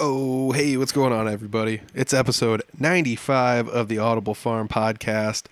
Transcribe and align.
Oh, 0.00 0.52
hey, 0.52 0.76
what's 0.76 0.92
going 0.92 1.12
on, 1.12 1.26
everybody? 1.26 1.80
It's 1.92 2.14
episode 2.14 2.62
95 2.78 3.66
of 3.66 3.88
the 3.88 3.98
Audible 3.98 4.32
Farm 4.32 4.68
podcast, 4.68 5.46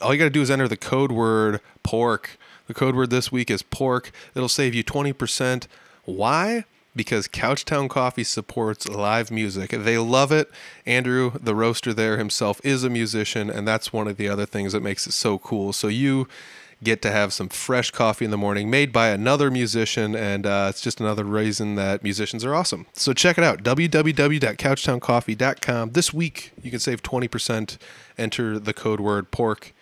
All 0.00 0.12
you 0.12 0.18
got 0.18 0.24
to 0.24 0.30
do 0.30 0.42
is 0.42 0.50
enter 0.50 0.68
the 0.68 0.76
code 0.76 1.12
word 1.12 1.60
pork. 1.82 2.38
The 2.66 2.74
code 2.74 2.94
word 2.94 3.10
this 3.10 3.32
week 3.32 3.50
is 3.50 3.62
pork. 3.62 4.12
It'll 4.34 4.48
save 4.48 4.74
you 4.74 4.84
20%. 4.84 5.66
Why? 6.04 6.64
Because 6.94 7.28
Couchtown 7.28 7.88
Coffee 7.88 8.24
supports 8.24 8.88
live 8.88 9.30
music. 9.30 9.70
They 9.70 9.98
love 9.98 10.32
it. 10.32 10.50
Andrew, 10.84 11.32
the 11.40 11.54
roaster 11.54 11.94
there 11.94 12.18
himself, 12.18 12.60
is 12.64 12.84
a 12.84 12.90
musician, 12.90 13.50
and 13.50 13.66
that's 13.66 13.92
one 13.92 14.08
of 14.08 14.16
the 14.16 14.28
other 14.28 14.46
things 14.46 14.72
that 14.72 14.82
makes 14.82 15.06
it 15.06 15.12
so 15.12 15.38
cool. 15.38 15.72
So 15.72 15.88
you 15.88 16.26
get 16.82 17.00
to 17.02 17.12
have 17.12 17.32
some 17.32 17.48
fresh 17.48 17.92
coffee 17.92 18.24
in 18.24 18.32
the 18.32 18.36
morning 18.36 18.68
made 18.68 18.92
by 18.92 19.08
another 19.08 19.50
musician, 19.50 20.16
and 20.16 20.46
uh, 20.46 20.66
it's 20.68 20.80
just 20.80 21.00
another 21.00 21.24
reason 21.24 21.76
that 21.76 22.02
musicians 22.02 22.44
are 22.44 22.54
awesome. 22.54 22.86
So 22.92 23.12
check 23.12 23.38
it 23.38 23.44
out 23.44 23.62
www.couchtowncoffee.com. 23.62 25.90
This 25.92 26.12
week, 26.12 26.52
you 26.62 26.70
can 26.70 26.80
save 26.80 27.02
20%. 27.02 27.78
Enter 28.18 28.58
the 28.58 28.74
code 28.74 29.00
word 29.00 29.30
pork. 29.30 29.72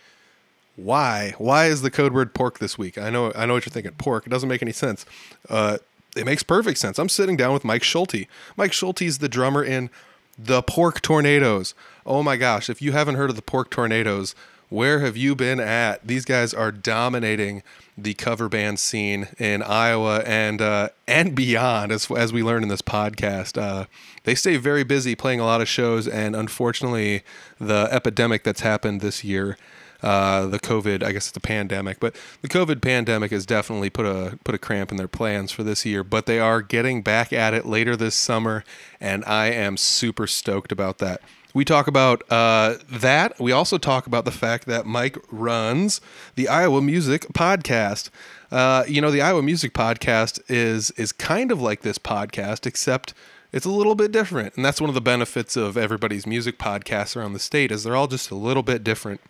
Why? 0.77 1.35
Why 1.39 1.67
is 1.67 1.83
the 1.83 1.91
code 1.91 2.13
word 2.13 2.35
pork 2.35 2.59
this 2.59 2.79
week? 2.79 2.97
I 2.97 3.11
know, 3.11 3.33
I 3.35 3.47
know 3.47 3.55
what 3.55 3.67
you're 3.67 3.73
thinking. 3.73 3.93
Pork. 3.93 4.27
It 4.27 4.31
doesn't 4.31 4.49
make 4.49 4.63
any 4.63 4.73
sense. 4.73 5.05
Uh, 5.49 5.79
it 6.17 6.25
makes 6.27 6.43
perfect 6.43 6.79
sense. 6.79 6.99
I'm 6.99 7.09
sitting 7.09 7.37
down 7.37 7.53
with 7.53 7.65
Mike 7.65 7.83
Schulte. 7.83 8.27
Mike 8.57 8.73
Schulte 8.73 9.03
is 9.03 9.19
the 9.19 9.29
drummer 9.29 9.63
in 9.63 9.91
the 10.39 10.63
Pork 10.63 11.01
Tornadoes. 11.01 11.75
Oh 12.07 12.23
my 12.23 12.37
gosh, 12.37 12.71
if 12.71 12.81
you 12.81 12.93
haven't 12.93 13.17
heard 13.17 13.31
of 13.31 13.37
the 13.37 13.43
Pork 13.43 13.71
Tornadoes, 13.71 14.35
where 14.71 15.01
have 15.01 15.17
you 15.17 15.35
been 15.35 15.59
at? 15.59 16.07
These 16.07 16.25
guys 16.25 16.55
are 16.55 16.71
dominating 16.71 17.63
the 17.99 18.15
cover 18.15 18.49
band 18.49 18.79
scene 18.79 19.29
in 19.37 19.63
Iowa 19.63 20.23
and 20.25 20.63
uh, 20.63 20.91
and 21.09 21.35
beyond, 21.35 21.91
as 21.91 22.11
as 22.11 22.33
we 22.33 22.43
learn 22.43 22.63
in 22.63 22.69
this 22.69 22.81
podcast. 22.81 23.61
Uh, 23.61 23.87
they 24.23 24.37
stay 24.37 24.57
very 24.57 24.85
busy 24.85 25.17
playing 25.17 25.41
a 25.41 25.45
lot 25.45 25.61
of 25.61 25.69
shows, 25.69 26.07
and 26.07 26.37
unfortunately, 26.37 27.23
the 27.59 27.89
epidemic 27.91 28.45
that's 28.45 28.61
happened 28.61 29.01
this 29.01 29.25
year 29.25 29.59
uh, 30.03 30.47
the 30.47 30.59
COVID, 30.59 31.03
I 31.03 31.13
guess 31.13 31.29
it's 31.29 31.37
a 31.37 31.41
pandemic, 31.41 32.01
but 32.01 32.17
the 32.43 32.49
COVID 32.49 32.81
pandemic 32.81 33.31
has 33.31 33.47
definitely 33.47 33.91
put 33.91 34.07
a 34.07 34.39
put 34.45 34.55
a 34.55 34.59
cramp 34.59 34.91
in 34.91 34.97
their 34.97 35.09
plans 35.09 35.53
for 35.53 35.63
this 35.63 35.85
year. 35.85 36.03
But 36.03 36.27
they 36.27 36.39
are 36.41 36.63
getting 36.63 37.03
back 37.03 37.33
at 37.33 37.55
it 37.55 37.67
later 37.67 37.97
this 37.97 38.15
summer, 38.15 38.65
and 39.01 39.25
I 39.25 39.47
am 39.47 39.77
super 39.77 40.27
stoked 40.27 40.73
about 40.73 40.99
that. 40.99 41.21
We 41.53 41.65
talk 41.65 41.89
about 41.89 42.23
uh, 42.31 42.77
that. 42.89 43.39
We 43.41 43.53
also 43.53 43.77
talk 43.77 44.07
about 44.07 44.25
the 44.25 44.31
fact 44.31 44.67
that 44.67 44.87
Mike 44.87 45.19
runs 45.31 46.01
the 46.37 46.49
Iowa 46.49 46.81
Music 46.81 47.27
Podcast. 47.33 48.11
Uh, 48.53 48.85
you 48.87 49.01
know, 49.01 49.11
the 49.11 49.21
Iowa 49.21 49.43
Music 49.43 49.75
Podcast 49.75 50.41
is 50.49 50.91
is 50.93 51.13
kind 51.13 51.51
of 51.51 51.61
like 51.61 51.83
this 51.83 51.99
podcast, 51.99 52.67
except 52.67 53.15
it's 53.53 53.67
a 53.67 53.71
little 53.71 53.97
bit 53.97 54.13
different, 54.13 54.55
and 54.55 54.65
that's 54.65 54.81
one 54.81 54.89
of 54.91 54.95
the 54.95 55.01
benefits 55.01 55.57
of 55.57 55.77
everybody's 55.77 56.27
music 56.27 56.57
podcasts 56.57 57.17
around 57.17 57.33
the 57.33 57.41
state 57.41 57.73
is 57.73 57.83
they're 57.83 57.97
all 57.97 58.07
just 58.07 58.31
a 58.31 58.37
little 58.37 58.63
bit 58.63 58.85
different. 58.85 59.21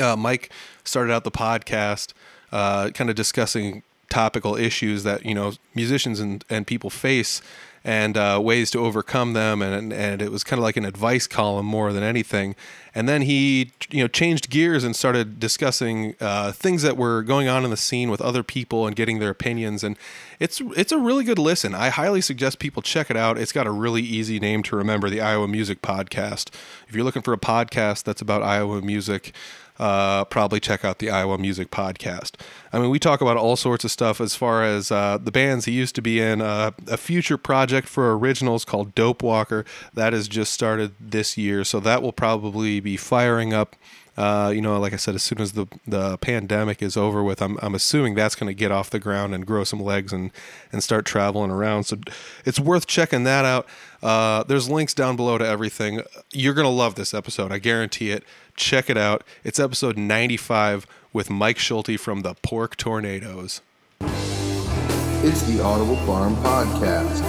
Uh, 0.00 0.16
Mike 0.16 0.50
started 0.84 1.12
out 1.12 1.24
the 1.24 1.30
podcast 1.30 2.12
uh, 2.52 2.90
kind 2.90 3.10
of 3.10 3.16
discussing 3.16 3.82
topical 4.08 4.56
issues 4.56 5.02
that 5.02 5.24
you 5.24 5.34
know 5.34 5.52
musicians 5.74 6.20
and, 6.20 6.44
and 6.48 6.66
people 6.66 6.90
face 6.90 7.42
and 7.84 8.16
uh, 8.16 8.40
ways 8.42 8.70
to 8.72 8.80
overcome 8.80 9.32
them 9.32 9.62
and 9.62 9.92
and 9.92 10.20
it 10.20 10.32
was 10.32 10.42
kind 10.42 10.58
of 10.58 10.64
like 10.64 10.76
an 10.76 10.84
advice 10.84 11.26
column 11.26 11.66
more 11.66 11.92
than 11.92 12.02
anything. 12.02 12.56
And 12.94 13.08
then 13.08 13.22
he 13.22 13.72
you 13.90 14.02
know 14.02 14.08
changed 14.08 14.50
gears 14.50 14.82
and 14.84 14.96
started 14.96 15.38
discussing 15.38 16.16
uh, 16.20 16.50
things 16.52 16.82
that 16.82 16.96
were 16.96 17.22
going 17.22 17.46
on 17.46 17.64
in 17.64 17.70
the 17.70 17.76
scene 17.76 18.10
with 18.10 18.20
other 18.20 18.42
people 18.42 18.86
and 18.86 18.96
getting 18.96 19.18
their 19.18 19.30
opinions. 19.30 19.84
And 19.84 19.96
it's 20.40 20.60
it's 20.76 20.92
a 20.92 20.98
really 20.98 21.22
good 21.22 21.38
listen. 21.38 21.74
I 21.74 21.90
highly 21.90 22.20
suggest 22.20 22.58
people 22.58 22.82
check 22.82 23.10
it 23.10 23.16
out. 23.16 23.38
It's 23.38 23.52
got 23.52 23.66
a 23.66 23.72
really 23.72 24.02
easy 24.02 24.40
name 24.40 24.62
to 24.64 24.76
remember 24.76 25.08
the 25.08 25.20
Iowa 25.20 25.46
Music 25.46 25.82
Podcast. 25.82 26.48
If 26.88 26.94
you're 26.94 27.04
looking 27.04 27.22
for 27.22 27.32
a 27.32 27.38
podcast 27.38 28.02
that's 28.02 28.22
about 28.22 28.42
Iowa 28.42 28.82
music 28.82 29.32
uh, 29.78 30.24
probably 30.26 30.60
check 30.60 30.84
out 30.84 30.98
the 30.98 31.10
Iowa 31.10 31.38
Music 31.38 31.70
Podcast. 31.70 32.32
I 32.76 32.78
mean, 32.78 32.90
we 32.90 32.98
talk 32.98 33.22
about 33.22 33.38
all 33.38 33.56
sorts 33.56 33.84
of 33.84 33.90
stuff 33.90 34.20
as 34.20 34.36
far 34.36 34.62
as 34.62 34.92
uh, 34.92 35.16
the 35.16 35.32
bands 35.32 35.64
he 35.64 35.72
used 35.72 35.94
to 35.94 36.02
be 36.02 36.20
in. 36.20 36.42
Uh, 36.42 36.72
a 36.88 36.98
future 36.98 37.38
project 37.38 37.88
for 37.88 38.14
originals 38.14 38.66
called 38.66 38.94
Dope 38.94 39.22
Walker 39.22 39.64
that 39.94 40.12
has 40.12 40.28
just 40.28 40.52
started 40.52 40.92
this 41.00 41.38
year, 41.38 41.64
so 41.64 41.80
that 41.80 42.02
will 42.02 42.12
probably 42.12 42.80
be 42.80 42.98
firing 42.98 43.54
up. 43.54 43.76
Uh, 44.18 44.52
you 44.54 44.60
know, 44.60 44.78
like 44.78 44.92
I 44.92 44.96
said, 44.96 45.14
as 45.14 45.22
soon 45.22 45.40
as 45.40 45.52
the 45.52 45.66
the 45.86 46.18
pandemic 46.18 46.82
is 46.82 46.98
over 46.98 47.24
with, 47.24 47.40
I'm 47.40 47.58
I'm 47.62 47.74
assuming 47.74 48.14
that's 48.14 48.34
going 48.34 48.48
to 48.48 48.54
get 48.54 48.70
off 48.70 48.90
the 48.90 48.98
ground 48.98 49.34
and 49.34 49.46
grow 49.46 49.64
some 49.64 49.80
legs 49.80 50.12
and 50.12 50.30
and 50.70 50.82
start 50.82 51.06
traveling 51.06 51.50
around. 51.50 51.84
So 51.84 51.96
it's 52.44 52.60
worth 52.60 52.86
checking 52.86 53.24
that 53.24 53.46
out. 53.46 53.66
Uh, 54.02 54.42
there's 54.42 54.68
links 54.68 54.92
down 54.92 55.16
below 55.16 55.38
to 55.38 55.46
everything. 55.46 56.02
You're 56.30 56.52
to 56.52 56.68
love 56.68 56.94
this 56.94 57.14
episode, 57.14 57.52
I 57.52 57.58
guarantee 57.58 58.10
it. 58.10 58.22
Check 58.54 58.90
it 58.90 58.98
out. 58.98 59.24
It's 59.44 59.58
episode 59.58 59.96
95 59.96 60.86
with 61.16 61.30
Mike 61.30 61.58
Schulte 61.58 61.98
from 61.98 62.20
the 62.20 62.34
Pork 62.42 62.76
Tornadoes. 62.76 63.62
It's 64.00 65.40
the 65.44 65.62
Audible 65.62 65.96
Farm 66.04 66.36
Podcast 66.36 67.22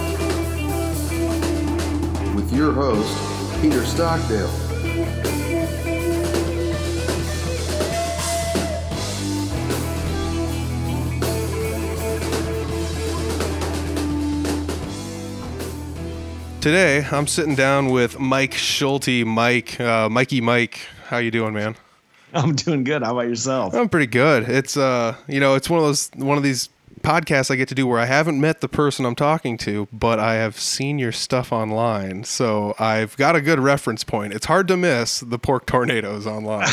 with 2.34 2.52
your 2.52 2.70
host, 2.74 3.62
Peter 3.62 3.82
Stockdale. 3.86 4.50
Today, 16.60 17.06
I'm 17.10 17.26
sitting 17.26 17.54
down 17.54 17.88
with 17.88 18.18
Mike 18.18 18.52
Schulte. 18.52 19.24
Mike, 19.24 19.80
uh, 19.80 20.10
Mikey 20.10 20.42
Mike, 20.42 20.80
how 21.06 21.16
you 21.16 21.30
doing, 21.30 21.54
man? 21.54 21.74
I'm 22.34 22.54
doing 22.54 22.84
good. 22.84 23.02
How 23.02 23.12
about 23.12 23.28
yourself? 23.28 23.74
I'm 23.74 23.88
pretty 23.88 24.06
good. 24.06 24.48
It's 24.48 24.76
uh, 24.76 25.16
you 25.26 25.40
know, 25.40 25.54
it's 25.54 25.70
one 25.70 25.78
of 25.78 25.86
those 25.86 26.10
one 26.14 26.36
of 26.36 26.42
these 26.42 26.68
podcasts 27.00 27.50
I 27.50 27.56
get 27.56 27.68
to 27.68 27.74
do 27.74 27.86
where 27.86 27.98
I 27.98 28.06
haven't 28.06 28.40
met 28.40 28.60
the 28.60 28.68
person 28.68 29.06
I'm 29.06 29.14
talking 29.14 29.56
to, 29.58 29.88
but 29.92 30.18
I 30.18 30.34
have 30.34 30.58
seen 30.58 30.98
your 30.98 31.12
stuff 31.12 31.52
online. 31.52 32.24
So 32.24 32.74
I've 32.78 33.16
got 33.16 33.36
a 33.36 33.40
good 33.40 33.60
reference 33.60 34.04
point. 34.04 34.32
It's 34.32 34.46
hard 34.46 34.68
to 34.68 34.76
miss 34.76 35.20
the 35.20 35.38
pork 35.38 35.64
tornadoes 35.66 36.26
online. 36.26 36.68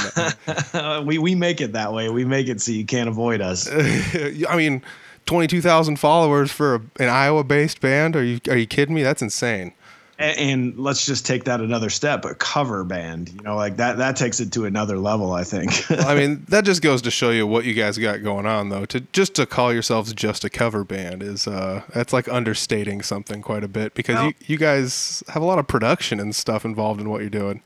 we 1.05 1.17
we 1.17 1.35
make 1.35 1.61
it 1.61 1.73
that 1.73 1.93
way. 1.93 2.09
We 2.09 2.25
make 2.25 2.47
it 2.47 2.61
so 2.61 2.71
you 2.71 2.85
can't 2.85 3.07
avoid 3.07 3.41
us. 3.41 3.69
I 3.73 4.55
mean, 4.57 4.81
22,000 5.25 5.97
followers 5.97 6.51
for 6.51 6.75
a, 6.75 6.81
an 6.99 7.09
Iowa-based 7.09 7.79
band? 7.79 8.15
Are 8.15 8.23
you 8.23 8.39
are 8.49 8.57
you 8.57 8.67
kidding 8.67 8.95
me? 8.95 9.03
That's 9.03 9.21
insane 9.21 9.73
and, 10.17 10.37
and, 10.39 10.79
let's 10.79 11.05
just 11.05 11.25
take 11.25 11.43
that 11.45 11.61
another 11.61 11.89
step 11.89 12.25
a 12.25 12.35
cover 12.35 12.83
band 12.83 13.29
you 13.29 13.41
know 13.41 13.55
like 13.55 13.77
that 13.77 13.97
that 13.97 14.15
takes 14.15 14.39
it 14.39 14.51
to 14.53 14.65
another 14.65 14.97
level 14.97 15.33
i 15.33 15.43
think. 15.43 15.89
I 15.91 16.15
mean 16.15 16.45
that 16.49 16.65
just 16.65 16.81
goes 16.81 17.01
to 17.03 17.11
show 17.11 17.31
you 17.31 17.45
what 17.47 17.65
you 17.65 17.73
guys 17.73 17.97
got 17.97 18.23
going 18.23 18.45
on 18.45 18.69
though. 18.69 18.85
To 18.85 19.01
just 19.11 19.35
to 19.35 19.45
call 19.45 19.73
yourselves 19.73 20.13
just 20.13 20.43
a 20.43 20.49
cover 20.49 20.83
band 20.83 21.23
is 21.23 21.47
uh 21.47 21.83
that's 21.93 22.13
like 22.13 22.27
understating 22.29 23.01
something 23.01 23.41
quite 23.41 23.63
a 23.63 23.67
bit 23.67 23.93
because 23.93 24.15
well, 24.15 24.27
you, 24.27 24.33
you 24.47 24.57
guys 24.57 25.23
have 25.29 25.41
a 25.41 25.45
lot 25.45 25.59
of 25.59 25.67
production 25.67 26.19
and 26.19 26.35
stuff 26.35 26.65
involved 26.65 27.01
in 27.01 27.09
what 27.09 27.21
you're 27.21 27.29
doing. 27.29 27.61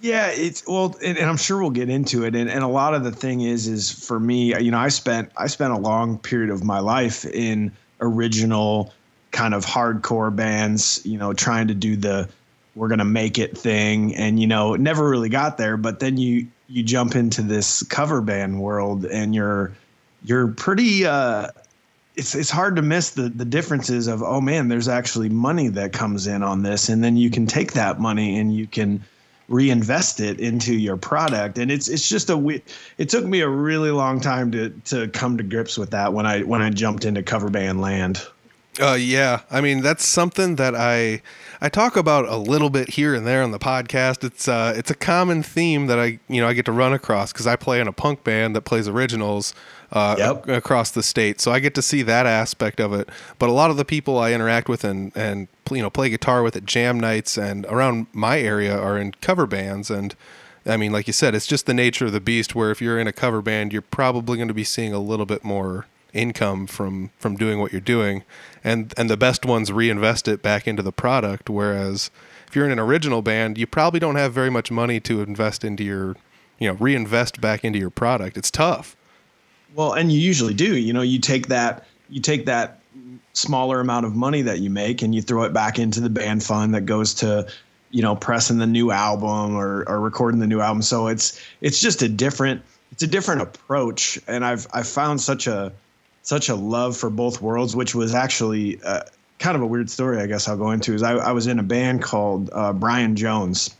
Yeah, 0.00 0.28
it's 0.28 0.66
well, 0.66 0.94
and, 1.02 1.16
and, 1.16 1.28
I'm 1.28 1.38
sure 1.38 1.60
we'll 1.60 1.70
get 1.70 1.88
into 1.88 2.24
it. 2.24 2.34
And, 2.34 2.50
and 2.50 2.62
a 2.62 2.68
lot 2.68 2.94
of 2.94 3.02
the 3.02 3.12
thing 3.12 3.40
is, 3.40 3.66
is 3.66 3.90
for 3.90 4.20
me, 4.20 4.54
you 4.62 4.70
know, 4.70 4.78
I 4.78 4.88
spent 4.88 5.30
I 5.36 5.46
spent 5.46 5.72
a 5.72 5.78
long 5.78 6.18
period 6.18 6.50
of 6.50 6.62
my 6.62 6.80
life 6.80 7.24
in 7.24 7.72
original 8.00 8.92
kind 9.36 9.52
of 9.52 9.66
hardcore 9.66 10.34
bands, 10.34 11.02
you 11.04 11.18
know, 11.18 11.34
trying 11.34 11.68
to 11.68 11.74
do 11.74 11.94
the 11.94 12.28
we're 12.74 12.88
gonna 12.88 13.04
make 13.04 13.38
it 13.38 13.56
thing, 13.56 14.14
and 14.16 14.40
you 14.40 14.46
know, 14.46 14.74
never 14.76 15.08
really 15.08 15.28
got 15.28 15.58
there. 15.58 15.76
But 15.76 16.00
then 16.00 16.16
you 16.16 16.46
you 16.68 16.82
jump 16.82 17.14
into 17.14 17.42
this 17.42 17.82
cover 17.84 18.20
band 18.20 18.60
world, 18.60 19.04
and 19.04 19.34
you're 19.34 19.72
you're 20.24 20.48
pretty. 20.48 21.06
Uh, 21.06 21.48
it's 22.16 22.34
it's 22.34 22.50
hard 22.50 22.76
to 22.76 22.82
miss 22.82 23.10
the 23.10 23.28
the 23.28 23.44
differences 23.44 24.06
of 24.08 24.22
oh 24.22 24.40
man, 24.40 24.68
there's 24.68 24.88
actually 24.88 25.28
money 25.28 25.68
that 25.68 25.92
comes 25.92 26.26
in 26.26 26.42
on 26.42 26.62
this, 26.62 26.88
and 26.88 27.04
then 27.04 27.16
you 27.16 27.30
can 27.30 27.46
take 27.46 27.72
that 27.72 28.00
money 28.00 28.38
and 28.38 28.54
you 28.54 28.66
can 28.66 29.02
reinvest 29.48 30.18
it 30.18 30.40
into 30.40 30.74
your 30.74 30.96
product 30.96 31.56
and 31.56 31.70
it's 31.70 31.86
it's 31.86 32.08
just 32.08 32.30
a 32.30 32.62
it 32.98 33.08
took 33.08 33.24
me 33.24 33.42
a 33.42 33.48
really 33.48 33.92
long 33.92 34.18
time 34.18 34.50
to 34.50 34.70
to 34.84 35.06
come 35.06 35.36
to 35.36 35.44
grips 35.44 35.78
with 35.78 35.90
that 35.90 36.12
when 36.12 36.26
i 36.26 36.40
when 36.40 36.60
i 36.60 36.68
jumped 36.68 37.04
into 37.04 37.22
cover 37.22 37.48
band 37.48 37.80
land 37.80 38.26
uh 38.80 38.92
yeah 38.94 39.40
i 39.50 39.60
mean 39.60 39.80
that's 39.80 40.06
something 40.06 40.56
that 40.56 40.74
i 40.74 41.20
i 41.60 41.68
talk 41.68 41.96
about 41.96 42.26
a 42.28 42.36
little 42.36 42.68
bit 42.68 42.90
here 42.90 43.14
and 43.14 43.26
there 43.26 43.42
on 43.42 43.50
the 43.50 43.58
podcast 43.58 44.22
it's 44.22 44.48
uh 44.48 44.74
it's 44.76 44.90
a 44.90 44.94
common 44.94 45.42
theme 45.42 45.86
that 45.86 45.98
i 45.98 46.18
you 46.28 46.40
know 46.40 46.48
i 46.48 46.52
get 46.52 46.64
to 46.66 46.72
run 46.72 46.92
across 46.92 47.32
because 47.32 47.46
i 47.46 47.56
play 47.56 47.80
in 47.80 47.88
a 47.88 47.92
punk 47.92 48.22
band 48.24 48.54
that 48.54 48.62
plays 48.62 48.86
originals 48.88 49.54
uh, 49.92 50.16
Yep. 50.18 50.48
across 50.48 50.90
the 50.90 51.02
state. 51.02 51.40
So 51.40 51.52
I 51.52 51.60
get 51.60 51.72
to 51.76 51.80
see 51.80 52.02
that 52.02 52.26
aspect 52.26 52.80
of 52.80 52.92
it. 52.92 53.08
But 53.38 53.48
a 53.48 53.52
lot 53.52 53.70
of 53.70 53.76
the 53.76 53.84
people 53.84 54.18
I 54.18 54.32
interact 54.32 54.68
with 54.68 54.82
and 54.82 55.12
and 55.16 55.46
you 55.70 55.80
know 55.80 55.90
play 55.90 56.10
guitar 56.10 56.42
with 56.42 56.56
at 56.56 56.66
jam 56.66 56.98
nights 56.98 57.38
and 57.38 57.64
around 57.66 58.08
my 58.12 58.40
area 58.40 58.76
are 58.76 58.98
in 58.98 59.12
cover 59.20 59.46
bands. 59.46 59.88
And 59.88 60.16
I 60.66 60.76
mean, 60.76 60.90
like 60.90 61.06
you 61.06 61.12
said, 61.12 61.36
it's 61.36 61.46
just 61.46 61.66
the 61.66 61.72
nature 61.72 62.06
of 62.06 62.12
the 62.12 62.18
beast. 62.20 62.52
Where 62.52 62.72
if 62.72 62.82
you're 62.82 62.98
in 62.98 63.06
a 63.06 63.12
cover 63.12 63.40
band, 63.40 63.72
you're 63.72 63.80
probably 63.80 64.36
going 64.36 64.48
to 64.48 64.54
be 64.54 64.64
seeing 64.64 64.92
a 64.92 64.98
little 64.98 65.24
bit 65.24 65.44
more 65.44 65.86
income 66.16 66.66
from 66.66 67.10
from 67.18 67.36
doing 67.36 67.60
what 67.60 67.72
you're 67.72 67.80
doing, 67.80 68.24
and 68.64 68.92
and 68.96 69.08
the 69.10 69.16
best 69.16 69.44
ones 69.44 69.70
reinvest 69.70 70.28
it 70.28 70.42
back 70.42 70.66
into 70.66 70.82
the 70.82 70.92
product. 70.92 71.48
Whereas 71.48 72.10
if 72.48 72.56
you're 72.56 72.66
in 72.66 72.72
an 72.72 72.78
original 72.78 73.22
band, 73.22 73.58
you 73.58 73.66
probably 73.66 74.00
don't 74.00 74.16
have 74.16 74.32
very 74.32 74.50
much 74.50 74.70
money 74.70 75.00
to 75.00 75.20
invest 75.22 75.64
into 75.64 75.84
your 75.84 76.16
you 76.58 76.68
know 76.68 76.74
reinvest 76.74 77.40
back 77.40 77.64
into 77.64 77.78
your 77.78 77.90
product. 77.90 78.36
It's 78.36 78.50
tough. 78.50 78.96
Well, 79.74 79.92
and 79.92 80.10
you 80.10 80.18
usually 80.18 80.54
do. 80.54 80.76
You 80.76 80.92
know, 80.92 81.02
you 81.02 81.18
take 81.18 81.48
that 81.48 81.86
you 82.08 82.20
take 82.20 82.46
that 82.46 82.80
smaller 83.32 83.80
amount 83.80 84.06
of 84.06 84.14
money 84.14 84.42
that 84.42 84.60
you 84.60 84.70
make 84.70 85.02
and 85.02 85.14
you 85.14 85.20
throw 85.20 85.42
it 85.44 85.52
back 85.52 85.78
into 85.78 86.00
the 86.00 86.08
band 86.08 86.42
fund 86.42 86.74
that 86.74 86.86
goes 86.86 87.12
to, 87.12 87.46
you 87.90 88.00
know, 88.00 88.16
pressing 88.16 88.58
the 88.58 88.66
new 88.66 88.90
album 88.90 89.54
or, 89.54 89.84
or 89.86 90.00
recording 90.00 90.40
the 90.40 90.46
new 90.46 90.60
album. 90.60 90.82
So 90.82 91.08
it's 91.08 91.40
it's 91.60 91.80
just 91.80 92.02
a 92.02 92.08
different 92.08 92.62
it's 92.92 93.02
a 93.02 93.06
different 93.06 93.42
approach. 93.42 94.18
And 94.26 94.44
I've 94.44 94.66
I've 94.72 94.88
found 94.88 95.20
such 95.20 95.46
a 95.46 95.72
such 96.26 96.48
a 96.48 96.56
love 96.56 96.96
for 96.96 97.08
both 97.08 97.40
worlds, 97.40 97.76
which 97.76 97.94
was 97.94 98.12
actually 98.12 98.80
uh, 98.82 99.02
kind 99.38 99.54
of 99.54 99.62
a 99.62 99.66
weird 99.66 99.88
story. 99.88 100.18
I 100.18 100.26
guess 100.26 100.48
I'll 100.48 100.56
go 100.56 100.72
into 100.72 100.92
is 100.92 101.02
I, 101.04 101.12
I 101.12 101.30
was 101.30 101.46
in 101.46 101.60
a 101.60 101.62
band 101.62 102.02
called 102.02 102.50
uh, 102.52 102.72
Brian 102.72 103.14
Jones, 103.14 103.74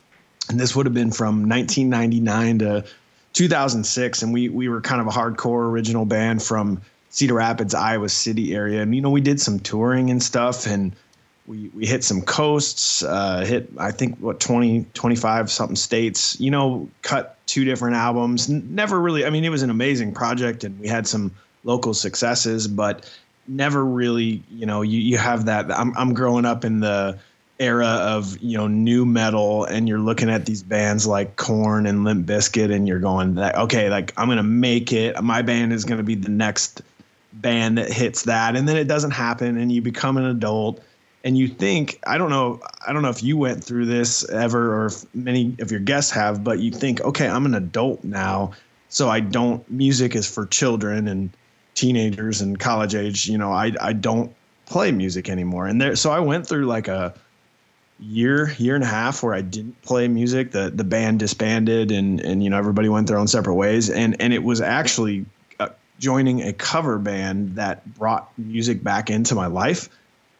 and 0.48 0.58
this 0.58 0.76
would 0.76 0.86
have 0.86 0.94
been 0.94 1.10
from 1.10 1.48
1999 1.48 2.60
to 2.60 2.84
2006, 3.32 4.22
and 4.22 4.32
we 4.32 4.48
we 4.48 4.68
were 4.68 4.80
kind 4.80 5.00
of 5.00 5.08
a 5.08 5.10
hardcore 5.10 5.68
original 5.68 6.04
band 6.04 6.40
from 6.40 6.80
Cedar 7.10 7.34
Rapids, 7.34 7.74
Iowa 7.74 8.08
City 8.08 8.54
area, 8.54 8.80
and 8.80 8.94
you 8.94 9.00
know 9.00 9.10
we 9.10 9.20
did 9.20 9.40
some 9.40 9.58
touring 9.58 10.10
and 10.10 10.22
stuff, 10.22 10.68
and 10.68 10.94
we 11.48 11.68
we 11.74 11.84
hit 11.84 12.04
some 12.04 12.22
coasts, 12.22 13.02
uh, 13.02 13.44
hit 13.44 13.68
I 13.76 13.90
think 13.90 14.18
what 14.18 14.38
20 14.38 14.86
25 14.94 15.50
something 15.50 15.74
states, 15.74 16.38
you 16.38 16.52
know, 16.52 16.88
cut 17.02 17.38
two 17.46 17.64
different 17.64 17.96
albums. 17.96 18.48
Never 18.48 19.00
really, 19.00 19.26
I 19.26 19.30
mean, 19.30 19.44
it 19.44 19.50
was 19.50 19.62
an 19.62 19.70
amazing 19.70 20.14
project, 20.14 20.62
and 20.62 20.78
we 20.78 20.86
had 20.86 21.08
some 21.08 21.32
local 21.66 21.92
successes, 21.92 22.68
but 22.68 23.10
never 23.46 23.84
really, 23.84 24.42
you 24.50 24.64
know, 24.64 24.82
you 24.82 24.98
you 24.98 25.18
have 25.18 25.44
that. 25.44 25.70
I'm 25.70 25.96
I'm 25.98 26.14
growing 26.14 26.46
up 26.46 26.64
in 26.64 26.80
the 26.80 27.18
era 27.58 27.86
of 27.86 28.38
you 28.42 28.56
know 28.56 28.68
nu 28.68 29.06
metal 29.06 29.64
and 29.64 29.88
you're 29.88 29.98
looking 29.98 30.28
at 30.28 30.44
these 30.44 30.62
bands 30.62 31.06
like 31.06 31.36
Korn 31.36 31.86
and 31.86 32.04
Limp 32.04 32.26
Bizkit 32.26 32.72
and 32.72 32.86
you're 32.86 32.98
going 32.98 33.34
like 33.34 33.54
okay 33.56 33.88
like 33.88 34.12
I'm 34.16 34.28
gonna 34.28 34.42
make 34.42 34.92
it 34.92 35.22
my 35.22 35.40
band 35.40 35.72
is 35.72 35.84
gonna 35.84 36.02
be 36.02 36.16
the 36.16 36.28
next 36.28 36.82
band 37.32 37.78
that 37.78 37.90
hits 37.90 38.24
that 38.24 38.56
and 38.56 38.68
then 38.68 38.76
it 38.76 38.88
doesn't 38.88 39.12
happen 39.12 39.56
and 39.56 39.72
you 39.72 39.80
become 39.80 40.18
an 40.18 40.26
adult 40.26 40.82
and 41.24 41.38
you 41.38 41.48
think 41.48 41.98
I 42.06 42.18
don't 42.18 42.28
know 42.28 42.60
I 42.86 42.92
don't 42.92 43.00
know 43.00 43.08
if 43.08 43.22
you 43.22 43.38
went 43.38 43.64
through 43.64 43.86
this 43.86 44.28
ever 44.28 44.74
or 44.76 44.86
if 44.86 45.14
many 45.14 45.56
of 45.58 45.70
your 45.70 45.80
guests 45.80 46.10
have 46.10 46.44
but 46.44 46.58
you 46.58 46.70
think 46.70 47.00
okay 47.00 47.26
I'm 47.26 47.46
an 47.46 47.54
adult 47.54 48.04
now 48.04 48.52
so 48.90 49.08
I 49.08 49.20
don't 49.20 49.68
music 49.70 50.14
is 50.14 50.30
for 50.30 50.44
children 50.44 51.08
and 51.08 51.30
teenagers 51.76 52.40
and 52.40 52.58
college 52.58 52.96
age 52.96 53.28
you 53.28 53.38
know 53.38 53.52
I 53.52 53.72
I 53.80 53.92
don't 53.92 54.34
play 54.66 54.90
music 54.90 55.28
anymore 55.28 55.66
and 55.66 55.80
there 55.80 55.94
so 55.94 56.10
I 56.10 56.18
went 56.18 56.48
through 56.48 56.66
like 56.66 56.88
a 56.88 57.14
year 57.98 58.50
year 58.58 58.74
and 58.74 58.84
a 58.84 58.86
half 58.86 59.22
where 59.22 59.34
I 59.34 59.40
didn't 59.40 59.80
play 59.82 60.08
music. 60.08 60.52
The 60.52 60.70
the 60.70 60.84
band 60.84 61.18
disbanded 61.18 61.90
and 61.90 62.20
and 62.20 62.42
you 62.42 62.50
know 62.50 62.58
everybody 62.58 62.88
went 62.88 63.06
their 63.06 63.18
own 63.18 63.28
separate 63.28 63.54
ways. 63.54 63.90
And 63.90 64.20
and 64.20 64.32
it 64.32 64.42
was 64.42 64.60
actually 64.60 65.24
uh, 65.58 65.68
joining 65.98 66.42
a 66.42 66.52
cover 66.52 66.98
band 66.98 67.56
that 67.56 67.84
brought 67.94 68.30
music 68.38 68.82
back 68.82 69.10
into 69.10 69.34
my 69.34 69.46
life. 69.46 69.88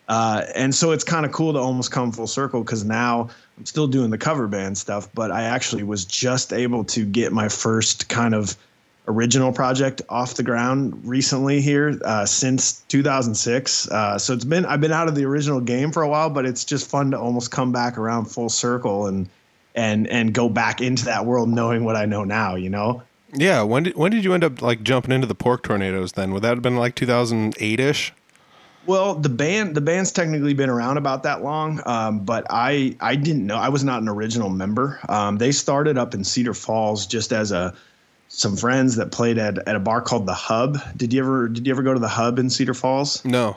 Uh, 0.09 0.44
and 0.55 0.73
so 0.73 0.93
it's 0.93 1.03
kind 1.03 1.27
of 1.27 1.32
cool 1.32 1.53
to 1.53 1.59
almost 1.59 1.91
come 1.91 2.12
full 2.12 2.29
circle 2.29 2.62
because 2.62 2.85
now 2.85 3.29
I'm 3.59 3.67
still 3.67 3.89
doing 3.89 4.11
the 4.11 4.19
cover 4.19 4.47
band 4.47 4.79
stuff, 4.79 5.09
but 5.15 5.32
I 5.32 5.43
actually 5.43 5.82
was 5.82 6.05
just 6.05 6.53
able 6.53 6.85
to 6.85 7.05
get 7.05 7.32
my 7.32 7.49
first 7.49 8.09
kind 8.09 8.32
of 8.32 8.56
original 9.08 9.53
project 9.53 10.03
off 10.08 10.35
the 10.35 10.43
ground 10.43 11.00
recently 11.05 11.61
here 11.61 11.99
uh, 12.05 12.26
since 12.26 12.81
2006. 12.88 13.88
Uh, 13.88 14.19
so 14.19 14.32
it's 14.32 14.44
been 14.44 14.64
I've 14.67 14.81
been 14.81 14.93
out 14.93 15.08
of 15.08 15.14
the 15.14 15.25
original 15.25 15.61
game 15.61 15.93
for 15.93 16.03
a 16.03 16.08
while, 16.08 16.31
but 16.31 16.44
it's 16.47 16.64
just 16.64 16.88
fun 16.88 17.12
to 17.12 17.19
almost 17.19 17.50
come 17.50 17.73
back 17.73 17.99
around 17.99 18.26
full 18.26 18.49
circle 18.49 19.06
and 19.06 19.29
and 19.75 20.06
and 20.08 20.32
go 20.32 20.49
back 20.49 20.81
into 20.81 21.05
that 21.05 21.26
world 21.26 21.49
knowing 21.49 21.85
what 21.85 21.97
I 21.97 22.06
know 22.06 22.25
now. 22.25 22.55
You 22.55 22.70
know. 22.70 23.03
Yeah. 23.32 23.62
When 23.62 23.85
did 23.85 23.97
when 23.97 24.12
did 24.12 24.25
you 24.25 24.35
end 24.35 24.44
up 24.44 24.62
like 24.62 24.82
jumping 24.82 25.12
into 25.12 25.26
the 25.26 25.35
pork 25.35 25.62
tornadoes? 25.62 26.12
Then 26.12 26.32
would 26.32 26.43
that 26.43 26.50
have 26.50 26.62
been 26.62 26.76
like 26.76 26.94
2008 26.94 27.81
ish? 27.81 28.12
Well, 28.87 29.17
the 29.17 29.29
band 29.29 29.75
the 29.75 29.81
band's 29.81 30.12
technically 30.12 30.55
been 30.55 30.70
around 30.70 30.97
about 30.97 31.25
that 31.25 31.43
long, 31.43 31.81
um, 31.87 32.20
but 32.20 32.47
I 32.50 32.97
I 33.00 33.17
didn't 33.17 33.47
know 33.47 33.56
I 33.56 33.69
was 33.69 33.82
not 33.82 34.00
an 34.00 34.08
original 34.08 34.49
member. 34.49 35.00
Um, 35.08 35.38
they 35.38 35.50
started 35.50 35.99
up 35.99 36.14
in 36.14 36.23
Cedar 36.23 36.55
Falls 36.55 37.06
just 37.06 37.32
as 37.32 37.50
a 37.50 37.75
some 38.28 38.56
friends 38.56 38.96
that 38.96 39.12
played 39.12 39.38
at, 39.38 39.58
at 39.69 39.76
a 39.76 39.81
bar 39.81 40.00
called 40.00 40.26
the 40.26 40.34
Hub. 40.34 40.78
Did 40.96 41.12
you 41.12 41.20
ever 41.20 41.49
did 41.49 41.67
you 41.67 41.73
ever 41.73 41.82
go 41.82 41.94
to 41.94 42.00
the 42.00 42.08
Hub 42.08 42.38
in 42.38 42.50
Cedar 42.50 42.75
Falls? 42.75 43.25
No. 43.25 43.56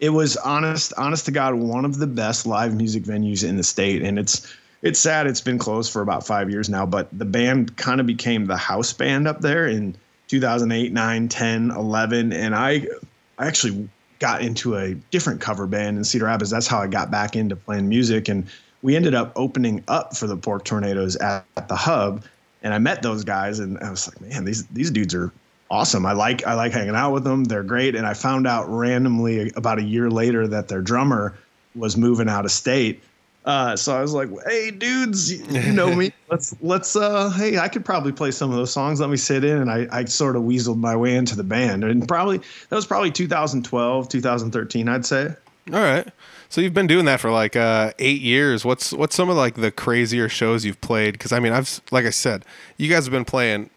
It 0.00 0.10
was 0.10 0.36
honest 0.36 0.92
honest 0.96 1.26
to 1.26 1.30
God 1.30 1.54
one 1.54 1.84
of 1.84 1.98
the 1.98 2.06
best 2.06 2.46
live 2.46 2.74
music 2.74 3.04
venues 3.04 3.46
in 3.46 3.56
the 3.56 3.62
state, 3.62 4.02
and 4.02 4.18
it's 4.18 4.52
it's 4.82 4.98
sad 4.98 5.26
it's 5.26 5.40
been 5.40 5.58
closed 5.58 5.92
for 5.92 6.02
about 6.02 6.26
five 6.26 6.50
years 6.50 6.68
now. 6.68 6.86
But 6.86 7.08
the 7.16 7.24
band 7.24 7.76
kind 7.76 8.00
of 8.00 8.06
became 8.06 8.46
the 8.46 8.56
house 8.56 8.92
band 8.92 9.28
up 9.28 9.40
there 9.40 9.66
in 9.66 9.96
2008, 10.28 10.92
9, 10.92 11.28
10, 11.28 11.70
11, 11.70 12.32
and 12.32 12.54
I 12.54 12.86
I 13.38 13.46
actually 13.46 13.88
got 14.18 14.42
into 14.42 14.76
a 14.76 14.94
different 15.10 15.40
cover 15.40 15.66
band 15.66 15.98
in 15.98 16.04
Cedar 16.04 16.26
Rapids. 16.26 16.50
That's 16.50 16.66
how 16.66 16.80
I 16.80 16.86
got 16.86 17.10
back 17.10 17.36
into 17.36 17.56
playing 17.56 17.88
music. 17.88 18.28
And 18.28 18.46
we 18.82 18.96
ended 18.96 19.14
up 19.14 19.32
opening 19.36 19.84
up 19.88 20.16
for 20.16 20.26
the 20.26 20.36
Pork 20.36 20.64
Tornadoes 20.64 21.16
at, 21.16 21.44
at 21.56 21.68
the 21.68 21.76
hub. 21.76 22.24
And 22.64 22.74
I 22.74 22.78
met 22.78 23.02
those 23.02 23.22
guys 23.22 23.60
and 23.60 23.78
I 23.78 23.90
was 23.90 24.08
like, 24.08 24.20
man, 24.20 24.44
these 24.44 24.66
these 24.66 24.90
dudes 24.90 25.14
are 25.14 25.32
awesome. 25.70 26.04
I 26.06 26.12
like 26.12 26.44
I 26.46 26.54
like 26.54 26.72
hanging 26.72 26.96
out 26.96 27.12
with 27.12 27.22
them. 27.22 27.44
They're 27.44 27.62
great. 27.62 27.94
And 27.94 28.06
I 28.06 28.14
found 28.14 28.46
out 28.46 28.68
randomly 28.68 29.52
about 29.54 29.78
a 29.78 29.82
year 29.82 30.10
later 30.10 30.48
that 30.48 30.66
their 30.68 30.82
drummer 30.82 31.36
was 31.76 31.96
moving 31.96 32.28
out 32.28 32.44
of 32.44 32.50
state. 32.50 33.02
Uh, 33.44 33.76
so 33.76 33.94
I 33.94 34.00
was 34.00 34.14
like, 34.14 34.30
"Hey, 34.46 34.70
dudes, 34.70 35.30
you 35.30 35.72
know 35.72 35.94
me. 35.94 36.12
Let's 36.30 36.56
let's. 36.62 36.96
Uh, 36.96 37.28
hey, 37.28 37.58
I 37.58 37.68
could 37.68 37.84
probably 37.84 38.10
play 38.10 38.30
some 38.30 38.50
of 38.50 38.56
those 38.56 38.72
songs. 38.72 39.00
Let 39.00 39.10
me 39.10 39.18
sit 39.18 39.44
in." 39.44 39.58
And 39.58 39.70
I, 39.70 39.86
I 39.92 40.06
sort 40.06 40.34
of 40.34 40.42
weaseled 40.42 40.78
my 40.78 40.96
way 40.96 41.14
into 41.14 41.36
the 41.36 41.44
band, 41.44 41.84
and 41.84 42.08
probably 42.08 42.38
that 42.38 42.74
was 42.74 42.86
probably 42.86 43.10
2012, 43.10 44.08
2013, 44.08 44.88
I'd 44.88 45.04
say. 45.04 45.26
All 45.72 45.80
right. 45.80 46.08
So 46.54 46.60
you've 46.60 46.72
been 46.72 46.86
doing 46.86 47.04
that 47.06 47.18
for 47.18 47.32
like 47.32 47.56
uh, 47.56 47.94
eight 47.98 48.20
years. 48.20 48.64
What's 48.64 48.92
what's 48.92 49.16
some 49.16 49.28
of 49.28 49.36
like 49.36 49.56
the 49.56 49.72
crazier 49.72 50.28
shows 50.28 50.64
you've 50.64 50.80
played? 50.80 51.14
Because 51.14 51.32
I 51.32 51.40
mean, 51.40 51.52
I've 51.52 51.80
like 51.90 52.04
I 52.04 52.10
said, 52.10 52.44
you 52.76 52.88
guys 52.88 53.06
have 53.06 53.10
been 53.10 53.24
playing 53.24 53.70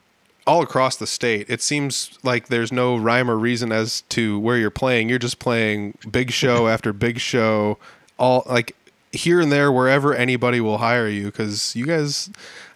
all 0.46 0.62
across 0.62 0.96
the 0.96 1.08
state. 1.08 1.50
It 1.50 1.64
seems 1.64 2.20
like 2.22 2.50
there's 2.50 2.72
no 2.72 2.96
rhyme 2.96 3.32
or 3.32 3.36
reason 3.36 3.72
as 3.72 4.02
to 4.10 4.38
where 4.38 4.60
you're 4.60 4.70
playing. 4.70 5.10
You're 5.10 5.18
just 5.18 5.40
playing 5.40 5.98
big 6.12 6.30
show 6.30 6.68
after 6.68 6.94
big 6.94 7.18
show, 7.18 7.80
all 8.20 8.44
like 8.46 8.76
here 9.12 9.42
and 9.42 9.52
there 9.52 9.72
wherever 9.72 10.14
anybody 10.14 10.62
will 10.62 10.78
hire 10.78 11.08
you. 11.08 11.26
Because 11.26 11.76
you 11.76 11.88
guys, 11.88 12.30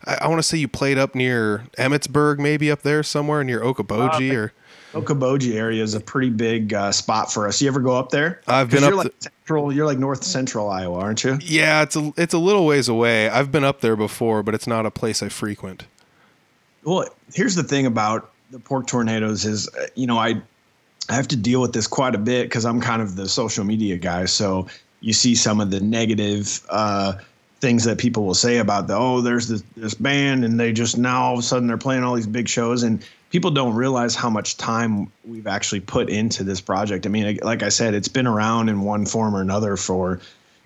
I, 0.06 0.16
I 0.22 0.28
want 0.30 0.40
to 0.40 0.44
say 0.44 0.58
you 0.58 0.68
played 0.68 0.98
up 0.98 1.14
near 1.14 1.66
Emmetsburg, 1.78 2.40
maybe 2.40 2.72
up 2.72 2.82
there 2.82 3.04
somewhere 3.04 3.44
near 3.44 3.60
Okoboji 3.60 4.34
or. 4.36 4.54
Okoboji 4.94 5.56
area 5.56 5.82
is 5.82 5.94
a 5.94 6.00
pretty 6.00 6.30
big 6.30 6.74
uh, 6.74 6.92
spot 6.92 7.32
for 7.32 7.48
us. 7.48 7.62
You 7.62 7.68
ever 7.70 7.80
go 7.80 7.96
up 7.96 8.10
there? 8.10 8.42
I've 8.48 8.70
been 8.70 8.84
you're 8.84 8.94
up 8.94 9.06
like 9.06 9.14
central. 9.20 9.72
You're 9.72 9.86
like 9.86 9.98
north 9.98 10.24
central 10.24 10.70
Iowa, 10.70 11.00
aren't 11.00 11.24
you? 11.24 11.40
Yeah, 11.42 11.82
it's 11.82 11.96
a 11.96 12.12
it's 12.18 12.34
a 12.34 12.38
little 12.38 12.66
ways 12.66 12.90
away. 12.90 13.30
I've 13.30 13.52
been 13.52 13.64
up 13.64 13.82
there 13.82 13.96
before, 13.96 14.44
but 14.44 14.54
it's 14.54 14.68
not 14.68 14.86
a 14.86 14.92
place 14.92 15.24
I 15.24 15.30
frequent. 15.30 15.86
Well, 16.84 17.08
here's 17.34 17.56
the 17.56 17.64
thing 17.64 17.86
about 17.86 18.32
the 18.50 18.60
pork 18.60 18.88
tornadoes 18.88 19.46
is, 19.46 19.70
uh, 19.76 19.88
you 19.96 20.08
know, 20.08 20.18
I 20.18 20.42
I 21.10 21.16
have 21.16 21.28
to 21.30 21.38
deal 21.38 21.62
with 21.62 21.74
this 21.74 21.88
quite 21.88 22.16
a 22.16 22.20
bit 22.20 22.44
because 22.44 22.66
I'm 22.66 22.82
kind 22.82 23.02
of 23.02 23.16
the 23.16 23.30
social 23.30 23.64
media 23.64 23.98
guy. 23.98 24.26
So 24.26 24.68
you 25.00 25.14
see 25.14 25.36
some 25.36 25.62
of 25.62 25.72
the 25.72 25.80
negative 25.80 26.62
uh, 26.70 27.14
things 27.60 27.86
that 27.86 27.98
people 27.98 28.26
will 28.26 28.34
say 28.34 28.58
about 28.58 28.88
the 28.88 28.96
oh, 28.96 29.22
there's 29.22 29.48
this 29.48 29.64
this 29.78 29.94
band 29.94 30.44
and 30.44 30.60
they 30.60 30.74
just 30.74 30.98
now 30.98 31.24
all 31.24 31.34
of 31.34 31.40
a 31.40 31.44
sudden 31.44 31.68
they're 31.68 31.78
playing 31.78 32.04
all 32.04 32.16
these 32.16 32.28
big 32.28 32.50
shows 32.50 32.84
and 32.84 33.06
people 33.32 33.52
don't 33.52 33.74
realize 33.74 34.16
how 34.16 34.30
much 34.30 34.58
time 34.58 35.12
we've 35.26 35.48
actually 35.48 35.80
put 35.80 36.10
into 36.10 36.44
this 36.44 36.62
project. 36.62 37.06
I 37.06 37.10
mean, 37.10 37.40
like 37.42 37.64
I 37.64 37.70
said, 37.70 37.94
it's 37.96 38.08
been 38.08 38.28
around 38.28 38.70
in 38.70 38.82
one 38.82 39.06
form 39.06 39.36
or 39.36 39.42
another 39.42 39.76
for 39.78 40.20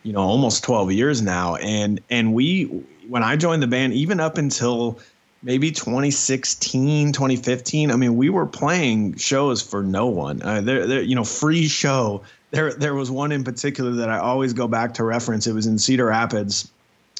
you 0.06 0.14
know, 0.14 0.22
almost 0.22 0.64
12 0.64 0.92
years 0.92 1.22
now. 1.22 1.56
And 1.56 2.00
and 2.10 2.34
we 2.34 2.66
when 3.08 3.24
I 3.24 3.36
joined 3.36 3.64
the 3.64 3.68
band, 3.68 3.94
even 3.94 4.20
up 4.20 4.38
until 4.38 5.00
maybe 5.42 5.72
2016, 5.72 7.12
2015, 7.12 7.92
I 7.92 7.96
mean, 7.96 8.16
we 8.16 8.30
were 8.30 8.46
playing 8.46 9.18
shows 9.18 9.62
for 9.62 9.84
no 9.84 10.06
one. 10.08 10.42
Uh, 10.42 10.62
there, 10.62 10.88
there, 10.88 11.02
you 11.02 11.16
know, 11.16 11.24
free 11.24 11.68
show. 11.68 12.22
There, 12.52 12.74
there 12.74 12.96
was 12.96 13.12
one 13.12 13.32
in 13.32 13.44
particular 13.44 13.92
that 13.94 14.10
I 14.10 14.20
always 14.20 14.54
go 14.54 14.68
back 14.68 14.94
to 14.96 15.04
reference. 15.04 15.46
It 15.46 15.54
was 15.54 15.68
in 15.68 15.78
Cedar 15.78 16.06
Rapids. 16.06 16.72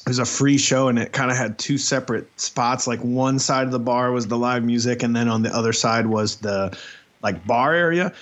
It 0.06 0.10
was 0.10 0.18
a 0.20 0.24
free 0.24 0.56
show, 0.56 0.86
and 0.88 0.98
it 0.98 1.12
kind 1.12 1.32
of 1.32 1.36
had 1.36 1.58
two 1.58 1.78
separate 1.78 2.28
spots. 2.40 2.86
Like 2.86 3.00
one 3.00 3.40
side 3.40 3.66
of 3.66 3.72
the 3.72 3.80
bar 3.80 4.12
was 4.12 4.28
the 4.28 4.38
live 4.38 4.64
music, 4.64 5.02
and 5.02 5.16
then 5.16 5.28
on 5.28 5.42
the 5.42 5.54
other 5.54 5.72
side 5.72 6.06
was 6.06 6.36
the 6.36 6.76
like 7.22 7.44
bar 7.44 7.74
area 7.74 8.12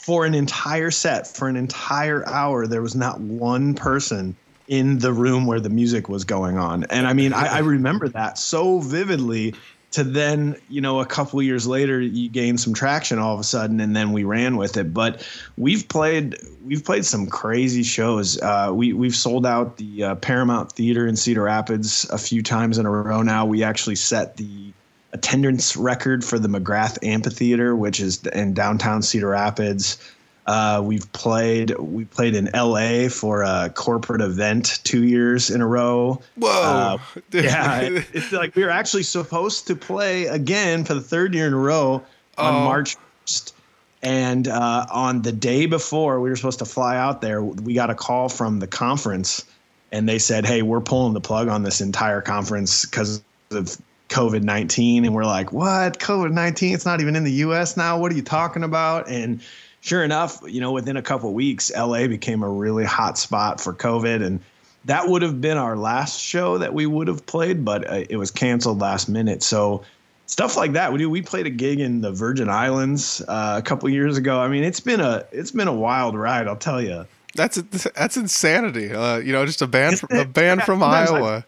for 0.00 0.24
an 0.24 0.34
entire 0.34 0.90
set, 0.90 1.26
for 1.26 1.48
an 1.48 1.56
entire 1.56 2.26
hour, 2.28 2.66
there 2.66 2.82
was 2.82 2.94
not 2.96 3.20
one 3.20 3.74
person 3.74 4.34
in 4.66 4.98
the 4.98 5.12
room 5.12 5.46
where 5.46 5.60
the 5.60 5.68
music 5.68 6.08
was 6.08 6.24
going 6.24 6.56
on. 6.56 6.84
And 6.84 7.06
I 7.06 7.12
mean, 7.12 7.32
I, 7.32 7.56
I 7.56 7.58
remember 7.58 8.08
that 8.08 8.38
so 8.38 8.80
vividly 8.80 9.54
to 9.92 10.04
then, 10.04 10.56
you 10.68 10.80
know, 10.80 11.00
a 11.00 11.06
couple 11.06 11.42
years 11.42 11.66
later, 11.66 12.00
you 12.00 12.28
gain 12.28 12.56
some 12.58 12.72
traction 12.72 13.18
all 13.18 13.34
of 13.34 13.40
a 13.40 13.44
sudden, 13.44 13.80
and 13.80 13.94
then 13.96 14.12
we 14.12 14.22
ran 14.22 14.56
with 14.56 14.76
it. 14.76 14.94
But 14.94 15.26
we've 15.56 15.88
played, 15.88 16.36
we've 16.64 16.84
played 16.84 17.04
some 17.04 17.26
crazy 17.26 17.82
shows. 17.82 18.40
Uh, 18.40 18.70
we 18.72 18.92
we've 18.92 19.16
sold 19.16 19.46
out 19.46 19.78
the 19.78 20.04
uh, 20.04 20.14
Paramount 20.16 20.72
Theater 20.72 21.06
in 21.06 21.16
Cedar 21.16 21.42
Rapids 21.42 22.08
a 22.10 22.18
few 22.18 22.42
times 22.42 22.78
in 22.78 22.86
a 22.86 22.90
row 22.90 23.22
now. 23.22 23.44
We 23.46 23.64
actually 23.64 23.96
set 23.96 24.36
the 24.36 24.72
attendance 25.12 25.76
record 25.76 26.24
for 26.24 26.38
the 26.38 26.48
McGrath 26.48 27.04
Amphitheater, 27.04 27.74
which 27.74 27.98
is 27.98 28.24
in 28.26 28.54
downtown 28.54 29.02
Cedar 29.02 29.30
Rapids. 29.30 29.98
Uh, 30.50 30.80
we've 30.80 31.12
played 31.12 31.70
we 31.78 32.04
played 32.04 32.34
in 32.34 32.52
L.A. 32.56 33.08
for 33.08 33.42
a 33.44 33.70
corporate 33.72 34.20
event 34.20 34.80
two 34.82 35.04
years 35.04 35.48
in 35.48 35.60
a 35.60 35.66
row. 35.66 36.20
Whoa! 36.34 36.50
Uh, 36.50 36.98
yeah, 37.30 37.82
it, 37.82 38.04
it's 38.12 38.32
like 38.32 38.56
we 38.56 38.64
were 38.64 38.70
actually 38.70 39.04
supposed 39.04 39.68
to 39.68 39.76
play 39.76 40.26
again 40.26 40.84
for 40.84 40.94
the 40.94 41.00
third 41.00 41.34
year 41.34 41.46
in 41.46 41.52
a 41.52 41.56
row 41.56 42.02
on 42.36 42.54
oh. 42.54 42.64
March 42.64 42.96
1st. 43.26 43.52
And 44.02 44.48
uh, 44.48 44.86
on 44.90 45.22
the 45.22 45.30
day 45.30 45.66
before 45.66 46.20
we 46.20 46.30
were 46.30 46.36
supposed 46.36 46.58
to 46.58 46.64
fly 46.64 46.96
out 46.96 47.20
there, 47.20 47.44
we 47.44 47.74
got 47.74 47.90
a 47.90 47.94
call 47.94 48.28
from 48.28 48.58
the 48.58 48.66
conference, 48.66 49.44
and 49.92 50.08
they 50.08 50.18
said, 50.18 50.44
"Hey, 50.44 50.62
we're 50.62 50.80
pulling 50.80 51.14
the 51.14 51.20
plug 51.20 51.46
on 51.46 51.62
this 51.62 51.80
entire 51.80 52.22
conference 52.22 52.86
because 52.86 53.22
of 53.52 53.80
COVID 54.08 54.42
19. 54.42 55.04
And 55.04 55.14
we're 55.14 55.24
like, 55.24 55.52
what? 55.52 56.00
COVID 56.00 56.32
19? 56.32 56.74
It's 56.74 56.84
not 56.84 57.00
even 57.00 57.14
in 57.14 57.22
the 57.22 57.32
US 57.44 57.76
now. 57.76 57.96
What 57.96 58.10
are 58.10 58.16
you 58.16 58.22
talking 58.22 58.64
about? 58.64 59.08
And 59.08 59.40
sure 59.80 60.04
enough, 60.04 60.40
you 60.46 60.60
know, 60.60 60.72
within 60.72 60.96
a 60.96 61.02
couple 61.02 61.32
weeks, 61.32 61.70
LA 61.74 62.06
became 62.06 62.42
a 62.42 62.48
really 62.48 62.84
hot 62.84 63.18
spot 63.18 63.60
for 63.60 63.72
COVID. 63.72 64.24
And 64.24 64.40
that 64.84 65.08
would 65.08 65.22
have 65.22 65.40
been 65.40 65.56
our 65.56 65.76
last 65.76 66.20
show 66.20 66.58
that 66.58 66.72
we 66.74 66.86
would 66.86 67.08
have 67.08 67.26
played, 67.26 67.64
but 67.64 67.90
uh, 67.90 68.04
it 68.08 68.16
was 68.16 68.30
canceled 68.30 68.80
last 68.80 69.08
minute. 69.08 69.42
So, 69.42 69.82
stuff 70.26 70.56
like 70.56 70.72
that. 70.72 70.92
We 70.92 70.98
do. 70.98 71.10
We 71.10 71.22
played 71.22 71.46
a 71.46 71.50
gig 71.50 71.80
in 71.80 72.00
the 72.00 72.12
Virgin 72.12 72.48
Islands 72.48 73.20
uh, 73.26 73.56
a 73.58 73.62
couple 73.62 73.88
years 73.88 74.16
ago. 74.16 74.40
I 74.40 74.48
mean, 74.48 74.64
it's 74.64 74.80
been 74.80 75.00
a 75.00 75.24
it's 75.32 75.50
been 75.50 75.68
a 75.68 75.74
wild 75.74 76.14
ride. 76.14 76.46
I'll 76.46 76.56
tell 76.56 76.80
you. 76.80 77.06
That's 77.34 77.56
that's 77.56 78.16
insanity. 78.16 78.92
Uh, 78.92 79.18
you 79.18 79.32
know, 79.32 79.44
just 79.46 79.62
a 79.62 79.66
band 79.66 80.00
from, 80.00 80.16
a 80.16 80.24
band 80.24 80.62
from 80.62 80.82
Iowa. 80.82 81.44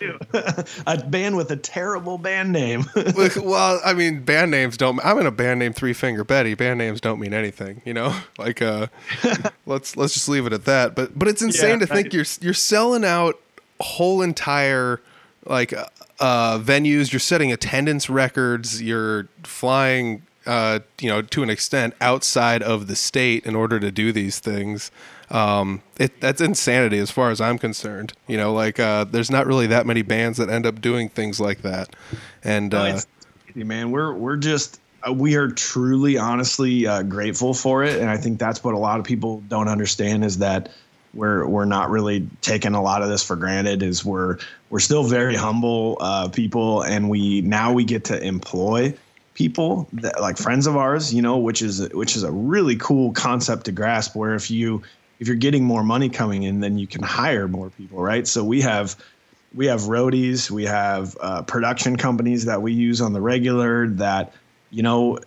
a 0.86 1.04
band 1.04 1.36
with 1.36 1.50
a 1.50 1.56
terrible 1.56 2.18
band 2.18 2.52
name. 2.52 2.84
well, 3.36 3.80
I 3.84 3.94
mean, 3.94 4.22
band 4.22 4.50
names 4.50 4.76
don't. 4.76 5.00
I'm 5.04 5.18
in 5.18 5.26
a 5.26 5.30
band 5.30 5.58
named 5.58 5.76
Three 5.76 5.92
Finger 5.92 6.24
Betty. 6.24 6.54
Band 6.54 6.78
names 6.78 7.00
don't 7.00 7.20
mean 7.20 7.34
anything, 7.34 7.82
you 7.84 7.94
know. 7.94 8.14
Like, 8.38 8.62
uh, 8.62 8.86
let's 9.66 9.96
let's 9.96 10.14
just 10.14 10.28
leave 10.28 10.46
it 10.46 10.52
at 10.52 10.64
that. 10.64 10.94
But 10.94 11.18
but 11.18 11.26
it's 11.26 11.42
insane 11.42 11.80
yeah, 11.80 11.86
to 11.86 11.86
think 11.86 12.12
you're 12.12 12.24
you're 12.40 12.54
selling 12.54 13.04
out 13.04 13.38
whole 13.80 14.22
entire 14.22 15.00
like 15.44 15.74
uh, 16.20 16.58
venues. 16.58 17.12
You're 17.12 17.18
setting 17.18 17.52
attendance 17.52 18.08
records. 18.08 18.80
You're 18.80 19.26
flying, 19.42 20.22
uh, 20.46 20.80
you 21.00 21.08
know, 21.08 21.20
to 21.20 21.42
an 21.42 21.50
extent 21.50 21.94
outside 22.00 22.62
of 22.62 22.86
the 22.86 22.94
state 22.94 23.44
in 23.44 23.56
order 23.56 23.80
to 23.80 23.90
do 23.90 24.12
these 24.12 24.38
things 24.38 24.92
um, 25.30 25.82
it 25.98 26.20
that's 26.20 26.40
insanity 26.40 26.98
as 26.98 27.10
far 27.10 27.30
as 27.30 27.40
I'm 27.40 27.58
concerned. 27.58 28.12
You 28.26 28.36
know, 28.36 28.52
like 28.52 28.80
uh, 28.80 29.04
there's 29.04 29.30
not 29.30 29.46
really 29.46 29.66
that 29.68 29.86
many 29.86 30.02
bands 30.02 30.38
that 30.38 30.48
end 30.48 30.66
up 30.66 30.80
doing 30.80 31.08
things 31.08 31.40
like 31.40 31.62
that. 31.62 31.94
And 32.42 32.72
no, 32.72 32.78
uh, 32.78 33.00
man, 33.54 33.90
we're 33.90 34.12
we're 34.12 34.36
just 34.36 34.80
uh, 35.06 35.12
we 35.12 35.36
are 35.36 35.48
truly, 35.48 36.18
honestly 36.18 36.86
uh, 36.86 37.02
grateful 37.02 37.54
for 37.54 37.84
it, 37.84 38.00
and 38.00 38.10
I 38.10 38.16
think 38.16 38.38
that's 38.38 38.64
what 38.64 38.74
a 38.74 38.78
lot 38.78 38.98
of 38.98 39.06
people 39.06 39.42
don't 39.48 39.68
understand 39.68 40.24
is 40.24 40.38
that 40.38 40.70
we're 41.14 41.46
we're 41.46 41.64
not 41.64 41.90
really 41.90 42.28
taking 42.40 42.74
a 42.74 42.82
lot 42.82 43.02
of 43.02 43.08
this 43.08 43.22
for 43.22 43.36
granted. 43.36 43.82
Is 43.82 44.04
we're 44.04 44.38
we're 44.70 44.80
still 44.80 45.04
very 45.04 45.36
humble 45.36 45.98
uh, 46.00 46.28
people, 46.28 46.82
and 46.82 47.08
we 47.08 47.40
now 47.42 47.72
we 47.72 47.84
get 47.84 48.04
to 48.06 48.22
employ 48.22 48.94
people 49.34 49.88
that 49.92 50.20
like 50.20 50.36
friends 50.36 50.66
of 50.66 50.76
ours, 50.76 51.14
you 51.14 51.22
know, 51.22 51.38
which 51.38 51.62
is 51.62 51.88
which 51.90 52.16
is 52.16 52.24
a 52.24 52.32
really 52.32 52.76
cool 52.76 53.12
concept 53.12 53.66
to 53.66 53.72
grasp. 53.72 54.16
Where 54.16 54.34
if 54.34 54.50
you 54.50 54.82
if 55.20 55.26
you're 55.26 55.36
getting 55.36 55.64
more 55.64 55.82
money 55.82 56.08
coming 56.08 56.44
in, 56.44 56.60
then 56.60 56.78
you 56.78 56.86
can 56.86 57.02
hire 57.02 57.48
more 57.48 57.70
people, 57.70 58.00
right? 58.00 58.26
So 58.26 58.44
we 58.44 58.60
have 58.62 58.96
we 59.54 59.66
have 59.66 59.82
roadies, 59.82 60.50
we 60.50 60.64
have 60.64 61.16
uh, 61.20 61.42
production 61.42 61.96
companies 61.96 62.44
that 62.44 62.62
we 62.62 62.72
use 62.72 63.00
on 63.00 63.12
the 63.12 63.20
regular. 63.20 63.88
That 63.88 64.32
you 64.70 64.82
know, 64.82 65.18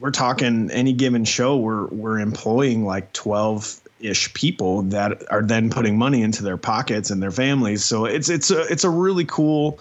we're 0.00 0.10
talking 0.10 0.70
any 0.70 0.92
given 0.92 1.24
show, 1.24 1.56
we're 1.56 1.86
we're 1.86 2.18
employing 2.18 2.84
like 2.84 3.12
twelve 3.12 3.80
ish 4.00 4.32
people 4.34 4.82
that 4.82 5.30
are 5.30 5.42
then 5.42 5.70
putting 5.70 5.98
money 5.98 6.22
into 6.22 6.42
their 6.42 6.56
pockets 6.56 7.10
and 7.10 7.22
their 7.22 7.30
families. 7.30 7.84
So 7.84 8.04
it's 8.04 8.28
it's 8.28 8.50
a 8.50 8.62
it's 8.62 8.84
a 8.84 8.90
really 8.90 9.24
cool 9.24 9.78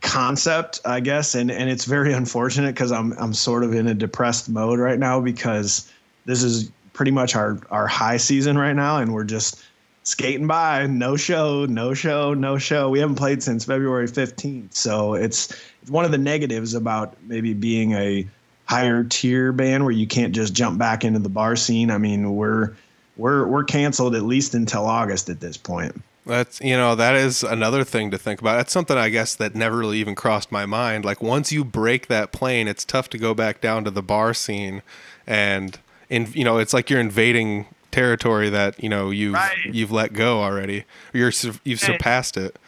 concept, 0.00 0.80
I 0.84 1.00
guess, 1.00 1.34
and 1.34 1.50
and 1.50 1.70
it's 1.70 1.84
very 1.84 2.12
unfortunate 2.20 2.74
because 2.74 2.92
I'm 2.92 3.12
I'm 3.18 3.34
sort 3.34 3.64
of 3.64 3.74
in 3.74 3.86
a 3.86 3.94
depressed 3.94 4.48
mode 4.48 4.78
right 4.78 4.98
now 4.98 5.20
because 5.20 5.90
this 6.24 6.42
is 6.42 6.70
pretty 7.00 7.12
much 7.12 7.34
our 7.34 7.58
our 7.70 7.86
high 7.86 8.18
season 8.18 8.58
right 8.58 8.76
now, 8.76 8.98
and 8.98 9.14
we're 9.14 9.24
just 9.24 9.64
skating 10.02 10.46
by. 10.46 10.86
No 10.86 11.16
show, 11.16 11.64
no 11.64 11.94
show, 11.94 12.34
no 12.34 12.58
show. 12.58 12.90
We 12.90 12.98
haven't 12.98 13.14
played 13.14 13.42
since 13.42 13.64
February 13.64 14.06
15th, 14.06 14.74
so 14.74 15.14
it's 15.14 15.50
it's 15.80 15.90
one 15.90 16.04
of 16.04 16.10
the 16.10 16.18
negatives 16.18 16.74
about 16.74 17.16
maybe 17.22 17.54
being 17.54 17.92
a 17.92 18.28
higher 18.66 19.02
tier 19.02 19.50
band 19.50 19.84
where 19.84 19.94
you 19.94 20.06
can't 20.06 20.34
just 20.34 20.52
jump 20.52 20.78
back 20.78 21.02
into 21.02 21.20
the 21.20 21.30
bar 21.30 21.56
scene. 21.56 21.90
I 21.90 21.96
mean, 21.96 22.36
we're 22.36 22.76
we're 23.16 23.46
we're 23.46 23.64
canceled 23.64 24.14
at 24.14 24.24
least 24.24 24.54
until 24.54 24.84
August 24.84 25.30
at 25.30 25.40
this 25.40 25.56
point. 25.56 26.02
That's 26.26 26.60
you 26.60 26.76
know 26.76 26.94
that 26.96 27.16
is 27.16 27.42
another 27.42 27.82
thing 27.82 28.10
to 28.10 28.18
think 28.18 28.42
about. 28.42 28.58
That's 28.58 28.72
something 28.72 28.98
I 28.98 29.08
guess 29.08 29.34
that 29.36 29.54
never 29.54 29.78
really 29.78 29.96
even 30.00 30.14
crossed 30.14 30.52
my 30.52 30.66
mind. 30.66 31.06
Like 31.06 31.22
once 31.22 31.50
you 31.50 31.64
break 31.64 32.08
that 32.08 32.30
plane, 32.30 32.68
it's 32.68 32.84
tough 32.84 33.08
to 33.08 33.16
go 33.16 33.32
back 33.32 33.62
down 33.62 33.84
to 33.84 33.90
the 33.90 34.02
bar 34.02 34.34
scene 34.34 34.82
and 35.26 35.78
in 36.10 36.28
you 36.34 36.44
know 36.44 36.58
it's 36.58 36.74
like 36.74 36.90
you're 36.90 37.00
invading 37.00 37.66
territory 37.90 38.50
that 38.50 38.82
you 38.82 38.88
know 38.88 39.10
you've 39.10 39.34
right. 39.34 39.56
you've 39.64 39.92
let 39.92 40.12
go 40.12 40.42
already. 40.42 40.84
You're 41.12 41.32
you've 41.64 41.80
surpassed 41.80 42.36
it. 42.36 42.58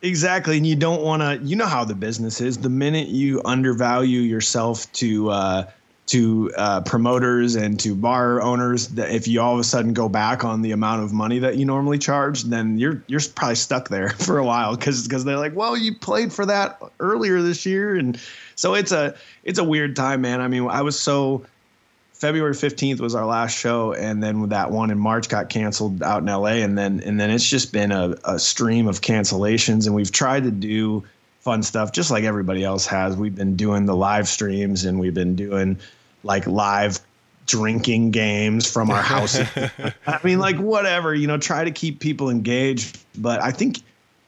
Exactly 0.00 0.56
and 0.56 0.66
you 0.66 0.76
don't 0.76 1.02
want 1.02 1.22
to 1.22 1.46
you 1.46 1.54
know 1.54 1.66
how 1.66 1.84
the 1.84 1.94
business 1.94 2.40
is. 2.40 2.58
The 2.58 2.70
minute 2.70 3.08
you 3.08 3.42
undervalue 3.44 4.20
yourself 4.20 4.90
to 4.94 5.30
uh 5.30 5.70
to 6.06 6.50
uh, 6.56 6.80
promoters 6.80 7.54
and 7.54 7.78
to 7.78 7.94
bar 7.94 8.40
owners 8.40 8.88
that 8.88 9.10
if 9.10 9.28
you 9.28 9.42
all 9.42 9.52
of 9.52 9.60
a 9.60 9.64
sudden 9.64 9.92
go 9.92 10.08
back 10.08 10.42
on 10.42 10.62
the 10.62 10.72
amount 10.72 11.02
of 11.02 11.12
money 11.12 11.38
that 11.38 11.56
you 11.56 11.66
normally 11.66 11.98
charge 11.98 12.44
then 12.44 12.78
you're 12.78 13.02
you're 13.08 13.20
probably 13.34 13.54
stuck 13.54 13.90
there 13.90 14.08
for 14.18 14.38
a 14.38 14.44
while 14.44 14.74
because 14.74 15.06
because 15.06 15.26
they're 15.26 15.36
like 15.36 15.54
well 15.54 15.76
you 15.76 15.94
played 15.94 16.32
for 16.32 16.46
that 16.46 16.80
earlier 16.98 17.42
this 17.42 17.66
year 17.66 17.94
and 17.94 18.18
so 18.54 18.74
it's 18.74 18.90
a 18.90 19.14
it's 19.44 19.58
a 19.58 19.64
weird 19.64 19.94
time 19.94 20.22
man. 20.22 20.40
I 20.40 20.48
mean 20.48 20.66
i 20.68 20.80
was 20.80 20.98
so 20.98 21.44
February 22.18 22.52
15th 22.52 23.00
was 23.00 23.14
our 23.14 23.24
last 23.24 23.56
show, 23.56 23.92
and 23.92 24.20
then 24.20 24.48
that 24.48 24.72
one 24.72 24.90
in 24.90 24.98
March 24.98 25.28
got 25.28 25.48
canceled 25.48 26.02
out 26.02 26.20
in 26.20 26.26
LA, 26.26 26.64
and 26.64 26.76
then 26.76 27.00
and 27.00 27.18
then 27.18 27.30
it's 27.30 27.48
just 27.48 27.72
been 27.72 27.92
a, 27.92 28.16
a 28.24 28.38
stream 28.40 28.88
of 28.88 29.00
cancellations, 29.00 29.86
and 29.86 29.94
we've 29.94 30.10
tried 30.10 30.42
to 30.42 30.50
do 30.50 31.04
fun 31.40 31.62
stuff 31.62 31.92
just 31.92 32.10
like 32.10 32.24
everybody 32.24 32.64
else 32.64 32.86
has. 32.86 33.16
We've 33.16 33.34
been 33.34 33.54
doing 33.54 33.86
the 33.86 33.94
live 33.94 34.26
streams, 34.26 34.84
and 34.84 34.98
we've 34.98 35.14
been 35.14 35.36
doing 35.36 35.78
like 36.24 36.44
live 36.48 36.98
drinking 37.46 38.10
games 38.10 38.70
from 38.70 38.90
our 38.90 39.00
house. 39.00 39.38
I 40.06 40.18
mean, 40.24 40.40
like 40.40 40.56
whatever, 40.56 41.14
you 41.14 41.28
know, 41.28 41.38
try 41.38 41.62
to 41.62 41.70
keep 41.70 42.00
people 42.00 42.30
engaged. 42.30 42.98
But 43.16 43.40
I 43.40 43.52
think 43.52 43.78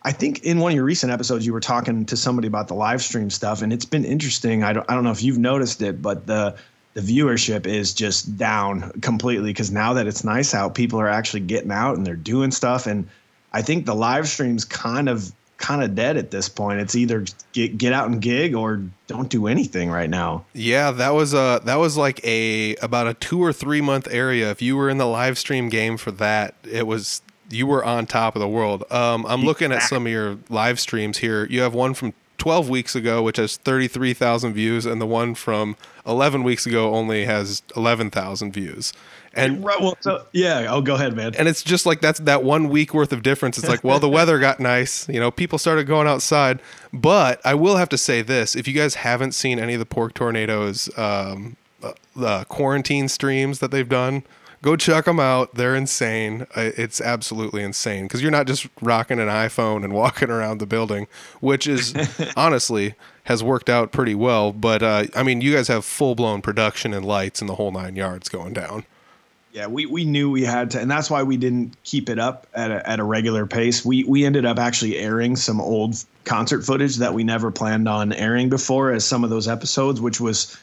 I 0.02 0.12
think 0.12 0.44
in 0.44 0.60
one 0.60 0.70
of 0.70 0.76
your 0.76 0.84
recent 0.84 1.10
episodes, 1.12 1.44
you 1.44 1.52
were 1.52 1.60
talking 1.60 2.06
to 2.06 2.16
somebody 2.16 2.46
about 2.46 2.68
the 2.68 2.74
live 2.74 3.02
stream 3.02 3.30
stuff, 3.30 3.62
and 3.62 3.72
it's 3.72 3.84
been 3.84 4.04
interesting. 4.04 4.62
I 4.62 4.72
don't, 4.72 4.88
I 4.88 4.94
don't 4.94 5.02
know 5.02 5.10
if 5.10 5.24
you've 5.24 5.38
noticed 5.38 5.82
it, 5.82 6.00
but 6.00 6.28
the 6.28 6.56
the 6.94 7.00
viewership 7.00 7.66
is 7.66 7.94
just 7.94 8.36
down 8.36 8.90
completely 9.00 9.50
because 9.50 9.70
now 9.70 9.92
that 9.94 10.06
it's 10.06 10.24
nice 10.24 10.54
out, 10.54 10.74
people 10.74 11.00
are 11.00 11.08
actually 11.08 11.40
getting 11.40 11.70
out 11.70 11.96
and 11.96 12.06
they're 12.06 12.16
doing 12.16 12.50
stuff. 12.50 12.86
And 12.86 13.08
I 13.52 13.62
think 13.62 13.86
the 13.86 13.94
live 13.94 14.28
stream's 14.28 14.64
kind 14.64 15.08
of 15.08 15.32
kind 15.60 15.82
of 15.82 15.94
dead 15.94 16.16
at 16.16 16.30
this 16.30 16.48
point. 16.48 16.80
It's 16.80 16.96
either 16.96 17.24
get 17.52 17.78
get 17.78 17.92
out 17.92 18.08
and 18.08 18.20
gig 18.20 18.54
or 18.54 18.82
don't 19.06 19.28
do 19.28 19.46
anything 19.46 19.90
right 19.90 20.10
now. 20.10 20.44
Yeah, 20.52 20.90
that 20.90 21.10
was 21.10 21.32
a 21.32 21.60
that 21.64 21.76
was 21.76 21.96
like 21.96 22.24
a 22.24 22.74
about 22.76 23.06
a 23.06 23.14
two 23.14 23.42
or 23.42 23.52
three 23.52 23.80
month 23.80 24.08
area. 24.10 24.50
If 24.50 24.60
you 24.60 24.76
were 24.76 24.90
in 24.90 24.98
the 24.98 25.06
live 25.06 25.38
stream 25.38 25.68
game 25.68 25.96
for 25.96 26.10
that, 26.12 26.54
it 26.68 26.86
was 26.86 27.22
you 27.50 27.66
were 27.66 27.84
on 27.84 28.06
top 28.06 28.34
of 28.36 28.40
the 28.40 28.48
world. 28.48 28.84
Um, 28.90 29.26
I'm 29.26 29.42
looking 29.42 29.72
at 29.72 29.82
some 29.82 30.06
of 30.06 30.12
your 30.12 30.38
live 30.48 30.80
streams 30.80 31.18
here. 31.18 31.46
You 31.46 31.60
have 31.60 31.74
one 31.74 31.94
from 31.94 32.14
12 32.40 32.68
weeks 32.70 32.96
ago, 32.96 33.22
which 33.22 33.36
has 33.36 33.58
33,000 33.58 34.54
views, 34.54 34.86
and 34.86 35.00
the 35.00 35.06
one 35.06 35.34
from 35.34 35.76
11 36.06 36.42
weeks 36.42 36.66
ago 36.66 36.94
only 36.94 37.26
has 37.26 37.62
11,000 37.76 38.52
views. 38.52 38.92
And 39.34 39.62
right, 39.64 39.80
well, 39.80 39.96
so, 40.00 40.24
yeah, 40.32 40.66
oh, 40.68 40.80
go 40.80 40.96
ahead, 40.96 41.14
man. 41.14 41.36
and 41.36 41.46
it's 41.46 41.62
just 41.62 41.86
like 41.86 42.00
that's 42.00 42.18
that 42.20 42.42
one 42.42 42.68
week 42.68 42.92
worth 42.92 43.12
of 43.12 43.22
difference. 43.22 43.58
It's 43.58 43.68
like, 43.68 43.84
well, 43.84 44.00
the 44.00 44.08
weather 44.08 44.40
got 44.40 44.58
nice, 44.58 45.08
you 45.08 45.20
know, 45.20 45.30
people 45.30 45.56
started 45.56 45.86
going 45.86 46.08
outside. 46.08 46.60
But 46.92 47.40
I 47.44 47.54
will 47.54 47.76
have 47.76 47.88
to 47.90 47.98
say 47.98 48.22
this: 48.22 48.56
if 48.56 48.66
you 48.66 48.74
guys 48.74 48.96
haven't 48.96 49.32
seen 49.32 49.60
any 49.60 49.74
of 49.74 49.78
the 49.78 49.86
Pork 49.86 50.14
Tornadoes 50.14 50.90
um, 50.98 51.56
uh, 51.80 51.92
the 52.16 52.44
quarantine 52.48 53.06
streams 53.06 53.60
that 53.60 53.70
they've 53.70 53.88
done, 53.88 54.24
go 54.62 54.76
check 54.76 55.04
them 55.04 55.20
out. 55.20 55.54
They're 55.54 55.74
insane. 55.74 56.46
It's 56.54 57.00
absolutely 57.00 57.62
insane 57.62 58.04
because 58.04 58.22
you're 58.22 58.30
not 58.30 58.46
just 58.46 58.68
rocking 58.80 59.18
an 59.18 59.28
iPhone 59.28 59.84
and 59.84 59.92
walking 59.94 60.30
around 60.30 60.58
the 60.58 60.66
building, 60.66 61.06
which 61.40 61.66
is 61.66 61.94
honestly 62.36 62.94
has 63.24 63.42
worked 63.42 63.68
out 63.68 63.92
pretty 63.92 64.14
well. 64.14 64.52
But 64.52 64.82
uh, 64.82 65.04
I 65.14 65.22
mean, 65.22 65.40
you 65.40 65.54
guys 65.54 65.68
have 65.68 65.84
full 65.84 66.14
blown 66.14 66.42
production 66.42 66.94
and 66.94 67.04
lights 67.04 67.40
and 67.40 67.48
the 67.48 67.54
whole 67.54 67.70
nine 67.70 67.96
yards 67.96 68.28
going 68.28 68.52
down. 68.52 68.84
Yeah, 69.52 69.66
we, 69.66 69.84
we 69.84 70.04
knew 70.04 70.30
we 70.30 70.44
had 70.44 70.70
to, 70.72 70.80
and 70.80 70.88
that's 70.88 71.10
why 71.10 71.24
we 71.24 71.36
didn't 71.36 71.76
keep 71.82 72.08
it 72.08 72.20
up 72.20 72.46
at 72.54 72.70
a, 72.70 72.88
at 72.88 73.00
a 73.00 73.04
regular 73.04 73.46
pace. 73.46 73.84
We 73.84 74.04
we 74.04 74.24
ended 74.24 74.44
up 74.44 74.60
actually 74.60 74.96
airing 74.96 75.34
some 75.34 75.60
old 75.60 75.96
concert 76.24 76.64
footage 76.64 76.96
that 76.96 77.14
we 77.14 77.24
never 77.24 77.50
planned 77.50 77.88
on 77.88 78.12
airing 78.12 78.48
before 78.48 78.92
as 78.92 79.04
some 79.04 79.24
of 79.24 79.30
those 79.30 79.48
episodes, 79.48 80.00
which 80.00 80.20
was 80.20 80.56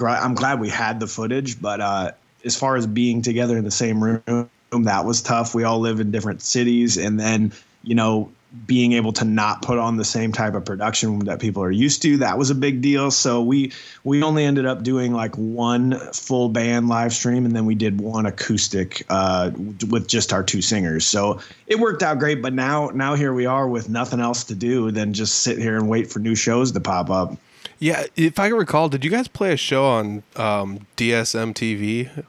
I'm 0.00 0.36
glad 0.36 0.60
we 0.60 0.68
had 0.68 1.00
the 1.00 1.08
footage, 1.08 1.60
but 1.60 1.80
uh, 1.80 2.12
as 2.44 2.56
far 2.56 2.76
as 2.76 2.86
being 2.86 3.22
together 3.22 3.56
in 3.56 3.64
the 3.64 3.70
same 3.70 4.02
room, 4.02 4.50
that 4.70 5.04
was 5.04 5.22
tough. 5.22 5.54
We 5.54 5.64
all 5.64 5.80
live 5.80 6.00
in 6.00 6.10
different 6.10 6.42
cities, 6.42 6.96
and 6.96 7.18
then 7.18 7.52
you 7.82 7.94
know 7.94 8.30
being 8.66 8.92
able 8.92 9.12
to 9.12 9.24
not 9.24 9.60
put 9.60 9.78
on 9.78 9.98
the 9.98 10.04
same 10.04 10.32
type 10.32 10.54
of 10.54 10.64
production 10.64 11.18
that 11.20 11.38
people 11.38 11.62
are 11.62 11.70
used 11.70 12.00
to 12.00 12.16
that 12.16 12.38
was 12.38 12.48
a 12.48 12.54
big 12.54 12.80
deal. 12.80 13.10
So 13.10 13.42
we 13.42 13.72
we 14.04 14.22
only 14.22 14.44
ended 14.44 14.64
up 14.64 14.82
doing 14.82 15.12
like 15.12 15.34
one 15.34 15.98
full 16.12 16.48
band 16.48 16.88
live 16.88 17.12
stream 17.12 17.44
and 17.44 17.54
then 17.54 17.66
we 17.66 17.74
did 17.74 18.00
one 18.00 18.24
acoustic 18.24 19.04
uh, 19.10 19.50
with 19.90 20.08
just 20.08 20.32
our 20.32 20.42
two 20.42 20.62
singers. 20.62 21.04
So 21.04 21.40
it 21.66 21.78
worked 21.78 22.02
out 22.02 22.18
great 22.18 22.40
but 22.40 22.54
now 22.54 22.88
now 22.94 23.14
here 23.14 23.34
we 23.34 23.44
are 23.44 23.68
with 23.68 23.90
nothing 23.90 24.20
else 24.20 24.44
to 24.44 24.54
do 24.54 24.90
than 24.90 25.12
just 25.12 25.40
sit 25.40 25.58
here 25.58 25.76
and 25.76 25.88
wait 25.88 26.10
for 26.10 26.18
new 26.18 26.34
shows 26.34 26.72
to 26.72 26.80
pop 26.80 27.10
up 27.10 27.36
Yeah, 27.78 28.04
if 28.16 28.38
I 28.38 28.48
can 28.48 28.58
recall, 28.58 28.88
did 28.88 29.04
you 29.04 29.10
guys 29.10 29.28
play 29.28 29.52
a 29.52 29.56
show 29.56 29.86
on 29.86 30.22
um, 30.36 30.86
DSM 30.96 31.54
TV? 31.54 32.24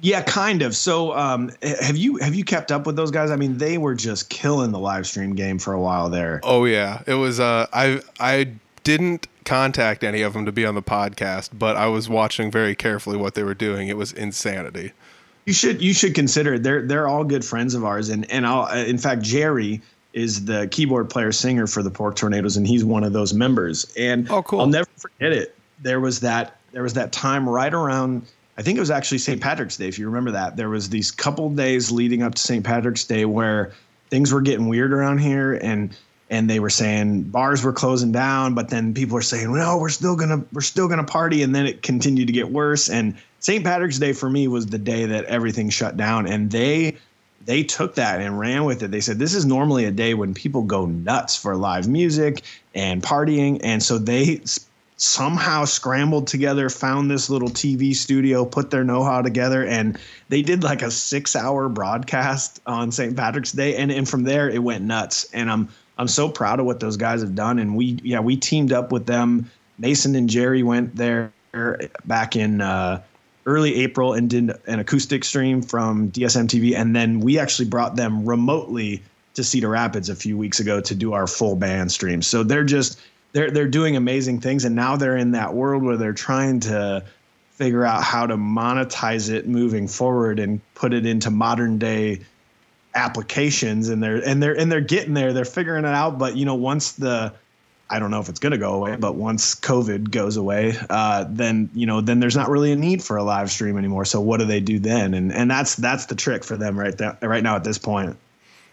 Yeah, 0.00 0.22
kind 0.22 0.62
of. 0.62 0.74
So, 0.74 1.16
um, 1.16 1.50
have 1.62 1.96
you 1.96 2.16
have 2.18 2.34
you 2.34 2.44
kept 2.44 2.72
up 2.72 2.86
with 2.86 2.96
those 2.96 3.10
guys? 3.10 3.30
I 3.30 3.36
mean, 3.36 3.58
they 3.58 3.78
were 3.78 3.94
just 3.94 4.30
killing 4.30 4.72
the 4.72 4.78
live 4.78 5.06
stream 5.06 5.34
game 5.34 5.58
for 5.58 5.72
a 5.72 5.80
while 5.80 6.10
there. 6.10 6.40
Oh 6.42 6.64
yeah, 6.64 7.02
it 7.06 7.14
was. 7.14 7.38
Uh, 7.38 7.66
I 7.72 8.00
I 8.18 8.52
didn't 8.84 9.28
contact 9.44 10.04
any 10.04 10.22
of 10.22 10.32
them 10.32 10.44
to 10.46 10.52
be 10.52 10.64
on 10.64 10.74
the 10.74 10.82
podcast, 10.82 11.50
but 11.52 11.76
I 11.76 11.86
was 11.86 12.08
watching 12.08 12.50
very 12.50 12.74
carefully 12.74 13.16
what 13.16 13.34
they 13.34 13.42
were 13.42 13.54
doing. 13.54 13.88
It 13.88 13.96
was 13.96 14.12
insanity. 14.12 14.92
You 15.46 15.52
should 15.52 15.82
you 15.82 15.94
should 15.94 16.14
consider 16.14 16.54
it. 16.54 16.62
They're 16.62 16.86
they're 16.86 17.08
all 17.08 17.24
good 17.24 17.44
friends 17.44 17.74
of 17.74 17.84
ours, 17.84 18.08
and 18.08 18.30
and 18.30 18.46
I'll 18.46 18.66
in 18.84 18.98
fact 18.98 19.22
Jerry 19.22 19.82
is 20.12 20.44
the 20.44 20.68
keyboard 20.70 21.08
player 21.10 21.32
singer 21.32 21.66
for 21.66 21.82
the 21.82 21.90
Pork 21.90 22.16
Tornadoes, 22.16 22.56
and 22.56 22.66
he's 22.66 22.84
one 22.84 23.04
of 23.04 23.12
those 23.12 23.32
members. 23.32 23.90
And 23.96 24.30
Oh, 24.30 24.42
cool. 24.42 24.60
I'll 24.60 24.66
never 24.66 24.88
forget 24.96 25.32
it. 25.32 25.56
There 25.80 26.00
was 26.00 26.20
that 26.20 26.58
there 26.72 26.82
was 26.82 26.94
that 26.94 27.12
time 27.12 27.48
right 27.48 27.72
around. 27.72 28.26
I 28.56 28.62
think 28.62 28.76
it 28.76 28.80
was 28.80 28.90
actually 28.90 29.18
St. 29.18 29.40
Patrick's 29.40 29.76
Day, 29.76 29.88
if 29.88 29.98
you 29.98 30.06
remember 30.06 30.30
that. 30.30 30.56
There 30.56 30.68
was 30.68 30.88
these 30.88 31.10
couple 31.10 31.50
days 31.50 31.90
leading 31.90 32.22
up 32.22 32.34
to 32.34 32.42
St. 32.42 32.64
Patrick's 32.64 33.04
Day 33.04 33.24
where 33.24 33.72
things 34.10 34.32
were 34.32 34.42
getting 34.42 34.68
weird 34.68 34.92
around 34.92 35.18
here, 35.18 35.54
and 35.54 35.94
and 36.30 36.48
they 36.48 36.60
were 36.60 36.70
saying 36.70 37.24
bars 37.24 37.62
were 37.62 37.74
closing 37.74 38.10
down, 38.10 38.54
but 38.54 38.70
then 38.70 38.94
people 38.94 39.14
were 39.14 39.22
saying, 39.22 39.52
no, 39.52 39.76
we're 39.76 39.90
still 39.90 40.16
gonna 40.16 40.42
we're 40.52 40.60
still 40.62 40.88
gonna 40.88 41.04
party, 41.04 41.42
and 41.42 41.54
then 41.54 41.66
it 41.66 41.82
continued 41.82 42.26
to 42.26 42.32
get 42.32 42.50
worse. 42.50 42.88
And 42.88 43.16
St. 43.40 43.64
Patrick's 43.64 43.98
Day 43.98 44.12
for 44.12 44.30
me 44.30 44.48
was 44.48 44.66
the 44.66 44.78
day 44.78 45.04
that 45.06 45.24
everything 45.26 45.68
shut 45.68 45.96
down, 45.96 46.26
and 46.26 46.50
they 46.50 46.96
they 47.44 47.62
took 47.62 47.94
that 47.96 48.20
and 48.20 48.38
ran 48.38 48.64
with 48.64 48.82
it. 48.82 48.90
They 48.90 49.00
said 49.00 49.18
this 49.18 49.34
is 49.34 49.44
normally 49.44 49.84
a 49.84 49.90
day 49.90 50.14
when 50.14 50.34
people 50.34 50.62
go 50.62 50.86
nuts 50.86 51.36
for 51.36 51.56
live 51.56 51.88
music 51.88 52.42
and 52.74 53.02
partying, 53.02 53.60
and 53.62 53.82
so 53.82 53.98
they 53.98 54.40
somehow 54.96 55.64
scrambled 55.64 56.28
together, 56.28 56.70
found 56.70 57.10
this 57.10 57.28
little 57.28 57.48
TV 57.48 57.94
studio, 57.94 58.44
put 58.44 58.70
their 58.70 58.84
know-how 58.84 59.20
together, 59.20 59.64
and 59.66 59.98
they 60.28 60.42
did 60.42 60.62
like 60.62 60.80
a 60.82 60.90
six-hour 60.90 61.68
broadcast 61.68 62.60
on 62.66 62.92
St. 62.92 63.16
Patrick's 63.16 63.52
Day, 63.52 63.76
and 63.76 63.90
and 63.90 64.08
from 64.08 64.24
there 64.24 64.48
it 64.48 64.62
went 64.62 64.84
nuts. 64.84 65.28
And 65.32 65.50
I'm 65.50 65.68
I'm 65.98 66.08
so 66.08 66.28
proud 66.28 66.60
of 66.60 66.66
what 66.66 66.80
those 66.80 66.96
guys 66.96 67.20
have 67.20 67.34
done, 67.34 67.58
and 67.58 67.76
we 67.76 67.98
yeah 68.02 68.20
we 68.20 68.36
teamed 68.36 68.72
up 68.72 68.92
with 68.92 69.06
them. 69.06 69.50
Mason 69.78 70.14
and 70.14 70.30
Jerry 70.30 70.62
went 70.62 70.94
there 70.94 71.32
back 72.04 72.36
in. 72.36 72.60
Uh, 72.60 73.02
early 73.46 73.76
April 73.76 74.14
and 74.14 74.30
did 74.30 74.52
an 74.66 74.78
acoustic 74.78 75.24
stream 75.24 75.62
from 75.62 76.10
DSM 76.10 76.46
TV, 76.46 76.76
and 76.76 76.94
then 76.94 77.20
we 77.20 77.38
actually 77.38 77.68
brought 77.68 77.96
them 77.96 78.24
remotely 78.24 79.02
to 79.34 79.42
Cedar 79.42 79.70
Rapids 79.70 80.08
a 80.08 80.14
few 80.16 80.36
weeks 80.36 80.60
ago 80.60 80.80
to 80.80 80.94
do 80.94 81.12
our 81.12 81.26
full 81.26 81.56
band 81.56 81.90
stream. 81.90 82.22
So 82.22 82.42
they're 82.42 82.64
just 82.64 83.00
they're 83.32 83.50
they're 83.50 83.68
doing 83.68 83.96
amazing 83.96 84.40
things, 84.40 84.64
and 84.64 84.76
now 84.76 84.96
they're 84.96 85.16
in 85.16 85.32
that 85.32 85.54
world 85.54 85.82
where 85.82 85.96
they're 85.96 86.12
trying 86.12 86.60
to 86.60 87.04
figure 87.52 87.84
out 87.84 88.02
how 88.02 88.26
to 88.26 88.36
monetize 88.36 89.30
it 89.30 89.46
moving 89.46 89.86
forward 89.86 90.38
and 90.38 90.60
put 90.74 90.92
it 90.92 91.06
into 91.06 91.30
modern 91.30 91.78
day 91.78 92.20
applications 92.94 93.88
and 93.88 94.02
they're 94.02 94.16
and 94.16 94.42
they're 94.42 94.58
and 94.58 94.70
they're 94.70 94.80
getting 94.80 95.14
there 95.14 95.32
they're 95.32 95.44
figuring 95.44 95.84
it 95.84 95.94
out 95.94 96.18
but 96.18 96.36
you 96.36 96.44
know 96.44 96.54
once 96.54 96.92
the 96.92 97.32
I 97.92 97.98
don't 97.98 98.10
know 98.10 98.20
if 98.20 98.30
it's 98.30 98.40
going 98.40 98.52
to 98.52 98.58
go 98.58 98.72
away, 98.72 98.96
but 98.96 99.16
once 99.16 99.54
COVID 99.54 100.10
goes 100.10 100.38
away, 100.38 100.74
uh, 100.88 101.26
then 101.28 101.68
you 101.74 101.84
know, 101.84 102.00
then 102.00 102.20
there's 102.20 102.34
not 102.34 102.48
really 102.48 102.72
a 102.72 102.76
need 102.76 103.02
for 103.02 103.18
a 103.18 103.22
live 103.22 103.50
stream 103.50 103.76
anymore. 103.76 104.06
So 104.06 104.18
what 104.18 104.40
do 104.40 104.46
they 104.46 104.60
do 104.60 104.78
then? 104.78 105.12
And 105.12 105.30
and 105.30 105.50
that's 105.50 105.76
that's 105.76 106.06
the 106.06 106.14
trick 106.14 106.42
for 106.42 106.56
them 106.56 106.78
right 106.78 106.96
there, 106.96 107.18
right 107.20 107.42
now 107.42 107.54
at 107.54 107.64
this 107.64 107.76
point. 107.76 108.16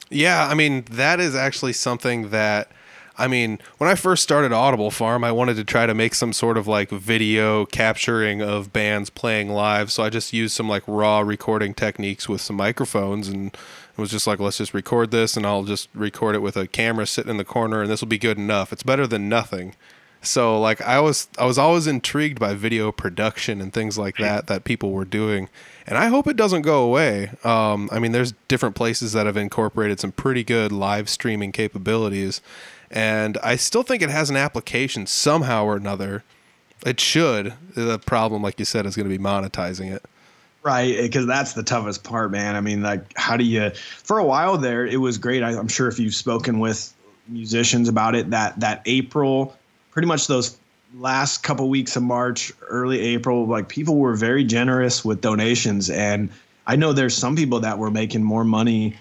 Yeah, 0.09 0.47
I 0.47 0.53
mean 0.53 0.85
that 0.91 1.19
is 1.19 1.35
actually 1.35 1.73
something 1.73 2.29
that 2.29 2.71
I 3.19 3.27
mean, 3.27 3.59
when 3.77 3.89
I 3.89 3.95
first 3.95 4.23
started 4.23 4.53
Audible 4.53 4.91
Farm, 4.91 5.25
I 5.25 5.33
wanted 5.33 5.57
to 5.57 5.65
try 5.65 5.85
to 5.85 5.93
make 5.93 6.15
some 6.15 6.31
sort 6.31 6.57
of 6.57 6.67
like 6.67 6.89
video 6.89 7.65
capturing 7.65 8.41
of 8.41 8.71
bands 8.71 9.09
playing 9.09 9.49
live. 9.49 9.91
So 9.91 10.03
I 10.03 10.09
just 10.09 10.31
used 10.31 10.55
some 10.55 10.69
like 10.69 10.83
raw 10.87 11.19
recording 11.19 11.73
techniques 11.73 12.29
with 12.29 12.39
some 12.39 12.55
microphones 12.55 13.27
and 13.27 13.55
was 13.99 14.11
just 14.11 14.27
like, 14.27 14.39
let's 14.39 14.57
just 14.57 14.73
record 14.73 15.11
this 15.11 15.37
and 15.37 15.45
I'll 15.45 15.63
just 15.63 15.89
record 15.93 16.35
it 16.35 16.41
with 16.41 16.57
a 16.57 16.67
camera 16.67 17.05
sitting 17.05 17.29
in 17.29 17.37
the 17.37 17.45
corner 17.45 17.81
and 17.81 17.91
this 17.91 18.01
will 18.01 18.07
be 18.07 18.17
good 18.17 18.37
enough. 18.37 18.71
It's 18.73 18.83
better 18.83 19.05
than 19.07 19.29
nothing. 19.29 19.75
So 20.21 20.59
like 20.59 20.81
I 20.81 20.99
was 20.99 21.29
I 21.37 21.45
was 21.45 21.57
always 21.57 21.87
intrigued 21.87 22.39
by 22.39 22.53
video 22.53 22.91
production 22.91 23.61
and 23.61 23.71
things 23.71 23.97
like 23.97 24.17
that 24.17 24.47
that 24.47 24.65
people 24.65 24.91
were 24.91 25.05
doing. 25.05 25.47
And 25.87 25.97
I 25.97 26.07
hope 26.07 26.27
it 26.27 26.35
doesn't 26.35 26.63
go 26.63 26.83
away. 26.83 27.31
Um, 27.43 27.89
I 27.91 27.99
mean 27.99 28.11
there's 28.11 28.33
different 28.47 28.75
places 28.75 29.13
that 29.13 29.25
have 29.25 29.37
incorporated 29.37 29.99
some 29.99 30.11
pretty 30.11 30.43
good 30.43 30.71
live 30.71 31.07
streaming 31.07 31.51
capabilities 31.51 32.41
and 32.91 33.37
I 33.43 33.55
still 33.55 33.83
think 33.83 34.01
it 34.01 34.09
has 34.09 34.29
an 34.29 34.35
application 34.35 35.05
somehow 35.05 35.63
or 35.63 35.75
another. 35.75 36.23
It 36.85 36.99
should. 36.99 37.53
The 37.75 37.99
problem 37.99 38.41
like 38.41 38.59
you 38.59 38.65
said 38.65 38.85
is 38.85 38.95
going 38.95 39.09
to 39.09 39.17
be 39.17 39.23
monetizing 39.23 39.93
it. 39.93 40.03
Right, 40.61 40.95
eh, 40.95 41.01
because 41.03 41.25
that's 41.25 41.53
the 41.53 41.63
toughest 41.63 42.03
part, 42.03 42.31
man. 42.31 42.55
I 42.55 42.61
mean, 42.61 42.81
like, 42.81 43.13
how 43.15 43.37
do 43.37 43.45
you? 43.45 43.69
For 43.69 44.19
a 44.19 44.25
while 44.25 44.57
there, 44.57 44.85
it 44.85 44.97
was 44.97 45.17
great. 45.17 45.41
I, 45.41 45.57
I'm 45.57 45.69
sure 45.69 45.87
if 45.87 45.99
you've 45.99 46.15
spoken 46.15 46.59
with 46.59 46.93
musicians 47.27 47.87
about 47.87 48.15
it, 48.15 48.29
that 48.31 48.59
that 48.59 48.81
April, 48.85 49.55
pretty 49.91 50.07
much 50.07 50.27
those 50.27 50.57
last 50.97 51.43
couple 51.43 51.69
weeks 51.69 51.95
of 51.95 52.03
March, 52.03 52.51
early 52.67 52.99
April, 52.99 53.45
like 53.45 53.69
people 53.69 53.97
were 53.97 54.15
very 54.15 54.43
generous 54.43 55.05
with 55.05 55.21
donations, 55.21 55.89
and 55.89 56.29
I 56.67 56.75
know 56.75 56.91
there's 56.91 57.15
some 57.15 57.35
people 57.35 57.61
that 57.61 57.77
were 57.77 57.91
making 57.91 58.23
more 58.23 58.43
money 58.43 58.97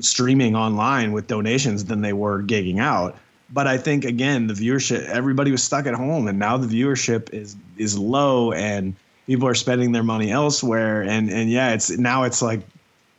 streaming 0.00 0.54
online 0.54 1.12
with 1.12 1.28
donations 1.28 1.86
than 1.86 2.02
they 2.02 2.12
were 2.12 2.42
gigging 2.42 2.78
out. 2.78 3.16
But 3.50 3.66
I 3.66 3.78
think 3.78 4.04
again, 4.04 4.48
the 4.48 4.54
viewership, 4.54 5.04
everybody 5.06 5.50
was 5.50 5.62
stuck 5.62 5.86
at 5.86 5.94
home, 5.94 6.28
and 6.28 6.38
now 6.38 6.56
the 6.56 6.66
viewership 6.66 7.32
is 7.32 7.56
is 7.78 7.98
low, 7.98 8.52
and 8.52 8.94
people 9.26 9.48
are 9.48 9.54
spending 9.54 9.92
their 9.92 10.02
money 10.02 10.30
elsewhere. 10.30 11.02
And 11.02 11.30
and 11.30 11.50
yeah, 11.50 11.72
it's 11.72 11.90
now 11.90 12.24
it's 12.24 12.42
like 12.42 12.60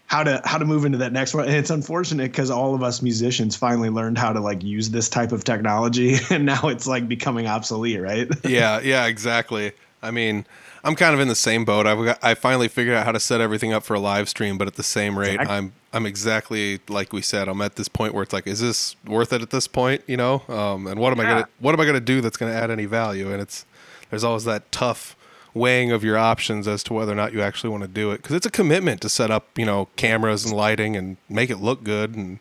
how 0.07 0.23
to 0.23 0.41
how 0.45 0.57
to 0.57 0.65
move 0.65 0.85
into 0.85 0.97
that 0.99 1.11
next 1.11 1.33
one. 1.33 1.45
And 1.45 1.55
it's 1.55 1.69
unfortunate 1.69 2.31
because 2.31 2.51
all 2.51 2.75
of 2.75 2.83
us 2.83 3.01
musicians 3.01 3.55
finally 3.55 3.89
learned 3.89 4.17
how 4.17 4.33
to 4.33 4.39
like 4.39 4.63
use 4.63 4.89
this 4.89 5.09
type 5.09 5.31
of 5.31 5.43
technology, 5.43 6.17
and 6.29 6.45
now 6.45 6.67
it's 6.67 6.87
like 6.87 7.07
becoming 7.07 7.47
obsolete, 7.47 8.01
right? 8.01 8.27
yeah, 8.45 8.79
yeah, 8.81 9.05
exactly. 9.05 9.71
I 10.01 10.11
mean, 10.11 10.45
I'm 10.83 10.95
kind 10.95 11.15
of 11.15 11.19
in 11.19 11.27
the 11.27 11.35
same 11.35 11.65
boat. 11.65 11.87
I've 11.87 12.05
got, 12.05 12.19
I 12.23 12.35
finally 12.35 12.67
figured 12.67 12.95
out 12.95 13.05
how 13.05 13.11
to 13.11 13.19
set 13.19 13.41
everything 13.41 13.73
up 13.73 13.83
for 13.83 13.95
a 13.95 13.99
live 13.99 14.29
stream, 14.29 14.59
but 14.59 14.67
at 14.67 14.75
the 14.75 14.83
same 14.83 15.17
rate, 15.17 15.33
Exactly. 15.33 15.55
I'm 15.55 15.73
I'm 15.93 16.05
exactly 16.05 16.79
like 16.87 17.11
we 17.11 17.21
said. 17.21 17.47
I'm 17.47 17.61
at 17.61 17.75
this 17.75 17.87
point 17.87 18.13
where 18.13 18.21
it's 18.21 18.33
like, 18.33 18.45
is 18.45 18.59
this 18.59 18.95
worth 19.07 19.33
it 19.33 19.41
at 19.41 19.49
this 19.49 19.67
point? 19.67 20.03
You 20.05 20.17
know, 20.17 20.43
um, 20.47 20.85
and 20.85 20.99
what 20.99 21.11
am 21.11 21.19
I 21.19 21.23
gonna 21.23 21.47
what 21.59 21.73
am 21.73 21.79
I 21.79 21.85
gonna 21.85 21.99
do 21.99 22.21
that's 22.21 22.37
gonna 22.37 22.53
add 22.53 22.69
any 22.69 22.85
value? 22.85 23.31
And 23.31 23.41
it's 23.41 23.65
there's 24.11 24.23
always 24.23 24.43
that 24.43 24.71
tough 24.71 25.15
weighing 25.55 25.91
of 25.91 26.03
your 26.03 26.17
options 26.17 26.67
as 26.67 26.83
to 26.83 26.93
whether 26.93 27.13
or 27.13 27.15
not 27.15 27.33
you 27.33 27.41
actually 27.41 27.71
want 27.71 27.81
to 27.81 27.87
do 27.87 28.11
it. 28.11 28.17
Because 28.17 28.35
it's 28.35 28.45
a 28.45 28.51
commitment 28.51 29.01
to 29.01 29.09
set 29.09 29.31
up 29.31 29.57
you 29.57 29.65
know 29.65 29.87
cameras 29.95 30.45
and 30.45 30.53
lighting 30.53 30.95
and 30.95 31.17
make 31.27 31.49
it 31.49 31.57
look 31.57 31.83
good 31.83 32.13
and 32.15 32.39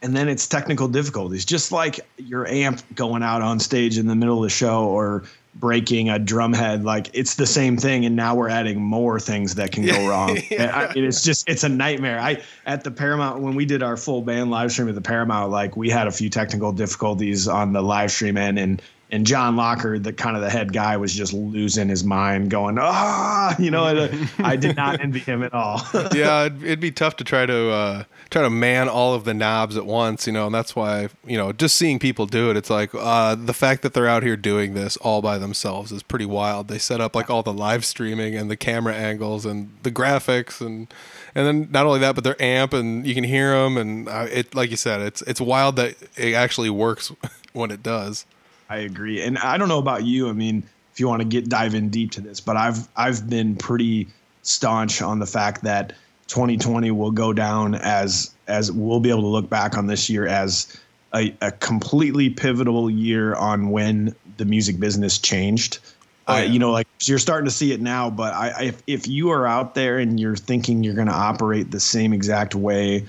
and 0.00 0.16
then 0.16 0.28
it's 0.28 0.46
technical 0.46 0.86
difficulties. 0.86 1.44
Just 1.44 1.72
like 1.72 1.98
your 2.18 2.46
amp 2.46 2.82
going 2.94 3.24
out 3.24 3.42
on 3.42 3.58
stage 3.58 3.98
in 3.98 4.06
the 4.06 4.14
middle 4.14 4.36
of 4.36 4.44
the 4.44 4.50
show 4.50 4.84
or 4.84 5.24
breaking 5.54 6.08
a 6.08 6.20
drum 6.20 6.52
head 6.52 6.84
like 6.84 7.10
it's 7.14 7.34
the 7.34 7.46
same 7.46 7.76
thing 7.76 8.04
and 8.04 8.14
now 8.14 8.32
we're 8.32 8.48
adding 8.48 8.80
more 8.80 9.18
things 9.18 9.56
that 9.56 9.72
can 9.72 9.84
go 9.84 10.08
wrong. 10.08 10.38
Yeah. 10.50 10.90
I, 10.90 10.92
it's 10.94 11.24
just 11.24 11.48
it's 11.48 11.64
a 11.64 11.68
nightmare. 11.68 12.20
I 12.20 12.42
at 12.66 12.84
the 12.84 12.92
paramount 12.92 13.40
when 13.40 13.56
we 13.56 13.64
did 13.64 13.82
our 13.82 13.96
full 13.96 14.22
band 14.22 14.50
live 14.50 14.70
stream 14.70 14.88
at 14.88 14.94
the 14.94 15.00
paramount 15.00 15.50
like 15.50 15.76
we 15.76 15.90
had 15.90 16.06
a 16.06 16.12
few 16.12 16.30
technical 16.30 16.72
difficulties 16.72 17.48
on 17.48 17.72
the 17.72 17.82
live 17.82 18.12
stream 18.12 18.36
end 18.36 18.58
and 18.58 18.80
and 19.10 19.26
John 19.26 19.56
Locker, 19.56 19.98
the 19.98 20.12
kind 20.12 20.36
of 20.36 20.42
the 20.42 20.50
head 20.50 20.72
guy, 20.72 20.96
was 20.98 21.14
just 21.14 21.32
losing 21.32 21.88
his 21.88 22.04
mind, 22.04 22.50
going, 22.50 22.78
"Ah!" 22.78 23.56
You 23.58 23.70
know, 23.70 23.84
I, 23.84 24.28
I 24.38 24.56
did 24.56 24.76
not 24.76 25.00
envy 25.02 25.20
him 25.20 25.42
at 25.42 25.54
all. 25.54 25.82
yeah, 26.14 26.44
it'd, 26.44 26.62
it'd, 26.62 26.80
be 26.80 26.90
tough 26.90 27.16
to 27.16 27.24
try 27.24 27.46
to 27.46 27.70
uh, 27.70 28.04
try 28.30 28.42
to 28.42 28.50
man 28.50 28.88
all 28.88 29.14
of 29.14 29.24
the 29.24 29.32
knobs 29.32 29.76
at 29.76 29.86
once, 29.86 30.26
you 30.26 30.32
know, 30.32 30.46
and 30.46 30.54
that's 30.54 30.76
why 30.76 31.08
you 31.26 31.38
know 31.38 31.52
just 31.52 31.76
seeing 31.76 31.98
people 31.98 32.26
do 32.26 32.50
it, 32.50 32.56
it's 32.56 32.68
like 32.68 32.90
uh, 32.94 33.34
the 33.34 33.54
fact 33.54 33.82
that 33.82 33.94
they're 33.94 34.06
out 34.06 34.22
here 34.22 34.36
doing 34.36 34.74
this 34.74 34.96
all 34.98 35.22
by 35.22 35.38
themselves 35.38 35.90
is 35.90 36.02
pretty 36.02 36.26
wild. 36.26 36.68
They 36.68 36.78
set 36.78 37.00
up 37.00 37.14
like 37.14 37.30
all 37.30 37.42
the 37.42 37.52
live 37.52 37.84
streaming 37.86 38.34
and 38.34 38.50
the 38.50 38.56
camera 38.56 38.94
angles 38.94 39.46
and 39.46 39.70
the 39.84 39.90
graphics 39.90 40.60
and 40.60 40.92
and 41.34 41.46
then 41.46 41.68
not 41.70 41.86
only 41.86 42.00
that, 42.00 42.14
but 42.14 42.24
their 42.24 42.40
amp 42.42 42.74
and 42.74 43.06
you 43.06 43.14
can 43.14 43.24
hear 43.24 43.52
them 43.52 43.78
and 43.78 44.08
uh, 44.08 44.26
it 44.30 44.54
like 44.54 44.70
you 44.70 44.76
said, 44.76 45.00
it's 45.00 45.22
it's 45.22 45.40
wild 45.40 45.76
that 45.76 45.96
it 46.16 46.34
actually 46.34 46.70
works 46.70 47.10
when 47.54 47.70
it 47.70 47.82
does. 47.82 48.26
I 48.68 48.78
agree. 48.78 49.22
And 49.22 49.38
I 49.38 49.56
don't 49.56 49.68
know 49.68 49.78
about 49.78 50.04
you. 50.04 50.28
I 50.28 50.32
mean, 50.32 50.62
if 50.92 51.00
you 51.00 51.08
want 51.08 51.22
to 51.22 51.28
get 51.28 51.48
dive 51.48 51.74
in 51.74 51.88
deep 51.88 52.12
to 52.12 52.20
this, 52.20 52.40
but 52.40 52.56
I've 52.56 52.88
I've 52.96 53.28
been 53.28 53.56
pretty 53.56 54.08
staunch 54.42 55.00
on 55.02 55.18
the 55.18 55.26
fact 55.26 55.62
that 55.64 55.92
2020 56.28 56.90
will 56.90 57.10
go 57.10 57.32
down 57.32 57.74
as 57.74 58.34
as 58.46 58.70
we'll 58.72 59.00
be 59.00 59.10
able 59.10 59.22
to 59.22 59.28
look 59.28 59.48
back 59.48 59.76
on 59.76 59.86
this 59.86 60.10
year 60.10 60.26
as 60.26 60.78
a, 61.14 61.34
a 61.40 61.50
completely 61.52 62.30
pivotal 62.30 62.90
year 62.90 63.34
on 63.34 63.70
when 63.70 64.14
the 64.36 64.44
music 64.44 64.78
business 64.78 65.18
changed. 65.18 65.78
Oh, 66.26 66.36
yeah. 66.36 66.42
uh, 66.42 66.44
you 66.44 66.58
know, 66.58 66.70
like 66.70 66.86
so 66.98 67.12
you're 67.12 67.18
starting 67.18 67.46
to 67.46 67.54
see 67.54 67.72
it 67.72 67.80
now, 67.80 68.10
but 68.10 68.34
I, 68.34 68.48
I 68.50 68.62
if, 68.64 68.82
if 68.86 69.08
you 69.08 69.30
are 69.30 69.46
out 69.46 69.74
there 69.74 69.98
and 69.98 70.20
you're 70.20 70.36
thinking 70.36 70.84
you're 70.84 70.94
going 70.94 71.08
to 71.08 71.14
operate 71.14 71.70
the 71.70 71.80
same 71.80 72.12
exact 72.12 72.54
way 72.54 73.06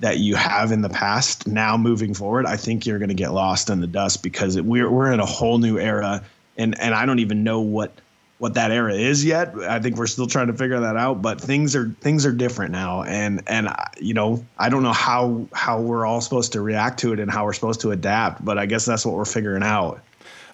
that 0.00 0.18
you 0.18 0.34
have 0.34 0.72
in 0.72 0.80
the 0.80 0.88
past 0.88 1.46
now 1.46 1.76
moving 1.76 2.14
forward, 2.14 2.46
I 2.46 2.56
think 2.56 2.86
you're 2.86 2.98
going 2.98 3.10
to 3.10 3.14
get 3.14 3.32
lost 3.32 3.70
in 3.70 3.80
the 3.80 3.86
dust 3.86 4.22
because 4.22 4.60
we're 4.60 4.90
we're 4.90 5.12
in 5.12 5.20
a 5.20 5.26
whole 5.26 5.58
new 5.58 5.78
era, 5.78 6.22
and 6.56 6.78
and 6.80 6.94
I 6.94 7.06
don't 7.06 7.20
even 7.20 7.44
know 7.44 7.60
what 7.60 7.92
what 8.38 8.54
that 8.54 8.70
era 8.70 8.94
is 8.94 9.22
yet. 9.22 9.54
I 9.54 9.80
think 9.80 9.98
we're 9.98 10.06
still 10.06 10.26
trying 10.26 10.46
to 10.46 10.54
figure 10.54 10.80
that 10.80 10.96
out. 10.96 11.20
But 11.20 11.40
things 11.40 11.76
are 11.76 11.90
things 12.00 12.24
are 12.24 12.32
different 12.32 12.72
now, 12.72 13.02
and 13.02 13.42
and 13.46 13.68
you 14.00 14.14
know 14.14 14.44
I 14.58 14.70
don't 14.70 14.82
know 14.82 14.94
how 14.94 15.46
how 15.52 15.80
we're 15.80 16.06
all 16.06 16.22
supposed 16.22 16.52
to 16.52 16.62
react 16.62 17.00
to 17.00 17.12
it 17.12 17.20
and 17.20 17.30
how 17.30 17.44
we're 17.44 17.52
supposed 17.52 17.82
to 17.82 17.92
adapt. 17.92 18.42
But 18.44 18.58
I 18.58 18.66
guess 18.66 18.86
that's 18.86 19.04
what 19.04 19.14
we're 19.14 19.26
figuring 19.26 19.62
out. 19.62 20.00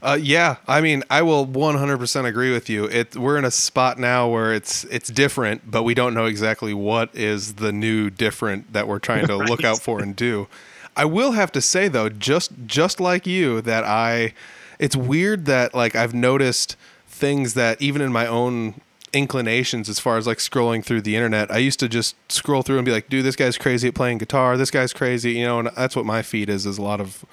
Uh, 0.02 0.18
yeah, 0.20 0.56
I 0.68 0.80
mean, 0.80 1.02
I 1.10 1.22
will 1.22 1.46
100% 1.46 2.24
agree 2.26 2.52
with 2.52 2.68
you. 2.68 2.84
It 2.84 3.16
we're 3.16 3.38
in 3.38 3.44
a 3.44 3.50
spot 3.50 3.98
now 3.98 4.28
where 4.28 4.52
it's 4.52 4.84
it's 4.84 5.08
different, 5.08 5.70
but 5.70 5.82
we 5.82 5.94
don't 5.94 6.14
know 6.14 6.26
exactly 6.26 6.74
what 6.74 7.14
is 7.14 7.54
the 7.54 7.72
new 7.72 8.10
different 8.10 8.72
that 8.72 8.86
we're 8.86 8.98
trying 8.98 9.26
to 9.26 9.36
right. 9.38 9.48
look 9.48 9.64
out 9.64 9.80
for 9.80 10.00
and 10.00 10.14
do. 10.14 10.48
I 10.96 11.04
will 11.04 11.32
have 11.32 11.52
to 11.52 11.60
say 11.60 11.88
though, 11.88 12.08
just 12.08 12.52
just 12.66 13.00
like 13.00 13.26
you, 13.26 13.60
that 13.62 13.84
I, 13.84 14.34
it's 14.78 14.96
weird 14.96 15.46
that 15.46 15.74
like 15.74 15.94
I've 15.94 16.14
noticed 16.14 16.76
things 17.06 17.54
that 17.54 17.80
even 17.80 18.02
in 18.02 18.12
my 18.12 18.26
own 18.26 18.80
inclinations 19.12 19.88
as 19.88 19.98
far 19.98 20.18
as 20.18 20.26
like 20.26 20.38
scrolling 20.38 20.84
through 20.84 21.00
the 21.00 21.16
internet. 21.16 21.50
I 21.50 21.58
used 21.58 21.80
to 21.80 21.88
just 21.88 22.16
scroll 22.30 22.62
through 22.62 22.76
and 22.76 22.84
be 22.84 22.92
like, 22.92 23.08
dude, 23.08 23.24
this 23.24 23.36
guy's 23.36 23.56
crazy 23.56 23.88
at 23.88 23.94
playing 23.94 24.18
guitar. 24.18 24.56
This 24.56 24.70
guy's 24.70 24.92
crazy, 24.92 25.32
you 25.32 25.44
know, 25.44 25.60
and 25.60 25.70
that's 25.76 25.96
what 25.96 26.04
my 26.04 26.22
feed 26.22 26.48
is, 26.48 26.66
is 26.66 26.76
a 26.78 26.82
lot 26.82 27.00
of 27.00 27.24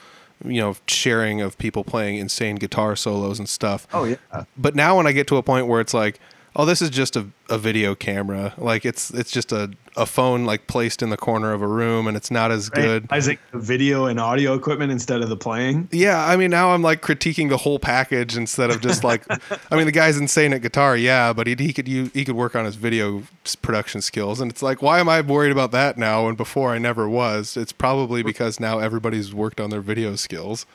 you 0.45 0.61
know 0.61 0.75
sharing 0.87 1.41
of 1.41 1.57
people 1.57 1.83
playing 1.83 2.17
insane 2.17 2.55
guitar 2.55 2.95
solos 2.95 3.39
and 3.39 3.47
stuff. 3.47 3.87
Oh 3.93 4.05
yeah. 4.05 4.43
But 4.57 4.75
now 4.75 4.97
when 4.97 5.07
I 5.07 5.11
get 5.11 5.27
to 5.27 5.37
a 5.37 5.43
point 5.43 5.67
where 5.67 5.81
it's 5.81 5.93
like, 5.93 6.19
oh, 6.55 6.65
this 6.65 6.81
is 6.81 6.89
just 6.89 7.15
a, 7.15 7.27
a 7.49 7.57
video 7.57 7.95
camera. 7.95 8.53
Like 8.57 8.85
it's 8.85 9.11
it's 9.11 9.31
just 9.31 9.51
a 9.51 9.71
a 9.95 10.05
phone 10.05 10.45
like 10.45 10.67
placed 10.67 11.01
in 11.01 11.09
the 11.09 11.17
corner 11.17 11.53
of 11.53 11.61
a 11.61 11.67
room 11.67 12.07
and 12.07 12.17
it's 12.17 12.31
not 12.31 12.51
as 12.51 12.69
right. 12.75 12.81
good. 12.81 13.07
I 13.09 13.21
think 13.21 13.39
the 13.51 13.59
video 13.59 14.05
and 14.05 14.19
audio 14.19 14.53
equipment 14.53 14.91
instead 14.91 15.21
of 15.21 15.29
the 15.29 15.37
playing. 15.37 15.89
Yeah, 15.91 16.25
I 16.25 16.35
mean 16.35 16.51
now 16.51 16.73
I'm 16.73 16.81
like 16.81 17.01
critiquing 17.01 17.49
the 17.49 17.57
whole 17.57 17.79
package 17.79 18.35
instead 18.35 18.69
of 18.69 18.81
just 18.81 19.03
like 19.03 19.25
I 19.71 19.75
mean 19.75 19.85
the 19.85 19.91
guy's 19.91 20.17
insane 20.17 20.53
at 20.53 20.61
guitar, 20.61 20.97
yeah, 20.97 21.33
but 21.33 21.47
he 21.47 21.55
he 21.55 21.73
could 21.73 21.87
you 21.87 22.11
he 22.13 22.25
could 22.25 22.35
work 22.35 22.55
on 22.55 22.65
his 22.65 22.75
video 22.75 23.23
production 23.61 24.01
skills 24.01 24.39
and 24.41 24.51
it's 24.51 24.61
like 24.61 24.81
why 24.81 24.99
am 24.99 25.09
I 25.09 25.21
worried 25.21 25.51
about 25.51 25.71
that 25.71 25.97
now 25.97 26.27
and 26.27 26.37
before 26.37 26.71
I 26.71 26.77
never 26.77 27.07
was? 27.07 27.57
It's 27.57 27.71
probably 27.71 28.23
because 28.23 28.59
now 28.59 28.79
everybody's 28.79 29.33
worked 29.33 29.59
on 29.59 29.69
their 29.69 29.81
video 29.81 30.15
skills. 30.15 30.65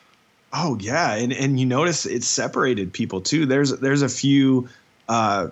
Oh 0.53 0.79
yeah, 0.81 1.15
and 1.15 1.33
and 1.33 1.61
you 1.61 1.67
notice 1.67 2.07
it's 2.07 2.27
separated 2.27 2.93
people 2.93 3.21
too. 3.21 3.45
There's 3.45 3.71
there's 3.81 4.03
a 4.03 4.09
few 4.09 4.69
uh, 5.09 5.49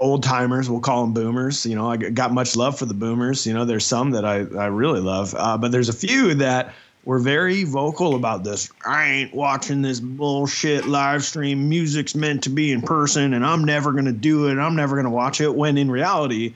old 0.00 0.22
timers. 0.22 0.68
We'll 0.68 0.80
call 0.80 1.02
them 1.02 1.12
boomers. 1.12 1.64
You 1.66 1.76
know, 1.76 1.90
I 1.90 1.96
got 1.96 2.32
much 2.32 2.56
love 2.56 2.78
for 2.78 2.86
the 2.86 2.94
boomers. 2.94 3.46
You 3.46 3.54
know, 3.54 3.64
there's 3.64 3.86
some 3.86 4.10
that 4.12 4.24
I, 4.24 4.38
I 4.58 4.66
really 4.66 5.00
love, 5.00 5.34
uh, 5.36 5.58
but 5.58 5.70
there's 5.70 5.88
a 5.88 5.94
few 5.94 6.34
that 6.36 6.74
were 7.04 7.18
very 7.18 7.64
vocal 7.64 8.14
about 8.14 8.44
this. 8.44 8.70
I 8.86 9.08
ain't 9.10 9.34
watching 9.34 9.82
this 9.82 10.00
bullshit 10.00 10.86
live 10.86 11.24
stream. 11.24 11.68
Music's 11.68 12.14
meant 12.14 12.42
to 12.44 12.50
be 12.50 12.72
in 12.72 12.82
person, 12.82 13.34
and 13.34 13.44
I'm 13.44 13.64
never 13.64 13.92
going 13.92 14.04
to 14.06 14.12
do 14.12 14.48
it. 14.48 14.58
I'm 14.58 14.76
never 14.76 14.96
going 14.96 15.04
to 15.04 15.10
watch 15.10 15.40
it. 15.40 15.54
When 15.54 15.78
in 15.78 15.90
reality, 15.90 16.54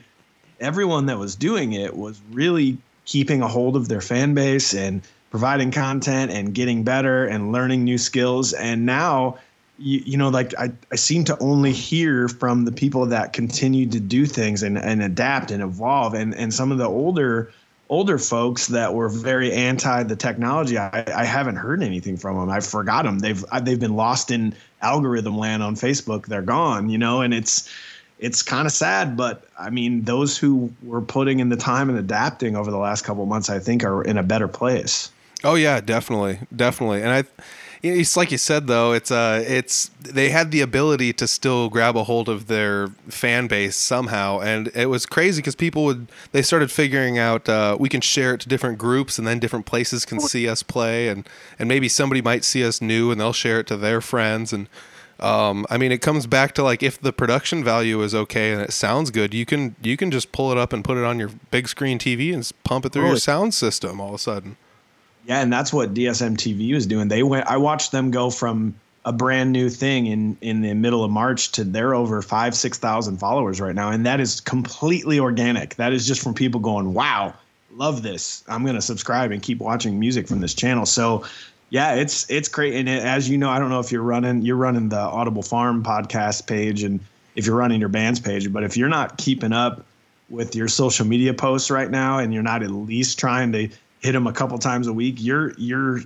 everyone 0.59 1.07
that 1.07 1.17
was 1.17 1.35
doing 1.35 1.73
it 1.73 1.95
was 1.95 2.19
really 2.31 2.77
keeping 3.05 3.41
a 3.41 3.47
hold 3.47 3.75
of 3.75 3.87
their 3.87 4.01
fan 4.01 4.33
base 4.33 4.73
and 4.73 5.01
providing 5.29 5.71
content 5.71 6.31
and 6.31 6.53
getting 6.53 6.83
better 6.83 7.25
and 7.25 7.51
learning 7.51 7.83
new 7.83 7.97
skills. 7.97 8.53
And 8.53 8.85
now 8.85 9.37
you, 9.77 10.01
you 10.05 10.17
know, 10.17 10.29
like 10.29 10.53
I, 10.57 10.71
I 10.91 10.95
seem 10.95 11.23
to 11.25 11.37
only 11.39 11.71
hear 11.71 12.27
from 12.27 12.65
the 12.65 12.71
people 12.71 13.05
that 13.07 13.33
continue 13.33 13.87
to 13.89 13.99
do 13.99 14.25
things 14.25 14.63
and, 14.63 14.77
and 14.77 15.01
adapt 15.01 15.51
and 15.51 15.61
evolve. 15.61 16.13
And, 16.13 16.33
and 16.35 16.53
some 16.53 16.71
of 16.71 16.77
the 16.77 16.85
older, 16.85 17.51
older 17.89 18.17
folks 18.17 18.67
that 18.67 18.93
were 18.93 19.09
very 19.09 19.51
anti 19.51 20.03
the 20.03 20.15
technology, 20.15 20.77
I, 20.77 21.03
I 21.15 21.25
haven't 21.25 21.57
heard 21.57 21.83
anything 21.83 22.17
from 22.17 22.37
them. 22.37 22.49
I've 22.49 22.65
forgot 22.65 23.03
them. 23.03 23.19
They've, 23.19 23.43
they've 23.61 23.79
been 23.79 23.95
lost 23.95 24.31
in 24.31 24.55
algorithm 24.81 25.37
land 25.37 25.63
on 25.63 25.75
Facebook. 25.75 26.27
They're 26.27 26.41
gone, 26.41 26.89
you 26.89 26.97
know, 26.97 27.21
and 27.21 27.33
it's, 27.33 27.69
it's 28.17 28.41
kind 28.41 28.65
of 28.65 28.71
sad, 28.71 29.17
but 29.17 29.45
I 29.59 29.69
mean, 29.69 30.03
those 30.03 30.37
who 30.37 30.71
were 30.83 31.01
putting 31.01 31.39
in 31.39 31.49
the 31.49 31.57
time 31.57 31.89
and 31.89 31.99
adapting 31.99 32.55
over 32.55 32.71
the 32.71 32.77
last 32.77 33.03
couple 33.03 33.25
months, 33.25 33.49
I 33.49 33.59
think 33.59 33.83
are 33.83 34.03
in 34.03 34.17
a 34.17 34.23
better 34.23 34.47
place. 34.47 35.11
Oh 35.43 35.55
yeah, 35.55 35.81
definitely. 35.81 36.39
Definitely. 36.55 37.01
And 37.01 37.11
I, 37.11 37.23
it's 37.85 38.17
like 38.17 38.31
you 38.31 38.37
said 38.37 38.67
though 38.67 38.93
it's 38.93 39.11
uh 39.11 39.43
it's 39.47 39.89
they 40.01 40.29
had 40.29 40.51
the 40.51 40.61
ability 40.61 41.13
to 41.13 41.27
still 41.27 41.69
grab 41.69 41.95
a 41.95 42.03
hold 42.03 42.27
of 42.29 42.47
their 42.47 42.87
fan 43.09 43.47
base 43.47 43.75
somehow 43.75 44.39
and 44.39 44.69
it 44.73 44.87
was 44.87 45.05
crazy 45.05 45.41
because 45.41 45.55
people 45.55 45.83
would 45.85 46.07
they 46.31 46.41
started 46.41 46.71
figuring 46.71 47.17
out 47.17 47.47
uh, 47.49 47.75
we 47.79 47.89
can 47.89 48.01
share 48.01 48.33
it 48.33 48.39
to 48.41 48.49
different 48.49 48.77
groups 48.77 49.17
and 49.17 49.27
then 49.27 49.39
different 49.39 49.65
places 49.65 50.05
can 50.05 50.19
see 50.19 50.47
us 50.47 50.63
play 50.63 51.07
and 51.07 51.27
and 51.59 51.69
maybe 51.69 51.87
somebody 51.87 52.21
might 52.21 52.43
see 52.43 52.63
us 52.63 52.81
new 52.81 53.11
and 53.11 53.19
they'll 53.19 53.33
share 53.33 53.59
it 53.59 53.67
to 53.67 53.77
their 53.77 54.01
friends 54.01 54.51
and 54.51 54.67
um, 55.17 55.65
I 55.69 55.77
mean, 55.77 55.93
it 55.93 56.01
comes 56.01 56.27
back 56.27 56.53
to 56.55 56.63
like 56.63 56.83
if 56.83 56.99
the 56.99 57.13
production 57.13 57.63
value 57.63 58.01
is 58.01 58.13
okay 58.13 58.51
and 58.51 58.61
it 58.61 58.73
sounds 58.73 59.11
good, 59.11 59.33
you 59.33 59.45
can 59.45 59.75
you 59.81 59.95
can 59.95 60.11
just 60.11 60.33
pull 60.33 60.51
it 60.51 60.57
up 60.57 60.73
and 60.73 60.83
put 60.83 60.97
it 60.97 61.05
on 61.05 61.19
your 61.19 61.29
big 61.51 61.69
screen 61.69 61.97
TV 61.97 62.33
and 62.33 62.51
pump 62.65 62.85
it 62.85 62.91
through 62.91 63.07
your 63.07 63.17
sound 63.17 63.53
system 63.53 64.01
all 64.01 64.09
of 64.09 64.15
a 64.15 64.17
sudden. 64.17 64.57
Yeah, 65.25 65.41
and 65.41 65.51
that's 65.51 65.73
what 65.73 65.93
DSM 65.93 66.37
TV 66.37 66.73
was 66.73 66.85
doing. 66.85 67.07
They 67.07 67.23
went. 67.23 67.47
I 67.47 67.57
watched 67.57 67.91
them 67.91 68.11
go 68.11 68.29
from 68.29 68.75
a 69.05 69.11
brand 69.11 69.51
new 69.51 69.69
thing 69.69 70.07
in 70.07 70.37
in 70.41 70.61
the 70.61 70.73
middle 70.73 71.03
of 71.03 71.11
March 71.11 71.51
to 71.53 71.63
they're 71.63 71.95
over 71.95 72.21
five 72.21 72.55
six 72.55 72.77
thousand 72.77 73.17
followers 73.17 73.59
right 73.59 73.75
now, 73.75 73.89
and 73.89 74.05
that 74.05 74.19
is 74.19 74.39
completely 74.39 75.19
organic. 75.19 75.75
That 75.75 75.93
is 75.93 76.05
just 76.05 76.21
from 76.21 76.33
people 76.33 76.59
going, 76.59 76.93
"Wow, 76.93 77.33
love 77.73 78.03
this! 78.03 78.43
I'm 78.47 78.63
going 78.63 78.75
to 78.75 78.81
subscribe 78.81 79.31
and 79.31 79.41
keep 79.41 79.59
watching 79.59 79.99
music 79.99 80.27
from 80.27 80.41
this 80.41 80.53
channel." 80.53 80.85
So, 80.85 81.25
yeah, 81.69 81.95
it's 81.95 82.29
it's 82.29 82.47
great. 82.47 82.75
And 82.75 82.87
as 82.87 83.27
you 83.27 83.37
know, 83.37 83.49
I 83.49 83.57
don't 83.57 83.69
know 83.69 83.79
if 83.79 83.91
you're 83.91 84.03
running 84.03 84.43
you're 84.43 84.55
running 84.55 84.89
the 84.89 84.99
Audible 84.99 85.43
Farm 85.43 85.83
podcast 85.83 86.45
page, 86.45 86.83
and 86.83 86.99
if 87.35 87.47
you're 87.47 87.55
running 87.55 87.79
your 87.79 87.89
band's 87.89 88.19
page, 88.19 88.51
but 88.53 88.63
if 88.63 88.77
you're 88.77 88.89
not 88.89 89.17
keeping 89.17 89.53
up 89.53 89.85
with 90.29 90.55
your 90.55 90.67
social 90.67 91.05
media 91.05 91.33
posts 91.33 91.69
right 91.69 91.89
now, 91.89 92.17
and 92.19 92.33
you're 92.33 92.43
not 92.43 92.63
at 92.63 92.71
least 92.71 93.19
trying 93.19 93.51
to 93.51 93.69
hit 94.05 94.13
them 94.13 94.27
a 94.27 94.33
couple 94.33 94.57
times 94.59 94.87
a 94.87 94.93
week, 94.93 95.15
your 95.19 95.53
your 95.57 96.01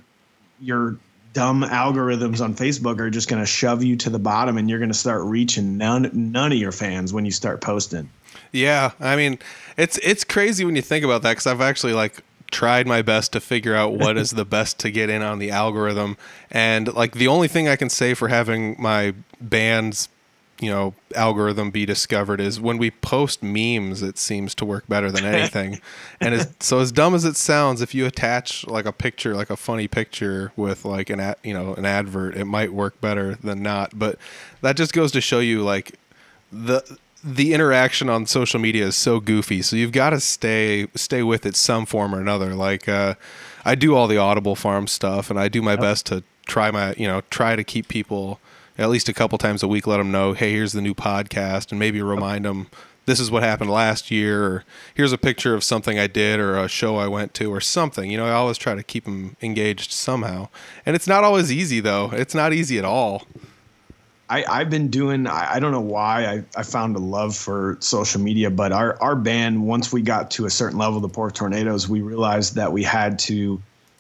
your 0.59 0.97
dumb 1.33 1.61
algorithms 1.63 2.41
on 2.41 2.55
Facebook 2.55 2.99
are 2.99 3.09
just 3.09 3.29
going 3.29 3.41
to 3.41 3.45
shove 3.45 3.83
you 3.83 3.95
to 3.97 4.09
the 4.09 4.19
bottom, 4.19 4.57
and 4.57 4.69
you're 4.69 4.79
going 4.79 4.91
to 4.91 4.97
start 4.97 5.23
reaching 5.23 5.77
none 5.77 6.09
none 6.13 6.51
of 6.51 6.57
your 6.57 6.71
fans 6.71 7.13
when 7.13 7.25
you 7.25 7.31
start 7.31 7.61
posting. 7.61 8.09
Yeah, 8.51 8.91
I 8.99 9.15
mean, 9.15 9.37
it's 9.77 9.97
it's 9.99 10.23
crazy 10.23 10.65
when 10.65 10.75
you 10.75 10.81
think 10.81 11.05
about 11.05 11.21
that 11.23 11.31
because 11.31 11.47
I've 11.47 11.61
actually 11.61 11.93
like 11.93 12.23
tried 12.51 12.87
my 12.87 13.03
best 13.03 13.33
to 13.33 13.39
figure 13.39 13.75
out 13.75 13.93
what 13.93 14.17
is 14.17 14.31
the 14.31 14.45
best 14.45 14.79
to 14.79 14.89
get 14.89 15.07
in 15.07 15.21
on 15.21 15.37
the 15.37 15.51
algorithm, 15.51 16.17
and 16.49 16.91
like 16.93 17.13
the 17.13 17.27
only 17.27 17.47
thing 17.47 17.67
I 17.67 17.75
can 17.75 17.89
say 17.89 18.13
for 18.13 18.29
having 18.29 18.75
my 18.79 19.13
bands 19.39 20.09
you 20.59 20.69
know 20.69 20.93
algorithm 21.15 21.71
be 21.71 21.85
discovered 21.85 22.41
is 22.41 22.59
when 22.59 22.77
we 22.77 22.91
post 22.91 23.41
memes 23.41 24.01
it 24.01 24.17
seems 24.17 24.53
to 24.55 24.65
work 24.65 24.87
better 24.87 25.11
than 25.11 25.25
anything. 25.35 25.79
And 26.19 26.33
as, 26.33 26.53
so 26.59 26.79
as 26.79 26.91
dumb 26.91 27.15
as 27.15 27.25
it 27.25 27.35
sounds 27.35 27.81
if 27.81 27.95
you 27.95 28.05
attach 28.05 28.67
like 28.67 28.85
a 28.85 28.91
picture 28.91 29.35
like 29.35 29.49
a 29.49 29.57
funny 29.57 29.87
picture 29.87 30.51
with 30.55 30.85
like 30.85 31.09
an 31.09 31.19
ad, 31.19 31.37
you 31.43 31.53
know 31.53 31.73
an 31.75 31.85
advert 31.85 32.35
it 32.35 32.45
might 32.45 32.73
work 32.73 32.99
better 33.01 33.35
than 33.35 33.63
not. 33.63 33.97
But 33.97 34.17
that 34.61 34.75
just 34.75 34.93
goes 34.93 35.11
to 35.13 35.21
show 35.21 35.39
you 35.39 35.63
like 35.63 35.97
the 36.51 36.83
the 37.23 37.53
interaction 37.53 38.09
on 38.09 38.25
social 38.25 38.59
media 38.59 38.85
is 38.85 38.95
so 38.95 39.19
goofy. 39.19 39.61
So 39.61 39.75
you've 39.75 39.91
got 39.91 40.11
to 40.11 40.19
stay 40.19 40.87
stay 40.95 41.23
with 41.23 41.45
it 41.45 41.55
some 41.55 41.85
form 41.85 42.13
or 42.13 42.19
another. 42.19 42.53
Like 42.55 42.87
uh, 42.87 43.15
i 43.65 43.75
do 43.75 43.95
all 43.95 44.07
the 44.07 44.17
audible 44.17 44.55
farm 44.55 44.87
stuff 44.87 45.29
and 45.29 45.39
i 45.39 45.47
do 45.47 45.61
my 45.61 45.75
best 45.75 46.05
to 46.07 46.23
try 46.47 46.71
my 46.71 46.93
you 46.97 47.07
know 47.07 47.21
try 47.29 47.55
to 47.55 47.63
keep 47.63 47.87
people 47.87 48.39
at 48.79 48.89
least 48.89 49.09
a 49.09 49.13
couple 49.13 49.37
times 49.37 49.61
a 49.61 49.67
week 49.67 49.85
let 49.85 49.97
them 49.97 50.11
know 50.11 50.33
hey 50.33 50.51
here's 50.53 50.71
the 50.71 50.81
new 50.81 50.95
podcast 50.95 51.71
and 51.71 51.79
maybe 51.79 52.01
remind 52.01 52.45
them 52.45 52.67
this 53.05 53.19
is 53.19 53.29
what 53.29 53.43
happened 53.43 53.69
last 53.69 54.09
year 54.09 54.43
or 54.43 54.63
here's 54.93 55.11
a 55.11 55.17
picture 55.17 55.53
of 55.53 55.63
something 55.63 55.99
i 55.99 56.07
did 56.07 56.39
or 56.39 56.57
a 56.57 56.67
show 56.67 56.95
i 56.95 57.07
went 57.07 57.33
to 57.33 57.51
or 57.51 57.59
something. 57.59 58.09
You 58.09 58.17
know 58.17 58.25
i 58.25 58.31
always 58.31 58.57
try 58.57 58.75
to 58.75 58.83
keep 58.83 59.05
them 59.05 59.35
engaged 59.41 59.91
somehow. 59.91 60.47
And 60.85 60.95
it's 60.95 61.07
not 61.07 61.23
always 61.23 61.51
easy 61.51 61.79
though. 61.79 62.11
It's 62.13 62.33
not 62.33 62.53
easy 62.53 62.77
at 62.77 62.85
all. 62.85 63.25
I, 64.29 64.45
I've 64.47 64.69
been 64.69 64.89
doing, 64.89 65.25
I, 65.25 65.55
I 65.55 65.59
don't 65.59 65.71
know 65.71 65.81
why 65.81 66.25
I, 66.25 66.43
I 66.55 66.61
found 66.61 66.95
a 66.95 66.99
love 66.99 67.35
for 67.35 67.77
social 67.79 68.21
media, 68.21 68.51
but 68.51 68.71
our, 68.71 69.01
our 69.01 69.15
band, 69.15 69.65
once 69.65 69.91
we 69.91 70.03
got 70.03 70.29
to 70.31 70.45
a 70.45 70.51
certain 70.51 70.77
level, 70.77 70.99
the 70.99 71.09
Pork 71.09 71.33
Tornadoes, 71.33 71.89
we 71.89 72.01
realized 72.01 72.53
that 72.53 72.71
we 72.71 72.83
had 72.83 73.17
to, 73.19 73.59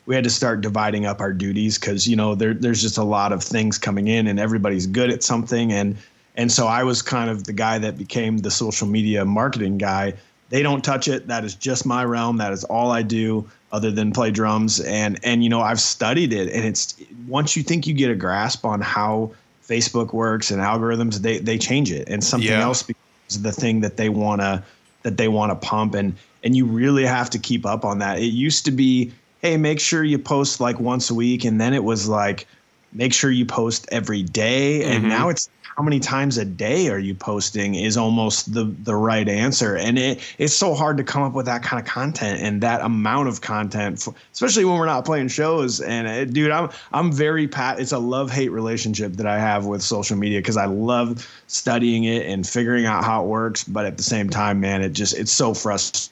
we 0.09 0.15
had 0.15 0.23
to 0.23 0.29
start 0.31 0.61
dividing 0.61 1.05
up 1.05 1.21
our 1.21 1.31
duties 1.31 1.77
because, 1.77 2.07
you 2.07 2.15
know, 2.15 2.33
there, 2.33 2.55
there's 2.55 2.81
just 2.81 2.97
a 2.97 3.03
lot 3.03 3.31
of 3.31 3.43
things 3.43 3.77
coming 3.77 4.07
in 4.07 4.25
and 4.25 4.39
everybody's 4.39 4.87
good 4.87 5.11
at 5.11 5.21
something. 5.21 5.71
And, 5.71 5.95
and 6.33 6.51
so 6.51 6.65
I 6.65 6.83
was 6.83 7.03
kind 7.03 7.29
of 7.29 7.43
the 7.43 7.53
guy 7.53 7.77
that 7.77 7.95
became 7.95 8.39
the 8.39 8.49
social 8.49 8.87
media 8.87 9.23
marketing 9.23 9.77
guy. 9.77 10.15
They 10.49 10.63
don't 10.63 10.83
touch 10.83 11.07
it. 11.07 11.27
That 11.27 11.45
is 11.45 11.53
just 11.53 11.85
my 11.85 12.03
realm. 12.03 12.37
That 12.37 12.53
is 12.53 12.63
all 12.63 12.89
I 12.89 13.03
do 13.03 13.47
other 13.71 13.91
than 13.91 14.11
play 14.11 14.31
drums. 14.31 14.79
And, 14.79 15.19
and, 15.23 15.43
you 15.43 15.49
know, 15.49 15.61
I've 15.61 15.79
studied 15.79 16.33
it 16.33 16.51
and 16.51 16.65
it's 16.65 16.95
once 17.27 17.55
you 17.55 17.61
think 17.61 17.85
you 17.85 17.93
get 17.93 18.09
a 18.09 18.15
grasp 18.15 18.65
on 18.65 18.81
how, 18.81 19.31
Facebook 19.69 20.13
works 20.13 20.49
and 20.49 20.59
algorithms, 20.59 21.17
they 21.17 21.37
they 21.37 21.55
change 21.55 21.91
it, 21.91 22.09
and 22.09 22.23
something 22.23 22.49
Yeah. 22.49 22.63
else 22.63 22.81
becomes 22.81 23.43
the 23.43 23.51
thing 23.51 23.81
that 23.81 23.97
they 23.97 24.09
wanna 24.09 24.63
that 25.03 25.17
they 25.17 25.27
want 25.27 25.51
to 25.51 25.67
pump, 25.67 25.93
and 25.93 26.15
and 26.43 26.57
you 26.57 26.65
really 26.65 27.05
have 27.05 27.29
to 27.29 27.37
keep 27.37 27.67
up 27.67 27.85
on 27.85 27.99
that. 27.99 28.17
It 28.17 28.33
used 28.33 28.65
to 28.65 28.71
be, 28.71 29.11
hey, 29.41 29.57
make 29.57 29.79
sure 29.79 30.03
you 30.03 30.19
post 30.19 30.59
like 30.59 30.79
once 30.79 31.09
a 31.09 31.15
week, 31.15 31.45
and 31.45 31.59
then 31.59 31.73
it 31.73 31.83
was 31.83 32.07
like, 32.07 32.47
make 32.93 33.13
sure 33.13 33.31
you 33.31 33.45
post 33.45 33.87
every 33.91 34.23
day, 34.23 34.83
and 34.83 35.05
Mhm. 35.05 35.09
now 35.09 35.29
it's 35.29 35.49
how 35.77 35.83
many 35.83 35.99
times 35.99 36.37
a 36.37 36.43
day 36.43 36.89
are 36.89 36.99
you 36.99 37.15
posting 37.15 37.75
is 37.75 37.95
almost 37.95 38.53
the 38.53 38.65
the 38.83 38.95
right 38.95 39.29
answer. 39.29 39.77
And 39.77 39.97
it 39.97 40.19
it's 40.37 40.53
so 40.53 40.73
hard 40.73 40.97
to 40.97 41.05
come 41.05 41.23
up 41.23 41.33
with 41.33 41.45
that 41.45 41.63
kind 41.63 41.79
of 41.81 41.87
content 41.87 42.41
and 42.41 42.59
that 42.61 42.81
amount 42.81 43.29
of 43.29 43.39
content 43.39 44.01
for, 44.01 44.13
especially 44.33 44.65
when 44.65 44.77
we're 44.77 44.85
not 44.87 45.05
playing 45.05 45.29
shows. 45.29 45.79
And 45.79 46.05
uh, 46.07 46.25
dude 46.25 46.51
I'm 46.51 46.69
I'm 46.91 47.13
very 47.13 47.47
pat 47.47 47.79
it's 47.79 47.93
a 47.93 47.99
love 47.99 48.29
hate 48.29 48.49
relationship 48.49 49.13
that 49.17 49.25
I 49.27 49.39
have 49.39 49.67
with 49.67 49.81
social 49.81 50.17
media 50.17 50.41
cuz 50.41 50.57
I 50.57 50.65
love 50.65 51.25
studying 51.47 52.03
it 52.03 52.25
and 52.25 52.45
figuring 52.45 52.85
out 52.85 53.05
how 53.05 53.23
it 53.23 53.27
works. 53.27 53.63
But 53.63 53.85
at 53.85 53.95
the 53.95 54.03
same 54.03 54.29
time 54.29 54.59
man 54.59 54.81
it 54.81 54.89
just 54.91 55.15
it's 55.17 55.31
so 55.31 55.53
frustrating 55.53 56.11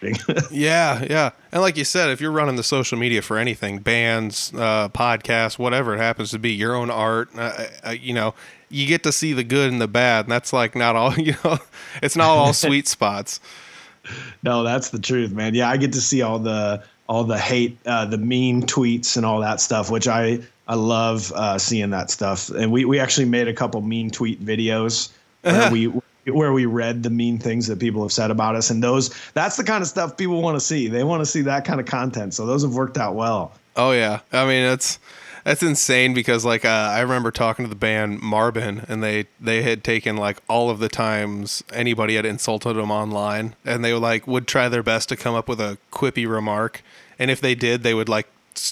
Yeah, 0.50 1.04
yeah. 1.08 1.30
And 1.52 1.62
like 1.62 1.76
you 1.76 1.84
said, 1.84 2.10
if 2.10 2.20
you're 2.20 2.30
running 2.30 2.56
the 2.56 2.62
social 2.62 2.98
media 2.98 3.22
for 3.22 3.38
anything, 3.38 3.78
bands, 3.78 4.52
uh, 4.54 4.88
podcasts, 4.90 5.58
whatever 5.58 5.94
it 5.94 5.98
happens 5.98 6.30
to 6.32 6.38
be, 6.38 6.52
your 6.52 6.74
own 6.74 6.90
art, 6.90 7.30
uh, 7.36 7.66
uh, 7.84 7.90
you 7.90 8.14
know, 8.14 8.34
you 8.68 8.86
get 8.86 9.02
to 9.04 9.12
see 9.12 9.32
the 9.32 9.44
good 9.44 9.72
and 9.72 9.80
the 9.80 9.88
bad. 9.88 10.26
And 10.26 10.32
that's 10.32 10.52
like 10.52 10.74
not 10.74 10.96
all, 10.96 11.14
you 11.18 11.34
know, 11.44 11.58
it's 12.02 12.16
not 12.16 12.28
all 12.28 12.52
sweet 12.54 12.88
spots. 12.88 13.40
No, 14.42 14.62
that's 14.62 14.90
the 14.90 14.98
truth, 14.98 15.32
man. 15.32 15.54
Yeah, 15.54 15.68
I 15.68 15.76
get 15.76 15.92
to 15.94 16.00
see 16.00 16.22
all 16.22 16.38
the 16.38 16.82
all 17.08 17.24
the 17.24 17.38
hate, 17.38 17.78
uh, 17.86 18.04
the 18.04 18.18
mean 18.18 18.62
tweets 18.62 19.16
and 19.16 19.24
all 19.24 19.40
that 19.40 19.60
stuff, 19.60 19.90
which 19.90 20.08
I 20.08 20.40
I 20.68 20.74
love 20.74 21.32
uh, 21.32 21.58
seeing 21.58 21.90
that 21.90 22.10
stuff. 22.10 22.48
And 22.50 22.70
we 22.70 22.84
we 22.84 23.00
actually 23.00 23.26
made 23.26 23.48
a 23.48 23.52
couple 23.52 23.80
mean 23.80 24.10
tweet 24.10 24.44
videos 24.44 25.10
where 25.42 25.70
we 25.70 25.92
where 26.32 26.52
we 26.52 26.66
read 26.66 27.02
the 27.02 27.10
mean 27.10 27.38
things 27.38 27.66
that 27.66 27.78
people 27.78 28.02
have 28.02 28.12
said 28.12 28.30
about 28.30 28.56
us, 28.56 28.70
and 28.70 28.82
those 28.82 29.14
that's 29.32 29.56
the 29.56 29.64
kind 29.64 29.82
of 29.82 29.88
stuff 29.88 30.16
people 30.16 30.42
want 30.42 30.56
to 30.56 30.60
see. 30.64 30.88
They 30.88 31.04
want 31.04 31.20
to 31.20 31.26
see 31.26 31.42
that 31.42 31.64
kind 31.64 31.80
of 31.80 31.86
content. 31.86 32.34
So 32.34 32.46
those 32.46 32.62
have 32.62 32.74
worked 32.74 32.98
out 32.98 33.14
well. 33.14 33.52
Oh 33.76 33.92
yeah, 33.92 34.20
I 34.32 34.46
mean 34.46 34.64
it's 34.64 34.98
that's 35.44 35.62
insane 35.62 36.12
because 36.12 36.44
like 36.44 36.64
uh, 36.64 36.68
I 36.68 37.00
remember 37.00 37.30
talking 37.30 37.64
to 37.64 37.68
the 37.68 37.76
band 37.76 38.20
Marbin 38.20 38.84
and 38.88 39.02
they 39.02 39.26
they 39.40 39.62
had 39.62 39.84
taken 39.84 40.16
like 40.16 40.38
all 40.48 40.70
of 40.70 40.80
the 40.80 40.88
times 40.88 41.62
anybody 41.72 42.16
had 42.16 42.26
insulted 42.26 42.74
them 42.74 42.90
online 42.90 43.54
and 43.64 43.84
they 43.84 43.92
like 43.94 44.26
would 44.26 44.48
try 44.48 44.68
their 44.68 44.82
best 44.82 45.08
to 45.10 45.16
come 45.16 45.36
up 45.36 45.48
with 45.48 45.60
a 45.60 45.78
quippy 45.92 46.28
remark 46.28 46.82
and 47.16 47.30
if 47.30 47.40
they 47.40 47.54
did 47.54 47.84
they 47.84 47.94
would 47.94 48.08
like 48.08 48.26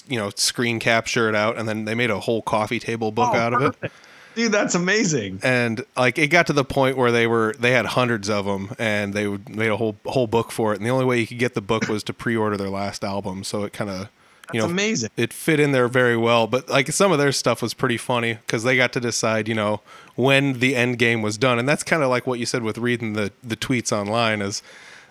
you 0.07 0.19
know 0.19 0.31
screen 0.35 0.79
capture 0.79 1.29
it 1.29 1.35
out 1.35 1.57
and 1.57 1.69
then 1.69 1.85
they 1.85 1.95
made 1.95 2.09
a 2.09 2.19
whole 2.19 2.41
coffee 2.41 2.79
table 2.79 3.09
book 3.09 3.29
Oh, 3.31 3.37
out 3.37 3.53
of 3.53 3.61
it 3.61 3.91
Dude, 4.35 4.51
that's 4.51 4.75
amazing. 4.75 5.39
and 5.43 5.83
like 5.95 6.17
it 6.17 6.27
got 6.27 6.47
to 6.47 6.53
the 6.53 6.65
point 6.65 6.97
where 6.97 7.11
they 7.11 7.25
were 7.27 7.55
they 7.59 7.71
had 7.71 7.85
hundreds 7.85 8.29
of 8.29 8.45
them 8.45 8.75
and 8.77 9.13
they 9.13 9.27
would 9.27 9.49
made 9.49 9.69
a 9.69 9.77
whole 9.77 9.95
whole 10.05 10.27
book 10.27 10.51
for 10.51 10.73
it 10.73 10.77
and 10.77 10.85
the 10.85 10.89
only 10.89 11.05
way 11.05 11.19
you 11.19 11.25
could 11.27 11.39
get 11.39 11.53
the 11.53 11.61
book 11.61 11.87
was 11.87 12.03
to 12.03 12.13
pre-order 12.13 12.57
their 12.57 12.69
last 12.69 13.03
album 13.03 13.43
so 13.43 13.63
it 13.63 13.73
kind 13.73 13.89
of 13.89 14.09
you 14.53 14.59
know 14.59 14.65
amazing. 14.65 15.09
it 15.17 15.33
fit 15.33 15.59
in 15.59 15.71
there 15.71 15.87
very 15.87 16.15
well 16.17 16.45
but 16.47 16.69
like 16.69 16.91
some 16.91 17.11
of 17.11 17.17
their 17.17 17.31
stuff 17.31 17.61
was 17.61 17.73
pretty 17.73 17.97
funny 17.97 18.33
because 18.33 18.63
they 18.63 18.75
got 18.75 18.93
to 18.93 18.99
decide 18.99 19.47
you 19.47 19.55
know 19.55 19.81
when 20.15 20.59
the 20.59 20.75
end 20.75 20.99
game 20.99 21.21
was 21.21 21.37
done 21.37 21.57
and 21.57 21.67
that's 21.67 21.83
kind 21.83 22.03
of 22.03 22.09
like 22.09 22.27
what 22.27 22.37
you 22.37 22.45
said 22.45 22.61
with 22.61 22.77
reading 22.77 23.13
the 23.13 23.31
the 23.41 23.55
tweets 23.55 23.91
online 23.91 24.41
is 24.41 24.61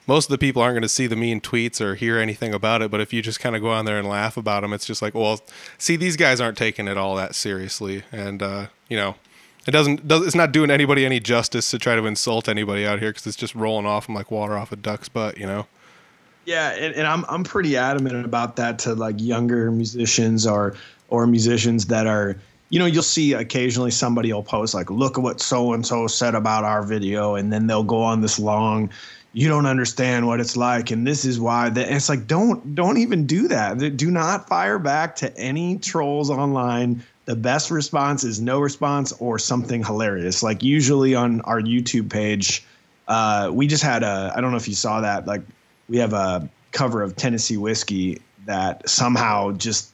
most 0.06 0.26
of 0.26 0.30
the 0.30 0.38
people 0.38 0.62
aren't 0.62 0.74
going 0.74 0.82
to 0.82 0.88
see 0.88 1.06
the 1.06 1.16
mean 1.16 1.40
tweets 1.40 1.80
or 1.80 1.94
hear 1.94 2.18
anything 2.18 2.52
about 2.54 2.82
it 2.82 2.90
but 2.90 3.00
if 3.00 3.12
you 3.12 3.22
just 3.22 3.40
kind 3.40 3.56
of 3.56 3.62
go 3.62 3.70
on 3.70 3.84
there 3.84 3.98
and 3.98 4.08
laugh 4.08 4.36
about 4.36 4.62
them 4.62 4.72
it's 4.72 4.86
just 4.86 5.02
like 5.02 5.14
well 5.14 5.40
see 5.78 5.96
these 5.96 6.16
guys 6.16 6.40
aren't 6.40 6.58
taking 6.58 6.88
it 6.88 6.96
all 6.96 7.14
that 7.16 7.34
seriously. 7.34 8.02
And 8.12 8.42
uh 8.42 8.66
you 8.88 8.96
know 8.96 9.16
it 9.66 9.70
doesn't 9.70 10.06
does 10.06 10.26
it's 10.26 10.34
not 10.34 10.52
doing 10.52 10.70
anybody 10.70 11.04
any 11.04 11.20
justice 11.20 11.70
to 11.70 11.78
try 11.78 11.96
to 11.96 12.06
insult 12.06 12.48
anybody 12.48 12.86
out 12.86 12.98
here 12.98 13.10
because 13.10 13.26
it's 13.26 13.36
just 13.36 13.54
rolling 13.54 13.86
off 13.86 14.06
them 14.06 14.14
like 14.14 14.30
water 14.30 14.56
off 14.56 14.72
a 14.72 14.76
duck's 14.76 15.08
butt 15.08 15.38
you 15.38 15.46
know? 15.46 15.66
Yeah, 16.46 16.72
and, 16.72 16.94
and 16.94 17.06
I'm 17.06 17.24
I'm 17.28 17.42
pretty 17.42 17.76
adamant 17.76 18.24
about 18.24 18.56
that 18.56 18.78
to 18.80 18.94
like 18.94 19.16
younger 19.18 19.70
musicians 19.70 20.46
or 20.46 20.74
or 21.08 21.26
musicians 21.26 21.86
that 21.86 22.06
are 22.06 22.36
you 22.68 22.78
know 22.78 22.86
you'll 22.86 23.02
see 23.02 23.32
occasionally 23.32 23.90
somebody 23.90 24.32
will 24.32 24.42
post 24.42 24.74
like 24.74 24.90
look 24.90 25.16
at 25.16 25.24
what 25.24 25.40
so 25.40 25.72
and 25.72 25.86
so 25.86 26.06
said 26.06 26.34
about 26.34 26.64
our 26.64 26.82
video 26.82 27.34
and 27.34 27.52
then 27.52 27.66
they'll 27.66 27.82
go 27.82 28.02
on 28.02 28.20
this 28.20 28.38
long 28.38 28.90
you 29.34 29.48
don't 29.48 29.66
understand 29.66 30.26
what 30.26 30.40
it's 30.40 30.56
like. 30.56 30.90
And 30.90 31.06
this 31.06 31.26
is 31.26 31.38
why 31.38 31.68
that 31.68 31.90
it's 31.90 32.08
like 32.08 32.26
don't 32.26 32.74
don't 32.74 32.96
even 32.96 33.26
do 33.26 33.48
that. 33.48 33.96
Do 33.96 34.10
not 34.10 34.48
fire 34.48 34.78
back 34.78 35.16
to 35.16 35.36
any 35.36 35.76
trolls 35.78 36.30
online. 36.30 37.02
The 37.26 37.36
best 37.36 37.70
response 37.70 38.24
is 38.24 38.40
no 38.40 38.60
response 38.60 39.12
or 39.18 39.38
something 39.38 39.84
hilarious. 39.84 40.42
Like 40.42 40.62
usually 40.62 41.14
on 41.14 41.42
our 41.42 41.60
youtube 41.60 42.10
page 42.10 42.64
uh, 43.06 43.50
we 43.52 43.66
just 43.66 43.82
had 43.82 44.02
a 44.02 44.32
i 44.34 44.40
don't 44.40 44.50
know 44.50 44.56
if 44.56 44.68
you 44.68 44.74
saw 44.74 45.02
that 45.02 45.26
like 45.26 45.42
we 45.88 45.98
have 45.98 46.14
a 46.14 46.48
cover 46.74 47.02
of 47.02 47.16
Tennessee 47.16 47.56
whiskey 47.56 48.20
that 48.46 48.86
somehow 48.88 49.52
just 49.52 49.92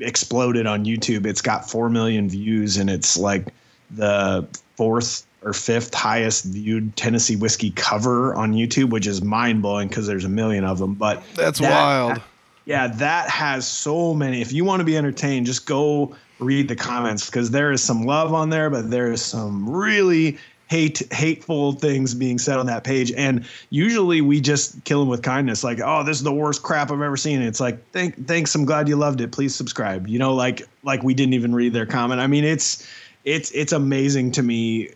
exploded 0.00 0.66
on 0.66 0.84
YouTube. 0.84 1.26
It's 1.26 1.42
got 1.42 1.70
4 1.70 1.90
million 1.90 2.28
views 2.28 2.76
and 2.76 2.90
it's 2.90 3.16
like 3.16 3.48
the 3.90 4.48
fourth 4.76 5.26
or 5.42 5.52
fifth 5.52 5.94
highest 5.94 6.44
viewed 6.44 6.94
Tennessee 6.96 7.36
whiskey 7.36 7.70
cover 7.70 8.34
on 8.34 8.52
YouTube, 8.52 8.90
which 8.90 9.06
is 9.06 9.22
mind 9.22 9.62
blowing 9.62 9.88
because 9.88 10.06
there's 10.06 10.24
a 10.24 10.28
million 10.28 10.64
of 10.64 10.78
them. 10.78 10.94
But 10.94 11.22
that's 11.34 11.58
that- 11.60 11.70
wild 11.70 12.22
yeah, 12.70 12.86
that 12.86 13.28
has 13.30 13.66
so 13.66 14.14
many. 14.14 14.40
If 14.40 14.52
you 14.52 14.64
want 14.64 14.78
to 14.78 14.84
be 14.84 14.96
entertained, 14.96 15.46
just 15.46 15.66
go 15.66 16.14
read 16.38 16.68
the 16.68 16.76
comments 16.76 17.26
because 17.26 17.50
there 17.50 17.72
is 17.72 17.82
some 17.82 18.04
love 18.04 18.32
on 18.32 18.50
there, 18.50 18.70
but 18.70 18.90
there 18.90 19.10
is 19.10 19.22
some 19.22 19.68
really 19.68 20.38
hate 20.68 21.02
hateful 21.12 21.72
things 21.72 22.14
being 22.14 22.38
said 22.38 22.58
on 22.58 22.66
that 22.66 22.84
page. 22.84 23.10
And 23.16 23.44
usually 23.70 24.20
we 24.20 24.40
just 24.40 24.84
kill 24.84 25.00
them 25.00 25.08
with 25.08 25.22
kindness, 25.22 25.64
like, 25.64 25.80
"Oh, 25.84 26.04
this 26.04 26.18
is 26.18 26.22
the 26.22 26.32
worst 26.32 26.62
crap 26.62 26.92
I've 26.92 27.02
ever 27.02 27.16
seen." 27.16 27.40
And 27.40 27.48
it's 27.48 27.58
like, 27.58 27.82
"Thank, 27.90 28.28
thanks. 28.28 28.54
I'm 28.54 28.64
glad 28.64 28.88
you 28.88 28.94
loved 28.94 29.20
it. 29.20 29.32
Please 29.32 29.52
subscribe." 29.52 30.06
You 30.06 30.20
know, 30.20 30.32
like 30.32 30.62
like 30.84 31.02
we 31.02 31.12
didn't 31.12 31.34
even 31.34 31.52
read 31.52 31.72
their 31.72 31.86
comment. 31.86 32.20
I 32.20 32.28
mean, 32.28 32.44
it's 32.44 32.86
it's 33.24 33.50
it's 33.50 33.72
amazing 33.72 34.30
to 34.32 34.44
me 34.44 34.90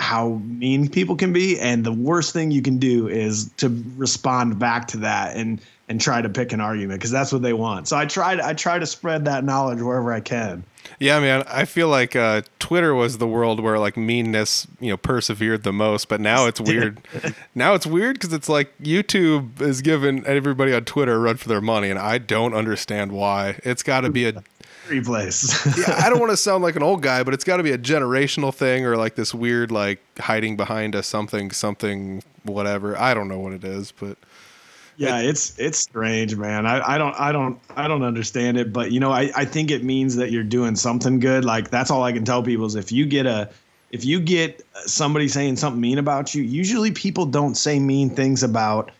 how 0.00 0.40
mean 0.44 0.88
people 0.88 1.14
can 1.14 1.32
be 1.32 1.58
and 1.60 1.84
the 1.84 1.92
worst 1.92 2.32
thing 2.32 2.50
you 2.50 2.62
can 2.62 2.78
do 2.78 3.06
is 3.06 3.50
to 3.58 3.84
respond 3.96 4.58
back 4.58 4.88
to 4.88 4.96
that 4.96 5.36
and 5.36 5.60
and 5.88 6.00
try 6.00 6.22
to 6.22 6.28
pick 6.28 6.52
an 6.52 6.60
argument 6.60 6.98
because 6.98 7.10
that's 7.10 7.32
what 7.32 7.42
they 7.42 7.52
want 7.52 7.86
so 7.86 7.96
i 7.96 8.06
try 8.06 8.34
to 8.34 8.44
i 8.44 8.54
try 8.54 8.78
to 8.78 8.86
spread 8.86 9.24
that 9.26 9.44
knowledge 9.44 9.80
wherever 9.80 10.12
i 10.12 10.20
can 10.20 10.64
Yeah, 10.98 11.18
man. 11.20 11.44
I 11.46 11.64
feel 11.64 11.88
like 11.88 12.14
uh, 12.14 12.42
Twitter 12.58 12.94
was 12.94 13.18
the 13.18 13.26
world 13.26 13.60
where 13.60 13.78
like 13.78 13.96
meanness, 13.96 14.66
you 14.80 14.90
know, 14.90 14.96
persevered 14.96 15.62
the 15.62 15.72
most. 15.72 16.08
But 16.08 16.20
now 16.20 16.46
it's 16.46 16.60
weird. 16.70 17.00
now 17.54 17.74
it's 17.74 17.86
weird 17.86 18.16
because 18.16 18.32
it's 18.34 18.48
like 18.48 18.76
YouTube 18.78 19.60
is 19.60 19.80
giving 19.80 20.24
everybody 20.26 20.74
on 20.74 20.84
Twitter 20.84 21.14
a 21.14 21.18
run 21.18 21.36
for 21.36 21.48
their 21.48 21.60
money, 21.60 21.88
and 21.90 21.98
I 21.98 22.18
don't 22.18 22.54
understand 22.54 23.12
why. 23.12 23.58
It's 23.64 23.82
got 23.82 24.02
to 24.02 24.10
be 24.10 24.26
a 24.26 24.42
place. 24.98 25.64
yeah, 25.78 25.94
I 25.98 26.10
don't 26.10 26.18
want 26.20 26.30
to 26.30 26.36
sound 26.36 26.64
like 26.64 26.74
an 26.74 26.82
old 26.82 27.02
guy, 27.02 27.22
but 27.22 27.34
it's 27.34 27.44
got 27.44 27.58
to 27.58 27.62
be 27.62 27.70
a 27.70 27.78
generational 27.78 28.52
thing 28.52 28.84
or 28.84 28.96
like 28.96 29.14
this 29.14 29.32
weird 29.32 29.70
like 29.70 30.00
hiding 30.18 30.56
behind 30.56 30.96
a 30.96 31.02
something 31.04 31.52
something 31.52 32.24
whatever. 32.42 32.98
I 32.98 33.14
don't 33.14 33.28
know 33.28 33.38
what 33.38 33.52
it 33.52 33.62
is, 33.62 33.92
but 33.92 34.18
yeah, 34.96 35.20
it's 35.20 35.58
it's 35.58 35.78
strange, 35.78 36.36
man. 36.36 36.66
I, 36.66 36.94
I 36.94 36.98
don't 36.98 37.18
I 37.18 37.32
don't 37.32 37.58
I 37.74 37.88
don't 37.88 38.02
understand 38.02 38.58
it, 38.58 38.72
but 38.72 38.90
you 38.90 39.00
know, 39.00 39.10
I, 39.12 39.30
I 39.34 39.44
think 39.46 39.70
it 39.70 39.84
means 39.84 40.16
that 40.16 40.30
you're 40.30 40.42
doing 40.42 40.76
something 40.76 41.20
good. 41.20 41.44
Like 41.44 41.70
that's 41.70 41.90
all 41.90 42.02
I 42.02 42.12
can 42.12 42.24
tell 42.24 42.42
people 42.42 42.66
is 42.66 42.74
if 42.74 42.92
you 42.92 43.06
get 43.06 43.24
a 43.24 43.48
if 43.92 44.04
you 44.04 44.20
get 44.20 44.62
somebody 44.86 45.28
saying 45.28 45.56
something 45.56 45.80
mean 45.80 45.98
about 45.98 46.34
you, 46.34 46.42
usually 46.42 46.90
people 46.90 47.26
don't 47.26 47.54
say 47.54 47.78
mean 47.78 48.10
things 48.10 48.42
about 48.42 48.90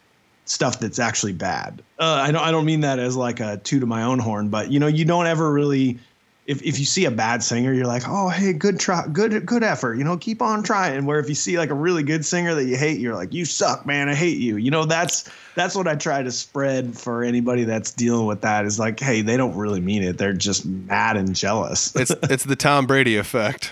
stuff 0.50 0.80
that's 0.80 0.98
actually 0.98 1.32
bad. 1.32 1.80
Uh, 1.98 2.20
I 2.22 2.32
don't 2.32 2.42
I 2.42 2.50
don't 2.50 2.64
mean 2.64 2.80
that 2.80 2.98
as 2.98 3.16
like 3.16 3.40
a 3.40 3.58
toot 3.58 3.82
of 3.82 3.88
my 3.88 4.02
own 4.02 4.18
horn, 4.18 4.48
but 4.48 4.70
you 4.70 4.80
know, 4.80 4.88
you 4.88 5.04
don't 5.04 5.26
ever 5.26 5.50
really 5.50 5.98
if, 6.46 6.60
if 6.62 6.80
you 6.80 6.84
see 6.84 7.04
a 7.04 7.10
bad 7.12 7.44
singer, 7.44 7.72
you're 7.72 7.86
like, 7.86 8.02
oh 8.08 8.28
hey, 8.28 8.52
good 8.52 8.80
try, 8.80 9.06
good 9.06 9.46
good 9.46 9.62
effort. 9.62 9.94
You 9.94 10.02
know, 10.02 10.16
keep 10.16 10.42
on 10.42 10.64
trying. 10.64 11.06
Where 11.06 11.20
if 11.20 11.28
you 11.28 11.36
see 11.36 11.56
like 11.56 11.70
a 11.70 11.74
really 11.74 12.02
good 12.02 12.24
singer 12.24 12.56
that 12.56 12.64
you 12.64 12.76
hate, 12.76 12.98
you're 12.98 13.14
like, 13.14 13.32
you 13.32 13.44
suck, 13.44 13.86
man. 13.86 14.08
I 14.08 14.14
hate 14.14 14.38
you. 14.38 14.56
You 14.56 14.72
know, 14.72 14.84
that's 14.84 15.30
that's 15.54 15.76
what 15.76 15.86
I 15.86 15.94
try 15.94 16.24
to 16.24 16.32
spread 16.32 16.98
for 16.98 17.22
anybody 17.22 17.62
that's 17.62 17.92
dealing 17.92 18.26
with 18.26 18.40
that. 18.40 18.64
Is 18.64 18.80
like, 18.80 18.98
hey, 18.98 19.22
they 19.22 19.36
don't 19.36 19.56
really 19.56 19.80
mean 19.80 20.02
it. 20.02 20.18
They're 20.18 20.32
just 20.32 20.66
mad 20.66 21.16
and 21.16 21.36
jealous. 21.36 21.94
it's 21.96 22.10
it's 22.24 22.44
the 22.44 22.56
Tom 22.56 22.86
Brady 22.86 23.16
effect. 23.16 23.70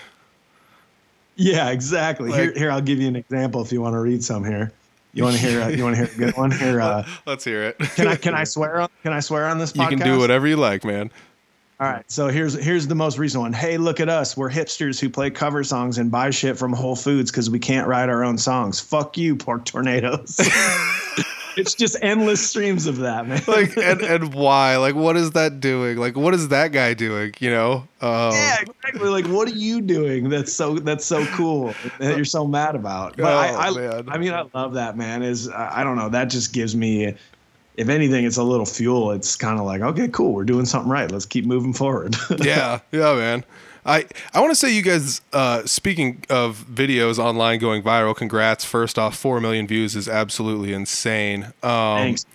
Yeah, 1.35 1.69
exactly. 1.69 2.29
Like, 2.29 2.41
here, 2.41 2.53
here, 2.53 2.71
I'll 2.71 2.81
give 2.81 2.99
you 2.99 3.07
an 3.07 3.15
example 3.15 3.61
if 3.61 3.71
you 3.71 3.81
want 3.81 3.93
to 3.93 3.99
read 3.99 4.23
some 4.23 4.43
here. 4.43 4.73
You 5.19 5.25
want 5.25 5.35
to 5.35 5.41
hear? 5.41 5.61
Uh, 5.61 5.67
you 5.67 5.83
want 5.83 5.97
to 5.97 6.05
hear 6.05 6.13
a 6.13 6.17
good 6.17 6.37
one? 6.37 6.49
Here, 6.49 6.79
uh, 6.81 7.05
let's 7.25 7.43
hear 7.43 7.63
it. 7.63 7.77
can 7.77 8.07
I 8.07 8.15
can 8.15 8.33
I 8.33 8.43
swear 8.45 8.79
on 8.79 8.89
Can 9.03 9.11
I 9.11 9.19
swear 9.19 9.47
on 9.47 9.57
this? 9.57 9.73
Podcast? 9.73 9.91
You 9.91 9.97
can 9.97 10.07
do 10.07 10.17
whatever 10.17 10.47
you 10.47 10.55
like, 10.55 10.85
man. 10.85 11.11
All 11.81 11.87
right, 11.87 12.09
so 12.09 12.27
here's 12.27 12.53
here's 12.53 12.87
the 12.87 12.95
most 12.95 13.17
recent 13.17 13.41
one. 13.41 13.51
Hey, 13.51 13.77
look 13.77 13.99
at 13.99 14.07
us. 14.07 14.37
We're 14.37 14.49
hipsters 14.49 14.99
who 14.99 15.09
play 15.09 15.29
cover 15.29 15.63
songs 15.65 15.97
and 15.97 16.09
buy 16.09 16.29
shit 16.29 16.57
from 16.57 16.71
Whole 16.71 16.95
Foods 16.95 17.31
because 17.31 17.49
we 17.49 17.59
can't 17.59 17.85
write 17.87 18.07
our 18.07 18.23
own 18.23 18.37
songs. 18.37 18.79
Fuck 18.79 19.17
you, 19.17 19.35
pork 19.35 19.65
tornadoes. 19.65 20.39
it's 21.59 21.73
just 21.75 21.97
endless 22.01 22.47
streams 22.47 22.85
of 22.87 22.97
that, 22.97 23.27
man. 23.27 23.41
like 23.47 23.77
and 23.77 24.01
and 24.01 24.33
why? 24.33 24.77
Like 24.77 24.95
what 24.95 25.17
is 25.17 25.31
that 25.31 25.59
doing? 25.59 25.97
Like 25.97 26.15
what 26.15 26.33
is 26.33 26.49
that 26.49 26.71
guy 26.71 26.93
doing? 26.93 27.33
You 27.39 27.51
know? 27.51 27.73
Um, 28.01 28.33
yeah, 28.33 28.61
exactly. 28.61 29.09
Like 29.09 29.25
what 29.27 29.47
are 29.47 29.55
you 29.55 29.81
doing? 29.81 30.29
That's 30.29 30.53
so 30.53 30.75
that's 30.75 31.05
so 31.05 31.25
cool 31.27 31.73
that 31.99 32.15
you're 32.15 32.25
so 32.25 32.47
mad 32.47 32.75
about. 32.75 33.17
But 33.17 33.33
oh, 33.33 33.37
I 33.37 33.69
I, 33.69 34.03
I, 34.07 34.17
mean 34.17 34.33
I 34.33 34.45
love 34.53 34.73
that 34.73 34.97
man. 34.97 35.23
Is 35.23 35.49
I 35.49 35.83
don't 35.83 35.97
know 35.97 36.09
that 36.09 36.25
just 36.25 36.53
gives 36.53 36.75
me. 36.75 37.15
If 37.75 37.87
anything, 37.87 38.25
it's 38.25 38.35
a 38.35 38.43
little 38.43 38.65
fuel. 38.65 39.11
It's 39.11 39.37
kind 39.37 39.57
of 39.57 39.65
like, 39.65 39.79
okay, 39.79 40.09
cool, 40.09 40.33
we're 40.33 40.43
doing 40.43 40.65
something 40.65 40.91
right. 40.91 41.09
Let's 41.09 41.25
keep 41.25 41.45
moving 41.45 41.71
forward. 41.71 42.13
yeah, 42.39 42.81
yeah, 42.91 43.15
man. 43.15 43.45
I 43.85 44.05
I 44.33 44.39
want 44.39 44.51
to 44.51 44.55
say 44.55 44.73
you 44.73 44.81
guys. 44.81 45.21
Uh, 45.31 45.65
speaking 45.65 46.23
of 46.29 46.65
videos 46.69 47.17
online 47.17 47.59
going 47.59 47.81
viral, 47.81 48.15
congrats! 48.15 48.65
First 48.65 48.99
off, 48.99 49.17
four 49.17 49.39
million 49.39 49.67
views 49.67 49.95
is 49.95 50.07
absolutely 50.07 50.73
insane. 50.73 51.45
Um, 51.63 52.13
Thanks. 52.13 52.25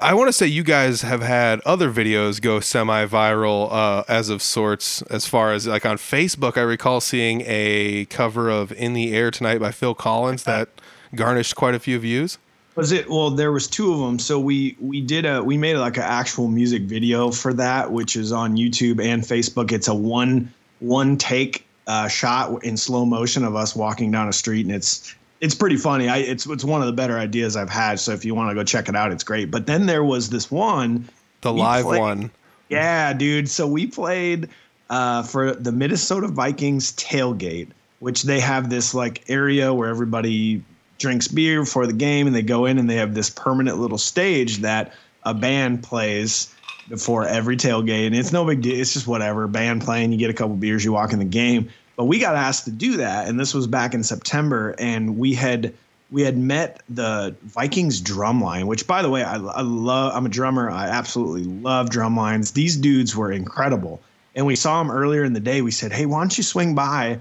I 0.00 0.14
want 0.14 0.28
to 0.28 0.32
say 0.32 0.46
you 0.46 0.62
guys 0.62 1.02
have 1.02 1.22
had 1.22 1.60
other 1.62 1.90
videos 1.90 2.40
go 2.40 2.60
semi-viral 2.60 3.72
uh, 3.72 4.04
as 4.06 4.28
of 4.28 4.42
sorts. 4.42 5.02
As 5.02 5.26
far 5.26 5.52
as 5.52 5.66
like 5.66 5.84
on 5.84 5.96
Facebook, 5.96 6.56
I 6.56 6.60
recall 6.60 7.00
seeing 7.00 7.42
a 7.44 8.04
cover 8.06 8.48
of 8.48 8.70
"In 8.72 8.92
the 8.92 9.12
Air 9.12 9.30
Tonight" 9.30 9.58
by 9.58 9.72
Phil 9.72 9.94
Collins 9.94 10.44
that 10.44 10.68
garnished 11.14 11.56
quite 11.56 11.74
a 11.74 11.80
few 11.80 11.98
views. 11.98 12.38
Was 12.76 12.92
it? 12.92 13.10
Well, 13.10 13.30
there 13.30 13.50
was 13.50 13.66
two 13.66 13.92
of 13.92 13.98
them. 13.98 14.20
So 14.20 14.38
we 14.38 14.76
we 14.80 15.00
did 15.00 15.26
a 15.26 15.42
we 15.42 15.58
made 15.58 15.76
like 15.78 15.96
an 15.96 16.04
actual 16.04 16.46
music 16.46 16.82
video 16.82 17.32
for 17.32 17.52
that, 17.54 17.90
which 17.90 18.14
is 18.14 18.30
on 18.30 18.56
YouTube 18.56 19.04
and 19.04 19.24
Facebook. 19.24 19.72
It's 19.72 19.88
a 19.88 19.94
one 19.94 20.54
one 20.80 21.16
take 21.16 21.66
uh, 21.86 22.08
shot 22.08 22.64
in 22.64 22.76
slow 22.76 23.04
motion 23.04 23.44
of 23.44 23.56
us 23.56 23.74
walking 23.74 24.10
down 24.10 24.28
a 24.28 24.32
street, 24.32 24.66
and 24.66 24.74
it's 24.74 25.14
it's 25.40 25.54
pretty 25.54 25.76
funny. 25.76 26.08
I 26.08 26.18
it's 26.18 26.46
it's 26.46 26.64
one 26.64 26.80
of 26.80 26.86
the 26.86 26.92
better 26.92 27.18
ideas 27.18 27.56
I've 27.56 27.70
had. 27.70 28.00
So 28.00 28.12
if 28.12 28.24
you 28.24 28.34
want 28.34 28.50
to 28.50 28.54
go 28.54 28.64
check 28.64 28.88
it 28.88 28.96
out, 28.96 29.12
it's 29.12 29.24
great. 29.24 29.50
But 29.50 29.66
then 29.66 29.86
there 29.86 30.04
was 30.04 30.30
this 30.30 30.50
one, 30.50 31.08
the 31.40 31.52
live 31.52 31.84
played, 31.84 32.00
one. 32.00 32.30
Yeah, 32.68 33.12
dude. 33.12 33.48
So 33.48 33.66
we 33.66 33.86
played 33.86 34.48
uh, 34.90 35.22
for 35.22 35.54
the 35.54 35.72
Minnesota 35.72 36.28
Vikings 36.28 36.92
tailgate, 36.92 37.68
which 38.00 38.24
they 38.24 38.40
have 38.40 38.70
this 38.70 38.94
like 38.94 39.24
area 39.28 39.72
where 39.72 39.88
everybody 39.88 40.62
drinks 40.98 41.28
beer 41.28 41.60
before 41.60 41.86
the 41.86 41.92
game, 41.92 42.26
and 42.26 42.34
they 42.34 42.42
go 42.42 42.66
in 42.66 42.78
and 42.78 42.90
they 42.90 42.96
have 42.96 43.14
this 43.14 43.30
permanent 43.30 43.78
little 43.78 43.98
stage 43.98 44.58
that 44.58 44.92
a 45.24 45.32
band 45.32 45.82
plays 45.82 46.52
before 46.88 47.26
every 47.26 47.56
tailgate. 47.56 48.06
And 48.06 48.16
it's 48.16 48.32
no 48.32 48.44
big 48.44 48.62
deal. 48.62 48.78
It's 48.78 48.92
just 48.92 49.06
whatever. 49.06 49.46
Band 49.46 49.82
playing, 49.82 50.12
you 50.12 50.18
get 50.18 50.30
a 50.30 50.34
couple 50.34 50.56
beers, 50.56 50.84
you 50.84 50.92
walk 50.92 51.12
in 51.12 51.18
the 51.18 51.24
game. 51.24 51.68
But 51.96 52.04
we 52.04 52.20
got 52.20 52.36
asked 52.36 52.64
to 52.66 52.70
do 52.70 52.98
that, 52.98 53.26
and 53.26 53.40
this 53.40 53.52
was 53.52 53.66
back 53.66 53.92
in 53.92 54.04
September, 54.04 54.76
and 54.78 55.18
we 55.18 55.34
had 55.34 55.74
we 56.10 56.22
had 56.22 56.38
met 56.38 56.80
the 56.88 57.34
Vikings 57.42 58.00
drum 58.00 58.40
line, 58.40 58.66
which 58.66 58.86
by 58.86 59.02
the 59.02 59.10
way, 59.10 59.22
I, 59.22 59.34
I 59.34 59.62
love. 59.62 60.12
I'm 60.14 60.24
a 60.24 60.28
drummer. 60.28 60.70
I 60.70 60.88
absolutely 60.88 61.42
love 61.42 61.90
drum 61.90 62.16
lines. 62.16 62.52
These 62.52 62.76
dudes 62.76 63.16
were 63.16 63.32
incredible. 63.32 64.00
And 64.36 64.46
we 64.46 64.54
saw 64.54 64.78
them 64.78 64.92
earlier 64.92 65.24
in 65.24 65.32
the 65.32 65.40
day. 65.40 65.60
We 65.60 65.72
said, 65.72 65.92
"Hey, 65.92 66.06
why 66.06 66.20
don't 66.20 66.38
you 66.38 66.44
swing 66.44 66.76
by 66.76 67.18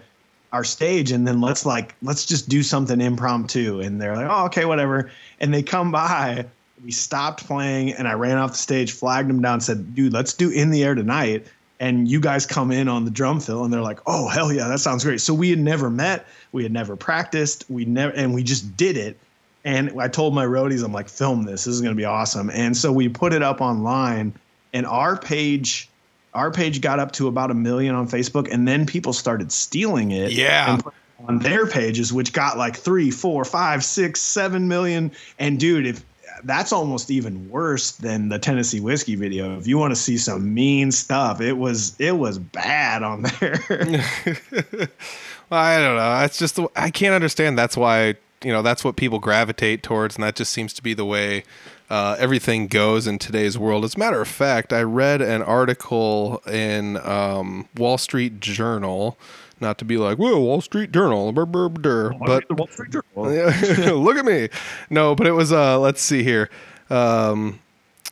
our 0.53 0.63
stage 0.63 1.12
and 1.12 1.27
then 1.27 1.41
let's 1.41 1.65
like 1.65 1.95
let's 2.03 2.25
just 2.25 2.47
do 2.47 2.62
something 2.62 3.01
impromptu?" 3.01 3.80
And 3.80 3.99
they're 3.99 4.15
like, 4.15 4.27
"Oh, 4.30 4.45
okay, 4.45 4.65
whatever." 4.65 5.10
And 5.39 5.51
they 5.51 5.63
come 5.63 5.91
by 5.91 6.45
we 6.83 6.91
stopped 6.91 7.45
playing 7.45 7.93
and 7.93 8.07
I 8.07 8.13
ran 8.13 8.37
off 8.37 8.51
the 8.51 8.57
stage, 8.57 8.91
flagged 8.91 9.29
them 9.29 9.41
down, 9.41 9.61
said, 9.61 9.95
dude, 9.95 10.13
let's 10.13 10.33
do 10.33 10.49
in 10.49 10.69
the 10.69 10.83
air 10.83 10.95
tonight. 10.95 11.47
And 11.79 12.07
you 12.07 12.19
guys 12.19 12.45
come 12.45 12.71
in 12.71 12.87
on 12.87 13.05
the 13.05 13.11
drum 13.11 13.39
fill 13.39 13.63
and 13.63 13.71
they're 13.71 13.81
like, 13.81 13.99
oh, 14.07 14.27
hell 14.27 14.51
yeah, 14.51 14.67
that 14.67 14.79
sounds 14.79 15.03
great. 15.03 15.21
So 15.21 15.33
we 15.33 15.49
had 15.49 15.59
never 15.59 15.89
met, 15.89 16.25
we 16.51 16.63
had 16.63 16.71
never 16.71 16.95
practiced, 16.95 17.65
we 17.69 17.85
never, 17.85 18.13
and 18.13 18.33
we 18.33 18.43
just 18.43 18.75
did 18.75 18.97
it. 18.97 19.19
And 19.63 19.99
I 19.99 20.07
told 20.07 20.33
my 20.33 20.45
roadies, 20.45 20.83
I'm 20.83 20.93
like, 20.93 21.09
film 21.09 21.43
this, 21.43 21.65
this 21.65 21.75
is 21.75 21.81
going 21.81 21.93
to 21.93 21.97
be 21.97 22.05
awesome. 22.05 22.49
And 22.49 22.75
so 22.75 22.91
we 22.91 23.09
put 23.09 23.33
it 23.33 23.43
up 23.43 23.61
online 23.61 24.33
and 24.73 24.85
our 24.85 25.17
page, 25.17 25.89
our 26.33 26.51
page 26.51 26.81
got 26.81 26.99
up 26.99 27.11
to 27.13 27.27
about 27.27 27.51
a 27.51 27.53
million 27.53 27.95
on 27.95 28.07
Facebook. 28.07 28.51
And 28.51 28.67
then 28.67 28.85
people 28.85 29.13
started 29.13 29.51
stealing 29.51 30.11
it. 30.11 30.31
Yeah 30.31 30.79
on 31.27 31.39
their 31.39 31.65
pages, 31.65 32.13
which 32.13 32.31
got 32.33 32.57
like 32.57 32.75
three, 32.75 33.09
four, 33.09 33.43
five, 33.43 33.83
six, 33.83 34.21
seven 34.21 34.67
million. 34.67 35.11
And 35.39 35.59
dude, 35.59 35.87
if 35.87 36.03
that's 36.43 36.71
almost 36.71 37.12
even 37.12 37.50
worse 37.50 37.91
than 37.91 38.30
the 38.30 38.39
Tennessee 38.39 38.80
whiskey 38.80 39.15
video. 39.15 39.58
If 39.58 39.67
you 39.67 39.78
want 39.78 39.91
to 39.91 39.95
see 39.95 40.17
some 40.17 40.54
mean 40.54 40.91
stuff, 40.91 41.41
it 41.41 41.54
was 41.54 41.95
it 42.00 42.17
was 42.17 42.39
bad 42.39 43.04
on 43.04 43.23
there. 43.23 43.60
well, 45.50 45.60
I 45.60 45.78
don't 45.80 45.97
know. 45.97 46.21
It's 46.23 46.38
just 46.38 46.60
I 46.76 46.89
can't 46.89 47.13
understand. 47.13 47.58
That's 47.58 47.78
why 47.78 48.15
you 48.43 48.52
know 48.52 48.62
that's 48.62 48.84
what 48.84 48.95
people 48.95 49.19
gravitate 49.19 49.84
towards, 49.84 50.15
and 50.15 50.23
that 50.23 50.36
just 50.36 50.52
seems 50.52 50.73
to 50.73 50.84
be 50.84 50.93
the 50.93 51.06
way 51.06 51.43
uh, 51.89 52.15
everything 52.19 52.67
goes 52.67 53.08
in 53.08 53.19
today's 53.19 53.58
world. 53.58 53.84
As 53.84 53.95
a 53.95 54.00
matter 54.00 54.21
of 54.21 54.28
fact, 54.28 54.73
I 54.73 54.82
read 54.82 55.21
an 55.21 55.41
article 55.41 56.41
in 56.47 56.97
um, 56.97 57.67
Wall 57.76 57.97
Street 57.97 58.39
Journal 58.39 59.17
not 59.59 59.77
to 59.79 59.85
be 59.85 59.97
like, 59.97 60.17
whoa, 60.17 60.39
Wall 60.39 60.61
Street 60.61 60.91
Journal, 60.91 61.31
burr, 61.31 61.45
burr, 61.45 61.69
burr. 61.69 62.13
Oh, 62.13 62.19
but 62.25 62.57
Wall 62.57 62.67
Street 62.67 62.91
Journal. 62.91 63.03
look 64.01 64.17
at 64.17 64.25
me. 64.25 64.49
No, 64.89 65.15
but 65.15 65.27
it 65.27 65.31
was. 65.31 65.51
Uh, 65.51 65.79
let's 65.79 66.01
see 66.01 66.23
here. 66.23 66.49
Um, 66.89 67.59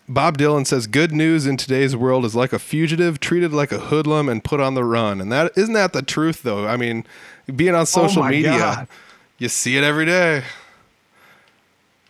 Bob 0.10 0.38
Dylan 0.38 0.65
says, 0.65 0.88
"Good 0.88 1.12
news 1.12 1.45
in 1.45 1.58
today's 1.58 1.95
world 1.95 2.25
is 2.25 2.36
like 2.36 2.53
a 2.53 2.60
fugitive 2.60 3.19
treated 3.19 3.53
like 3.53 3.71
a 3.71 3.79
hoodlum 3.79 4.27
and 4.29 4.43
put 4.43 4.60
on 4.60 4.73
the 4.73 4.84
run." 4.84 5.21
And 5.21 5.31
that 5.31 5.51
isn't 5.55 5.73
that 5.73 5.93
the 5.93 6.01
truth, 6.01 6.43
though. 6.43 6.67
I 6.67 6.77
mean, 6.77 7.05
being 7.55 7.75
on 7.75 7.86
social 7.86 8.23
oh 8.23 8.29
media, 8.29 8.58
God. 8.58 8.88
you 9.38 9.49
see 9.49 9.77
it 9.77 9.84
every 9.84 10.05
day. 10.05 10.43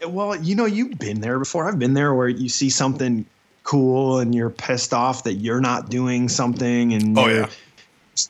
Well, 0.06 0.36
you 0.36 0.56
know, 0.56 0.66
you've 0.66 1.00
been 1.00 1.22
there 1.22 1.40
before. 1.40 1.68
I've 1.68 1.80
been 1.80 1.94
there 1.94 2.14
where 2.14 2.30
you 2.30 2.48
see 2.48 2.70
something 2.70 3.26
cool 3.64 4.20
and 4.20 4.36
you're 4.36 4.52
pissed 4.52 4.94
off 4.94 5.24
that 5.24 5.36
you're 5.36 5.62
not 5.62 5.90
doing 5.90 6.30
something, 6.30 6.94
and 6.94 7.18
oh 7.18 7.28
yeah 7.28 7.50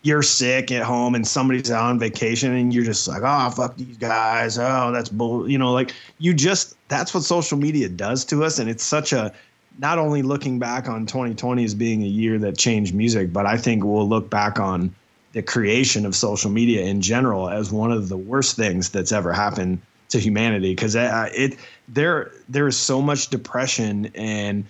you're 0.01 0.23
sick 0.23 0.71
at 0.71 0.83
home 0.83 1.15
and 1.15 1.27
somebody's 1.27 1.69
out 1.69 1.89
on 1.89 1.99
vacation 1.99 2.53
and 2.53 2.73
you're 2.73 2.83
just 2.83 3.07
like, 3.07 3.21
oh, 3.23 3.49
fuck 3.51 3.75
these 3.75 3.97
guys. 3.97 4.57
Oh, 4.57 4.91
that's 4.91 5.09
bull. 5.09 5.49
You 5.49 5.57
know, 5.57 5.71
like 5.73 5.93
you 6.17 6.33
just, 6.33 6.75
that's 6.87 7.13
what 7.13 7.23
social 7.23 7.57
media 7.57 7.89
does 7.89 8.25
to 8.25 8.43
us. 8.43 8.57
And 8.57 8.69
it's 8.69 8.83
such 8.83 9.13
a, 9.13 9.31
not 9.77 9.99
only 9.99 10.21
looking 10.21 10.57
back 10.57 10.87
on 10.87 11.05
2020 11.05 11.63
as 11.63 11.75
being 11.75 12.01
a 12.01 12.07
year 12.07 12.39
that 12.39 12.57
changed 12.57 12.95
music, 12.95 13.31
but 13.31 13.45
I 13.45 13.57
think 13.57 13.83
we'll 13.83 14.07
look 14.07 14.29
back 14.29 14.59
on 14.59 14.93
the 15.33 15.43
creation 15.43 16.05
of 16.05 16.15
social 16.15 16.49
media 16.49 16.83
in 16.85 17.01
general 17.01 17.49
as 17.49 17.71
one 17.71 17.91
of 17.91 18.09
the 18.09 18.17
worst 18.17 18.55
things 18.55 18.89
that's 18.89 19.11
ever 19.11 19.33
happened 19.33 19.81
to 20.09 20.19
humanity. 20.19 20.75
Cause 20.75 20.95
uh, 20.95 21.29
it, 21.35 21.57
there, 21.89 22.31
there 22.49 22.67
is 22.67 22.77
so 22.77 23.01
much 23.01 23.27
depression 23.27 24.09
and, 24.15 24.65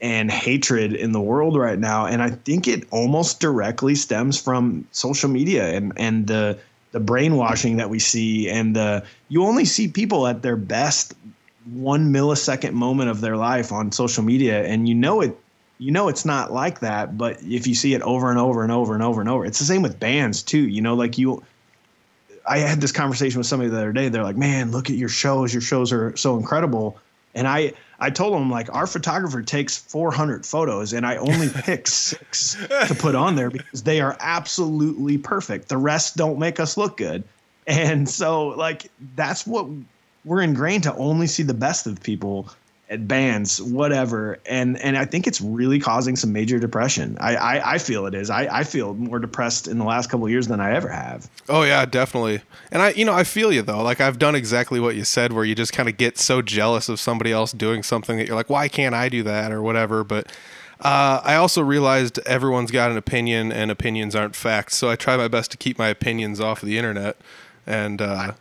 and 0.00 0.30
hatred 0.30 0.94
in 0.94 1.12
the 1.12 1.20
world 1.20 1.56
right 1.56 1.78
now. 1.78 2.06
And 2.06 2.22
I 2.22 2.30
think 2.30 2.66
it 2.66 2.86
almost 2.90 3.40
directly 3.40 3.94
stems 3.94 4.40
from 4.40 4.86
social 4.92 5.28
media 5.28 5.74
and, 5.74 5.92
and 5.96 6.26
the 6.26 6.58
the 6.92 7.00
brainwashing 7.00 7.76
that 7.76 7.88
we 7.88 8.00
see 8.00 8.50
and 8.50 8.74
the 8.74 9.04
you 9.28 9.44
only 9.44 9.64
see 9.64 9.86
people 9.86 10.26
at 10.26 10.42
their 10.42 10.56
best 10.56 11.14
one 11.72 12.12
millisecond 12.12 12.72
moment 12.72 13.10
of 13.10 13.20
their 13.20 13.36
life 13.36 13.70
on 13.70 13.92
social 13.92 14.24
media 14.24 14.64
and 14.64 14.88
you 14.88 14.94
know 14.96 15.20
it 15.20 15.38
you 15.80 15.90
know 15.90 16.08
it's 16.08 16.24
not 16.24 16.52
like 16.52 16.80
that. 16.80 17.18
But 17.18 17.42
if 17.42 17.66
you 17.66 17.74
see 17.74 17.94
it 17.94 18.02
over 18.02 18.30
and 18.30 18.38
over 18.38 18.62
and 18.62 18.70
over 18.70 18.94
and 18.94 19.02
over 19.02 19.20
and 19.20 19.28
over, 19.28 19.44
it's 19.44 19.58
the 19.58 19.64
same 19.64 19.82
with 19.82 19.98
bands 19.98 20.42
too. 20.42 20.68
You 20.68 20.82
know, 20.82 20.94
like 20.94 21.18
you. 21.18 21.42
I 22.48 22.58
had 22.58 22.80
this 22.80 22.92
conversation 22.92 23.38
with 23.38 23.46
somebody 23.46 23.70
the 23.70 23.76
other 23.76 23.92
day. 23.92 24.08
They're 24.08 24.22
like, 24.22 24.36
"Man, 24.36 24.70
look 24.70 24.90
at 24.90 24.96
your 24.96 25.08
shows. 25.08 25.52
Your 25.52 25.62
shows 25.62 25.92
are 25.92 26.16
so 26.16 26.36
incredible." 26.36 26.98
And 27.34 27.46
I 27.46 27.72
I 27.98 28.10
told 28.10 28.34
them 28.34 28.50
like 28.50 28.72
our 28.74 28.86
photographer 28.86 29.42
takes 29.42 29.76
400 29.76 30.46
photos 30.46 30.92
and 30.92 31.06
I 31.06 31.16
only 31.16 31.48
pick 31.54 31.86
six 31.86 32.56
to 32.88 32.94
put 32.94 33.14
on 33.14 33.36
there 33.36 33.50
because 33.50 33.82
they 33.82 34.00
are 34.00 34.16
absolutely 34.20 35.18
perfect. 35.18 35.68
The 35.68 35.76
rest 35.76 36.16
don't 36.16 36.38
make 36.38 36.58
us 36.58 36.76
look 36.76 36.96
good. 36.96 37.24
And 37.66 38.08
so 38.08 38.48
like 38.48 38.90
that's 39.14 39.46
what 39.46 39.66
we're 40.24 40.42
ingrained 40.42 40.84
to 40.84 40.94
only 40.96 41.26
see 41.26 41.42
the 41.42 41.54
best 41.54 41.86
of 41.86 42.02
people 42.02 42.50
bands, 42.98 43.62
whatever. 43.62 44.38
And 44.46 44.78
and 44.78 44.96
I 44.96 45.04
think 45.04 45.26
it's 45.26 45.40
really 45.40 45.78
causing 45.78 46.16
some 46.16 46.32
major 46.32 46.58
depression. 46.58 47.16
I 47.20 47.36
I, 47.36 47.72
I 47.74 47.78
feel 47.78 48.06
it 48.06 48.14
is. 48.14 48.30
I, 48.30 48.48
I 48.60 48.64
feel 48.64 48.94
more 48.94 49.18
depressed 49.18 49.68
in 49.68 49.78
the 49.78 49.84
last 49.84 50.10
couple 50.10 50.28
years 50.28 50.48
than 50.48 50.60
I 50.60 50.74
ever 50.74 50.88
have. 50.88 51.28
Oh 51.48 51.62
yeah, 51.62 51.84
definitely. 51.86 52.42
And 52.70 52.82
I 52.82 52.90
you 52.90 53.04
know, 53.04 53.14
I 53.14 53.24
feel 53.24 53.52
you 53.52 53.62
though. 53.62 53.82
Like 53.82 54.00
I've 54.00 54.18
done 54.18 54.34
exactly 54.34 54.80
what 54.80 54.96
you 54.96 55.04
said 55.04 55.32
where 55.32 55.44
you 55.44 55.54
just 55.54 55.72
kind 55.72 55.88
of 55.88 55.96
get 55.96 56.18
so 56.18 56.42
jealous 56.42 56.88
of 56.88 56.98
somebody 56.98 57.32
else 57.32 57.52
doing 57.52 57.82
something 57.82 58.16
that 58.18 58.26
you're 58.26 58.36
like, 58.36 58.50
why 58.50 58.68
can't 58.68 58.94
I 58.94 59.08
do 59.08 59.22
that 59.22 59.52
or 59.52 59.62
whatever, 59.62 60.04
but 60.04 60.26
uh, 60.80 61.20
I 61.22 61.34
also 61.34 61.62
realized 61.62 62.18
everyone's 62.20 62.70
got 62.70 62.90
an 62.90 62.96
opinion 62.96 63.52
and 63.52 63.70
opinions 63.70 64.14
aren't 64.14 64.34
facts. 64.34 64.76
So 64.76 64.88
I 64.88 64.96
try 64.96 65.16
my 65.16 65.28
best 65.28 65.50
to 65.50 65.58
keep 65.58 65.78
my 65.78 65.88
opinions 65.88 66.40
off 66.40 66.62
of 66.62 66.66
the 66.66 66.78
internet. 66.78 67.18
And 67.66 68.00
uh, 68.00 68.32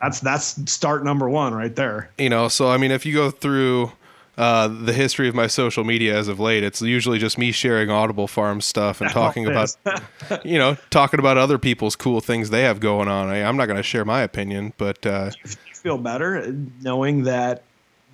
that's 0.00 0.20
that's 0.20 0.70
start 0.70 1.04
number 1.04 1.28
one 1.28 1.54
right 1.54 1.74
there. 1.74 2.10
You 2.18 2.28
know, 2.28 2.48
so 2.48 2.68
I 2.68 2.76
mean, 2.76 2.90
if 2.90 3.06
you 3.06 3.14
go 3.14 3.30
through 3.30 3.92
uh, 4.36 4.68
the 4.68 4.92
history 4.92 5.28
of 5.28 5.34
my 5.34 5.46
social 5.46 5.84
media 5.84 6.16
as 6.16 6.28
of 6.28 6.38
late, 6.38 6.62
it's 6.62 6.82
usually 6.82 7.18
just 7.18 7.38
me 7.38 7.52
sharing 7.52 7.90
Audible 7.90 8.28
Farm 8.28 8.60
stuff 8.60 9.00
and 9.00 9.10
talking 9.10 9.46
about, 9.46 9.74
you 10.44 10.58
know, 10.58 10.76
talking 10.90 11.18
about 11.18 11.38
other 11.38 11.58
people's 11.58 11.96
cool 11.96 12.20
things 12.20 12.50
they 12.50 12.62
have 12.62 12.78
going 12.78 13.08
on. 13.08 13.28
I, 13.28 13.38
am 13.38 13.56
not 13.56 13.66
going 13.66 13.78
to 13.78 13.82
share 13.82 14.04
my 14.04 14.20
opinion, 14.20 14.74
but 14.76 15.04
uh, 15.06 15.30
you 15.42 15.74
feel 15.74 15.98
better 15.98 16.54
knowing 16.82 17.22
that 17.24 17.62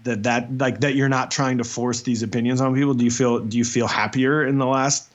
that 0.05 0.22
that 0.22 0.59
like 0.59 0.80
that 0.80 0.95
you're 0.95 1.09
not 1.09 1.30
trying 1.30 1.59
to 1.59 1.64
force 1.64 2.03
these 2.03 2.22
opinions 2.22 2.61
on 2.61 2.74
people. 2.74 2.95
Do 2.95 3.05
you 3.05 3.11
feel 3.11 3.41
do 3.41 3.59
you 3.59 3.64
feel 3.64 3.89
happier 3.89 4.47
in 4.47 4.59
the 4.59 4.66
last 4.66 5.12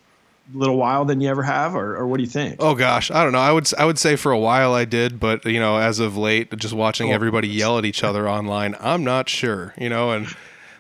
little 0.54 0.78
while 0.78 1.06
than 1.06 1.22
you 1.22 1.30
ever 1.30 1.44
have, 1.44 1.76
or, 1.76 1.96
or 1.96 2.08
what 2.08 2.18
do 2.18 2.24
you 2.24 2.30
think? 2.30 2.58
Oh 2.60 2.76
gosh, 2.76 3.12
I 3.12 3.24
don't 3.24 3.34
know. 3.34 3.40
I 3.40 3.52
would 3.52 3.72
I 3.78 3.86
would 3.86 4.00
say 4.00 4.16
for 4.16 4.32
a 4.32 4.40
while 4.40 4.74
I 4.74 4.86
did, 4.86 5.20
but 5.20 5.46
you 5.46 5.60
know, 5.60 5.78
as 5.78 6.00
of 6.00 6.18
late, 6.18 6.56
just 6.58 6.74
watching 6.74 7.12
oh, 7.12 7.14
everybody 7.14 7.48
yell 7.48 7.78
at 7.78 7.86
each 7.86 8.04
other 8.04 8.30
online, 8.30 8.76
I'm 8.80 9.04
not 9.04 9.30
sure. 9.30 9.74
You 9.78 9.90
know, 9.90 10.12
and 10.12 10.28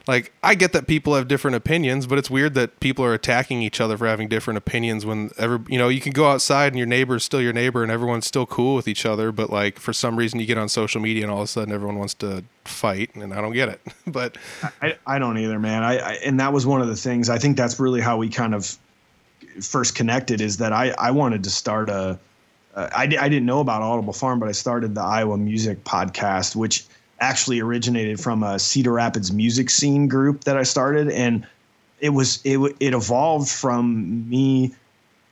like 0.07 0.32
I 0.41 0.55
get 0.55 0.72
that 0.74 0.88
people 0.88 1.15
have 1.15 1.28
different 1.28 1.55
opinions, 1.55 2.07
but 2.07 2.18
it's 2.18 2.30
weird 2.30 2.53
that 2.53 2.80
people 2.80 3.03
are 3.03 3.13
attacking 3.13 3.61
each 3.61 3.82
other 3.82 3.97
for 3.97 4.07
having 4.07 4.28
different 4.28 4.57
opinions 4.57 5.05
when 5.05 5.32
every 5.38 5.59
you 5.68 5.78
know 5.78 5.89
you 5.89 5.99
can 5.99 6.13
go 6.13 6.30
outside 6.30 6.68
and 6.68 6.78
your 6.78 6.88
neighbor 6.88 7.18
is 7.18 7.24
still 7.24 7.41
your 7.41 7.53
neighbor 7.53 7.84
and 7.84 7.91
everyone's 7.91 8.26
still 8.26 8.45
cool 8.45 8.76
with 8.76 8.88
each 8.88 9.05
other, 9.05 9.32
but 9.32 9.49
like 9.49 9.80
for 9.80 9.93
some 9.93 10.15
reason 10.15 10.39
you 10.39 10.45
get 10.45 10.57
on 10.57 10.70
social 10.70 11.01
media 11.01 11.24
and 11.24 11.32
all 11.32 11.39
of 11.39 11.45
a 11.45 11.47
sudden 11.47 11.74
everyone 11.74 11.99
wants 11.99 12.13
to 12.15 12.43
fight, 12.63 13.13
and 13.15 13.34
I 13.34 13.41
don't 13.41 13.53
get 13.53 13.70
it. 13.70 13.82
but 14.07 14.38
I, 14.82 14.95
I 15.05 15.20
don't 15.20 15.38
either, 15.38 15.59
man. 15.59 15.84
I, 15.84 15.97
I 15.97 16.11
and 16.26 16.39
that 16.39 16.53
was 16.53 16.65
one 16.65 16.82
of 16.82 16.88
the 16.88 16.95
things 16.95 17.30
I 17.30 17.38
think 17.38 17.57
that's 17.57 17.80
really 17.80 18.01
how 18.01 18.18
we 18.18 18.30
kind 18.30 18.55
of 18.55 18.78
first 19.61 19.95
connected 19.95 20.41
is 20.41 20.57
that 20.57 20.73
I, 20.73 20.93
I 20.97 21.11
wanted 21.11 21.43
to 21.43 21.49
start 21.49 21.89
a. 21.89 22.19
Uh, 22.75 22.89
I, 22.95 23.03
I 23.03 23.07
didn't 23.07 23.45
know 23.45 23.59
about 23.59 23.81
Audible 23.81 24.13
Farm, 24.13 24.39
but 24.39 24.49
I 24.49 24.51
started 24.51 24.93
the 24.93 25.01
Iowa 25.01 25.37
Music 25.37 25.83
Podcast, 25.83 26.55
which 26.55 26.85
actually 27.19 27.59
originated 27.59 28.19
from 28.19 28.43
a 28.43 28.59
Cedar 28.59 28.93
Rapids 28.93 29.31
music 29.31 29.71
scene 29.71 30.07
group 30.07 30.43
that 30.43 30.57
I 30.57 30.63
started, 30.63 31.09
and 31.09 31.45
it 31.99 32.09
was 32.09 32.39
it 32.43 32.59
it 32.79 32.93
evolved 32.93 33.49
from 33.49 34.29
me 34.29 34.73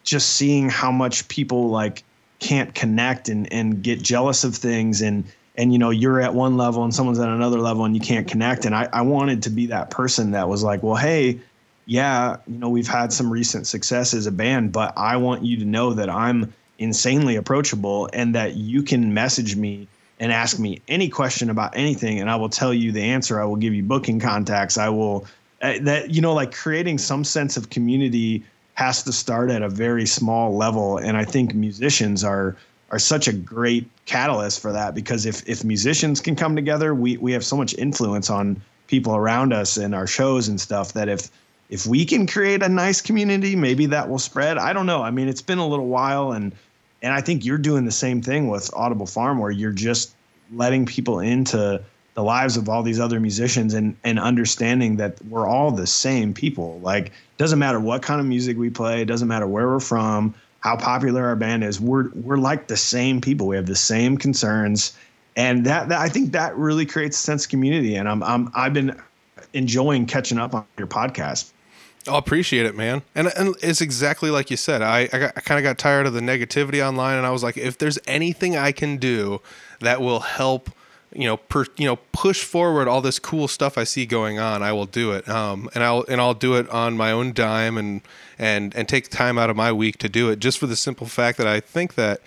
just 0.03 0.33
seeing 0.33 0.69
how 0.69 0.91
much 0.91 1.27
people 1.27 1.69
like 1.69 2.03
can't 2.39 2.73
connect 2.73 3.29
and 3.29 3.51
and 3.51 3.83
get 3.83 4.01
jealous 4.01 4.43
of 4.43 4.55
things 4.55 5.01
and 5.01 5.23
and 5.57 5.71
you 5.71 5.79
know 5.79 5.89
you're 5.89 6.21
at 6.21 6.33
one 6.33 6.57
level 6.57 6.83
and 6.83 6.93
someone's 6.93 7.19
at 7.19 7.29
another 7.29 7.59
level 7.59 7.85
and 7.85 7.95
you 7.95 8.01
can't 8.01 8.27
connect 8.27 8.65
and 8.65 8.75
I, 8.75 8.87
I 8.91 9.01
wanted 9.01 9.43
to 9.43 9.49
be 9.49 9.67
that 9.67 9.89
person 9.89 10.31
that 10.31 10.49
was 10.49 10.63
like 10.63 10.83
well 10.83 10.95
hey 10.95 11.39
yeah, 11.85 12.37
you 12.47 12.57
know, 12.57 12.69
we've 12.69 12.87
had 12.87 13.13
some 13.13 13.31
recent 13.31 13.67
success 13.67 14.13
as 14.13 14.25
a 14.25 14.31
band, 14.31 14.71
but 14.71 14.93
I 14.97 15.17
want 15.17 15.43
you 15.43 15.57
to 15.57 15.65
know 15.65 15.93
that 15.93 16.09
I'm 16.09 16.53
insanely 16.79 17.35
approachable 17.35 18.09
and 18.11 18.35
that 18.35 18.55
you 18.55 18.83
can 18.83 19.13
message 19.13 19.55
me 19.55 19.87
and 20.19 20.31
ask 20.31 20.59
me 20.59 20.81
any 20.87 21.09
question 21.09 21.49
about 21.49 21.75
anything 21.75 22.19
and 22.19 22.29
I 22.29 22.35
will 22.37 22.49
tell 22.49 22.73
you 22.73 22.91
the 22.91 23.03
answer. 23.03 23.41
I 23.41 23.45
will 23.45 23.55
give 23.55 23.73
you 23.73 23.83
booking 23.83 24.19
contacts. 24.19 24.77
I 24.77 24.89
will 24.89 25.25
uh, 25.61 25.75
that 25.81 26.09
you 26.11 26.21
know 26.21 26.33
like 26.33 26.53
creating 26.53 26.97
some 26.97 27.23
sense 27.23 27.57
of 27.57 27.69
community 27.69 28.43
has 28.73 29.03
to 29.03 29.13
start 29.13 29.49
at 29.49 29.61
a 29.61 29.69
very 29.69 30.05
small 30.05 30.55
level 30.55 30.97
and 30.97 31.17
I 31.17 31.23
think 31.23 31.53
musicians 31.53 32.23
are 32.23 32.57
are 32.91 32.99
such 32.99 33.27
a 33.27 33.33
great 33.33 33.89
catalyst 34.05 34.61
for 34.61 34.71
that 34.71 34.95
because 34.95 35.25
if 35.25 35.47
if 35.47 35.63
musicians 35.63 36.21
can 36.21 36.35
come 36.35 36.55
together, 36.55 36.93
we 36.93 37.17
we 37.17 37.31
have 37.33 37.43
so 37.43 37.57
much 37.57 37.73
influence 37.75 38.29
on 38.29 38.61
people 38.87 39.15
around 39.15 39.53
us 39.53 39.77
and 39.77 39.95
our 39.95 40.07
shows 40.07 40.47
and 40.47 40.61
stuff 40.61 40.93
that 40.93 41.09
if 41.09 41.29
if 41.69 41.85
we 41.85 42.05
can 42.05 42.27
create 42.27 42.61
a 42.61 42.69
nice 42.69 43.01
community, 43.01 43.55
maybe 43.55 43.87
that 43.87 44.09
will 44.09 44.19
spread. 44.19 44.57
I 44.57 44.73
don't 44.73 44.85
know. 44.85 45.01
I 45.01 45.11
mean, 45.11 45.27
it's 45.27 45.41
been 45.41 45.57
a 45.57 45.67
little 45.67 45.87
while, 45.87 46.31
and 46.31 46.53
and 47.01 47.13
I 47.13 47.21
think 47.21 47.45
you're 47.45 47.57
doing 47.57 47.85
the 47.85 47.91
same 47.91 48.21
thing 48.21 48.47
with 48.47 48.69
Audible 48.73 49.05
Farm, 49.05 49.39
where 49.39 49.51
you're 49.51 49.71
just 49.71 50.13
letting 50.53 50.85
people 50.85 51.19
into 51.19 51.81
the 52.13 52.23
lives 52.23 52.55
of 52.55 52.69
all 52.69 52.81
these 52.81 52.99
other 52.99 53.19
musicians 53.19 53.73
and 53.73 53.95
and 54.03 54.19
understanding 54.19 54.97
that 54.97 55.23
we're 55.25 55.47
all 55.47 55.71
the 55.71 55.87
same 55.87 56.33
people. 56.33 56.79
Like, 56.81 57.11
doesn't 57.37 57.59
matter 57.59 57.79
what 57.79 58.01
kind 58.01 58.19
of 58.19 58.27
music 58.27 58.57
we 58.57 58.69
play, 58.69 59.01
it 59.01 59.05
doesn't 59.05 59.27
matter 59.27 59.47
where 59.47 59.67
we're 59.67 59.79
from, 59.79 60.35
how 60.59 60.77
popular 60.77 61.25
our 61.25 61.35
band 61.35 61.63
is. 61.63 61.79
We're 61.79 62.09
we're 62.11 62.37
like 62.37 62.67
the 62.67 62.77
same 62.77 63.21
people. 63.21 63.47
We 63.47 63.55
have 63.55 63.65
the 63.65 63.75
same 63.75 64.17
concerns, 64.17 64.95
and 65.35 65.65
that, 65.65 65.89
that 65.89 65.99
I 65.99 66.09
think 66.09 66.31
that 66.31 66.55
really 66.57 66.85
creates 66.85 67.17
a 67.17 67.21
sense 67.21 67.45
of 67.45 67.49
community. 67.49 67.95
And 67.95 68.07
I'm 68.07 68.23
I'm 68.23 68.51
I've 68.55 68.73
been 68.73 68.99
enjoying 69.53 70.05
catching 70.05 70.37
up 70.37 70.53
on 70.53 70.65
your 70.77 70.87
podcast. 70.87 71.51
I'll 72.07 72.17
appreciate 72.17 72.65
it, 72.65 72.75
man. 72.75 73.01
And 73.15 73.27
and 73.35 73.55
it's 73.61 73.81
exactly 73.81 74.29
like 74.29 74.51
you 74.51 74.57
said. 74.57 74.81
I 74.81 75.09
I, 75.11 75.31
I 75.35 75.41
kind 75.41 75.57
of 75.57 75.63
got 75.63 75.77
tired 75.77 76.05
of 76.05 76.13
the 76.13 76.19
negativity 76.19 76.85
online, 76.85 77.17
and 77.17 77.25
I 77.25 77.31
was 77.31 77.43
like, 77.43 77.57
if 77.57 77.77
there's 77.77 77.97
anything 78.07 78.55
I 78.55 78.71
can 78.71 78.97
do 78.97 79.41
that 79.79 80.01
will 80.01 80.19
help, 80.21 80.69
you 81.11 81.25
know, 81.25 81.37
per, 81.37 81.65
you 81.77 81.85
know, 81.85 81.97
push 82.11 82.43
forward 82.43 82.87
all 82.87 83.01
this 83.01 83.17
cool 83.19 83.47
stuff 83.47 83.77
I 83.77 83.83
see 83.83 84.05
going 84.05 84.37
on, 84.37 84.61
I 84.61 84.71
will 84.71 84.85
do 84.85 85.11
it. 85.13 85.27
Um, 85.27 85.69
and 85.73 85.83
I'll 85.83 86.05
and 86.07 86.21
I'll 86.21 86.35
do 86.35 86.55
it 86.55 86.69
on 86.69 86.95
my 86.95 87.11
own 87.11 87.33
dime 87.33 87.77
and 87.77 88.01
and 88.37 88.75
and 88.75 88.87
take 88.87 89.09
time 89.09 89.37
out 89.37 89.49
of 89.49 89.55
my 89.55 89.71
week 89.71 89.97
to 89.99 90.09
do 90.09 90.29
it, 90.29 90.39
just 90.39 90.59
for 90.59 90.67
the 90.67 90.75
simple 90.75 91.07
fact 91.07 91.37
that 91.39 91.47
I 91.47 91.59
think 91.59 91.95
that 91.95 92.21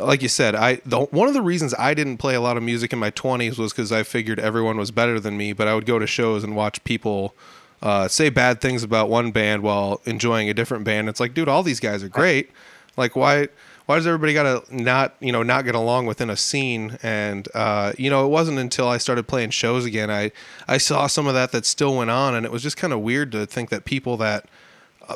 like 0.00 0.22
you 0.22 0.28
said, 0.28 0.54
I 0.54 0.80
the, 0.84 1.00
one 1.00 1.28
of 1.28 1.34
the 1.34 1.42
reasons 1.42 1.74
I 1.78 1.94
didn't 1.94 2.16
play 2.18 2.34
a 2.34 2.40
lot 2.40 2.56
of 2.56 2.62
music 2.62 2.92
in 2.92 2.98
my 2.98 3.10
20s 3.10 3.58
was 3.58 3.72
because 3.72 3.92
I 3.92 4.02
figured 4.02 4.40
everyone 4.40 4.76
was 4.76 4.90
better 4.90 5.20
than 5.20 5.36
me. 5.36 5.52
But 5.52 5.68
I 5.68 5.74
would 5.74 5.86
go 5.86 5.98
to 5.98 6.06
shows 6.06 6.42
and 6.42 6.56
watch 6.56 6.82
people 6.84 7.34
uh, 7.82 8.08
say 8.08 8.28
bad 8.28 8.60
things 8.60 8.82
about 8.82 9.08
one 9.08 9.30
band 9.30 9.62
while 9.62 10.00
enjoying 10.04 10.48
a 10.50 10.54
different 10.54 10.84
band. 10.84 11.08
It's 11.08 11.20
like, 11.20 11.34
dude, 11.34 11.48
all 11.48 11.62
these 11.62 11.80
guys 11.80 12.02
are 12.02 12.08
great. 12.08 12.50
Like, 12.96 13.16
why? 13.16 13.48
Why 13.86 13.96
does 13.96 14.06
everybody 14.06 14.34
got 14.34 14.44
to 14.44 14.76
not, 14.76 15.16
you 15.18 15.32
know, 15.32 15.42
not 15.42 15.64
get 15.64 15.74
along 15.74 16.06
within 16.06 16.30
a 16.30 16.36
scene? 16.36 16.96
And 17.02 17.48
uh, 17.54 17.92
you 17.98 18.08
know, 18.08 18.24
it 18.24 18.28
wasn't 18.28 18.58
until 18.58 18.86
I 18.86 18.98
started 18.98 19.26
playing 19.26 19.50
shows 19.50 19.84
again, 19.84 20.10
I 20.10 20.30
I 20.68 20.78
saw 20.78 21.06
some 21.08 21.26
of 21.26 21.34
that 21.34 21.50
that 21.52 21.66
still 21.66 21.96
went 21.96 22.10
on, 22.10 22.34
and 22.34 22.46
it 22.46 22.52
was 22.52 22.62
just 22.62 22.76
kind 22.76 22.92
of 22.92 23.00
weird 23.00 23.32
to 23.32 23.46
think 23.46 23.68
that 23.70 23.84
people 23.84 24.16
that 24.18 24.46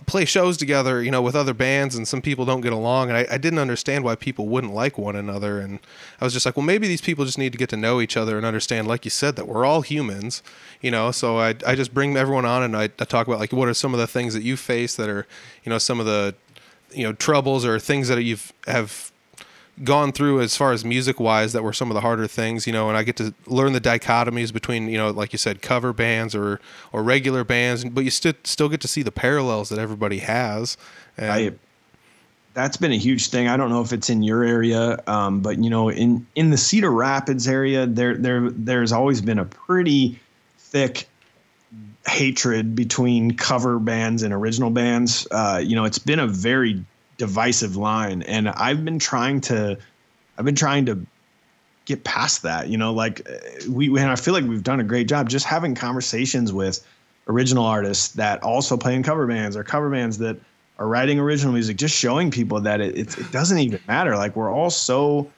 play 0.00 0.24
shows 0.24 0.56
together, 0.56 1.02
you 1.02 1.10
know, 1.10 1.22
with 1.22 1.34
other 1.34 1.54
bands, 1.54 1.94
and 1.94 2.06
some 2.06 2.20
people 2.22 2.44
don't 2.44 2.60
get 2.60 2.72
along. 2.72 3.10
And 3.10 3.18
I, 3.18 3.26
I, 3.30 3.38
didn't 3.38 3.58
understand 3.58 4.04
why 4.04 4.14
people 4.14 4.46
wouldn't 4.46 4.72
like 4.72 4.98
one 4.98 5.16
another. 5.16 5.60
And 5.60 5.78
I 6.20 6.24
was 6.24 6.32
just 6.32 6.46
like, 6.46 6.56
well, 6.56 6.66
maybe 6.66 6.88
these 6.88 7.00
people 7.00 7.24
just 7.24 7.38
need 7.38 7.52
to 7.52 7.58
get 7.58 7.68
to 7.70 7.76
know 7.76 8.00
each 8.00 8.16
other 8.16 8.36
and 8.36 8.46
understand, 8.46 8.88
like 8.88 9.04
you 9.04 9.10
said, 9.10 9.36
that 9.36 9.46
we're 9.46 9.64
all 9.64 9.82
humans, 9.82 10.42
you 10.80 10.90
know. 10.90 11.10
So 11.10 11.38
I, 11.38 11.54
I 11.66 11.74
just 11.74 11.94
bring 11.94 12.16
everyone 12.16 12.44
on 12.44 12.62
and 12.62 12.76
I, 12.76 12.84
I 12.84 13.04
talk 13.04 13.26
about 13.26 13.38
like 13.38 13.52
what 13.52 13.68
are 13.68 13.74
some 13.74 13.94
of 13.94 14.00
the 14.00 14.06
things 14.06 14.34
that 14.34 14.42
you 14.42 14.56
face 14.56 14.96
that 14.96 15.08
are, 15.08 15.26
you 15.64 15.70
know, 15.70 15.78
some 15.78 16.00
of 16.00 16.06
the, 16.06 16.34
you 16.92 17.04
know, 17.04 17.12
troubles 17.12 17.64
or 17.64 17.78
things 17.78 18.08
that 18.08 18.22
you've 18.22 18.52
have 18.66 19.12
gone 19.82 20.12
through 20.12 20.40
as 20.40 20.56
far 20.56 20.72
as 20.72 20.84
music 20.84 21.18
wise 21.18 21.52
that 21.52 21.64
were 21.64 21.72
some 21.72 21.90
of 21.90 21.94
the 21.94 22.00
harder 22.00 22.28
things 22.28 22.64
you 22.64 22.72
know 22.72 22.88
and 22.88 22.96
i 22.96 23.02
get 23.02 23.16
to 23.16 23.34
learn 23.46 23.72
the 23.72 23.80
dichotomies 23.80 24.52
between 24.52 24.88
you 24.88 24.96
know 24.96 25.10
like 25.10 25.32
you 25.32 25.38
said 25.38 25.60
cover 25.62 25.92
bands 25.92 26.32
or 26.32 26.60
or 26.92 27.02
regular 27.02 27.42
bands 27.42 27.84
but 27.84 28.04
you 28.04 28.10
still 28.10 28.34
still 28.44 28.68
get 28.68 28.80
to 28.80 28.88
see 28.88 29.02
the 29.02 29.12
parallels 29.12 29.68
that 29.68 29.78
everybody 29.78 30.18
has. 30.18 30.76
And 31.16 31.32
I, 31.32 31.52
that's 32.54 32.76
been 32.76 32.92
a 32.92 32.96
huge 32.96 33.28
thing. 33.28 33.48
I 33.48 33.56
don't 33.56 33.70
know 33.70 33.80
if 33.80 33.92
it's 33.92 34.08
in 34.08 34.22
your 34.22 34.44
area 34.44 35.02
um, 35.06 35.40
but 35.40 35.62
you 35.62 35.70
know 35.70 35.90
in 35.90 36.26
in 36.34 36.50
the 36.50 36.56
cedar 36.56 36.90
rapids 36.90 37.48
area 37.48 37.86
there 37.86 38.16
there 38.16 38.50
there's 38.50 38.92
always 38.92 39.20
been 39.20 39.38
a 39.38 39.44
pretty 39.44 40.18
thick 40.58 41.08
hatred 42.06 42.74
between 42.74 43.36
cover 43.36 43.78
bands 43.78 44.22
and 44.22 44.32
original 44.32 44.70
bands. 44.70 45.26
Uh, 45.30 45.60
you 45.62 45.74
know 45.74 45.84
it's 45.84 45.98
been 45.98 46.20
a 46.20 46.26
very 46.26 46.84
divisive 47.16 47.76
line 47.76 48.22
and 48.22 48.48
i've 48.50 48.84
been 48.84 48.98
trying 48.98 49.40
to 49.40 49.78
i've 50.38 50.44
been 50.44 50.54
trying 50.54 50.84
to 50.86 50.98
get 51.84 52.02
past 52.04 52.42
that 52.42 52.68
you 52.68 52.76
know 52.78 52.92
like 52.92 53.26
we 53.68 53.88
and 53.88 54.10
i 54.10 54.16
feel 54.16 54.34
like 54.34 54.44
we've 54.44 54.64
done 54.64 54.80
a 54.80 54.84
great 54.84 55.06
job 55.06 55.28
just 55.28 55.44
having 55.44 55.74
conversations 55.74 56.52
with 56.52 56.84
original 57.28 57.64
artists 57.64 58.08
that 58.08 58.42
also 58.42 58.76
play 58.76 58.94
in 58.94 59.02
cover 59.02 59.26
bands 59.26 59.56
or 59.56 59.64
cover 59.64 59.90
bands 59.90 60.18
that 60.18 60.36
are 60.78 60.88
writing 60.88 61.18
original 61.18 61.52
music, 61.52 61.76
just 61.76 61.96
showing 61.96 62.30
people 62.30 62.60
that 62.60 62.80
it, 62.80 62.96
it, 62.96 63.18
it 63.18 63.30
doesn't 63.30 63.58
even 63.58 63.80
matter. 63.86 64.16
Like 64.16 64.34
we're 64.36 64.52
all 64.52 64.70
so 64.70 65.30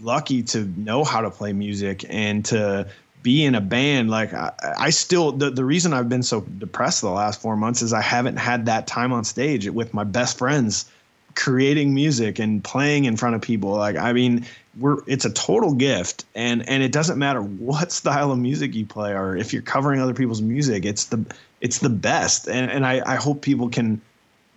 lucky 0.00 0.42
to 0.42 0.64
know 0.78 1.04
how 1.04 1.20
to 1.20 1.30
play 1.30 1.52
music 1.52 2.04
and 2.08 2.44
to 2.46 2.88
be 3.22 3.44
in 3.44 3.54
a 3.54 3.60
band. 3.60 4.10
Like 4.10 4.32
I, 4.34 4.52
I 4.78 4.90
still, 4.90 5.32
the, 5.32 5.50
the 5.50 5.64
reason 5.64 5.92
I've 5.92 6.08
been 6.08 6.22
so 6.22 6.40
depressed 6.40 7.02
the 7.02 7.10
last 7.10 7.40
four 7.40 7.56
months 7.56 7.82
is 7.82 7.92
I 7.92 8.00
haven't 8.00 8.36
had 8.36 8.66
that 8.66 8.86
time 8.86 9.12
on 9.12 9.24
stage 9.24 9.68
with 9.68 9.94
my 9.94 10.04
best 10.04 10.38
friends 10.38 10.90
creating 11.34 11.94
music 11.94 12.38
and 12.38 12.62
playing 12.62 13.04
in 13.04 13.16
front 13.16 13.34
of 13.34 13.42
people. 13.42 13.70
Like, 13.70 13.96
I 13.96 14.12
mean, 14.12 14.46
we're, 14.78 14.98
it's 15.06 15.24
a 15.24 15.30
total 15.30 15.74
gift 15.74 16.24
and, 16.34 16.68
and 16.68 16.82
it 16.82 16.92
doesn't 16.92 17.18
matter 17.18 17.42
what 17.42 17.92
style 18.00 18.32
of 18.32 18.38
music 18.38 18.74
you 18.74 18.86
play 18.86 19.12
or 19.12 19.36
if 19.36 19.52
you're 19.52 19.62
covering 19.62 20.00
other 20.00 20.14
people's 20.14 20.42
music, 20.42 20.84
it's 20.84 21.06
the, 21.06 21.24
it's 21.60 21.78
the 21.78 21.90
best. 21.90 22.48
And, 22.48 22.70
and 22.70 22.86
I, 22.86 23.02
I 23.04 23.16
hope 23.16 23.42
people 23.42 23.68
can, 23.68 24.00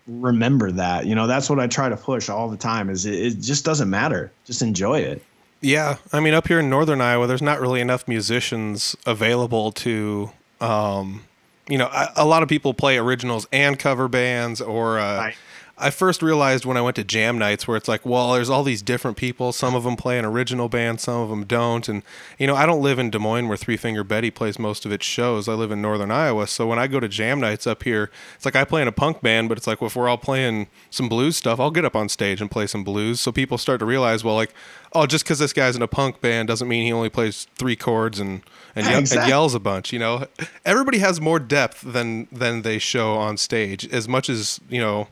remember 0.05 0.69
that 0.69 1.05
you 1.05 1.15
know 1.15 1.27
that's 1.27 1.49
what 1.49 1.61
i 1.61 1.65
try 1.65 1.87
to 1.87 1.95
push 1.95 2.27
all 2.27 2.49
the 2.49 2.57
time 2.57 2.89
is 2.89 3.05
it, 3.05 3.13
it, 3.13 3.39
just 3.39 3.63
doesn't 3.63 3.89
matter 3.89 4.29
just 4.43 4.61
enjoy 4.61 4.99
it 4.99 5.23
yeah 5.61 5.95
i 6.11 6.19
mean 6.19 6.33
up 6.33 6.45
here 6.49 6.59
in 6.59 6.69
northern 6.69 6.99
iowa 6.99 7.25
there's 7.25 7.41
not 7.41 7.61
really 7.61 7.79
enough 7.79 8.05
musicians 8.05 8.97
available 9.05 9.71
to 9.71 10.29
um, 10.59 11.23
you 11.69 11.77
know 11.77 11.87
a, 11.87 12.09
a, 12.17 12.25
lot 12.25 12.43
of 12.43 12.49
people 12.49 12.73
play 12.73 12.97
originals 12.97 13.47
and 13.51 13.79
cover 13.79 14.07
bands 14.07 14.61
or 14.61 14.99
uh, 14.99 15.17
right. 15.17 15.35
I 15.75 15.89
first 15.89 16.21
realized 16.21 16.65
when 16.65 16.77
I 16.77 16.81
went 16.81 16.97
to 16.97 17.03
jam 17.03 17.39
nights 17.39 17.67
where 17.67 17.75
it's 17.75 17.87
like, 17.87 18.05
well, 18.05 18.33
there's 18.33 18.49
all 18.49 18.63
these 18.63 18.83
different 18.83 19.17
people. 19.17 19.51
Some 19.51 19.73
of 19.73 19.83
them 19.83 19.95
play 19.95 20.19
an 20.19 20.25
original 20.25 20.69
band, 20.69 21.01
some 21.01 21.19
of 21.19 21.29
them 21.29 21.45
don't. 21.45 21.89
And, 21.89 22.03
you 22.37 22.45
know, 22.45 22.55
I 22.55 22.67
don't 22.67 22.81
live 22.83 22.99
in 22.99 23.09
Des 23.09 23.17
Moines 23.17 23.47
where 23.47 23.57
Three 23.57 23.75
Finger 23.75 24.03
Betty 24.03 24.29
plays 24.29 24.59
most 24.59 24.85
of 24.85 24.91
its 24.91 25.03
shows. 25.03 25.49
I 25.49 25.53
live 25.53 25.71
in 25.71 25.81
northern 25.81 26.11
Iowa. 26.11 26.45
So 26.45 26.67
when 26.67 26.77
I 26.77 26.85
go 26.85 26.99
to 26.99 27.07
jam 27.07 27.39
nights 27.39 27.65
up 27.65 27.83
here, 27.83 28.11
it's 28.35 28.45
like 28.45 28.55
I 28.55 28.65
play 28.65 28.83
in 28.83 28.87
a 28.87 28.91
punk 28.91 29.21
band, 29.21 29.49
but 29.49 29.57
it's 29.57 29.65
like, 29.65 29.81
well, 29.81 29.87
if 29.87 29.95
we're 29.95 30.07
all 30.07 30.17
playing 30.17 30.67
some 30.91 31.09
blues 31.09 31.37
stuff, 31.37 31.59
I'll 31.59 31.71
get 31.71 31.85
up 31.85 31.95
on 31.95 32.07
stage 32.07 32.39
and 32.39 32.51
play 32.51 32.67
some 32.67 32.83
blues. 32.83 33.19
So 33.19 33.31
people 33.31 33.57
start 33.57 33.79
to 33.79 33.85
realize, 33.85 34.23
well, 34.23 34.35
like, 34.35 34.53
oh, 34.93 35.07
just 35.07 35.25
because 35.25 35.39
this 35.39 35.53
guy's 35.53 35.75
in 35.75 35.81
a 35.81 35.87
punk 35.87 36.21
band 36.21 36.49
doesn't 36.49 36.67
mean 36.67 36.85
he 36.85 36.93
only 36.93 37.09
plays 37.09 37.47
three 37.55 37.75
chords 37.75 38.19
and, 38.19 38.43
and, 38.75 38.85
ye- 38.85 38.93
exactly. 38.99 39.23
and 39.23 39.29
yells 39.29 39.55
a 39.55 39.59
bunch. 39.59 39.91
You 39.91 39.97
know, 39.97 40.27
everybody 40.65 40.99
has 40.99 41.19
more 41.19 41.39
depth 41.39 41.81
than, 41.81 42.27
than 42.31 42.61
they 42.61 42.77
show 42.77 43.15
on 43.15 43.37
stage 43.37 43.91
as 43.91 44.07
much 44.07 44.29
as, 44.29 44.59
you 44.69 44.79
know, 44.79 45.07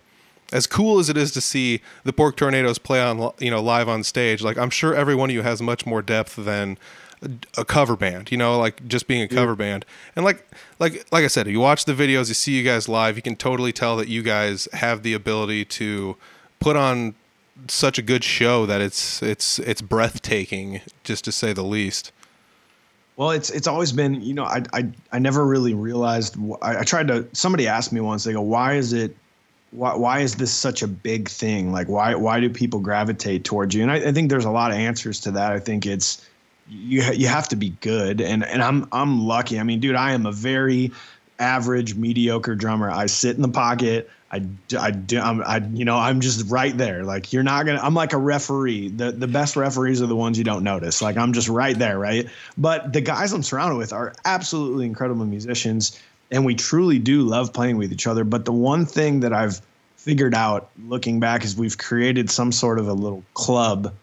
as 0.52 0.68
cool 0.68 0.99
as 0.99 1.10
it 1.10 1.18
is 1.18 1.32
to 1.32 1.41
see 1.41 1.82
the 2.04 2.14
Pork 2.14 2.36
Tornadoes 2.36 2.78
play 2.78 3.02
on 3.02 3.32
you 3.39 3.52
know 3.52 3.62
live 3.62 3.88
on 3.88 4.04
stage, 4.04 4.41
like 4.41 4.58
I'm 4.58 4.70
sure 4.70 4.93
every 4.93 5.16
one 5.16 5.30
of 5.30 5.34
you 5.34 5.41
has 5.41 5.62
much 5.62 5.86
more 5.86 6.02
depth 6.02 6.36
than 6.36 6.78
a 7.58 7.64
cover 7.64 7.95
band, 7.95 8.32
you 8.32 8.38
know, 8.38 8.58
like 8.58 8.88
just 8.88 9.08
being 9.08 9.22
a 9.22 9.28
cover 9.28 9.52
yeah. 9.52 9.56
band. 9.56 9.86
And 10.16 10.26
like 10.26 10.45
like 10.80 11.06
like 11.12 11.24
I 11.24 11.28
said, 11.28 11.47
you 11.47 11.60
watch 11.60 11.86
the 11.86 11.93
videos, 11.93 12.28
you 12.28 12.34
see 12.34 12.58
you 12.58 12.64
guys 12.64 12.89
live, 12.89 13.16
you 13.16 13.22
can 13.22 13.36
totally 13.36 13.72
tell 13.72 13.95
that 13.97 14.08
you 14.08 14.22
guys 14.24 14.68
have 14.74 15.04
the 15.04 15.14
ability 15.14 15.66
to 15.66 16.18
put 16.60 16.76
on 16.76 17.16
such 17.68 17.97
a 17.97 18.02
good 18.02 18.24
show 18.24 18.66
that 18.66 18.82
it's 18.82 19.22
it's 19.22 19.60
it's 19.60 19.82
breathtaking, 19.82 20.82
just 21.04 21.24
to 21.26 21.32
say 21.32 21.54
the 21.54 21.64
least. 21.64 22.12
Well, 23.18 23.32
it's 23.32 23.52
it's 23.52 23.68
always 23.68 23.91
been, 23.91 24.22
you 24.22 24.34
know, 24.34 24.45
I 24.45 24.64
I, 24.74 24.89
I 25.12 25.20
never 25.20 25.45
really 25.45 25.74
realized. 25.74 26.38
I, 26.62 26.80
I 26.80 26.84
tried 26.84 27.08
to. 27.10 27.28
Somebody 27.34 27.68
asked 27.68 27.93
me 27.93 28.02
once. 28.02 28.24
They 28.24 28.34
go, 28.34 28.41
"Why 28.41 28.76
is 28.76 28.93
it 28.93 29.16
why, 29.72 29.95
why 29.95 30.19
is 30.19 30.36
this 30.36 30.51
such 30.51 30.82
a 30.82 30.88
big 30.88 31.30
thing? 31.30 31.72
Like, 31.72 31.88
why 31.88 32.15
why 32.15 32.39
do 32.39 32.49
people 32.49 32.80
gravitate 32.80 33.43
towards 33.45 33.74
you? 33.74 33.82
And 33.82 33.91
I, 33.91 34.09
I 34.09 34.11
think 34.11 34.30
there's 34.30 34.45
a 34.45 34.51
lot 34.51 34.72
of 34.72 34.78
answers 34.78 35.22
to 35.22 35.32
that. 35.32 35.51
I 35.51 35.59
think 35.59 35.86
it's 35.86 36.26
you 36.69 37.01
you 37.03 37.28
have 37.28 37.47
to 37.49 37.55
be 37.55 37.69
good, 37.69 38.22
and 38.22 38.43
and 38.43 38.61
I'm 38.61 38.88
I'm 38.91 39.26
lucky. 39.26 39.59
I 39.59 39.63
mean, 39.63 39.80
dude, 39.80 39.95
I 39.95 40.11
am 40.13 40.26
a 40.26 40.32
very 40.32 40.91
average, 41.39 41.95
mediocre 41.95 42.55
drummer. 42.55 42.89
I 42.89 43.07
sit 43.07 43.36
in 43.36 43.41
the 43.41 43.49
pocket. 43.49 44.09
I, 44.32 44.45
I 44.80 44.91
do 44.91 45.19
I'm 45.19 45.41
I 45.41 45.57
you 45.74 45.84
know 45.84 45.97
I'm 45.97 46.22
just 46.22 46.49
right 46.49 46.78
there 46.78 47.03
like 47.03 47.34
you're 47.34 47.43
not 47.43 47.65
gonna 47.65 47.82
I'm 47.82 47.93
like 47.93 48.13
a 48.13 48.17
referee 48.17 48.88
the 48.88 49.11
the 49.11 49.28
best 49.28 49.57
referees 49.57 50.01
are 50.01 50.07
the 50.07 50.15
ones 50.15 50.38
you 50.38 50.45
don't 50.45 50.63
notice 50.63 51.01
like 51.01 51.17
I'm 51.17 51.34
just 51.34 51.49
right 51.49 51.78
there 51.78 51.99
right 51.99 52.30
but 52.57 52.93
the 52.93 53.01
guys 53.01 53.34
I'm 53.34 53.43
surrounded 53.43 53.76
with 53.76 53.91
are 53.91 54.13
absolutely 54.24 54.86
incredible 54.86 55.26
musicians 55.26 55.99
and 56.32 56.45
we 56.45 56.55
truly 56.55 56.99
do 56.99 57.21
love 57.21 57.53
playing 57.53 57.77
with 57.77 57.91
each 57.91 58.07
other. 58.07 58.23
But 58.23 58.45
the 58.45 58.53
one 58.53 58.86
thing 58.86 59.19
that 59.19 59.34
I've 59.34 59.61
figured 59.97 60.34
out 60.34 60.69
looking 60.88 61.19
back 61.19 61.43
is 61.43 61.55
we've 61.55 61.77
created 61.77 62.29
some 62.32 62.51
sort 62.51 62.79
of 62.79 62.88
a 62.88 62.93
little 62.93 63.23
club 63.34 63.93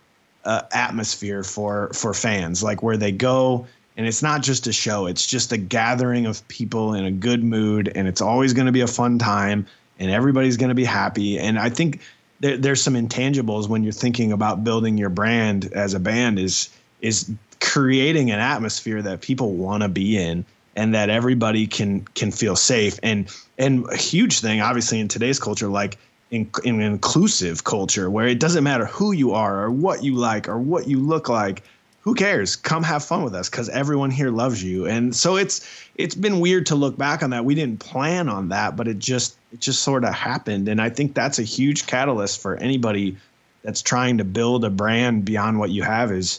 uh, 0.45 0.63
atmosphere 0.73 1.43
for 1.43 1.91
for 1.93 2.15
fans, 2.15 2.63
like 2.63 2.83
where 2.83 2.97
they 2.97 3.13
go 3.13 3.67
and 3.99 4.07
it's 4.07 4.23
not 4.23 4.43
just 4.43 4.69
a 4.69 4.73
show; 4.73 5.07
it's 5.07 5.27
just 5.27 5.51
a 5.51 5.57
gathering 5.59 6.25
of 6.25 6.47
people 6.47 6.95
in 6.95 7.05
a 7.05 7.11
good 7.11 7.43
mood, 7.43 7.91
and 7.97 8.07
it's 8.07 8.21
always 8.21 8.55
going 8.55 8.67
to 8.67 8.73
be 8.73 8.81
a 8.81 8.87
fun 8.87 9.19
time, 9.19 9.67
and 9.99 10.09
everybody's 10.09 10.57
going 10.57 10.69
to 10.69 10.75
be 10.75 10.85
happy. 10.85 11.37
And 11.37 11.59
I 11.59 11.69
think 11.69 12.01
there, 12.39 12.57
there's 12.57 12.81
some 12.81 12.95
intangibles 12.95 13.69
when 13.69 13.83
you're 13.83 13.93
thinking 13.93 14.31
about 14.31 14.63
building 14.63 14.97
your 14.97 15.11
brand 15.11 15.73
as 15.73 15.95
a 15.95 16.01
band 16.01 16.39
is 16.39 16.71
is 17.01 17.29
creating 17.61 18.31
an 18.31 18.39
atmosphere 18.39 19.03
that 19.03 19.21
people 19.21 19.55
want 19.55 19.83
to 19.83 19.89
be 19.89 20.17
in 20.17 20.45
and 20.79 20.95
that 20.95 21.11
everybody 21.11 21.67
can 21.67 22.03
can 22.15 22.31
feel 22.31 22.55
safe. 22.55 23.01
And 23.03 23.29
and 23.59 23.85
a 23.91 23.97
huge 23.97 24.41
thing 24.41 24.61
obviously 24.61 25.01
in 25.01 25.09
today's 25.09 25.41
culture 25.41 25.69
like 25.69 25.99
in, 26.31 26.49
in 26.63 26.81
inclusive 26.81 27.65
culture 27.65 28.09
where 28.09 28.29
it 28.29 28.39
doesn't 28.39 28.63
matter 28.63 28.87
who 28.87 29.13
you 29.13 29.33
are 29.33 29.65
or 29.65 29.71
what 29.71 30.05
you 30.05 30.15
like 30.15 30.49
or 30.49 30.59
what 30.59 30.87
you 30.87 31.01
look 31.01 31.29
like 31.29 31.65
who 32.03 32.15
cares? 32.15 32.55
Come 32.57 32.85
have 32.85 33.05
fun 33.05 33.23
with 33.25 33.35
us 33.35 33.51
because 33.51 33.69
everyone 33.69 34.11
here 34.11 34.31
loves 34.31 34.63
you. 34.63 34.87
And 34.87 35.15
so 35.15 35.37
it's 35.37 35.67
it's 35.97 36.15
been 36.15 36.39
weird 36.39 36.65
to 36.67 36.77
look 36.77 36.97
back 36.97 37.23
on 37.23 37.31
that. 37.31 37.45
We 37.45 37.57
didn't 37.57 37.81
plan 37.81 38.29
on 38.29 38.51
that 38.51 38.77
but 38.77 38.87
it 38.87 39.01
just 39.01 39.37
it 39.53 39.59
just 39.61 39.83
sort 39.83 40.05
of 40.05 40.15
happened. 40.15 40.69
And 40.69 40.81
i 40.81 40.91
think 40.91 41.13
that's 41.13 41.41
a 41.41 41.49
huge 41.57 41.87
catalyst 41.87 42.41
for 42.41 42.55
anybody 42.57 43.17
that's 43.65 43.83
trying 43.83 44.19
to 44.19 44.25
build 44.25 44.65
a 44.65 44.71
brand 44.71 45.25
beyond 45.25 45.59
what 45.59 45.71
you 45.71 45.83
have 45.83 46.13
is 46.13 46.39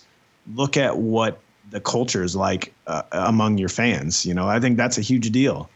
look 0.55 0.77
at 0.77 0.97
what 0.97 1.41
the 1.69 1.81
cultures 1.81 2.35
like 2.35 2.73
uh, 2.87 3.03
among 3.11 3.57
your 3.57 3.69
fans. 3.69 4.25
You 4.25 4.33
know, 4.33 4.47
I 4.47 4.59
think 4.59 4.77
that's 4.77 4.97
a 4.97 5.01
huge 5.01 5.31
deal. 5.31 5.69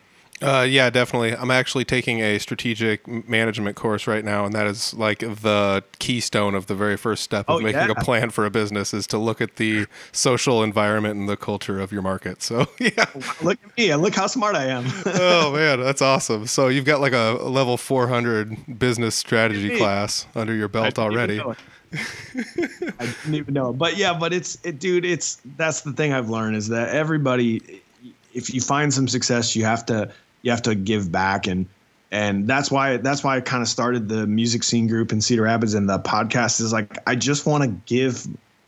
Uh, 0.44 0.68
yeah, 0.70 0.90
definitely. 0.90 1.34
I'm 1.36 1.52
actually 1.52 1.86
taking 1.86 2.20
a 2.20 2.38
strategic 2.38 3.08
management 3.08 3.78
course 3.78 4.08
right 4.08 4.26
now, 4.26 4.46
and 4.46 4.54
that 4.54 4.68
is 4.68 4.94
like 4.94 5.20
the 5.20 5.84
keystone 6.00 6.54
of 6.54 6.68
the 6.68 6.76
very 6.76 6.98
first 6.98 7.24
step 7.24 7.48
of 7.48 7.58
oh, 7.58 7.60
making 7.60 7.82
yeah. 7.82 7.94
a 7.96 8.04
plan 8.04 8.30
for 8.30 8.46
a 8.46 8.50
business 8.50 8.94
is 8.94 9.08
to 9.08 9.18
look 9.18 9.40
at 9.40 9.56
the 9.56 9.86
social 10.12 10.62
environment 10.62 11.18
and 11.18 11.30
the 11.30 11.38
culture 11.38 11.80
of 11.80 11.94
your 11.94 12.02
market. 12.02 12.42
So, 12.42 12.68
yeah. 12.80 13.06
Look 13.42 13.58
at 13.64 13.78
me. 13.78 13.96
Look 13.96 14.16
how 14.16 14.28
smart 14.28 14.56
I 14.56 14.66
am. 14.66 14.86
oh, 15.06 15.54
man. 15.54 15.80
That's 15.80 16.02
awesome. 16.02 16.48
So, 16.48 16.68
you've 16.68 16.86
got 16.86 17.00
like 17.00 17.14
a 17.14 17.38
level 17.42 17.78
400 17.78 18.78
business 18.80 19.16
strategy 19.16 19.78
class 19.78 20.28
under 20.36 20.54
your 20.54 20.68
belt 20.68 21.00
already. 21.00 21.42
I 23.00 23.06
didn't 23.06 23.36
even 23.36 23.54
know. 23.54 23.74
But 23.74 23.98
yeah, 23.98 24.18
but 24.18 24.34
it's 24.34 24.58
it, 24.64 24.80
dude. 24.80 25.06
It's 25.06 25.40
that's 25.58 25.82
the 25.82 25.94
thing 25.94 26.14
I've 26.14 26.30
learned 26.30 26.56
is 26.56 26.70
that 26.70 26.90
everybody, 26.90 27.82
if 28.34 28.54
you 28.54 28.62
find 28.62 28.94
some 28.94 29.08
success, 29.08 29.56
you 29.56 29.66
have 29.66 29.86
to 29.88 30.12
you 30.42 30.52
have 30.52 30.64
to 30.64 30.76
give 30.76 31.12
back 31.12 31.48
and 31.48 31.68
and 32.12 32.48
that's 32.48 32.70
why 32.70 32.98
that's 32.98 33.24
why 33.24 33.38
I 33.38 33.42
kind 33.42 33.64
of 33.64 33.68
started 33.68 34.08
the 34.08 34.28
music 34.28 34.64
scene 34.64 34.88
group 34.88 35.12
in 35.12 35.20
Cedar 35.20 35.44
Rapids 35.44 35.74
and 35.74 35.90
the 35.90 35.98
podcast 35.98 36.62
is 36.62 36.72
like 36.72 36.98
I 37.08 37.16
just 37.16 37.46
want 37.46 37.64
to 37.64 37.70
give 37.88 38.28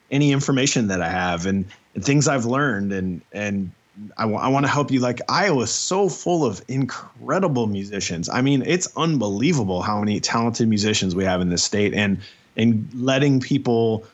any 0.10 0.32
information 0.32 0.88
that 0.88 1.02
I 1.02 1.10
have 1.10 1.46
and, 1.46 1.66
and 1.94 2.04
things 2.04 2.28
I've 2.28 2.46
learned 2.46 2.92
and 2.92 3.22
and 3.32 3.72
I, 4.18 4.24
w- 4.24 4.40
I 4.40 4.48
want 4.50 4.66
to 4.66 4.72
help 4.72 4.92
you. 4.92 5.00
Like 5.00 5.22
Iowa's 5.30 5.72
so 5.72 6.10
full 6.10 6.44
of 6.44 6.64
incredible 6.68 7.68
musicians. 7.68 8.30
I 8.30 8.42
mean, 8.42 8.64
it's 8.66 8.88
unbelievable 8.98 9.82
how 9.82 10.00
many 10.00 10.20
talented 10.20 10.68
musicians 10.68 11.16
we 11.16 11.24
have 11.24 11.40
in 11.40 11.50
this 11.50 11.64
state. 11.64 11.94
And 11.94 12.20
and 12.58 12.90
letting 12.94 13.40
people 13.40 14.06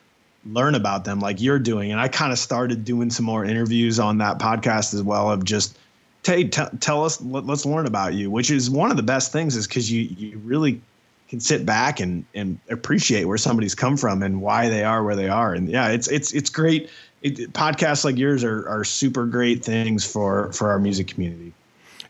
learn 0.45 0.75
about 0.75 1.05
them 1.05 1.19
like 1.19 1.39
you're 1.39 1.59
doing. 1.59 1.91
And 1.91 1.99
I 1.99 2.07
kind 2.07 2.31
of 2.31 2.39
started 2.39 2.83
doing 2.83 3.09
some 3.11 3.25
more 3.25 3.45
interviews 3.45 3.99
on 3.99 4.17
that 4.19 4.39
podcast 4.39 4.93
as 4.93 5.03
well 5.03 5.31
of 5.31 5.43
just, 5.43 5.77
hey, 6.23 6.45
t- 6.45 6.63
tell 6.79 7.05
us, 7.05 7.21
let, 7.21 7.47
us 7.47 7.65
learn 7.65 7.85
about 7.85 8.13
you, 8.13 8.31
which 8.31 8.49
is 8.49 8.69
one 8.69 8.91
of 8.91 8.97
the 8.97 9.03
best 9.03 9.31
things 9.31 9.55
is 9.55 9.67
because 9.67 9.91
you, 9.91 10.01
you 10.01 10.37
really 10.39 10.81
can 11.29 11.39
sit 11.39 11.65
back 11.65 11.99
and, 11.99 12.25
and 12.33 12.59
appreciate 12.69 13.25
where 13.25 13.37
somebody's 13.37 13.75
come 13.75 13.95
from 13.97 14.23
and 14.23 14.41
why 14.41 14.69
they 14.69 14.83
are 14.83 15.03
where 15.03 15.15
they 15.15 15.29
are. 15.29 15.53
And 15.53 15.69
yeah, 15.69 15.89
it's, 15.89 16.07
it's, 16.07 16.33
it's 16.33 16.49
great. 16.49 16.89
It, 17.21 17.53
podcasts 17.53 18.03
like 18.03 18.17
yours 18.17 18.43
are, 18.43 18.67
are 18.67 18.83
super 18.83 19.25
great 19.25 19.63
things 19.63 20.05
for, 20.05 20.51
for 20.53 20.71
our 20.71 20.79
music 20.79 21.07
community. 21.07 21.53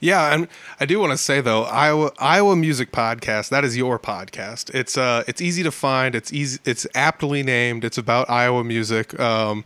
Yeah, 0.02 0.34
and 0.34 0.48
I 0.80 0.88
do 0.88 1.00
want 1.00 1.12
to 1.12 1.18
say 1.18 1.42
though, 1.42 1.64
Iowa 1.64 2.12
Iowa 2.18 2.56
Music 2.56 2.92
Podcast, 2.92 3.50
that 3.50 3.64
is 3.64 3.78
your 3.78 4.00
podcast. 4.00 4.74
It's 4.74 4.98
uh 4.98 5.24
it's 5.28 5.42
easy 5.42 5.62
to 5.62 5.72
find, 5.72 6.16
it's 6.16 6.34
easy 6.34 6.60
it's 6.66 6.88
aptly 6.96 7.44
named. 7.44 7.86
It's 7.86 8.00
about 8.00 8.28
Iowa 8.28 8.64
music. 8.64 9.18
Um 9.20 9.64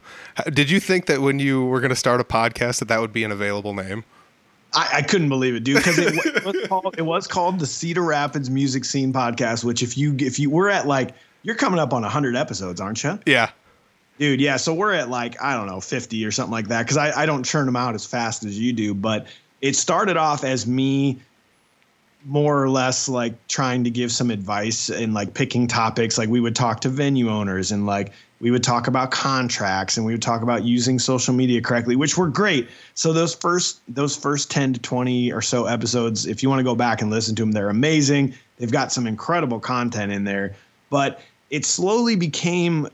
did 0.52 0.70
you 0.70 0.82
think 0.82 1.06
that 1.06 1.22
when 1.22 1.40
you 1.40 1.64
were 1.66 1.80
going 1.80 1.90
to 1.90 1.96
start 1.96 2.20
a 2.20 2.26
podcast 2.26 2.80
that 2.80 2.90
that 2.90 3.00
would 3.00 3.14
be 3.14 3.24
an 3.24 3.32
available 3.32 3.74
name? 3.74 4.04
I, 4.74 4.90
I 4.96 5.02
couldn't 5.04 5.30
believe 5.30 5.56
it, 5.56 5.64
dude, 5.64 5.78
because 5.78 5.98
it, 5.98 6.14
it, 6.14 6.44
was 6.44 6.58
called, 6.68 6.96
it 6.98 7.04
was 7.04 7.28
called 7.28 7.60
the 7.60 7.66
Cedar 7.66 8.04
Rapids 8.04 8.50
Music 8.50 8.84
Scene 8.84 9.14
Podcast, 9.14 9.64
which 9.64 9.82
if 9.82 9.98
you 9.98 10.18
if 10.20 10.38
you 10.38 10.50
we're 10.50 10.68
at 10.68 10.86
like 10.86 11.16
you're 11.44 11.56
coming 11.56 11.80
up 11.80 11.94
on 11.94 12.02
100 12.02 12.36
episodes, 12.36 12.82
aren't 12.82 13.02
you? 13.06 13.18
Yeah. 13.26 13.52
Dude, 14.18 14.42
yeah. 14.42 14.58
So 14.58 14.74
we're 14.74 14.94
at 14.94 15.10
like, 15.10 15.42
I 15.42 15.56
don't 15.56 15.68
know, 15.68 15.80
50 15.80 16.26
or 16.26 16.32
something 16.32 16.52
like 16.52 16.70
that. 16.70 16.88
Cause 16.88 16.98
I, 16.98 17.22
I 17.22 17.26
don't 17.26 17.44
churn 17.44 17.66
them 17.68 17.76
out 17.76 17.96
as 17.96 18.06
fast 18.06 18.44
as 18.44 18.60
you 18.60 18.74
do. 18.74 18.94
But 18.94 19.28
it 19.66 19.76
started 19.76 20.16
off 20.16 20.44
as 20.44 20.68
me 20.68 21.20
more 22.24 22.62
or 22.62 22.70
less 22.70 23.10
like 23.10 23.34
trying 23.48 23.84
to 23.84 23.90
give 23.90 24.12
some 24.12 24.30
advice 24.30 24.90
and 24.90 25.16
like 25.16 25.34
picking 25.34 25.66
topics. 25.66 26.20
Like 26.20 26.30
we 26.30 26.40
would 26.40 26.56
talk 26.56 26.82
to 26.82 26.90
venue 26.90 27.30
owners 27.30 27.72
and 27.72 27.88
like 27.88 28.12
we 28.40 28.52
would 28.52 28.64
talk 28.64 28.86
about 28.86 29.10
contracts 29.10 29.98
and 29.98 30.06
we 30.06 30.14
would 30.14 30.22
talk 30.22 30.44
about 30.44 30.64
using 30.64 31.00
social 31.00 31.34
media 31.34 31.62
correctly 31.62 31.96
which 31.96 32.16
were 32.16 32.28
great. 32.28 32.70
So 32.94 33.12
those 33.12 33.34
first 33.34 33.82
those 33.88 34.16
first 34.16 34.52
10 34.52 34.74
to 34.74 34.80
20 34.80 35.34
or 35.34 35.42
so 35.42 35.66
episodes 35.66 36.28
if 36.28 36.44
you 36.44 36.50
want 36.50 36.60
to 36.60 36.64
go 36.64 36.76
back 36.76 37.02
and 37.02 37.10
listen 37.10 37.34
to 37.36 37.42
them 37.42 37.52
they're 37.52 37.70
amazing. 37.70 38.36
They've 38.58 38.72
got 38.72 38.92
some 38.92 39.08
incredible 39.08 39.60
content 39.60 40.12
in 40.12 40.26
there 40.26 40.56
but 40.92 41.22
it 41.50 41.66
slowly 41.66 42.16
became 42.16 42.88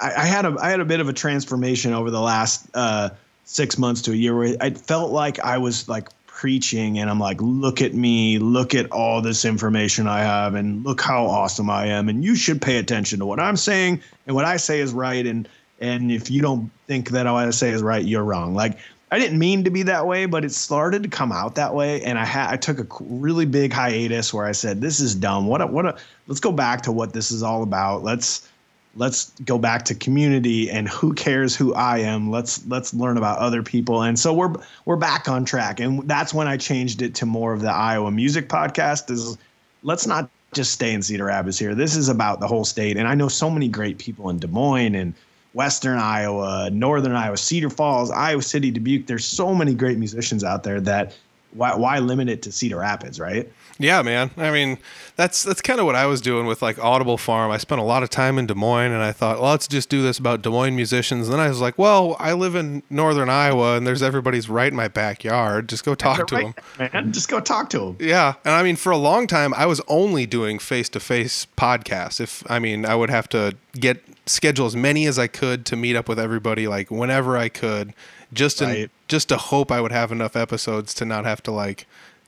I, 0.00 0.14
I 0.14 0.24
had 0.24 0.46
a 0.46 0.56
I 0.60 0.68
had 0.68 0.80
a 0.80 0.84
bit 0.84 0.98
of 0.98 1.08
a 1.08 1.12
transformation 1.12 1.92
over 1.92 2.10
the 2.10 2.20
last 2.20 2.66
uh, 2.74 3.10
six 3.46 3.78
months 3.78 4.02
to 4.02 4.12
a 4.12 4.14
year 4.14 4.36
where 4.36 4.56
I 4.60 4.70
felt 4.70 5.12
like 5.12 5.38
I 5.40 5.56
was 5.56 5.88
like 5.88 6.08
preaching 6.26 6.98
and 6.98 7.08
I'm 7.08 7.18
like, 7.18 7.40
look 7.40 7.80
at 7.80 7.94
me, 7.94 8.38
look 8.38 8.74
at 8.74 8.92
all 8.92 9.22
this 9.22 9.46
information 9.46 10.06
I 10.06 10.20
have, 10.20 10.54
and 10.54 10.84
look 10.84 11.00
how 11.00 11.24
awesome 11.24 11.70
I 11.70 11.86
am. 11.86 12.10
And 12.10 12.22
you 12.22 12.34
should 12.34 12.60
pay 12.60 12.76
attention 12.76 13.20
to 13.20 13.26
what 13.26 13.40
I'm 13.40 13.56
saying 13.56 14.02
and 14.26 14.36
what 14.36 14.44
I 14.44 14.58
say 14.58 14.80
is 14.80 14.92
right. 14.92 15.24
And 15.24 15.48
and 15.80 16.10
if 16.10 16.30
you 16.30 16.42
don't 16.42 16.70
think 16.86 17.10
that 17.10 17.24
what 17.24 17.46
I 17.46 17.50
say 17.50 17.70
is 17.70 17.82
right, 17.82 18.04
you're 18.04 18.24
wrong. 18.24 18.54
Like 18.54 18.78
I 19.10 19.18
didn't 19.18 19.38
mean 19.38 19.62
to 19.64 19.70
be 19.70 19.84
that 19.84 20.06
way, 20.06 20.26
but 20.26 20.44
it 20.44 20.52
started 20.52 21.04
to 21.04 21.08
come 21.08 21.30
out 21.30 21.54
that 21.54 21.74
way. 21.74 22.02
And 22.02 22.18
I 22.18 22.24
had 22.24 22.52
I 22.52 22.56
took 22.56 22.80
a 22.80 22.86
really 23.00 23.46
big 23.46 23.72
hiatus 23.72 24.34
where 24.34 24.44
I 24.44 24.52
said, 24.52 24.80
this 24.80 24.98
is 25.00 25.14
dumb. 25.14 25.46
What 25.46 25.62
a, 25.62 25.66
what 25.66 25.86
a 25.86 25.96
let's 26.26 26.40
go 26.40 26.52
back 26.52 26.82
to 26.82 26.92
what 26.92 27.12
this 27.12 27.30
is 27.30 27.42
all 27.42 27.62
about. 27.62 28.02
Let's 28.02 28.48
let's 28.96 29.30
go 29.44 29.58
back 29.58 29.84
to 29.84 29.94
community 29.94 30.70
and 30.70 30.88
who 30.88 31.12
cares 31.12 31.54
who 31.54 31.74
I 31.74 31.98
am. 31.98 32.30
Let's 32.30 32.66
let's 32.66 32.94
learn 32.94 33.18
about 33.18 33.38
other 33.38 33.62
people. 33.62 34.02
And 34.02 34.18
so 34.18 34.32
we're 34.32 34.54
we're 34.84 34.96
back 34.96 35.28
on 35.28 35.44
track. 35.44 35.80
And 35.80 36.08
that's 36.08 36.34
when 36.34 36.48
I 36.48 36.56
changed 36.56 37.02
it 37.02 37.14
to 37.16 37.26
more 37.26 37.52
of 37.52 37.60
the 37.60 37.70
Iowa 37.70 38.10
music 38.10 38.48
podcast 38.48 39.10
is 39.10 39.36
let's 39.82 40.06
not 40.06 40.30
just 40.52 40.72
stay 40.72 40.92
in 40.92 41.02
Cedar 41.02 41.26
Rapids 41.26 41.58
here. 41.58 41.74
This 41.74 41.96
is 41.96 42.08
about 42.08 42.40
the 42.40 42.46
whole 42.46 42.64
state. 42.64 42.96
And 42.96 43.06
I 43.06 43.14
know 43.14 43.28
so 43.28 43.50
many 43.50 43.68
great 43.68 43.98
people 43.98 44.30
in 44.30 44.38
Des 44.38 44.46
Moines 44.46 44.94
and 44.94 45.14
Western 45.52 45.98
Iowa, 45.98 46.70
Northern 46.70 47.12
Iowa, 47.12 47.36
Cedar 47.36 47.70
Falls, 47.70 48.10
Iowa 48.10 48.42
City, 48.42 48.70
Dubuque. 48.70 49.06
There's 49.06 49.24
so 49.24 49.54
many 49.54 49.74
great 49.74 49.98
musicians 49.98 50.44
out 50.44 50.62
there 50.62 50.80
that 50.80 51.16
why 51.52 51.74
why 51.74 51.98
limit 51.98 52.28
it 52.28 52.42
to 52.42 52.52
Cedar 52.52 52.78
Rapids, 52.78 53.20
right? 53.20 53.50
Yeah, 53.78 54.00
man. 54.02 54.30
I 54.36 54.50
mean, 54.50 54.78
that's 55.16 55.42
that's 55.42 55.60
kind 55.60 55.80
of 55.80 55.86
what 55.86 55.94
I 55.94 56.06
was 56.06 56.20
doing 56.20 56.46
with 56.46 56.62
like 56.62 56.78
Audible 56.82 57.18
Farm. 57.18 57.50
I 57.50 57.58
spent 57.58 57.80
a 57.80 57.84
lot 57.84 58.02
of 58.02 58.08
time 58.10 58.38
in 58.38 58.46
Des 58.46 58.54
Moines, 58.54 58.92
and 58.92 59.02
I 59.02 59.12
thought, 59.12 59.40
well, 59.40 59.50
let's 59.50 59.68
just 59.68 59.88
do 59.88 60.02
this 60.02 60.18
about 60.18 60.42
Des 60.42 60.48
Moines 60.48 60.74
musicians. 60.74 61.26
And 61.28 61.34
then 61.34 61.40
I 61.40 61.48
was 61.48 61.60
like, 61.60 61.76
well, 61.78 62.16
I 62.18 62.32
live 62.32 62.54
in 62.54 62.82
Northern 62.88 63.28
Iowa, 63.28 63.76
and 63.76 63.86
there's 63.86 64.02
everybody's 64.02 64.48
right 64.48 64.68
in 64.70 64.76
my 64.76 64.88
backyard. 64.88 65.68
Just 65.68 65.84
go 65.84 65.94
talk 65.94 66.26
to 66.26 66.34
right, 66.36 66.54
them, 66.78 66.90
man. 66.92 67.12
Just 67.12 67.28
go 67.28 67.38
talk 67.40 67.68
to 67.70 67.78
them. 67.78 67.96
Yeah, 68.00 68.34
and 68.44 68.54
I 68.54 68.62
mean, 68.62 68.76
for 68.76 68.92
a 68.92 68.96
long 68.96 69.26
time, 69.26 69.52
I 69.54 69.66
was 69.66 69.80
only 69.88 70.24
doing 70.26 70.58
face 70.58 70.88
to 70.90 71.00
face 71.00 71.46
podcasts. 71.56 72.20
If 72.20 72.42
I 72.50 72.58
mean, 72.58 72.86
I 72.86 72.94
would 72.94 73.10
have 73.10 73.28
to 73.30 73.56
get 73.74 74.02
schedule 74.26 74.66
as 74.66 74.74
many 74.74 75.06
as 75.06 75.18
I 75.18 75.26
could 75.26 75.66
to 75.66 75.76
meet 75.76 75.96
up 75.96 76.08
with 76.08 76.18
everybody, 76.18 76.66
like 76.66 76.90
whenever 76.90 77.36
I 77.36 77.48
could 77.48 77.92
just 78.32 78.60
in, 78.60 78.68
Right. 78.68 78.90
just 79.06 79.28
to 79.28 79.36
hope 79.36 79.70
I 79.70 79.80
would 79.80 79.92
have 79.92 80.10
enough 80.10 80.34
episodes 80.34 80.94
to 80.94 81.04
not 81.04 81.24
have 81.24 81.42
to 81.44 81.52
like 81.52 81.86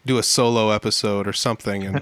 do 0.09 0.19
a 0.19 0.23
solo 0.23 0.71
episode 0.71 1.29
or 1.29 1.33
something. 1.33 1.85
And 1.85 1.97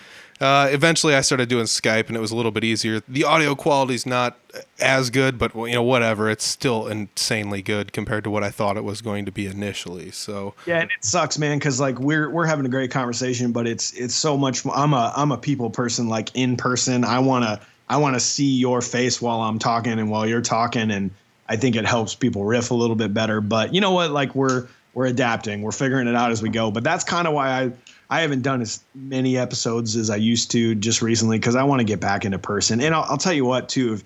uh, 0.40 0.68
eventually, 0.70 1.14
I 1.14 1.22
started 1.22 1.48
doing 1.48 1.64
Skype, 1.64 2.08
and 2.08 2.16
it 2.16 2.20
was 2.20 2.30
a 2.30 2.36
little 2.36 2.50
bit 2.50 2.64
easier. 2.64 3.00
The 3.08 3.24
audio 3.24 3.54
quality's 3.54 4.04
not 4.04 4.38
as 4.78 5.08
good, 5.08 5.38
but 5.38 5.54
you 5.54 5.72
know, 5.72 5.82
whatever. 5.82 6.28
It's 6.28 6.44
still 6.44 6.88
insanely 6.88 7.62
good 7.62 7.92
compared 7.92 8.24
to 8.24 8.30
what 8.30 8.44
I 8.44 8.50
thought 8.50 8.76
it 8.76 8.84
was 8.84 9.00
going 9.00 9.24
to 9.24 9.32
be 9.32 9.46
initially. 9.46 10.10
So 10.10 10.54
Yeah, 10.66 10.80
and 10.80 10.90
it 10.90 11.04
sucks, 11.04 11.38
man, 11.38 11.58
because 11.58 11.80
like 11.80 11.98
we're 11.98 12.28
we're 12.28 12.46
having 12.46 12.66
a 12.66 12.70
great 12.70 12.90
conversation, 12.90 13.52
but 13.52 13.66
it's 13.66 13.92
it's 13.92 14.14
so 14.14 14.36
much. 14.36 14.66
I'm 14.66 14.92
a 14.92 15.12
I'm 15.16 15.32
a 15.32 15.38
people 15.38 15.70
person, 15.70 16.08
like 16.08 16.30
in 16.34 16.56
person. 16.56 17.04
I 17.04 17.20
wanna 17.20 17.60
I 17.88 17.96
wanna 17.96 18.20
see 18.20 18.56
your 18.56 18.80
face 18.80 19.22
while 19.22 19.40
I'm 19.40 19.58
talking 19.58 19.92
and 19.92 20.10
while 20.10 20.26
you're 20.26 20.42
talking, 20.42 20.90
and 20.90 21.10
I 21.48 21.56
think 21.56 21.76
it 21.76 21.84
helps 21.84 22.14
people 22.14 22.44
riff 22.44 22.70
a 22.70 22.74
little 22.74 22.96
bit 22.96 23.14
better. 23.14 23.40
But 23.40 23.74
you 23.74 23.80
know 23.80 23.92
what? 23.92 24.10
Like 24.10 24.34
we're 24.34 24.66
we're 24.94 25.06
adapting, 25.06 25.62
we're 25.62 25.72
figuring 25.72 26.06
it 26.06 26.14
out 26.14 26.30
as 26.30 26.42
we 26.42 26.48
go. 26.48 26.70
But 26.70 26.84
that's 26.84 27.04
kind 27.04 27.26
of 27.26 27.34
why 27.34 27.48
I 27.48 27.72
I 28.10 28.20
haven't 28.20 28.42
done 28.42 28.60
as 28.60 28.82
many 28.94 29.38
episodes 29.38 29.96
as 29.96 30.10
I 30.10 30.16
used 30.16 30.50
to 30.50 30.74
just 30.74 31.00
recently 31.00 31.38
because 31.38 31.56
I 31.56 31.62
want 31.62 31.80
to 31.80 31.84
get 31.84 32.00
back 32.00 32.24
into 32.24 32.38
person. 32.38 32.80
And 32.80 32.94
I'll, 32.94 33.04
I'll 33.04 33.18
tell 33.18 33.32
you 33.32 33.46
what 33.46 33.68
too. 33.68 33.94
If, 33.94 34.04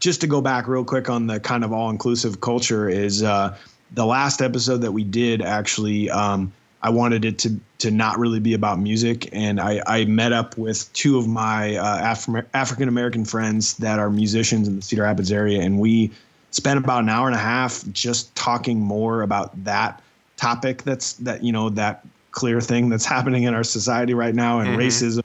just 0.00 0.20
to 0.22 0.26
go 0.26 0.40
back 0.40 0.68
real 0.68 0.84
quick 0.84 1.10
on 1.10 1.26
the 1.26 1.38
kind 1.38 1.64
of 1.64 1.72
all 1.72 1.90
inclusive 1.90 2.40
culture 2.40 2.88
is 2.88 3.22
uh, 3.22 3.56
the 3.92 4.06
last 4.06 4.40
episode 4.40 4.78
that 4.78 4.92
we 4.92 5.04
did 5.04 5.42
actually 5.42 6.10
um, 6.10 6.52
I 6.82 6.90
wanted 6.90 7.24
it 7.24 7.38
to 7.40 7.60
to 7.78 7.90
not 7.90 8.18
really 8.18 8.40
be 8.40 8.54
about 8.54 8.78
music 8.78 9.28
and 9.32 9.60
I, 9.60 9.82
I 9.86 10.04
met 10.06 10.32
up 10.32 10.56
with 10.56 10.90
two 10.92 11.18
of 11.18 11.28
my 11.28 11.76
uh, 11.76 12.12
Af- 12.12 12.46
African 12.54 12.88
American 12.88 13.24
friends 13.24 13.74
that 13.74 13.98
are 13.98 14.08
musicians 14.08 14.66
in 14.66 14.76
the 14.76 14.82
Cedar 14.82 15.02
Rapids 15.02 15.30
area 15.30 15.60
and 15.60 15.78
we 15.78 16.10
spent 16.50 16.78
about 16.78 17.02
an 17.02 17.08
hour 17.08 17.26
and 17.26 17.36
a 17.36 17.40
half 17.40 17.84
just 17.92 18.34
talking 18.34 18.80
more 18.80 19.22
about 19.22 19.64
that 19.64 20.02
topic 20.36 20.82
that's 20.82 21.14
that 21.14 21.42
you 21.42 21.52
know 21.52 21.68
that 21.70 22.04
clear 22.30 22.60
thing 22.60 22.88
that's 22.88 23.04
happening 23.16 23.44
in 23.44 23.54
our 23.54 23.64
society 23.64 24.14
right 24.14 24.34
now 24.34 24.60
and 24.60 24.70
mm-hmm. 24.70 24.80
racism. 24.80 25.22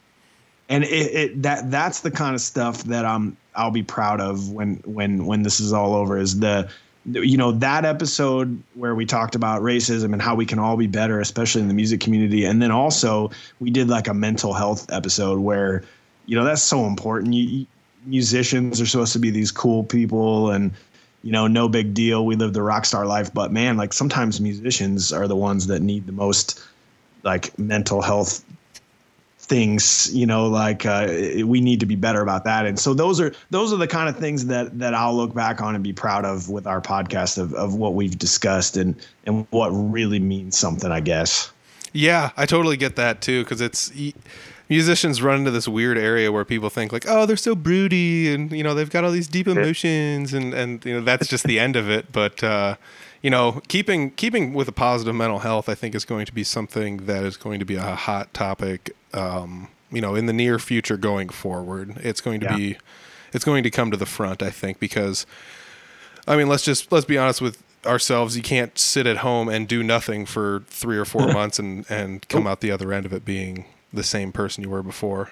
And 0.68 0.84
it, 0.84 1.14
it 1.14 1.42
that 1.42 1.70
that's 1.70 2.00
the 2.00 2.10
kind 2.10 2.34
of 2.34 2.40
stuff 2.40 2.84
that 2.84 3.04
I'm 3.04 3.36
I'll 3.54 3.70
be 3.70 3.82
proud 3.82 4.20
of 4.20 4.50
when 4.50 4.76
when 4.84 5.26
when 5.26 5.42
this 5.42 5.60
is 5.60 5.72
all 5.72 5.94
over 5.94 6.16
is 6.18 6.40
the 6.40 6.68
you 7.04 7.36
know 7.36 7.50
that 7.52 7.84
episode 7.84 8.62
where 8.74 8.94
we 8.94 9.04
talked 9.04 9.34
about 9.34 9.60
racism 9.60 10.12
and 10.12 10.22
how 10.22 10.36
we 10.36 10.46
can 10.46 10.58
all 10.58 10.76
be 10.76 10.86
better 10.86 11.20
especially 11.20 11.60
in 11.60 11.68
the 11.68 11.74
music 11.74 12.00
community. 12.00 12.44
And 12.44 12.62
then 12.62 12.70
also 12.70 13.30
we 13.60 13.70
did 13.70 13.88
like 13.88 14.08
a 14.08 14.14
mental 14.14 14.54
health 14.54 14.90
episode 14.90 15.40
where 15.40 15.82
you 16.26 16.36
know 16.36 16.44
that's 16.44 16.62
so 16.62 16.86
important. 16.86 17.34
You, 17.34 17.42
you- 17.42 17.66
musicians 18.06 18.80
are 18.80 18.86
supposed 18.86 19.12
to 19.12 19.18
be 19.18 19.30
these 19.30 19.50
cool 19.50 19.84
people 19.84 20.50
and 20.50 20.72
you 21.22 21.32
know 21.32 21.46
no 21.46 21.68
big 21.68 21.94
deal. 21.94 22.26
We 22.26 22.36
live 22.36 22.52
the 22.52 22.62
rock 22.62 22.84
star 22.84 23.06
life. 23.06 23.32
But 23.32 23.52
man 23.52 23.76
like 23.76 23.92
sometimes 23.92 24.40
musicians 24.40 25.12
are 25.12 25.28
the 25.28 25.36
ones 25.36 25.66
that 25.68 25.80
need 25.80 26.06
the 26.06 26.12
most 26.12 26.60
like 27.22 27.56
mental 27.58 28.02
health 28.02 28.44
things 29.38 30.08
you 30.14 30.24
know 30.24 30.46
like 30.46 30.86
uh, 30.86 31.06
we 31.44 31.60
need 31.60 31.80
to 31.80 31.86
be 31.86 31.96
better 31.96 32.22
about 32.22 32.44
that. 32.44 32.66
And 32.66 32.78
so 32.78 32.94
those 32.94 33.20
are 33.20 33.34
those 33.50 33.72
are 33.72 33.76
the 33.76 33.88
kind 33.88 34.08
of 34.08 34.16
things 34.16 34.46
that 34.46 34.78
that 34.78 34.94
i'll 34.94 35.16
look 35.16 35.34
back 35.34 35.60
on 35.60 35.74
and 35.74 35.84
be 35.84 35.92
proud 35.92 36.24
of 36.24 36.48
with 36.48 36.66
our 36.66 36.80
podcast 36.80 37.38
of, 37.38 37.52
of 37.54 37.74
what 37.74 37.94
we've 37.94 38.18
discussed 38.18 38.76
and 38.76 38.94
and 39.26 39.46
what 39.50 39.68
really 39.70 40.20
means 40.20 40.56
something 40.56 40.90
i 40.90 41.00
guess. 41.00 41.52
Yeah, 41.92 42.30
I 42.36 42.46
totally 42.46 42.76
get 42.76 42.96
that 42.96 43.20
too 43.20 43.44
because 43.44 43.60
it's 43.60 43.92
musicians 44.72 45.20
run 45.20 45.40
into 45.40 45.50
this 45.50 45.68
weird 45.68 45.98
area 45.98 46.32
where 46.32 46.44
people 46.44 46.70
think 46.70 46.92
like, 46.92 47.04
oh, 47.06 47.26
they're 47.26 47.36
so 47.36 47.54
broody 47.54 48.32
and 48.32 48.50
you 48.52 48.62
know 48.64 48.74
they've 48.74 48.88
got 48.90 49.04
all 49.04 49.10
these 49.10 49.28
deep 49.28 49.46
emotions 49.46 50.32
and 50.32 50.54
and 50.54 50.84
you 50.84 50.94
know 50.94 51.00
that's 51.04 51.28
just 51.28 51.44
the 51.44 51.58
end 51.60 51.76
of 51.76 51.90
it. 51.90 52.10
But 52.10 52.42
uh, 52.42 52.76
you 53.22 53.30
know, 53.30 53.60
keeping 53.68 54.10
keeping 54.12 54.54
with 54.54 54.68
a 54.68 54.72
positive 54.72 55.14
mental 55.14 55.40
health, 55.40 55.68
I 55.68 55.74
think 55.74 55.94
is 55.94 56.04
going 56.04 56.26
to 56.26 56.32
be 56.32 56.44
something 56.44 57.06
that 57.06 57.22
is 57.24 57.36
going 57.36 57.58
to 57.58 57.64
be 57.66 57.76
a 57.76 57.94
hot 57.94 58.32
topic. 58.34 58.96
Um, 59.12 59.68
you 59.90 60.00
know, 60.00 60.14
in 60.14 60.24
the 60.26 60.32
near 60.32 60.58
future 60.58 60.96
going 60.96 61.28
forward, 61.28 61.96
it's 61.98 62.20
going 62.22 62.40
to 62.40 62.46
Yeah. 62.46 62.56
be 62.56 62.76
it's 63.34 63.44
going 63.44 63.62
to 63.62 63.70
come 63.70 63.90
to 63.90 63.96
the 63.96 64.06
front. 64.06 64.42
I 64.42 64.50
think 64.50 64.80
because 64.80 65.26
I 66.26 66.36
mean, 66.36 66.48
let's 66.48 66.64
just 66.64 66.90
let's 66.90 67.04
be 67.06 67.18
honest 67.18 67.40
with 67.42 67.62
ourselves. 67.84 68.36
You 68.36 68.42
can't 68.42 68.78
sit 68.78 69.06
at 69.06 69.18
home 69.18 69.48
and 69.48 69.68
do 69.68 69.82
nothing 69.82 70.24
for 70.24 70.62
three 70.68 70.96
or 70.96 71.04
four 71.04 71.26
months 71.38 71.58
and 71.58 71.84
and 71.90 72.26
come 72.28 72.46
out 72.46 72.60
the 72.60 72.70
other 72.70 72.92
end 72.92 73.04
of 73.06 73.12
it 73.12 73.24
being 73.24 73.66
the 73.92 74.02
same 74.02 74.32
person 74.32 74.62
you 74.64 74.70
were 74.70 74.82
before. 74.82 75.30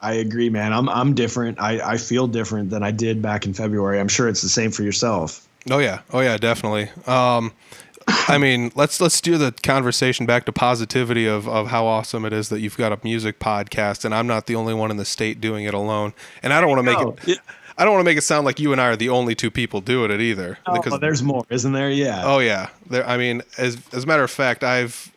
i 0.00 0.14
agree 0.14 0.48
man 0.50 0.72
i'm 0.72 0.88
i'm 0.88 1.14
different 1.14 1.60
i 1.60 1.92
i 1.92 1.96
feel 1.96 2.26
different 2.26 2.70
than 2.70 2.82
i 2.82 2.90
did 2.90 3.20
back 3.20 3.44
in 3.46 3.52
february 3.52 4.00
i'm 4.00 4.08
sure 4.08 4.28
it's 4.28 4.42
the 4.42 4.48
same 4.48 4.70
for 4.70 4.82
yourself 4.82 5.46
Oh 5.70 5.76
yeah, 5.78 6.00
oh 6.10 6.20
yeah, 6.20 6.38
definitely. 6.38 6.88
Um, 7.06 7.52
I 8.08 8.38
mean, 8.38 8.72
let's 8.74 8.98
let's 8.98 9.14
steer 9.14 9.36
the 9.36 9.52
conversation 9.62 10.24
back 10.24 10.46
to 10.46 10.52
positivity 10.52 11.26
of 11.26 11.46
of 11.46 11.66
how 11.68 11.84
awesome 11.84 12.24
it 12.24 12.32
is 12.32 12.48
that 12.48 12.60
you've 12.60 12.78
got 12.78 12.92
a 12.92 12.98
music 13.04 13.38
podcast, 13.38 14.06
and 14.06 14.14
I'm 14.14 14.26
not 14.26 14.46
the 14.46 14.54
only 14.54 14.72
one 14.72 14.90
in 14.90 14.96
the 14.96 15.04
state 15.04 15.38
doing 15.38 15.66
it 15.66 15.74
alone. 15.74 16.14
And 16.42 16.54
I 16.54 16.62
don't 16.62 16.70
want 16.70 16.78
to 16.78 16.82
make 16.82 16.96
go. 16.98 17.14
it. 17.30 17.40
I 17.76 17.84
don't 17.84 17.92
want 17.92 18.00
to 18.00 18.10
make 18.10 18.16
it 18.16 18.22
sound 18.22 18.46
like 18.46 18.58
you 18.58 18.72
and 18.72 18.80
I 18.80 18.86
are 18.86 18.96
the 18.96 19.10
only 19.10 19.34
two 19.34 19.50
people 19.50 19.82
doing 19.82 20.10
it 20.10 20.20
either. 20.22 20.56
oh, 20.66 20.96
there's 20.96 21.22
more 21.22 21.44
isn't 21.50 21.72
there 21.72 21.90
yeah 21.90 22.22
Oh 22.24 22.38
yeah, 22.38 22.70
there. 22.88 23.06
I 23.06 23.18
mean, 23.18 23.42
as 23.58 23.76
as 23.92 24.04
a 24.04 24.06
matter 24.06 24.24
of 24.24 24.30
fact, 24.30 24.64
I've 24.64 25.12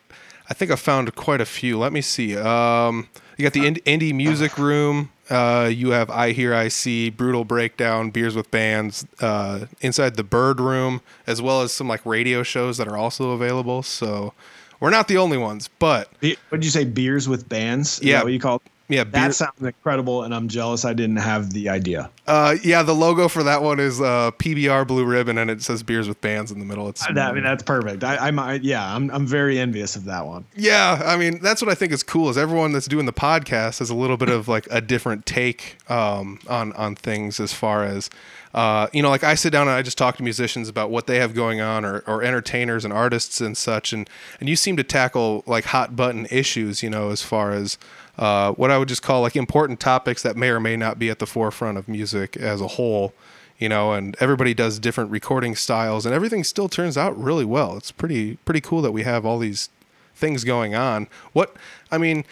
I 0.48 0.54
think 0.54 0.70
I've 0.70 0.80
found 0.80 1.14
quite 1.14 1.40
a 1.40 1.46
few. 1.46 1.78
Let 1.78 1.92
me 1.92 2.00
see. 2.00 2.36
Um, 2.36 3.08
you 3.38 3.42
got 3.44 3.52
the 3.54 3.66
ind- 3.66 3.82
indie 3.84 4.14
music 4.14 4.58
room. 4.58 5.10
Uh, 5.30 5.70
you 5.72 5.90
have 5.90 6.10
I 6.10 6.32
Hear 6.32 6.54
I 6.54 6.68
See, 6.68 7.08
Brutal 7.08 7.44
Breakdown, 7.46 8.10
Beers 8.10 8.36
with 8.36 8.50
Bands. 8.50 9.06
Uh, 9.20 9.66
inside 9.80 10.16
the 10.16 10.22
Bird 10.24 10.60
Room, 10.60 11.00
as 11.26 11.40
well 11.40 11.62
as 11.62 11.72
some 11.72 11.88
like 11.88 12.04
radio 12.04 12.42
shows 12.42 12.76
that 12.76 12.86
are 12.86 12.96
also 12.96 13.30
available. 13.30 13.82
So 13.82 14.34
we're 14.80 14.90
not 14.90 15.08
the 15.08 15.16
only 15.16 15.38
ones, 15.38 15.68
but 15.78 16.10
what 16.20 16.36
did 16.52 16.64
you 16.64 16.70
say 16.70 16.84
beers 16.84 17.26
with 17.26 17.48
bands 17.48 17.98
Is 18.00 18.04
Yeah. 18.04 18.22
what 18.22 18.32
you 18.32 18.38
call 18.38 18.60
Yeah, 18.88 19.04
beer, 19.04 19.12
That 19.12 19.34
sounds 19.34 19.62
incredible, 19.62 20.24
and 20.24 20.34
I'm 20.34 20.46
jealous 20.48 20.84
I 20.84 20.92
didn't 20.92 21.16
have 21.16 21.52
the 21.52 21.70
idea. 21.70 22.10
uh, 22.26 22.56
yeah. 22.62 22.82
The 22.82 22.94
logo 22.94 23.28
for 23.28 23.42
that 23.42 23.62
one 23.62 23.80
is 23.80 24.00
uh, 24.00 24.30
PBR 24.32 24.86
blue 24.86 25.04
ribbon, 25.06 25.38
and 25.38 25.50
it 25.50 25.62
says 25.62 25.82
beers 25.82 26.06
with 26.06 26.20
bands 26.20 26.50
in 26.52 26.58
the 26.58 26.64
middle. 26.66 26.88
It's 26.88 27.06
That- 27.06 27.16
I 27.30 27.32
mean, 27.32 27.44
that's 27.44 27.62
perfect. 27.62 28.04
I, 28.04 28.16
I'm, 28.16 28.38
I, 28.38 28.54
yeah, 28.54 28.94
I'm, 28.94 29.10
I'm 29.10 29.26
very 29.26 29.58
envious 29.58 29.96
of 29.96 30.04
that 30.04 30.26
one. 30.26 30.44
Yeah, 30.54 31.00
I 31.04 31.16
mean 31.16 31.40
that's 31.40 31.62
what 31.62 31.70
I 31.70 31.74
think 31.74 31.92
is 31.92 32.02
cool 32.02 32.28
is 32.28 32.36
everyone 32.36 32.72
that's 32.72 32.86
doing 32.86 33.06
the 33.06 33.12
podcast 33.12 33.78
has 33.78 33.88
a 33.90 33.94
little 33.94 34.16
bit 34.18 34.28
of 34.28 34.48
like 34.48 34.68
a 34.70 34.80
different 34.80 35.24
take 35.26 35.78
um, 35.90 36.38
on 36.48 36.72
on 36.74 36.94
things 36.94 37.40
as 37.40 37.52
far 37.54 37.84
as 37.84 38.10
uh, 38.54 38.86
you 38.92 39.02
know, 39.02 39.08
like 39.08 39.24
I 39.24 39.34
sit 39.34 39.50
down 39.50 39.62
and 39.66 39.76
I 39.76 39.82
just 39.82 39.98
talk 39.98 40.16
to 40.18 40.22
musicians 40.22 40.68
about 40.68 40.88
what 40.90 41.08
they 41.08 41.18
have 41.18 41.34
going 41.34 41.60
on 41.60 41.84
or, 41.84 42.04
or 42.06 42.22
entertainers 42.22 42.84
and 42.84 42.92
artists 42.94 43.40
and 43.40 43.56
such, 43.56 43.92
and 43.92 44.08
and 44.38 44.48
you 44.48 44.54
seem 44.54 44.76
to 44.76 44.84
tackle 44.84 45.42
like 45.46 45.64
hot 45.64 45.96
button 45.96 46.26
issues, 46.30 46.80
you 46.82 46.88
know, 46.90 47.10
as 47.10 47.20
far 47.22 47.50
as 47.52 47.76
uh, 48.18 48.52
what 48.52 48.70
I 48.70 48.78
would 48.78 48.88
just 48.88 49.02
call 49.02 49.22
like 49.22 49.36
important 49.36 49.80
topics 49.80 50.22
that 50.22 50.36
may 50.36 50.50
or 50.50 50.60
may 50.60 50.76
not 50.76 50.98
be 50.98 51.10
at 51.10 51.18
the 51.18 51.26
forefront 51.26 51.78
of 51.78 51.88
music 51.88 52.36
as 52.36 52.60
a 52.60 52.68
whole 52.68 53.12
you 53.58 53.68
know, 53.68 53.92
and 53.92 54.16
everybody 54.20 54.52
does 54.52 54.78
different 54.78 55.10
recording 55.10 55.54
styles, 55.54 56.04
and 56.04 56.14
everything 56.14 56.44
still 56.44 56.68
turns 56.68 56.96
out 56.96 57.16
really 57.16 57.44
well. 57.44 57.76
It's 57.76 57.92
pretty 57.92 58.36
pretty 58.44 58.60
cool 58.60 58.82
that 58.82 58.92
we 58.92 59.02
have 59.04 59.24
all 59.24 59.38
these 59.38 59.68
things 60.14 60.44
going 60.44 60.74
on. 60.74 61.08
What 61.32 61.54
I 61.90 61.98
mean, 61.98 62.24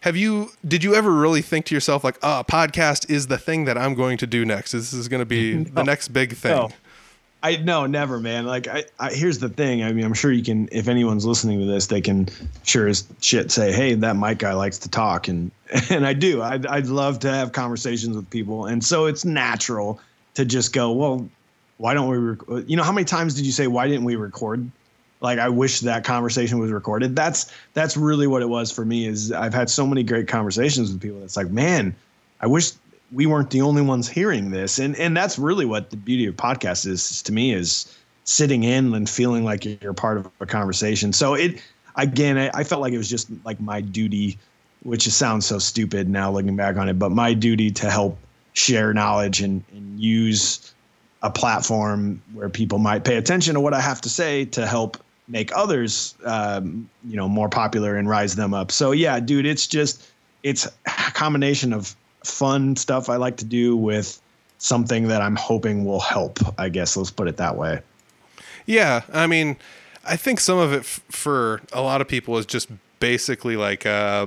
have 0.00 0.16
you 0.16 0.50
did 0.66 0.82
you 0.82 0.94
ever 0.94 1.12
really 1.12 1.42
think 1.42 1.66
to 1.66 1.74
yourself 1.74 2.02
like, 2.02 2.18
"Oh, 2.22 2.42
podcast 2.46 3.08
is 3.08 3.28
the 3.28 3.38
thing 3.38 3.66
that 3.66 3.78
I'm 3.78 3.94
going 3.94 4.18
to 4.18 4.26
do 4.26 4.44
next. 4.44 4.72
This 4.72 4.92
is 4.92 5.08
going 5.08 5.20
to 5.20 5.26
be 5.26 5.54
the 5.64 5.84
next 5.84 6.08
big 6.08 6.34
thing." 6.36 6.56
No. 6.56 6.70
I 7.44 7.56
no, 7.56 7.84
never, 7.84 8.18
man. 8.18 8.46
Like, 8.46 8.68
I, 8.68 8.84
I 8.98 9.12
here's 9.12 9.38
the 9.38 9.50
thing. 9.50 9.84
I 9.84 9.92
mean, 9.92 10.06
I'm 10.06 10.14
sure 10.14 10.32
you 10.32 10.42
can. 10.42 10.66
If 10.72 10.88
anyone's 10.88 11.26
listening 11.26 11.60
to 11.60 11.66
this, 11.66 11.88
they 11.88 12.00
can 12.00 12.26
sure 12.62 12.88
as 12.88 13.06
shit 13.20 13.52
say, 13.52 13.70
"Hey, 13.70 13.92
that 13.92 14.16
Mike 14.16 14.38
guy 14.38 14.54
likes 14.54 14.78
to 14.78 14.88
talk," 14.88 15.28
and 15.28 15.50
and 15.90 16.06
I 16.06 16.14
do. 16.14 16.40
I'd, 16.40 16.66
I'd 16.66 16.86
love 16.86 17.18
to 17.20 17.30
have 17.30 17.52
conversations 17.52 18.16
with 18.16 18.30
people, 18.30 18.64
and 18.64 18.82
so 18.82 19.04
it's 19.04 19.26
natural 19.26 20.00
to 20.34 20.46
just 20.46 20.72
go, 20.72 20.90
"Well, 20.92 21.28
why 21.76 21.92
don't 21.92 22.08
we?" 22.08 22.16
Rec-? 22.16 22.66
You 22.66 22.78
know, 22.78 22.82
how 22.82 22.92
many 22.92 23.04
times 23.04 23.34
did 23.34 23.44
you 23.44 23.52
say, 23.52 23.66
"Why 23.66 23.88
didn't 23.88 24.04
we 24.04 24.16
record?" 24.16 24.70
Like, 25.20 25.38
I 25.38 25.50
wish 25.50 25.80
that 25.80 26.02
conversation 26.02 26.58
was 26.58 26.70
recorded. 26.72 27.14
That's 27.14 27.52
that's 27.74 27.94
really 27.94 28.26
what 28.26 28.40
it 28.40 28.48
was 28.48 28.72
for 28.72 28.86
me. 28.86 29.06
Is 29.06 29.32
I've 29.32 29.52
had 29.52 29.68
so 29.68 29.86
many 29.86 30.02
great 30.02 30.28
conversations 30.28 30.90
with 30.90 31.02
people. 31.02 31.20
That's 31.20 31.36
like, 31.36 31.50
man, 31.50 31.94
I 32.40 32.46
wish 32.46 32.72
we 33.14 33.26
weren't 33.26 33.50
the 33.50 33.62
only 33.62 33.82
ones 33.82 34.08
hearing 34.08 34.50
this. 34.50 34.78
And 34.78 34.96
and 34.96 35.16
that's 35.16 35.38
really 35.38 35.64
what 35.64 35.90
the 35.90 35.96
beauty 35.96 36.26
of 36.26 36.36
podcasts 36.36 36.86
is, 36.86 37.10
is 37.10 37.22
to 37.22 37.32
me 37.32 37.52
is 37.52 37.94
sitting 38.24 38.64
in 38.64 38.94
and 38.94 39.08
feeling 39.08 39.44
like 39.44 39.64
you're 39.82 39.92
part 39.92 40.18
of 40.18 40.30
a 40.40 40.46
conversation. 40.46 41.12
So 41.12 41.34
it 41.34 41.62
again 41.96 42.38
I, 42.38 42.50
I 42.52 42.64
felt 42.64 42.80
like 42.80 42.92
it 42.92 42.98
was 42.98 43.08
just 43.08 43.28
like 43.44 43.60
my 43.60 43.80
duty 43.80 44.38
which 44.82 45.08
sounds 45.08 45.46
so 45.46 45.58
stupid 45.58 46.08
now 46.08 46.30
looking 46.30 46.56
back 46.56 46.76
on 46.76 46.88
it 46.88 46.98
but 46.98 47.10
my 47.10 47.32
duty 47.32 47.70
to 47.70 47.90
help 47.90 48.18
share 48.52 48.92
knowledge 48.92 49.40
and, 49.40 49.64
and 49.72 49.98
use 49.98 50.74
a 51.22 51.30
platform 51.30 52.20
where 52.34 52.50
people 52.50 52.78
might 52.78 53.02
pay 53.02 53.16
attention 53.16 53.54
to 53.54 53.60
what 53.60 53.72
i 53.72 53.80
have 53.80 54.00
to 54.00 54.10
say 54.10 54.44
to 54.44 54.66
help 54.66 54.98
make 55.28 55.50
others 55.56 56.14
um, 56.24 56.88
you 57.04 57.16
know 57.16 57.28
more 57.28 57.48
popular 57.48 57.96
and 57.96 58.08
rise 58.08 58.36
them 58.36 58.52
up. 58.52 58.70
So 58.70 58.92
yeah 58.92 59.20
dude 59.20 59.46
it's 59.46 59.66
just 59.66 60.06
it's 60.42 60.66
a 60.66 61.10
combination 61.12 61.72
of 61.72 61.96
fun 62.24 62.76
stuff 62.76 63.08
I 63.08 63.16
like 63.16 63.36
to 63.38 63.44
do 63.44 63.76
with 63.76 64.20
something 64.58 65.08
that 65.08 65.20
I'm 65.20 65.36
hoping 65.36 65.84
will 65.84 66.00
help. 66.00 66.38
I 66.58 66.68
guess 66.68 66.96
let's 66.96 67.10
put 67.10 67.28
it 67.28 67.36
that 67.36 67.56
way. 67.56 67.80
Yeah, 68.66 69.02
I 69.12 69.26
mean, 69.26 69.56
I 70.04 70.16
think 70.16 70.40
some 70.40 70.58
of 70.58 70.72
it 70.72 70.80
f- 70.80 71.02
for 71.08 71.60
a 71.72 71.82
lot 71.82 72.00
of 72.00 72.08
people 72.08 72.38
is 72.38 72.46
just 72.46 72.68
basically 72.98 73.56
like, 73.56 73.84
uh, 73.84 74.26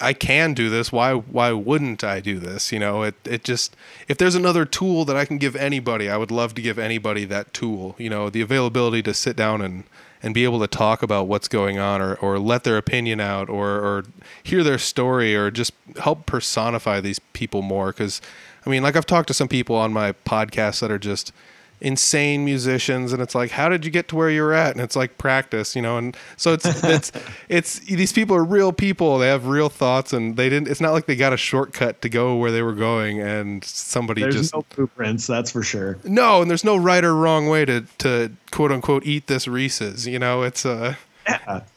I 0.00 0.12
can 0.12 0.54
do 0.54 0.68
this. 0.68 0.92
Why? 0.92 1.14
Why 1.14 1.52
wouldn't 1.52 2.04
I 2.04 2.20
do 2.20 2.38
this? 2.38 2.72
You 2.72 2.78
know, 2.78 3.02
it 3.02 3.14
it 3.24 3.44
just 3.44 3.74
if 4.08 4.18
there's 4.18 4.34
another 4.34 4.64
tool 4.64 5.04
that 5.06 5.16
I 5.16 5.24
can 5.24 5.38
give 5.38 5.56
anybody, 5.56 6.10
I 6.10 6.16
would 6.16 6.30
love 6.30 6.54
to 6.54 6.62
give 6.62 6.78
anybody 6.78 7.24
that 7.26 7.54
tool. 7.54 7.94
You 7.98 8.10
know, 8.10 8.28
the 8.28 8.42
availability 8.42 9.02
to 9.04 9.14
sit 9.14 9.36
down 9.36 9.62
and 9.62 9.84
and 10.22 10.34
be 10.34 10.44
able 10.44 10.60
to 10.60 10.66
talk 10.66 11.02
about 11.02 11.26
what's 11.28 11.48
going 11.48 11.78
on 11.78 12.00
or, 12.00 12.14
or 12.16 12.38
let 12.38 12.64
their 12.64 12.76
opinion 12.76 13.20
out 13.20 13.48
or, 13.48 13.68
or 13.68 14.04
hear 14.42 14.62
their 14.62 14.78
story 14.78 15.34
or 15.34 15.50
just 15.50 15.72
help 15.98 16.26
personify 16.26 17.00
these 17.00 17.18
people 17.32 17.62
more. 17.62 17.88
Because 17.88 18.20
i 18.66 18.70
mean 18.70 18.82
like 18.82 18.96
i've 18.96 19.06
talked 19.06 19.28
to 19.28 19.34
some 19.34 19.48
people 19.48 19.76
on 19.76 19.92
my 19.92 20.12
podcast 20.12 20.80
that 20.80 20.90
are 20.90 20.98
just 20.98 21.32
insane 21.80 22.44
musicians 22.44 23.12
and 23.12 23.20
it's 23.20 23.34
like 23.34 23.50
how 23.50 23.68
did 23.68 23.84
you 23.84 23.90
get 23.90 24.08
to 24.08 24.16
where 24.16 24.30
you're 24.30 24.52
at? 24.52 24.72
And 24.72 24.80
it's 24.80 24.96
like 24.96 25.18
practice 25.18 25.76
you 25.76 25.82
know 25.82 25.98
and 25.98 26.16
so 26.36 26.52
it's 26.52 26.64
it's 26.84 27.12
it's 27.48 27.78
these 27.80 28.12
people 28.12 28.34
are 28.36 28.44
real 28.44 28.72
people. 28.72 29.18
They 29.18 29.28
have 29.28 29.46
real 29.46 29.68
thoughts 29.68 30.12
and 30.12 30.36
they 30.36 30.48
didn't 30.48 30.68
it's 30.68 30.80
not 30.80 30.92
like 30.92 31.06
they 31.06 31.16
got 31.16 31.32
a 31.32 31.36
shortcut 31.36 32.02
to 32.02 32.08
go 32.08 32.36
where 32.36 32.50
they 32.50 32.62
were 32.62 32.74
going 32.74 33.20
and 33.20 33.62
somebody 33.64 34.22
There's 34.22 34.36
just 34.36 34.54
no 34.54 34.64
blueprints, 34.74 35.26
that's 35.26 35.50
for 35.50 35.62
sure. 35.62 35.98
no 36.04 36.42
and 36.42 36.50
there's 36.50 36.64
no 36.64 36.76
right 36.76 37.04
or 37.04 37.14
wrong 37.14 37.48
way 37.48 37.64
to 37.64 37.84
to 37.98 38.32
quote 38.50 38.72
unquote 38.72 39.04
eat 39.04 39.26
this 39.26 39.46
reese's 39.46 40.06
you 40.06 40.18
know? 40.18 40.42
It's 40.42 40.64
uh 40.64 40.94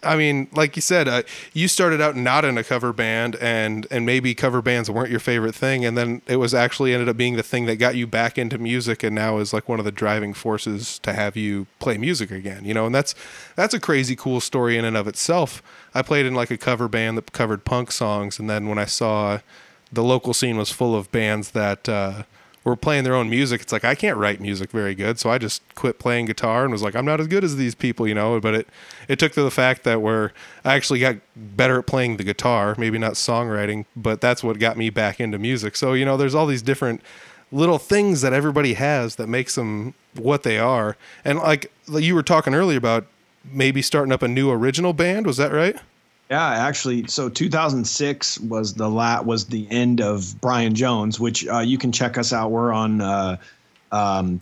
I 0.04 0.16
mean, 0.16 0.48
like 0.54 0.76
you 0.76 0.82
said, 0.82 1.08
uh, 1.08 1.24
you 1.54 1.68
started 1.68 2.02
out 2.02 2.16
not 2.16 2.46
in 2.46 2.58
a 2.58 2.64
cover 2.64 2.94
band, 2.94 3.36
and 3.38 3.88
and 3.90 4.06
maybe 4.06 4.36
cover 4.36 4.62
bands 4.62 4.90
weren't 4.90 5.10
your 5.10 5.20
favorite 5.20 5.56
thing, 5.56 5.86
and 5.86 5.98
then 5.98 6.22
it 6.28 6.38
was 6.38 6.54
actually 6.54 6.94
ended 6.94 7.10
up 7.10 7.18
being 7.18 7.36
the 7.36 7.44
thing 7.44 7.66
that 7.66 7.78
got 7.78 7.96
you 7.96 8.08
back 8.08 8.38
into 8.38 8.58
music, 8.58 9.04
and 9.04 9.16
now 9.16 9.38
is 9.38 9.54
like 9.54 9.68
one 9.68 9.80
of 9.80 9.86
the 9.86 9.92
driving 9.92 10.34
forces 10.34 11.00
to 11.00 11.14
have 11.14 11.36
you 11.36 11.68
play 11.80 11.98
music 11.98 12.32
again. 12.32 12.66
You 12.66 12.74
know, 12.74 12.86
and 12.86 12.94
that's 12.94 13.16
that's 13.56 13.74
a 13.74 13.80
crazy 13.80 14.16
cool 14.16 14.42
story 14.42 14.78
in 14.78 14.86
and 14.86 14.98
of 14.98 15.08
itself. 15.08 15.64
I 15.94 16.02
played 16.02 16.26
in 16.26 16.36
like 16.36 16.52
a 16.52 16.58
cover 16.58 16.88
band 16.88 17.18
that 17.18 17.32
covered 17.32 17.66
punk 17.66 17.92
songs, 17.92 18.40
and 18.40 18.50
then 18.50 18.68
when 18.68 18.78
I 18.78 18.86
saw 18.86 19.40
the 19.92 20.04
local 20.04 20.34
scene 20.34 20.58
was 20.58 20.72
full 20.72 20.96
of 20.96 21.12
bands 21.12 21.52
that. 21.52 21.90
Uh, 21.90 22.24
were 22.64 22.76
playing 22.76 23.04
their 23.04 23.16
own 23.16 23.30
music. 23.30 23.62
It's 23.62 23.72
like 23.72 23.86
I 23.86 23.96
can't 23.96 24.18
write 24.18 24.40
music 24.40 24.72
very 24.72 24.96
good, 24.96 25.20
so 25.20 25.30
I 25.30 25.38
just 25.38 25.62
quit 25.76 26.00
playing 26.00 26.26
guitar 26.26 26.64
and 26.64 26.72
was 26.72 26.82
like, 26.82 26.96
I'm 26.96 27.06
not 27.06 27.20
as 27.20 27.28
good 27.28 27.44
as 27.44 27.56
these 27.56 27.76
people, 27.76 28.08
you 28.08 28.14
know. 28.14 28.40
But 28.40 28.54
it 28.56 28.68
it 29.08 29.20
took 29.20 29.34
to 29.34 29.44
the 29.44 29.52
fact 29.52 29.84
that 29.84 30.02
where 30.02 30.34
I 30.64 30.76
actually 30.76 31.00
got 31.00 31.18
better 31.36 31.80
at 31.80 31.88
playing 31.88 32.18
the 32.18 32.24
guitar, 32.24 32.76
maybe 32.78 32.98
not 32.98 33.14
songwriting, 33.14 33.86
but 33.96 34.22
that's 34.22 34.44
what 34.44 34.60
got 34.60 34.78
me 34.78 34.90
back 34.90 35.20
into 35.20 35.38
music. 35.38 35.76
So 35.76 35.94
you 35.94 36.06
know, 36.06 36.18
there's 36.18 36.36
all 36.36 36.46
these 36.46 36.62
different 36.62 37.02
little 37.52 37.80
things 37.80 38.22
that 38.22 38.34
everybody 38.34 38.74
has 38.74 39.16
that 39.16 39.28
makes 39.28 39.56
them 39.56 39.94
what 40.16 40.44
they 40.44 40.60
are. 40.60 40.98
And 41.26 41.40
like 41.40 41.72
you 41.88 42.16
were 42.16 42.24
talking 42.24 42.54
earlier 42.54 42.78
about 42.78 43.08
maybe 43.44 43.82
starting 43.82 44.12
up 44.12 44.22
a 44.22 44.28
new 44.28 44.52
original 44.52 44.94
band, 44.94 45.26
was 45.26 45.38
that 45.38 45.52
right? 45.52 45.78
Yeah, 46.30 46.48
actually, 46.48 47.08
so 47.08 47.28
2006 47.28 48.40
was 48.42 48.76
the 48.76 48.88
lat 48.88 49.26
was 49.26 49.48
the 49.48 49.68
end 49.72 50.00
of 50.00 50.40
Brian 50.40 50.76
Jones, 50.76 51.20
which 51.20 51.48
uh, 51.48 51.60
you 51.60 51.80
can 51.80 51.92
check 51.92 52.20
us 52.20 52.32
out. 52.32 52.52
We're 52.52 52.72
on 52.72 53.02
uh, 53.02 53.38
um, 53.92 54.40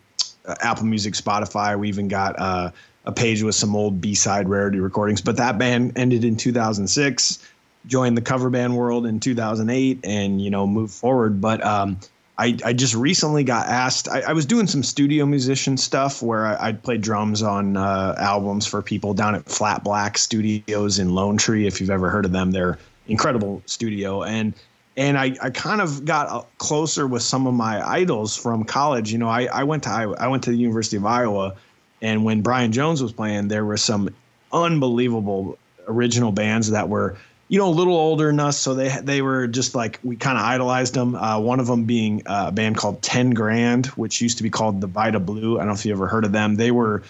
Apple 0.60 0.86
Music, 0.86 1.14
Spotify. 1.14 1.80
We 1.80 1.88
even 1.88 2.10
got 2.10 2.38
uh, 2.38 2.72
a 3.06 3.14
page 3.14 3.42
with 3.42 3.56
some 3.56 3.74
old 3.74 4.02
B-side 4.02 4.50
rarity 4.50 4.82
recordings. 4.82 5.22
But 5.22 5.38
that 5.38 5.58
band 5.58 5.98
ended 5.98 6.26
in 6.26 6.36
2006. 6.36 7.40
Joined 7.86 8.18
the 8.18 8.22
cover 8.22 8.50
band 8.50 8.76
world 8.76 9.06
in 9.06 9.22
2008, 9.22 10.02
and 10.04 10.42
you 10.42 10.50
know 10.50 10.68
moved 10.68 10.94
forward. 10.94 11.40
But 11.40 11.66
um, 11.66 12.00
I, 12.40 12.58
I 12.64 12.74
just 12.74 12.94
recently 12.94 13.44
got 13.44 13.68
asked. 13.68 14.08
I, 14.08 14.22
I, 14.22 14.34
was 14.34 14.46
doing 14.46 14.68
some 14.68 14.84
studio 14.84 15.26
musician 15.26 15.76
stuff 15.76 16.22
where 16.22 16.46
I, 16.46 16.68
would 16.68 16.84
play 16.84 16.98
drums 16.98 17.42
on 17.42 17.76
uh, 17.76 18.14
albums 18.18 18.68
for 18.68 18.84
people 18.84 19.16
down 19.16 19.34
at 19.34 19.46
Flat 19.46 19.84
Black 19.84 20.20
Studios 20.20 21.00
in 21.00 21.16
Lone 21.16 21.38
Tree. 21.38 21.66
If 21.66 21.82
you've 21.82 21.90
ever 21.90 22.10
heard 22.10 22.26
of 22.26 22.32
them, 22.32 22.52
they're 22.52 22.78
incredible 23.08 23.64
studio. 23.66 24.24
And 24.24 24.54
and 24.96 25.18
I, 25.18 25.36
I 25.42 25.50
kind 25.50 25.82
of 25.82 26.06
got 26.06 26.28
uh, 26.28 26.44
closer 26.58 27.08
with 27.08 27.24
some 27.24 27.48
of 27.48 27.54
my 27.54 27.88
idols 27.88 28.36
from 28.36 28.64
college. 28.64 29.12
You 29.12 29.18
know, 29.18 29.30
I, 29.30 29.46
I 29.46 29.64
went 29.64 29.84
to 29.84 29.90
I, 29.90 30.04
I 30.04 30.28
went 30.28 30.44
to 30.44 30.52
the 30.52 30.58
University 30.58 30.98
of 30.98 31.06
Iowa, 31.06 31.56
and 32.04 32.24
when 32.24 32.42
Brian 32.42 32.72
Jones 32.72 33.02
was 33.02 33.14
playing, 33.14 33.48
there 33.48 33.66
were 33.66 33.78
some 33.78 34.10
unbelievable 34.54 35.58
original 35.88 36.32
bands 36.32 36.70
that 36.70 36.88
were 36.88 37.18
you 37.50 37.58
know, 37.58 37.70
a 37.70 37.72
little 37.72 37.96
older 37.96 38.28
than 38.28 38.40
us, 38.40 38.58
so 38.58 38.74
they 38.74 38.90
they 39.02 39.22
were 39.22 39.48
just 39.48 39.74
like 39.74 40.00
we 40.04 40.16
kind 40.16 40.38
of 40.38 40.44
idolized 40.44 40.94
them. 40.94 41.16
Uh, 41.16 41.40
one 41.40 41.60
of 41.60 41.68
them 41.68 41.86
being 41.86 42.24
a 42.26 42.52
band 42.52 42.78
called 42.78 43.02
Ten 43.02 43.32
Grand, 43.32 43.88
which 43.88 44.22
used 44.22 44.38
to 44.38 44.44
be 44.44 44.50
called 44.50 44.82
the 44.82 44.88
Vita 44.88 45.20
Blue. 45.20 45.56
I 45.56 45.60
don't 45.60 45.68
know 45.68 45.74
if 45.74 45.86
you 45.86 45.94
ever 45.94 46.08
heard 46.08 46.26
of 46.26 46.32
them. 46.32 46.56
They 46.56 46.72
were 46.72 47.04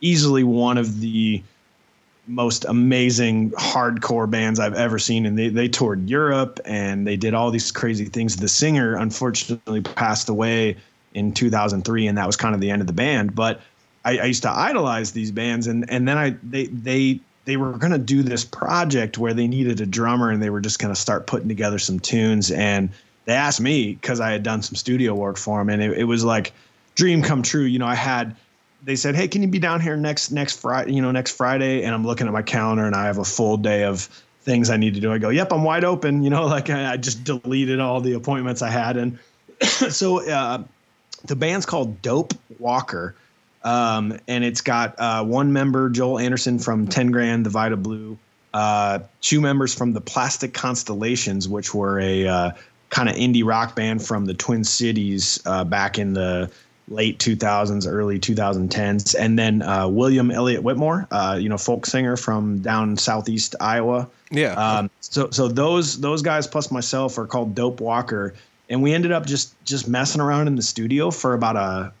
easily 0.00 0.44
one 0.44 0.78
of 0.78 1.00
the 1.00 1.42
most 2.26 2.64
amazing 2.64 3.50
hardcore 3.50 4.30
bands 4.30 4.60
I've 4.60 4.74
ever 4.74 4.98
seen, 4.98 5.26
and 5.26 5.36
they 5.36 5.48
they 5.48 5.68
toured 5.68 6.08
Europe 6.08 6.60
and 6.64 7.06
they 7.06 7.16
did 7.16 7.34
all 7.34 7.50
these 7.50 7.72
crazy 7.72 8.04
things. 8.04 8.36
The 8.36 8.48
singer 8.48 8.94
unfortunately 8.94 9.80
passed 9.80 10.28
away 10.28 10.76
in 11.14 11.32
2003, 11.32 12.06
and 12.06 12.16
that 12.16 12.26
was 12.26 12.36
kind 12.36 12.54
of 12.54 12.60
the 12.60 12.70
end 12.70 12.80
of 12.80 12.86
the 12.86 12.92
band. 12.92 13.34
But 13.34 13.60
I, 14.04 14.18
I 14.18 14.24
used 14.26 14.42
to 14.44 14.50
idolize 14.50 15.10
these 15.10 15.32
bands, 15.32 15.66
and 15.66 15.90
and 15.90 16.06
then 16.06 16.16
I 16.16 16.36
they 16.44 16.66
they 16.66 17.20
they 17.44 17.56
were 17.56 17.72
going 17.72 17.92
to 17.92 17.98
do 17.98 18.22
this 18.22 18.44
project 18.44 19.18
where 19.18 19.34
they 19.34 19.46
needed 19.46 19.80
a 19.80 19.86
drummer 19.86 20.30
and 20.30 20.42
they 20.42 20.50
were 20.50 20.60
just 20.60 20.78
going 20.78 20.94
to 20.94 21.00
start 21.00 21.26
putting 21.26 21.48
together 21.48 21.78
some 21.78 21.98
tunes 21.98 22.50
and 22.50 22.90
they 23.24 23.34
asked 23.34 23.60
me 23.60 23.94
because 23.94 24.20
i 24.20 24.30
had 24.30 24.42
done 24.42 24.62
some 24.62 24.74
studio 24.74 25.14
work 25.14 25.36
for 25.36 25.58
them 25.58 25.68
and 25.68 25.82
it, 25.82 25.98
it, 25.98 26.04
was 26.04 26.24
like 26.24 26.52
dream 26.94 27.22
come 27.22 27.42
true 27.42 27.62
you 27.62 27.78
know 27.78 27.86
i 27.86 27.94
had 27.94 28.36
they 28.84 28.96
said 28.96 29.14
hey 29.14 29.28
can 29.28 29.42
you 29.42 29.48
be 29.48 29.58
down 29.58 29.80
here 29.80 29.96
next 29.96 30.30
next 30.30 30.60
friday 30.60 30.92
you 30.92 31.02
know 31.02 31.10
next 31.10 31.36
friday 31.36 31.82
and 31.82 31.94
i'm 31.94 32.06
looking 32.06 32.26
at 32.26 32.32
my 32.32 32.42
calendar 32.42 32.84
and 32.84 32.94
i 32.94 33.06
have 33.06 33.18
a 33.18 33.24
full 33.24 33.56
day 33.56 33.84
of 33.84 34.08
things 34.42 34.70
I 34.70 34.76
need 34.76 34.94
to 34.94 35.00
do. 35.00 35.12
I 35.12 35.18
go, 35.18 35.28
yep, 35.28 35.52
I'm 35.52 35.64
wide 35.64 35.84
open. 35.84 36.22
You 36.22 36.30
know, 36.30 36.46
like 36.56 36.70
I, 36.70 36.92
I 36.92 36.96
just 36.96 37.24
deleted 37.24 37.80
all 37.80 38.00
the 38.00 38.14
appointments 38.14 38.62
I 38.62 38.70
had. 38.70 38.96
And 38.96 39.18
so 39.62 40.28
uh, 40.28 40.62
the 41.24 41.36
band's 41.36 41.66
called 41.66 42.02
Dope 42.02 42.34
Walker. 42.58 43.14
Um, 43.62 44.18
and 44.26 44.44
it's 44.44 44.60
got 44.60 44.98
uh, 44.98 45.24
one 45.24 45.52
member, 45.52 45.90
Joel 45.90 46.18
Anderson 46.18 46.58
from 46.58 46.86
10 46.86 47.10
Grand, 47.10 47.44
the 47.44 47.50
Vita 47.50 47.76
Blue, 47.76 48.18
uh, 48.54 49.00
two 49.20 49.40
members 49.40 49.74
from 49.74 49.92
the 49.92 50.00
Plastic 50.00 50.54
Constellations, 50.54 51.48
which 51.48 51.74
were 51.74 52.00
a 52.00 52.26
uh, 52.26 52.50
kind 52.88 53.08
of 53.08 53.16
indie 53.16 53.44
rock 53.44 53.76
band 53.76 54.04
from 54.04 54.24
the 54.24 54.34
Twin 54.34 54.64
Cities 54.64 55.40
uh, 55.46 55.64
back 55.64 55.98
in 55.98 56.14
the 56.14 56.50
late 56.88 57.18
2000s, 57.18 57.86
early 57.86 58.18
2010s, 58.18 59.14
and 59.18 59.38
then 59.38 59.62
uh, 59.62 59.88
William 59.88 60.30
Elliott 60.30 60.62
Whitmore, 60.62 61.06
uh, 61.10 61.38
you 61.40 61.48
know, 61.48 61.56
folk 61.56 61.86
singer 61.86 62.16
from 62.16 62.58
down 62.58 62.96
southeast 62.96 63.54
Iowa. 63.60 64.08
Yeah. 64.30 64.54
Um, 64.54 64.90
so 65.00 65.30
so 65.30 65.48
those 65.48 66.00
those 66.00 66.22
guys 66.22 66.46
plus 66.46 66.70
myself 66.70 67.16
are 67.18 67.26
called 67.26 67.54
Dope 67.54 67.80
Walker, 67.80 68.34
and 68.68 68.82
we 68.82 68.92
ended 68.92 69.12
up 69.12 69.26
just 69.26 69.54
just 69.64 69.88
messing 69.88 70.20
around 70.20 70.48
in 70.48 70.56
the 70.56 70.62
studio 70.62 71.10
for 71.10 71.34
about 71.34 71.56
a 71.56 71.92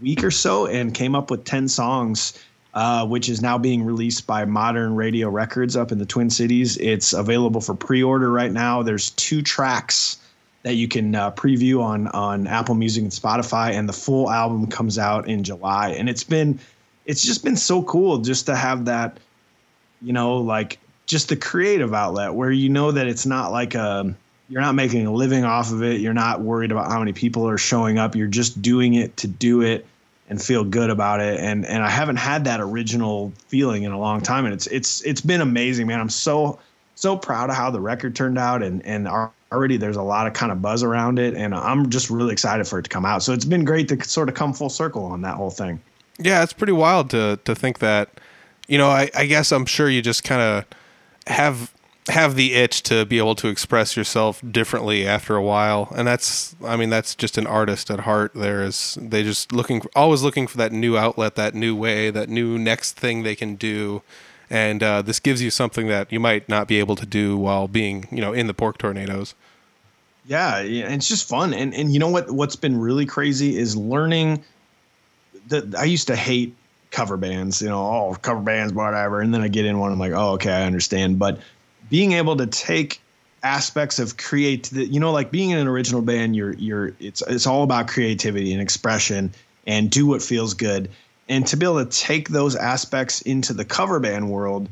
week 0.00 0.24
or 0.24 0.30
so, 0.30 0.66
and 0.66 0.92
came 0.94 1.14
up 1.14 1.30
with 1.30 1.44
ten 1.44 1.68
songs. 1.68 2.42
Uh, 2.74 3.06
which 3.06 3.30
is 3.30 3.40
now 3.40 3.56
being 3.56 3.82
released 3.82 4.26
by 4.26 4.44
Modern 4.44 4.94
Radio 4.96 5.30
Records 5.30 5.76
up 5.76 5.92
in 5.92 5.98
the 5.98 6.04
Twin 6.04 6.28
Cities. 6.28 6.76
It's 6.76 7.14
available 7.14 7.62
for 7.62 7.74
pre-order 7.74 8.30
right 8.30 8.52
now. 8.52 8.82
There's 8.82 9.12
two 9.12 9.40
tracks 9.40 10.18
that 10.62 10.74
you 10.74 10.86
can 10.86 11.14
uh, 11.14 11.30
preview 11.30 11.80
on 11.80 12.08
on 12.08 12.46
Apple 12.46 12.74
Music 12.74 13.02
and 13.02 13.10
Spotify, 13.10 13.70
and 13.70 13.88
the 13.88 13.94
full 13.94 14.30
album 14.30 14.66
comes 14.66 14.98
out 14.98 15.26
in 15.26 15.42
July. 15.42 15.90
And 15.90 16.10
it's 16.10 16.24
been 16.24 16.58
it's 17.06 17.22
just 17.22 17.42
been 17.42 17.56
so 17.56 17.82
cool 17.84 18.18
just 18.18 18.44
to 18.44 18.54
have 18.54 18.84
that, 18.84 19.20
you 20.02 20.12
know, 20.12 20.36
like 20.36 20.78
just 21.06 21.30
the 21.30 21.36
creative 21.36 21.94
outlet 21.94 22.34
where 22.34 22.50
you 22.50 22.68
know 22.68 22.90
that 22.90 23.06
it's 23.06 23.24
not 23.24 23.52
like 23.52 23.74
a 23.74 24.14
you're 24.48 24.60
not 24.60 24.74
making 24.74 25.06
a 25.06 25.12
living 25.12 25.44
off 25.44 25.72
of 25.72 25.82
it. 25.82 26.00
You're 26.00 26.14
not 26.14 26.40
worried 26.40 26.70
about 26.70 26.90
how 26.90 26.98
many 26.98 27.12
people 27.12 27.48
are 27.48 27.58
showing 27.58 27.98
up. 27.98 28.14
You're 28.14 28.28
just 28.28 28.62
doing 28.62 28.94
it 28.94 29.16
to 29.18 29.28
do 29.28 29.62
it 29.62 29.86
and 30.28 30.42
feel 30.42 30.64
good 30.64 30.90
about 30.90 31.20
it. 31.20 31.40
And 31.40 31.64
and 31.66 31.82
I 31.82 31.90
haven't 31.90 32.16
had 32.16 32.44
that 32.44 32.60
original 32.60 33.32
feeling 33.48 33.82
in 33.84 33.92
a 33.92 33.98
long 33.98 34.20
time. 34.20 34.44
And 34.44 34.54
it's 34.54 34.66
it's 34.68 35.02
it's 35.02 35.20
been 35.20 35.40
amazing, 35.40 35.86
man. 35.86 36.00
I'm 36.00 36.10
so 36.10 36.58
so 36.94 37.16
proud 37.16 37.50
of 37.50 37.56
how 37.56 37.70
the 37.70 37.80
record 37.80 38.14
turned 38.14 38.38
out 38.38 38.62
and 38.62 38.84
and 38.84 39.08
already 39.52 39.76
there's 39.76 39.96
a 39.96 40.02
lot 40.02 40.26
of 40.26 40.32
kind 40.32 40.50
of 40.50 40.60
buzz 40.60 40.82
around 40.82 41.18
it 41.18 41.34
and 41.34 41.54
I'm 41.54 41.88
just 41.90 42.10
really 42.10 42.32
excited 42.32 42.66
for 42.66 42.78
it 42.78 42.82
to 42.82 42.88
come 42.88 43.04
out. 43.04 43.22
So 43.22 43.32
it's 43.32 43.44
been 43.44 43.64
great 43.64 43.88
to 43.88 44.02
sort 44.04 44.28
of 44.28 44.34
come 44.34 44.52
full 44.52 44.70
circle 44.70 45.04
on 45.04 45.22
that 45.22 45.34
whole 45.34 45.50
thing. 45.50 45.80
Yeah, 46.18 46.42
it's 46.42 46.52
pretty 46.52 46.72
wild 46.72 47.10
to 47.10 47.38
to 47.44 47.54
think 47.54 47.80
that 47.80 48.10
you 48.68 48.78
know, 48.78 48.88
I, 48.88 49.10
I 49.14 49.26
guess 49.26 49.52
I'm 49.52 49.66
sure 49.66 49.88
you 49.88 50.02
just 50.02 50.24
kind 50.24 50.42
of 50.42 50.64
have 51.32 51.72
have 52.08 52.36
the 52.36 52.54
itch 52.54 52.82
to 52.84 53.04
be 53.04 53.18
able 53.18 53.34
to 53.34 53.48
express 53.48 53.96
yourself 53.96 54.40
differently 54.48 55.06
after 55.06 55.34
a 55.34 55.42
while. 55.42 55.92
And 55.96 56.06
that's 56.06 56.54
i 56.64 56.76
mean 56.76 56.90
that's 56.90 57.14
just 57.14 57.36
an 57.36 57.46
artist 57.46 57.90
at 57.90 58.00
heart. 58.00 58.32
There 58.34 58.62
is 58.62 58.96
they 59.00 59.22
just 59.22 59.52
looking 59.52 59.82
always 59.94 60.22
looking 60.22 60.46
for 60.46 60.56
that 60.58 60.72
new 60.72 60.96
outlet 60.96 61.34
that 61.34 61.54
new 61.54 61.74
way 61.74 62.10
that 62.10 62.28
new 62.28 62.58
next 62.58 62.92
thing 62.92 63.22
they 63.22 63.34
can 63.34 63.56
do. 63.56 64.02
And 64.48 64.80
uh, 64.82 65.02
this 65.02 65.18
gives 65.18 65.42
you 65.42 65.50
something 65.50 65.88
that 65.88 66.12
you 66.12 66.20
might 66.20 66.48
not 66.48 66.68
be 66.68 66.78
able 66.78 66.94
to 66.96 67.06
do 67.06 67.36
while 67.36 67.66
being 67.66 68.06
you 68.12 68.20
know 68.20 68.32
in 68.32 68.46
the 68.46 68.54
pork 68.54 68.78
tornadoes. 68.78 69.34
Yeah 70.26 70.58
it's 70.58 71.08
just 71.08 71.28
fun. 71.28 71.52
And 71.54 71.74
and 71.74 71.92
you 71.92 71.98
know 71.98 72.08
what 72.08 72.30
what's 72.30 72.56
been 72.56 72.78
really 72.78 73.06
crazy 73.06 73.56
is 73.56 73.76
learning 73.76 74.44
that 75.48 75.76
i 75.76 75.84
used 75.84 76.08
to 76.08 76.16
hate 76.16 76.56
cover 76.90 77.16
bands 77.16 77.62
you 77.62 77.68
know 77.68 77.80
oh 77.80 78.16
cover 78.22 78.40
bands 78.40 78.72
whatever. 78.72 79.20
And 79.20 79.34
then 79.34 79.40
i 79.40 79.48
get 79.48 79.64
in 79.64 79.80
one 79.80 79.90
i'm 79.90 79.98
like 79.98 80.12
oh 80.12 80.34
okay 80.34 80.52
i 80.52 80.62
understand. 80.62 81.18
But 81.18 81.40
being 81.88 82.12
able 82.12 82.36
to 82.36 82.46
take 82.46 83.00
aspects 83.42 83.98
of 83.98 84.16
create 84.16 84.64
that 84.70 84.86
you 84.86 84.98
know 84.98 85.12
like 85.12 85.30
being 85.30 85.50
in 85.50 85.58
an 85.58 85.68
original 85.68 86.02
band 86.02 86.34
you're 86.34 86.54
you're 86.54 86.92
it's 86.98 87.22
it's 87.28 87.46
all 87.46 87.62
about 87.62 87.86
creativity 87.86 88.52
and 88.52 88.60
expression 88.60 89.32
and 89.66 89.90
do 89.90 90.06
what 90.06 90.22
feels 90.22 90.54
good. 90.54 90.90
And 91.28 91.46
to 91.48 91.56
be 91.56 91.66
able 91.66 91.84
to 91.84 91.90
take 91.90 92.28
those 92.28 92.54
aspects 92.54 93.20
into 93.22 93.52
the 93.52 93.64
cover 93.64 94.00
band 94.00 94.30
world 94.30 94.68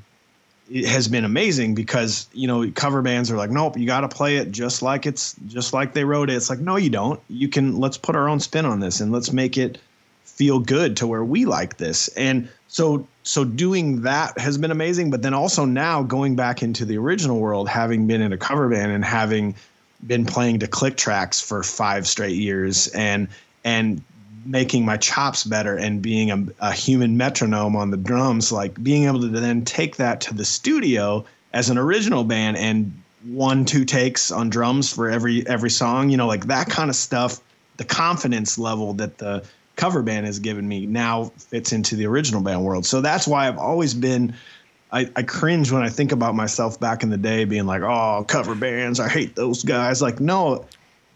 it 0.71 0.87
has 0.87 1.09
been 1.09 1.25
amazing 1.25 1.75
because 1.75 2.27
you 2.33 2.49
know 2.49 2.71
cover 2.71 3.03
bands 3.03 3.31
are 3.31 3.37
like 3.37 3.51
nope 3.51 3.77
you 3.77 3.87
got 3.87 4.01
to 4.01 4.09
play 4.09 4.37
it 4.37 4.51
just 4.51 4.83
like 4.83 5.05
it's 5.05 5.35
just 5.47 5.73
like 5.73 5.93
they 5.93 6.05
wrote 6.05 6.31
it. 6.31 6.35
It's 6.35 6.49
like 6.49 6.61
no 6.61 6.77
you 6.77 6.91
don't. 6.91 7.21
You 7.29 7.49
can 7.49 7.79
let's 7.79 7.99
put 7.99 8.17
our 8.17 8.29
own 8.29 8.41
spin 8.41 8.65
on 8.65 8.81
this 8.81 9.01
and 9.01 9.13
let's 9.13 9.33
make 9.33 9.59
it 9.59 9.79
feel 10.25 10.59
good 10.59 10.97
to 10.97 11.07
where 11.07 11.25
we 11.25 11.45
like 11.45 11.77
this. 11.77 12.09
And 12.09 12.49
so 12.75 13.07
so 13.23 13.45
doing 13.45 14.03
that 14.03 14.37
has 14.37 14.59
been 14.59 14.73
amazing 14.73 15.09
but 15.09 15.23
then 15.23 15.33
also 15.33 15.65
now 15.65 16.03
going 16.03 16.35
back 16.35 16.61
into 16.61 16.85
the 16.85 16.99
original 16.99 17.39
world 17.39 17.69
having 17.69 18.09
been 18.09 18.21
in 18.21 18.33
a 18.33 18.37
cover 18.37 18.69
band 18.69 18.91
and 18.91 19.05
having 19.05 19.55
been 20.09 20.27
playing 20.27 20.59
to 20.59 20.67
click 20.67 20.97
tracks 20.97 21.41
for 21.41 21.63
five 21.63 22.05
straight 22.05 22.35
years 22.35 22.89
and 22.89 23.29
and 23.63 24.03
making 24.45 24.85
my 24.85 24.97
chops 24.97 25.45
better 25.45 25.77
and 25.77 26.03
being 26.03 26.33
a, 26.33 26.45
a 26.61 26.73
human 26.73 27.17
metronome 27.17 27.77
on 27.77 27.93
the 27.93 27.97
drums 27.97 28.51
like 28.51 28.83
being 28.83 29.05
able 29.05 29.21
to 29.21 29.29
then 29.29 29.65
take 29.65 29.95
that 29.97 30.21
to 30.21 30.35
the 30.35 30.45
studio 30.45 31.25
as 31.53 31.71
an 31.71 31.79
original 31.79 32.25
band 32.25 32.57
and 32.57 32.93
one 33.23 33.65
two 33.65 33.85
takes 33.85 34.33
on 34.33 34.51
drums 34.51 34.93
for 34.93 35.09
every 35.09 35.47
every 35.47 35.71
song 35.71 36.11
you 36.11 36.17
know 36.17 36.27
like 36.27 36.47
that 36.47 36.69
kind 36.69 36.91
of 36.91 36.97
stuff 36.97 37.41
the 37.77 37.85
confidence 37.85 38.59
level 38.59 38.95
that 38.95 39.19
the 39.19 39.45
cover 39.77 40.03
band 40.03 40.27
has 40.27 40.39
given 40.39 40.67
me 40.67 40.87
now 40.87 41.33
fits 41.37 41.73
into 41.73 41.97
the 41.97 42.07
original 42.07 42.41
band 42.41 42.65
world. 42.65 42.87
So 42.87 43.01
that's 43.01 43.27
why 43.27 43.49
I've 43.49 43.59
always 43.59 43.95
been. 43.95 44.35
I, 44.93 45.11
I 45.17 45.25
cringe 45.25 45.73
when 45.73 45.83
I 45.83 45.89
think 45.89 46.13
about 46.13 46.37
myself 46.37 46.79
back 46.79 47.03
in 47.03 47.11
the 47.11 47.17
day 47.17 47.45
being 47.45 47.67
like, 47.67 47.83
oh, 47.83 48.25
cover 48.29 48.55
bands, 48.55 49.01
I 49.01 49.09
hate 49.09 49.35
those 49.35 49.65
guys. 49.65 50.01
Like, 50.01 50.21
no, 50.21 50.67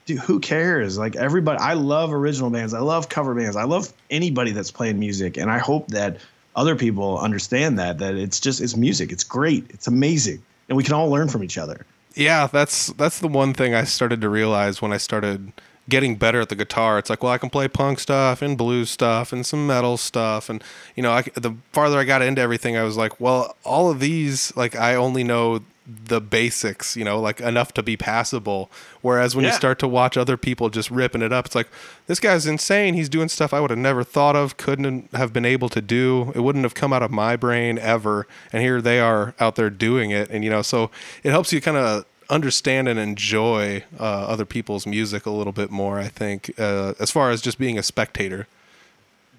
dude, 0.04 0.18
who 0.18 0.40
cares? 0.40 0.98
Like, 0.98 1.14
everybody, 1.14 1.61
I 1.61 1.74
love 1.74 2.12
original 2.12 2.50
bands. 2.50 2.74
I 2.74 2.80
love 2.80 3.09
cover 3.09 3.36
bands. 3.36 3.54
I 3.54 3.64
love 3.64 3.92
anybody 4.11 4.50
that's 4.50 4.72
playing 4.72 4.98
music. 4.98 5.36
And 5.36 5.48
I 5.48 5.59
hope 5.59 5.88
that 5.88 6.16
other 6.56 6.74
people 6.74 7.18
understand 7.20 7.78
that, 7.78 7.98
that 7.98 8.16
it's 8.16 8.40
just, 8.40 8.61
it's 8.61 8.76
music. 8.76 9.12
It's 9.12 9.22
great. 9.22 9.66
It's 9.70 9.86
amazing. 9.86 10.42
And 10.68 10.76
we 10.76 10.82
can 10.82 10.94
all 10.94 11.09
learn 11.09 11.28
from 11.28 11.44
each 11.44 11.56
other. 11.56 11.86
Yeah, 12.14 12.48
that's 12.48 12.88
that's 12.94 13.20
the 13.20 13.28
one 13.28 13.54
thing 13.54 13.74
I 13.74 13.84
started 13.84 14.20
to 14.22 14.28
realize 14.28 14.82
when 14.82 14.92
I 14.92 14.96
started 14.96 15.52
getting 15.89 16.16
better 16.16 16.41
at 16.41 16.49
the 16.49 16.57
guitar. 16.57 16.99
It's 16.99 17.11
like, 17.11 17.22
well, 17.22 17.32
I 17.32 17.39
can 17.39 17.51
play 17.51 17.68
punk 17.68 18.01
stuff 18.01 18.43
and 18.43 18.59
blues 18.59 18.91
stuff 18.91 19.32
and 19.32 19.45
some 19.45 19.66
metal 19.66 19.97
stuff, 19.97 20.49
and 20.49 20.62
you 20.95 21.03
know, 21.03 21.12
I, 21.12 21.22
the 21.34 21.55
farther 21.72 21.99
I 21.99 22.05
got 22.05 22.22
into 22.22 22.43
everything, 22.43 22.76
I 22.76 22.82
was 22.82 22.97
like, 22.97 23.20
well, 23.20 23.57
all 23.64 23.91
of 23.91 24.01
these, 24.01 24.55
like, 24.57 24.76
I 24.76 24.95
only 24.95 25.24
know 25.24 25.61
the 25.89 26.20
basics, 26.20 26.97
you 26.97 27.05
know, 27.05 27.18
like 27.18 27.41
enough 27.41 27.72
to 27.72 27.82
be 27.82 27.97
passable. 27.97 28.70
Whereas 29.01 29.34
when 29.34 29.45
yeah. 29.45 29.53
you 29.53 29.57
start 29.57 29.78
to 29.78 29.89
watch 29.89 30.18
other 30.18 30.36
people 30.36 30.68
just 30.68 30.91
ripping 30.91 31.22
it 31.22 31.32
up, 31.32 31.47
it's 31.47 31.55
like 31.55 31.68
this 32.07 32.20
guy's 32.20 32.47
insane. 32.47 32.93
He's 32.93 33.09
doing 33.09 33.28
stuff 33.28 33.55
I 33.55 33.61
would 33.61 33.70
have 33.70 33.78
never 33.78 34.05
thought 34.05 34.36
of, 34.36 34.59
couldn't 34.59 35.14
have 35.14 35.32
been 35.32 35.47
able 35.47 35.70
to 35.70 35.80
do. 35.80 36.30
It 36.34 36.41
wouldn't 36.41 36.64
have 36.64 36.74
come 36.74 36.93
out 36.93 37.03
of 37.03 37.11
my 37.11 37.36
brain 37.36 37.78
ever. 37.78 38.26
And 38.53 38.62
here 38.62 38.82
they 38.82 39.01
are 39.01 39.34
out 39.41 39.57
there 39.57 39.70
doing 39.70 40.11
it. 40.11 40.28
And 40.28 40.45
you 40.45 40.51
know, 40.51 40.61
so 40.61 40.91
it 41.22 41.30
helps 41.30 41.53
you 41.55 41.61
kind 41.62 41.78
of 41.78 42.05
understand 42.31 42.89
and 42.89 42.99
enjoy 42.99 43.85
uh, 43.99 44.03
other 44.03 44.45
people's 44.45 44.87
music 44.87 45.26
a 45.26 45.31
little 45.31 45.53
bit 45.53 45.70
more. 45.70 45.99
I 45.99 46.09
think, 46.09 46.53
uh, 46.59 46.95
as 46.99 47.11
far 47.11 47.31
as 47.31 47.41
just 47.41 47.59
being 47.59 47.79
a 47.79 47.83
spectator. 47.83 48.47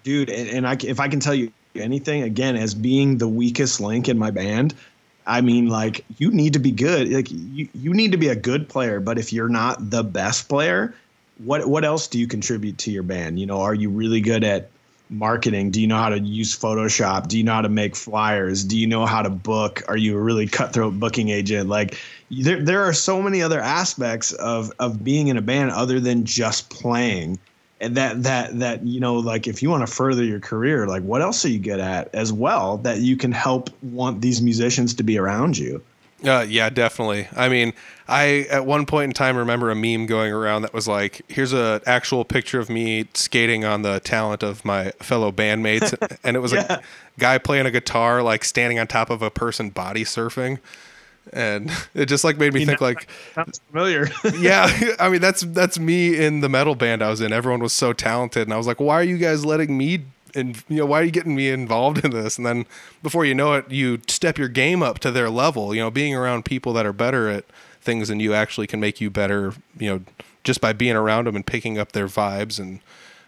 Dude, 0.02 0.30
and, 0.30 0.48
and 0.48 0.66
I, 0.66 0.76
if 0.82 0.98
I 0.98 1.08
can 1.08 1.20
tell 1.20 1.34
you 1.34 1.52
anything, 1.74 2.22
again, 2.22 2.56
as 2.56 2.74
being 2.74 3.18
the 3.18 3.28
weakest 3.28 3.80
link 3.80 4.08
in 4.08 4.18
my 4.18 4.30
band, 4.30 4.74
I 5.26 5.40
mean, 5.40 5.68
like 5.68 6.04
you 6.18 6.30
need 6.30 6.54
to 6.54 6.58
be 6.58 6.72
good. 6.72 7.10
Like 7.10 7.30
you, 7.30 7.68
you 7.74 7.92
need 7.92 8.12
to 8.12 8.18
be 8.18 8.28
a 8.28 8.36
good 8.36 8.68
player. 8.68 9.00
But 9.00 9.18
if 9.18 9.32
you're 9.32 9.48
not 9.48 9.90
the 9.90 10.02
best 10.02 10.48
player, 10.48 10.94
what 11.38 11.66
what 11.66 11.84
else 11.84 12.08
do 12.08 12.18
you 12.18 12.26
contribute 12.26 12.78
to 12.78 12.90
your 12.90 13.02
band? 13.02 13.38
You 13.38 13.46
know, 13.46 13.60
are 13.60 13.74
you 13.74 13.90
really 13.90 14.20
good 14.20 14.44
at 14.44 14.70
marketing? 15.10 15.70
Do 15.70 15.80
you 15.80 15.86
know 15.86 15.96
how 15.96 16.08
to 16.08 16.20
use 16.20 16.56
Photoshop? 16.56 17.28
Do 17.28 17.36
you 17.36 17.44
know 17.44 17.54
how 17.54 17.62
to 17.62 17.68
make 17.68 17.96
flyers? 17.96 18.64
Do 18.64 18.78
you 18.78 18.86
know 18.86 19.06
how 19.06 19.22
to 19.22 19.30
book? 19.30 19.82
Are 19.88 19.96
you 19.96 20.16
a 20.16 20.20
really 20.20 20.46
cutthroat 20.46 20.98
booking 20.98 21.28
agent? 21.28 21.68
Like 21.68 21.98
there 22.30 22.62
there 22.62 22.82
are 22.82 22.92
so 22.92 23.20
many 23.20 23.42
other 23.42 23.60
aspects 23.60 24.32
of 24.32 24.72
of 24.78 25.02
being 25.02 25.28
in 25.28 25.36
a 25.36 25.42
band 25.42 25.72
other 25.72 26.00
than 26.00 26.24
just 26.24 26.70
playing. 26.70 27.38
And 27.80 27.96
that 27.96 28.22
that 28.22 28.58
that 28.58 28.86
you 28.86 29.00
know 29.00 29.16
like 29.16 29.46
if 29.46 29.62
you 29.62 29.70
want 29.70 29.86
to 29.86 29.92
further 29.92 30.24
your 30.24 30.40
career, 30.40 30.86
like 30.86 31.02
what 31.02 31.22
else 31.22 31.44
are 31.44 31.48
you 31.48 31.58
good 31.58 31.80
at 31.80 32.14
as 32.14 32.32
well 32.32 32.78
that 32.78 32.98
you 32.98 33.16
can 33.16 33.32
help 33.32 33.70
want 33.82 34.20
these 34.20 34.40
musicians 34.40 34.94
to 34.94 35.02
be 35.02 35.18
around 35.18 35.58
you? 35.58 35.82
Uh, 36.24 36.44
yeah, 36.48 36.68
definitely. 36.68 37.28
I 37.34 37.48
mean, 37.48 37.72
I 38.06 38.46
at 38.50 38.66
one 38.66 38.86
point 38.86 39.04
in 39.04 39.12
time 39.12 39.36
remember 39.36 39.70
a 39.70 39.74
meme 39.74 40.06
going 40.06 40.32
around 40.32 40.62
that 40.62 40.74
was 40.74 40.86
like, 40.86 41.22
"Here's 41.28 41.52
an 41.52 41.80
actual 41.86 42.24
picture 42.24 42.60
of 42.60 42.68
me 42.68 43.06
skating 43.14 43.64
on 43.64 43.82
the 43.82 44.00
talent 44.00 44.42
of 44.42 44.64
my 44.64 44.90
fellow 45.00 45.32
bandmates," 45.32 45.94
and 46.24 46.36
it 46.36 46.40
was 46.40 46.52
yeah. 46.52 46.78
a 46.78 46.82
guy 47.18 47.38
playing 47.38 47.66
a 47.66 47.70
guitar, 47.70 48.22
like 48.22 48.44
standing 48.44 48.78
on 48.78 48.86
top 48.86 49.10
of 49.10 49.22
a 49.22 49.30
person 49.30 49.70
body 49.70 50.04
surfing, 50.04 50.58
and 51.32 51.70
it 51.94 52.06
just 52.06 52.24
like 52.24 52.36
made 52.36 52.52
me 52.52 52.60
you 52.60 52.66
think 52.66 52.80
know, 52.80 52.88
like, 52.88 53.08
sounds 53.34 53.60
familiar. 53.70 54.08
yeah, 54.38 54.94
I 54.98 55.08
mean 55.08 55.20
that's 55.20 55.42
that's 55.42 55.78
me 55.78 56.18
in 56.18 56.40
the 56.40 56.48
metal 56.48 56.74
band 56.74 57.02
I 57.02 57.08
was 57.08 57.20
in. 57.20 57.32
Everyone 57.32 57.60
was 57.60 57.72
so 57.72 57.92
talented, 57.92 58.42
and 58.42 58.52
I 58.52 58.56
was 58.56 58.66
like, 58.66 58.80
"Why 58.80 58.96
are 58.96 59.04
you 59.04 59.18
guys 59.18 59.46
letting 59.46 59.78
me 59.78 60.04
and 60.34 60.62
you 60.68 60.76
know 60.76 60.86
why 60.86 61.00
are 61.00 61.04
you 61.04 61.10
getting 61.10 61.34
me 61.34 61.48
involved 61.50 62.04
in 62.04 62.10
this? 62.10 62.36
And 62.36 62.46
then 62.46 62.66
before 63.02 63.24
you 63.24 63.34
know 63.34 63.54
it 63.54 63.70
you 63.70 64.00
step 64.08 64.38
your 64.38 64.48
game 64.48 64.82
up 64.82 64.98
to 65.00 65.10
their 65.10 65.30
level. 65.30 65.74
You 65.74 65.80
know 65.82 65.90
being 65.90 66.14
around 66.14 66.44
people 66.44 66.72
that 66.74 66.86
are 66.86 66.92
better 66.92 67.28
at 67.28 67.44
things 67.80 68.08
than 68.08 68.20
you 68.20 68.34
actually 68.34 68.66
can 68.66 68.78
make 68.80 69.00
you 69.00 69.10
better 69.10 69.54
you 69.78 69.90
know 69.90 70.00
just 70.44 70.60
by 70.60 70.72
being 70.72 70.96
around 70.96 71.26
them 71.26 71.36
and 71.36 71.46
picking 71.46 71.78
up 71.78 71.92
their 71.92 72.06
vibes. 72.06 72.58
And 72.58 72.80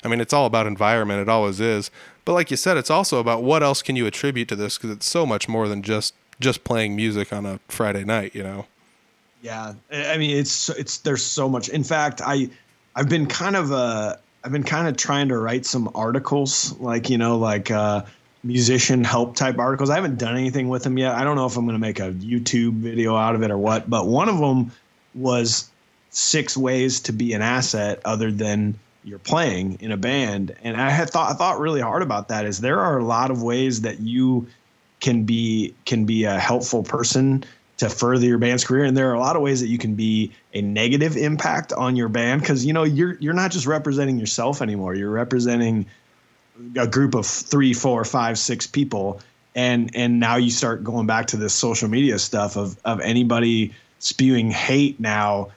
i 0.05 0.09
mean 0.09 0.21
it's 0.21 0.33
all 0.33 0.47
about 0.47 0.67
environment. 0.67 1.21
It 1.21 1.29
always 1.29 1.61
is. 1.61 1.91
But 2.25 2.35
like 2.35 2.51
you 2.51 2.57
said 2.57 2.77
it's 2.77 2.91
also 2.91 3.19
about 3.19 3.43
what 3.43 3.63
else 3.63 3.83
can 3.83 3.97
you 3.97 4.07
attribute 4.07 4.49
to 4.49 4.57
this? 4.57 4.79
Because 4.79 4.91
it's 4.91 5.09
so 5.09 5.27
much 5.27 5.49
more 5.49 5.69
than 5.69 5.83
just 5.83 6.15
just 6.41 6.65
playing 6.65 6.97
music 6.97 7.33
on 7.33 7.47
a 7.47 7.61
friday 7.69 8.05
night 8.05 8.35
you 8.35 8.43
know? 8.43 8.67
Yeah. 9.43 9.75
I 9.91 10.17
mean 10.19 10.37
it's 10.37 10.69
it's 10.71 10.99
there's 10.99 11.25
so 11.25 11.49
much. 11.49 11.69
In 11.69 11.85
fact 11.85 12.21
i 12.25 12.49
i've 12.95 13.09
been 13.09 13.27
kind 13.27 13.57
of 13.57 13.73
uh 13.73 14.17
i've 14.45 14.53
been 14.53 14.63
kind 14.63 14.89
of 14.89 14.97
trying 14.97 15.29
to 15.29 15.37
write 15.37 15.67
some 15.67 15.91
articles 15.95 16.79
like 16.79 17.11
you 17.11 17.19
know 17.19 17.39
like 17.39 17.71
uh 17.71 18.03
musician 18.45 19.05
help 19.05 19.37
type 19.37 19.59
articles. 19.59 19.89
I 19.89 19.95
haven't 19.95 20.19
done 20.19 20.37
anything 20.37 20.69
with 20.69 20.83
them 20.83 20.99
yet. 20.99 21.15
I 21.15 21.25
don't 21.25 21.37
know 21.37 21.47
if 21.47 21.57
i'm 21.57 21.65
going 21.65 21.75
to 21.75 21.81
make 21.81 22.01
a 22.01 22.13
youtube 22.13 22.73
video 22.73 23.17
out 23.17 23.35
of 23.35 23.43
it 23.43 23.51
or 23.51 23.59
what 23.59 23.89
but 23.89 24.07
one 24.07 24.29
of 24.29 24.39
them 24.39 24.73
was 25.15 25.71
six 26.11 26.57
ways 26.57 27.01
to 27.01 27.13
be 27.13 27.33
an 27.33 27.43
asset 27.43 28.01
other 28.05 28.31
than 28.31 28.79
you're 29.05 29.19
playing 29.19 29.79
in 29.81 29.91
a 29.93 29.97
band. 29.97 30.55
And 30.63 30.77
i 30.77 30.91
had 30.91 31.11
thought 31.11 31.31
i 31.31 31.35
thought 31.35 31.61
really 31.61 31.81
hard 31.81 32.03
about 32.03 32.29
that 32.29 32.45
is 32.45 32.61
there 32.61 32.81
are 32.81 32.99
a 32.99 33.05
lot 33.05 33.31
of 33.31 33.43
ways 33.43 33.83
that 33.83 34.01
you 34.01 34.49
can 35.01 35.25
be 35.25 35.75
can 35.85 36.05
be 36.05 36.25
a 36.25 36.39
helpful 36.39 36.83
person 36.83 37.45
to 37.83 37.89
further 37.89 38.25
your 38.25 38.39
band's 38.39 38.65
career 38.65 38.85
and 38.85 38.97
there 38.97 39.11
are 39.11 39.15
a 39.15 39.19
lot 39.19 39.35
of 39.35 39.43
ways 39.43 39.61
that 39.61 39.67
you 39.67 39.77
can 39.77 39.97
be 39.97 40.31
a 40.55 40.63
negative 40.63 41.17
impact 41.17 41.73
on 41.73 41.97
your 41.97 42.09
band 42.09 42.41
because 42.41 42.65
you 42.65 42.73
know 42.73 42.85
you're 42.85 43.15
you're 43.15 43.35
not 43.35 43.51
just 43.51 43.67
representing 43.67 44.19
yourself 44.19 44.63
anymore 44.63 44.95
you're 44.95 45.11
representing 45.11 45.85
a 46.77 46.87
group 46.87 47.13
of 47.13 47.27
three 47.27 47.75
four 47.75 48.05
five 48.05 48.39
six 48.39 48.69
people 48.69 49.21
and 49.57 49.91
and 49.97 50.21
now 50.21 50.37
you 50.37 50.49
start 50.49 50.85
going 50.85 51.09
back 51.09 51.27
to 51.27 51.37
this 51.37 51.53
social 51.53 51.89
media 51.89 52.21
stuff 52.21 52.57
of 52.57 52.79
of 52.85 53.01
anybody 53.01 53.75
spewing 53.99 54.49
hate 54.49 55.01
now 55.01 55.51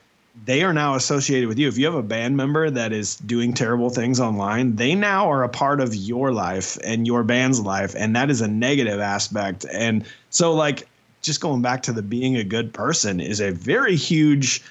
they 0.44 0.64
are 0.64 0.74
now 0.74 0.96
associated 0.96 1.48
with 1.48 1.58
you. 1.58 1.70
If 1.70 1.78
you 1.78 1.86
have 1.86 1.96
a 1.96 2.04
band 2.04 2.36
member 2.36 2.70
that 2.70 2.92
is 2.92 3.16
doing 3.16 3.54
terrible 3.54 3.90
things 3.90 4.20
online, 4.20 4.76
they 4.76 4.94
now 4.94 5.32
are 5.32 5.44
a 5.44 5.50
part 5.50 5.80
of 5.80 5.96
your 5.96 6.34
life 6.34 6.78
and 6.84 7.08
your 7.08 7.24
band's 7.24 7.62
life. 7.62 7.96
And 7.98 8.16
that 8.18 8.30
is 8.30 8.42
a 8.42 8.48
negative 8.48 9.00
aspect. 9.00 9.66
And 9.72 10.06
so, 10.32 10.54
like, 10.54 10.90
just 11.26 11.42
going 11.42 11.62
back 11.62 11.84
to 11.84 11.92
the 11.92 12.02
being 12.02 12.38
a 12.38 12.44
good 12.44 12.74
person 12.74 13.20
is 13.20 13.40
a 13.40 13.52
very 13.52 13.96
huge 13.96 14.64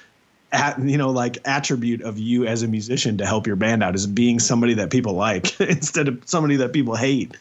at, 0.51 0.79
you 0.79 0.97
know 0.97 1.09
like 1.09 1.37
attribute 1.45 2.01
of 2.01 2.17
you 2.17 2.45
as 2.45 2.63
a 2.63 2.67
musician 2.67 3.17
to 3.17 3.25
help 3.25 3.45
your 3.45 3.55
band 3.55 3.83
out 3.83 3.95
is 3.95 4.07
being 4.07 4.39
somebody 4.39 4.73
that 4.73 4.89
people 4.89 5.13
like 5.13 5.59
instead 5.61 6.07
of 6.07 6.21
somebody 6.25 6.55
that 6.55 6.71
people 6.71 6.95
hate 6.95 7.35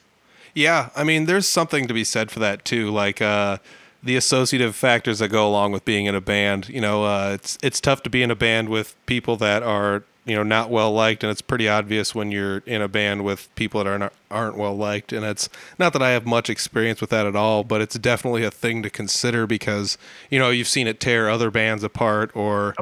yeah 0.54 0.90
i 0.96 1.04
mean 1.04 1.26
there's 1.26 1.46
something 1.46 1.86
to 1.86 1.94
be 1.94 2.04
said 2.04 2.30
for 2.30 2.40
that 2.40 2.64
too 2.64 2.90
like 2.90 3.22
uh 3.22 3.56
the 4.04 4.16
associative 4.16 4.76
factors 4.76 5.18
that 5.18 5.28
go 5.28 5.48
along 5.48 5.72
with 5.72 5.84
being 5.84 6.04
in 6.04 6.14
a 6.14 6.20
band. 6.20 6.68
You 6.68 6.80
know, 6.80 7.04
uh, 7.04 7.30
it's 7.32 7.58
it's 7.62 7.80
tough 7.80 8.02
to 8.02 8.10
be 8.10 8.22
in 8.22 8.30
a 8.30 8.36
band 8.36 8.68
with 8.68 8.94
people 9.06 9.36
that 9.36 9.62
are 9.62 10.04
you 10.24 10.34
know 10.34 10.42
not 10.42 10.70
well 10.70 10.92
liked, 10.92 11.22
and 11.22 11.30
it's 11.30 11.42
pretty 11.42 11.68
obvious 11.68 12.14
when 12.14 12.30
you're 12.30 12.58
in 12.66 12.80
a 12.82 12.88
band 12.88 13.24
with 13.24 13.54
people 13.54 13.82
that 13.82 13.90
aren't 13.90 14.12
aren't 14.30 14.56
well 14.56 14.76
liked. 14.76 15.12
And 15.12 15.24
it's 15.24 15.48
not 15.78 15.92
that 15.92 16.02
I 16.02 16.10
have 16.10 16.26
much 16.26 16.48
experience 16.48 17.00
with 17.00 17.10
that 17.10 17.26
at 17.26 17.36
all, 17.36 17.64
but 17.64 17.80
it's 17.80 17.98
definitely 17.98 18.44
a 18.44 18.50
thing 18.50 18.82
to 18.82 18.90
consider 18.90 19.46
because 19.46 19.98
you 20.30 20.38
know 20.38 20.50
you've 20.50 20.68
seen 20.68 20.86
it 20.86 21.00
tear 21.00 21.28
other 21.28 21.50
bands 21.50 21.82
apart 21.82 22.34
or 22.34 22.74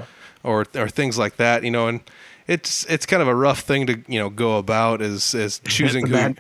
or 0.43 0.67
or 0.75 0.89
things 0.89 1.19
like 1.19 1.37
that. 1.37 1.65
You 1.65 1.71
know, 1.71 1.89
and 1.89 2.01
it's 2.47 2.85
it's 2.87 3.07
kind 3.07 3.23
of 3.23 3.29
a 3.29 3.35
rough 3.35 3.61
thing 3.61 3.87
to 3.87 4.01
you 4.07 4.19
know 4.19 4.31
go 4.31 4.59
about 4.59 5.03
is 5.03 5.35
is 5.35 5.59
choosing 5.67 6.07
who. 6.07 6.35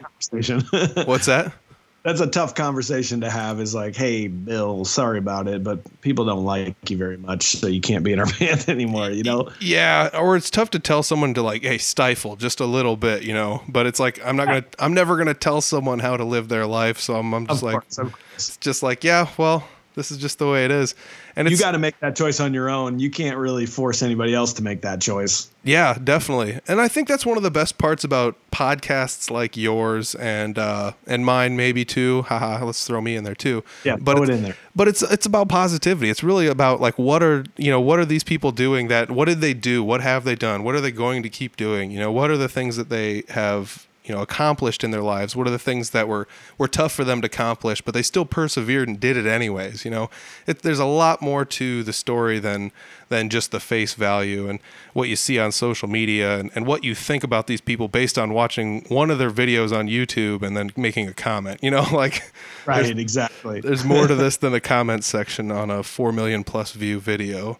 What's 1.05 1.27
that? 1.27 1.53
that's 2.03 2.21
a 2.21 2.27
tough 2.27 2.55
conversation 2.55 3.21
to 3.21 3.31
have 3.31 3.61
is 3.61 3.75
like 3.75 3.95
hey 3.95 4.27
bill 4.27 4.85
sorry 4.85 5.19
about 5.19 5.47
it 5.47 5.63
but 5.63 5.81
people 6.01 6.25
don't 6.25 6.45
like 6.45 6.75
you 6.91 6.97
very 6.97 7.17
much 7.17 7.43
so 7.57 7.67
you 7.67 7.81
can't 7.81 8.05
be 8.05 8.13
in 8.13 8.19
our 8.19 8.27
band 8.39 8.69
anymore 8.69 9.11
you 9.11 9.23
know? 9.23 9.49
Yeah 9.61 10.11
or 10.15 10.37
it's 10.37 10.51
tough 10.51 10.71
to 10.71 10.79
tell 10.79 11.03
someone 11.03 11.35
to 11.35 11.43
like 11.43 11.63
hey 11.63 11.79
stifle 11.79 12.37
just 12.37 12.61
a 12.61 12.67
little 12.67 12.97
bit 12.97 13.23
you 13.23 13.33
know? 13.33 13.63
But 13.69 13.87
it's 13.87 14.01
like 14.01 14.25
i'm 14.25 14.37
not 14.37 14.47
gonna 14.47 14.65
i'm 14.79 14.95
never 14.95 15.17
gonna 15.17 15.35
tell 15.35 15.61
someone 15.61 16.01
how 16.01 16.17
to 16.17 16.25
live 16.25 16.49
their 16.49 16.67
life 16.67 16.99
so 16.99 17.17
i'm, 17.17 17.33
I'm 17.35 17.47
just 17.47 17.63
of 17.63 17.73
like 17.73 17.97
course, 17.97 18.15
it's 18.35 18.57
just 18.59 18.83
like 18.83 19.05
yeah 19.05 19.29
well 19.37 19.65
this 19.95 20.11
is 20.11 20.19
just 20.19 20.39
the 20.39 20.49
way 20.49 20.65
it 20.65 20.71
is. 20.71 20.95
And 21.37 21.51
you 21.51 21.57
got 21.57 21.73
to 21.73 21.79
make 21.79 21.99
that 22.01 22.17
choice 22.17 22.41
on 22.41 22.53
your 22.55 22.69
own. 22.69 22.99
You 22.99 23.11
can't 23.11 23.37
really 23.37 23.67
force 23.67 24.03
anybody 24.03 24.35
else 24.35 24.53
to 24.55 24.63
make 24.63 24.83
that 24.83 25.01
choice. 25.01 25.51
Yeah, 25.65 25.97
definitely. 26.03 26.61
And 26.67 26.81
I 26.81 26.89
think 26.89 27.09
that's 27.09 27.25
one 27.25 27.37
of 27.37 27.43
the 27.43 27.51
best 27.51 27.79
parts 27.79 28.05
about 28.05 28.37
podcasts 28.51 29.31
like 29.31 29.57
yours 29.57 30.15
and 30.17 30.59
uh, 30.59 30.93
and 31.07 31.25
mine 31.25 31.57
maybe 31.57 31.85
too. 31.85 32.23
Haha, 32.29 32.65
let's 32.65 32.87
throw 32.87 33.01
me 33.01 33.17
in 33.17 33.25
there 33.25 33.35
too. 33.35 33.65
Yeah, 33.85 33.97
but 33.97 34.17
throw 34.17 34.25
it 34.25 34.31
in 34.31 34.43
there. 34.43 34.57
But 34.75 34.89
it's 34.89 35.03
it's 35.03 35.27
about 35.27 35.49
positivity. 35.49 36.11
It's 36.11 36.23
really 36.23 36.47
about 36.47 36.81
like 36.81 36.99
what 36.99 37.23
are 37.23 37.45
you 37.57 37.71
know 37.71 37.81
what 37.81 37.99
are 37.99 38.05
these 38.05 38.25
people 38.25 38.53
doing 38.53 38.89
that 38.89 39.11
what 39.11 39.27
did 39.27 39.41
they 39.41 39.55
do? 39.55 39.83
What 39.83 40.01
have 40.01 40.25
they 40.25 40.35
done? 40.35 40.65
What 40.65 40.75
are 40.75 40.81
they 40.81 40.93
going 40.93 41.23
to 41.23 41.29
keep 41.29 41.57
doing? 41.57 41.91
You 41.91 42.01
know, 42.01 42.13
what 42.13 42.31
are 42.31 42.37
the 42.37 42.49
things 42.49 42.77
that 42.77 42.89
they 42.89 43.25
have 43.29 43.87
you 44.05 44.15
know 44.15 44.21
accomplished 44.21 44.83
in 44.83 44.91
their 44.91 45.03
lives. 45.03 45.37
What 45.37 45.47
are 45.47 45.51
the 45.51 45.59
things 45.59 45.91
that 45.91 46.09
were 46.09 46.27
were 46.59 46.69
tough 46.69 46.93
for 46.93 47.05
them 47.05 47.21
to 47.23 47.27
accomplish 47.27 47.81
but 47.81 47.95
they 47.95 48.03
still 48.03 48.25
persevered 48.25 48.89
and 48.89 48.99
did 48.99 49.17
it 49.17 49.27
anyways 49.27 49.85
you 49.85 49.91
know? 49.91 50.11
It, 50.47 50.63
there's 50.63 50.79
a 50.79 50.87
lot 50.87 51.23
more 51.23 51.45
to 51.45 51.83
the 51.83 51.93
story 51.93 52.39
than 52.39 52.73
than 53.09 53.29
just 53.29 53.51
the 53.51 53.61
face 53.61 53.95
value 53.95 54.49
and 54.49 54.59
what 54.93 55.09
you 55.09 55.17
see 55.17 55.39
on 55.39 55.53
social 55.53 55.89
media 55.89 56.39
and, 56.39 56.51
and 56.55 56.67
what 56.67 56.83
you 56.83 56.95
think 56.95 57.23
about 57.23 57.47
these 57.47 57.61
people 57.61 57.89
based 57.89 58.19
on 58.19 58.33
watching 58.33 58.85
one 58.89 59.11
of 59.11 59.19
their 59.19 59.31
videos 59.31 59.77
on 59.77 59.87
youtube 59.87 60.43
and 60.43 60.57
then 60.57 60.71
making 60.77 61.09
a 61.09 61.15
comment 61.15 61.61
you 61.63 61.71
know? 61.71 61.87
Like 61.93 62.33
right 62.67 62.83
there's, 62.85 62.91
exactly. 62.91 63.61
there's 63.61 63.85
more 63.85 64.09
to 64.09 64.15
this 64.17 64.37
than 64.39 64.53
the 64.53 64.61
comment 64.61 65.05
section 65.05 65.53
on 65.53 65.71
a 65.71 65.83
4 65.83 66.11
million 66.11 66.43
plus 66.43 66.73
view 66.73 66.99
video 66.99 67.59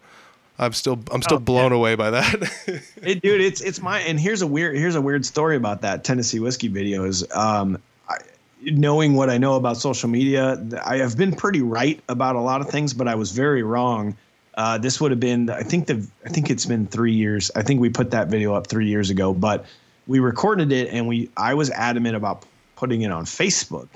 I'm 0.59 0.73
still 0.73 1.01
I'm 1.11 1.23
still 1.23 1.39
oh, 1.39 1.41
blown 1.41 1.73
yeah. 1.73 1.79
away 1.79 1.95
by 1.95 2.11
that. 2.11 2.83
it, 3.03 3.23
dude, 3.23 3.41
it's 3.41 3.61
it's 3.61 3.81
my 3.81 4.01
and 4.01 4.21
here's 4.21 4.43
a 4.43 4.47
weird 4.47 4.77
here's 4.77 4.95
a 4.95 5.01
weird 5.01 5.25
story 5.25 5.57
about 5.57 5.81
that 5.83 6.05
Tennessee 6.05 6.41
whiskey 6.41 6.69
videos. 6.69 7.35
Um, 7.35 7.79
I, 8.09 8.19
knowing 8.63 9.15
what 9.15 9.31
I 9.31 9.39
know 9.39 9.57
about 9.57 9.77
social 9.77 10.09
media, 10.09 10.63
I 10.85 10.99
have 10.99 11.17
been 11.17 11.35
pretty 11.35 11.63
right 11.63 12.01
about 12.09 12.37
a 12.37 12.41
lot 12.41 12.61
of 12.61 12.69
things, 12.69 12.93
but 12.95 13.09
I 13.09 13.15
was 13.15 13.33
very 13.33 13.63
wrong. 13.63 14.17
Uh, 14.55 14.77
this 14.77 15.01
would 15.01 15.11
have 15.11 15.21
been 15.21 15.49
I 15.49 15.63
think 15.63 15.87
the 15.87 16.07
I 16.25 16.29
think 16.29 16.51
it's 16.51 16.67
been 16.67 16.87
three 16.87 17.15
years. 17.15 17.51
I 17.57 17.63
think 17.63 17.81
we 17.81 17.89
put 17.89 18.11
that 18.11 18.29
video 18.29 18.55
up 18.55 18.67
three 18.67 18.89
years 18.89 19.11
ago, 19.11 19.33
but 19.33 19.65
we 20.07 20.19
recorded 20.21 20.71
it 20.71 20.89
and 20.89 21.09
we 21.09 21.31
I 21.37 21.55
was 21.55 21.71
adamant 21.71 22.17
about 22.17 22.45
putting 22.77 23.03
it 23.03 23.11
on 23.11 23.25
Facebook 23.25 23.89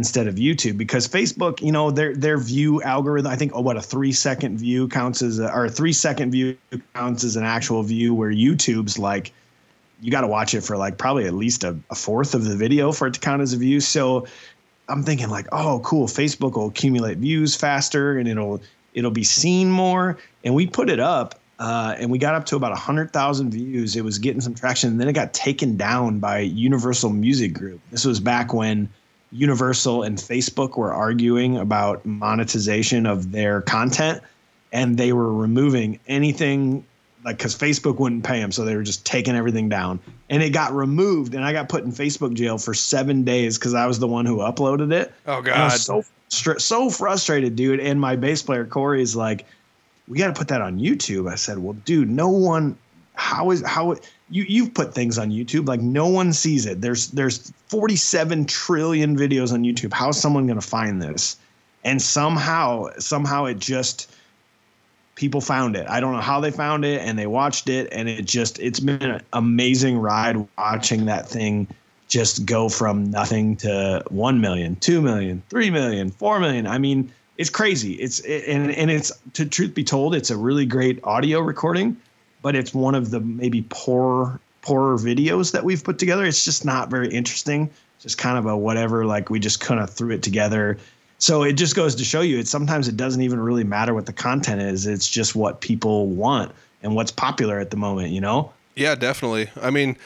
instead 0.00 0.26
of 0.26 0.36
YouTube 0.36 0.78
because 0.78 1.06
Facebook, 1.06 1.60
you 1.60 1.70
know, 1.70 1.90
their 1.90 2.16
their 2.16 2.38
view 2.38 2.82
algorithm, 2.82 3.30
I 3.30 3.36
think 3.36 3.52
oh 3.54 3.60
what 3.60 3.76
a 3.76 3.82
3 3.82 4.12
second 4.12 4.56
view 4.56 4.88
counts 4.88 5.20
as 5.20 5.38
a, 5.38 5.52
or 5.52 5.66
a 5.66 5.70
3 5.70 5.92
second 5.92 6.32
view 6.32 6.56
counts 6.94 7.22
as 7.22 7.36
an 7.36 7.44
actual 7.44 7.82
view 7.82 8.14
where 8.14 8.30
YouTube's 8.30 8.98
like 8.98 9.32
you 10.00 10.10
got 10.10 10.22
to 10.22 10.26
watch 10.26 10.54
it 10.54 10.62
for 10.62 10.78
like 10.78 10.96
probably 10.96 11.26
at 11.26 11.34
least 11.34 11.64
a, 11.64 11.76
a, 11.90 11.94
fourth 11.94 12.34
of 12.34 12.44
the 12.44 12.56
video 12.56 12.92
for 12.92 13.08
it 13.08 13.12
to 13.12 13.20
count 13.20 13.42
as 13.42 13.52
a 13.52 13.58
view. 13.58 13.78
So 13.78 14.26
I'm 14.88 15.02
thinking 15.02 15.28
like, 15.28 15.46
oh, 15.52 15.82
cool. 15.84 16.06
Facebook 16.06 16.56
will 16.56 16.68
accumulate 16.68 17.18
views 17.18 17.54
faster 17.54 18.16
and 18.16 18.26
it'll 18.26 18.62
it'll 18.94 19.10
be 19.10 19.22
seen 19.24 19.70
more. 19.70 20.16
And 20.42 20.54
we 20.54 20.66
put 20.66 20.88
it 20.88 20.98
up, 20.98 21.38
uh, 21.58 21.94
and 21.98 22.10
we 22.10 22.16
got 22.16 22.34
up 22.34 22.46
to 22.46 22.56
about 22.56 22.76
hundred 22.76 23.12
thousand 23.12 23.50
views. 23.50 23.96
It 23.96 24.02
was 24.02 24.18
getting 24.18 24.40
some 24.40 24.54
traction, 24.54 24.88
and 24.88 24.98
then 24.98 25.08
it 25.08 25.12
got 25.12 25.34
taken 25.34 25.76
down 25.76 26.18
by 26.18 26.38
Universal 26.38 27.10
Music 27.10 27.52
Group. 27.52 27.80
This 27.90 28.06
was 28.06 28.18
back 28.18 28.54
when 28.54 28.88
Universal 29.32 30.02
and 30.02 30.18
Facebook 30.18 30.76
were 30.76 30.92
arguing 30.92 31.56
about 31.56 32.04
monetization 32.04 33.06
of 33.06 33.30
their 33.30 33.60
content, 33.62 34.22
and 34.72 34.96
they 34.96 35.12
were 35.12 35.32
removing 35.32 36.00
anything 36.08 36.84
like 37.24 37.38
because 37.38 37.56
Facebook 37.56 37.98
wouldn't 37.98 38.24
pay 38.24 38.40
them, 38.40 38.50
so 38.50 38.64
they 38.64 38.74
were 38.74 38.82
just 38.82 39.04
taking 39.04 39.36
everything 39.36 39.68
down, 39.68 40.00
and 40.28 40.42
it 40.42 40.50
got 40.50 40.74
removed, 40.74 41.34
and 41.34 41.44
I 41.44 41.52
got 41.52 41.68
put 41.68 41.84
in 41.84 41.92
Facebook 41.92 42.34
jail 42.34 42.58
for 42.58 42.74
seven 42.74 43.24
days 43.24 43.58
because 43.58 43.74
I 43.74 43.86
was 43.86 43.98
the 43.98 44.08
one 44.08 44.26
who 44.26 44.38
uploaded 44.38 44.92
it. 44.92 45.12
Oh 45.26 45.42
God, 45.42 45.68
so 45.72 46.04
so 46.28 46.90
frustrated, 46.90 47.56
dude. 47.56 47.80
And 47.80 48.00
my 48.00 48.16
bass 48.16 48.42
player 48.42 48.64
Corey 48.64 49.02
is 49.02 49.14
like, 49.14 49.46
"We 50.08 50.18
got 50.18 50.28
to 50.28 50.38
put 50.38 50.48
that 50.48 50.62
on 50.62 50.78
YouTube." 50.78 51.30
I 51.30 51.34
said, 51.34 51.58
"Well, 51.58 51.74
dude, 51.84 52.08
no 52.08 52.28
one. 52.28 52.76
How 53.14 53.50
is 53.50 53.62
how?" 53.66 53.96
You 54.30 54.44
you've 54.48 54.72
put 54.72 54.94
things 54.94 55.18
on 55.18 55.30
YouTube 55.30 55.66
like 55.66 55.80
no 55.80 56.06
one 56.06 56.32
sees 56.32 56.66
it. 56.66 56.80
There's 56.80 57.08
there's 57.08 57.52
47 57.68 58.46
trillion 58.46 59.16
videos 59.16 59.52
on 59.52 59.62
YouTube. 59.62 59.92
How's 59.92 60.20
someone 60.20 60.46
going 60.46 60.60
to 60.60 60.66
find 60.66 61.02
this? 61.02 61.36
And 61.84 62.00
somehow 62.00 62.88
somehow 62.98 63.46
it 63.46 63.58
just 63.58 64.14
people 65.16 65.40
found 65.40 65.76
it. 65.76 65.86
I 65.88 66.00
don't 66.00 66.12
know 66.12 66.20
how 66.20 66.40
they 66.40 66.50
found 66.50 66.84
it 66.84 67.00
and 67.02 67.18
they 67.18 67.26
watched 67.26 67.68
it 67.68 67.88
and 67.92 68.08
it 68.08 68.24
just 68.24 68.58
it's 68.60 68.80
been 68.80 69.02
an 69.02 69.22
amazing 69.32 69.98
ride 69.98 70.36
watching 70.56 71.06
that 71.06 71.28
thing 71.28 71.66
just 72.08 72.44
go 72.44 72.68
from 72.68 73.10
nothing 73.10 73.56
to 73.56 74.02
1 74.08 74.40
million, 74.40 74.74
2 74.76 75.00
million, 75.00 75.42
3 75.48 75.70
million, 75.70 76.10
4 76.10 76.40
million. 76.40 76.66
I 76.66 76.78
mean, 76.78 77.12
it's 77.38 77.50
crazy. 77.50 77.94
It's 77.94 78.20
and 78.20 78.70
and 78.70 78.90
it's 78.90 79.12
to 79.34 79.46
truth 79.46 79.74
be 79.74 79.84
told, 79.84 80.14
it's 80.14 80.30
a 80.30 80.36
really 80.36 80.66
great 80.66 81.02
audio 81.04 81.40
recording 81.40 81.96
but 82.42 82.56
it's 82.56 82.74
one 82.74 82.94
of 82.94 83.10
the 83.10 83.20
maybe 83.20 83.64
poor 83.68 84.40
poorer 84.62 84.96
videos 84.96 85.52
that 85.52 85.64
we've 85.64 85.82
put 85.82 85.98
together. 85.98 86.24
It's 86.24 86.44
just 86.44 86.64
not 86.64 86.90
very 86.90 87.08
interesting 87.08 87.70
just 88.00 88.18
kind 88.18 88.38
of 88.38 88.46
a 88.46 88.56
whatever. 88.56 89.04
Like 89.04 89.30
we 89.30 89.38
just 89.38 89.60
kind 89.60 89.80
of 89.80 89.90
threw 89.90 90.10
it 90.10 90.22
together. 90.22 90.78
So 91.18 91.42
it 91.42 91.52
just 91.52 91.76
goes 91.76 91.94
to 91.96 92.04
show 92.04 92.22
you, 92.22 92.38
it 92.38 92.48
sometimes 92.48 92.88
it 92.88 92.96
doesn't 92.96 93.20
even 93.20 93.40
really 93.40 93.64
matter 93.64 93.94
what 93.94 94.06
the 94.06 94.12
content 94.12 94.62
is. 94.62 94.86
It's 94.86 95.06
just 95.06 95.36
what 95.36 95.60
people 95.60 96.06
want 96.06 96.52
and 96.82 96.96
what's 96.96 97.10
popular 97.10 97.58
at 97.58 97.70
the 97.70 97.76
moment. 97.76 98.10
You 98.10 98.22
know? 98.22 98.52
Yeah, 98.74 98.94
definitely. 98.94 99.50
I 99.60 99.70
mean, 99.70 99.96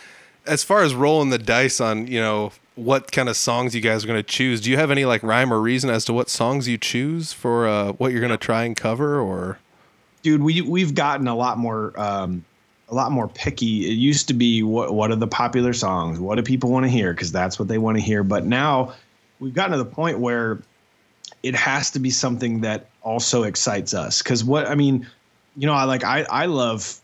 as 0.44 0.64
far 0.64 0.82
as 0.82 0.94
rolling 0.94 1.30
the 1.30 1.38
dice 1.38 1.80
on, 1.80 2.08
you 2.08 2.20
know, 2.20 2.52
what 2.74 3.12
kind 3.12 3.28
of 3.28 3.36
songs 3.36 3.76
you 3.76 3.80
guys 3.80 4.02
are 4.02 4.08
going 4.08 4.18
to 4.18 4.28
choose, 4.28 4.60
do 4.60 4.70
you 4.70 4.76
have 4.76 4.90
any 4.90 5.04
like 5.04 5.22
rhyme 5.22 5.52
or 5.52 5.60
reason 5.60 5.88
as 5.88 6.04
to 6.06 6.12
what 6.12 6.28
songs 6.28 6.66
you 6.66 6.76
choose 6.76 7.32
for 7.32 7.68
uh, 7.68 7.92
what 7.92 8.10
you're 8.10 8.20
going 8.20 8.30
to 8.30 8.36
try 8.36 8.64
and 8.64 8.76
cover 8.76 9.20
or? 9.20 9.58
Dude, 10.24 10.42
we, 10.42 10.62
we've 10.62 10.94
gotten 10.94 11.28
a 11.28 11.36
lot 11.36 11.58
more, 11.58 11.92
um, 12.00 12.44
a 12.88 12.94
lot 12.94 13.12
more 13.12 13.28
picky. 13.28 13.86
It 13.86 13.92
used 13.92 14.26
to 14.28 14.34
be 14.34 14.62
what, 14.62 14.94
what 14.94 15.10
are 15.10 15.16
the 15.16 15.28
popular 15.28 15.74
songs? 15.74 16.18
What 16.18 16.36
do 16.36 16.42
people 16.42 16.70
want 16.70 16.84
to 16.84 16.90
hear? 16.90 17.14
Cause 17.14 17.30
that's 17.30 17.58
what 17.58 17.68
they 17.68 17.76
want 17.76 17.98
to 17.98 18.02
hear. 18.02 18.24
But 18.24 18.46
now 18.46 18.94
we've 19.38 19.52
gotten 19.52 19.72
to 19.72 19.78
the 19.78 19.84
point 19.84 20.18
where 20.18 20.62
it 21.42 21.54
has 21.54 21.90
to 21.90 21.98
be 21.98 22.08
something 22.08 22.62
that 22.62 22.88
also 23.02 23.42
excites 23.42 23.92
us. 23.92 24.22
Cause 24.22 24.42
what, 24.42 24.66
I 24.66 24.74
mean, 24.74 25.06
you 25.56 25.66
know, 25.66 25.74
I 25.74 25.84
like, 25.84 26.04
I, 26.04 26.22
I 26.22 26.46
love, 26.46 27.00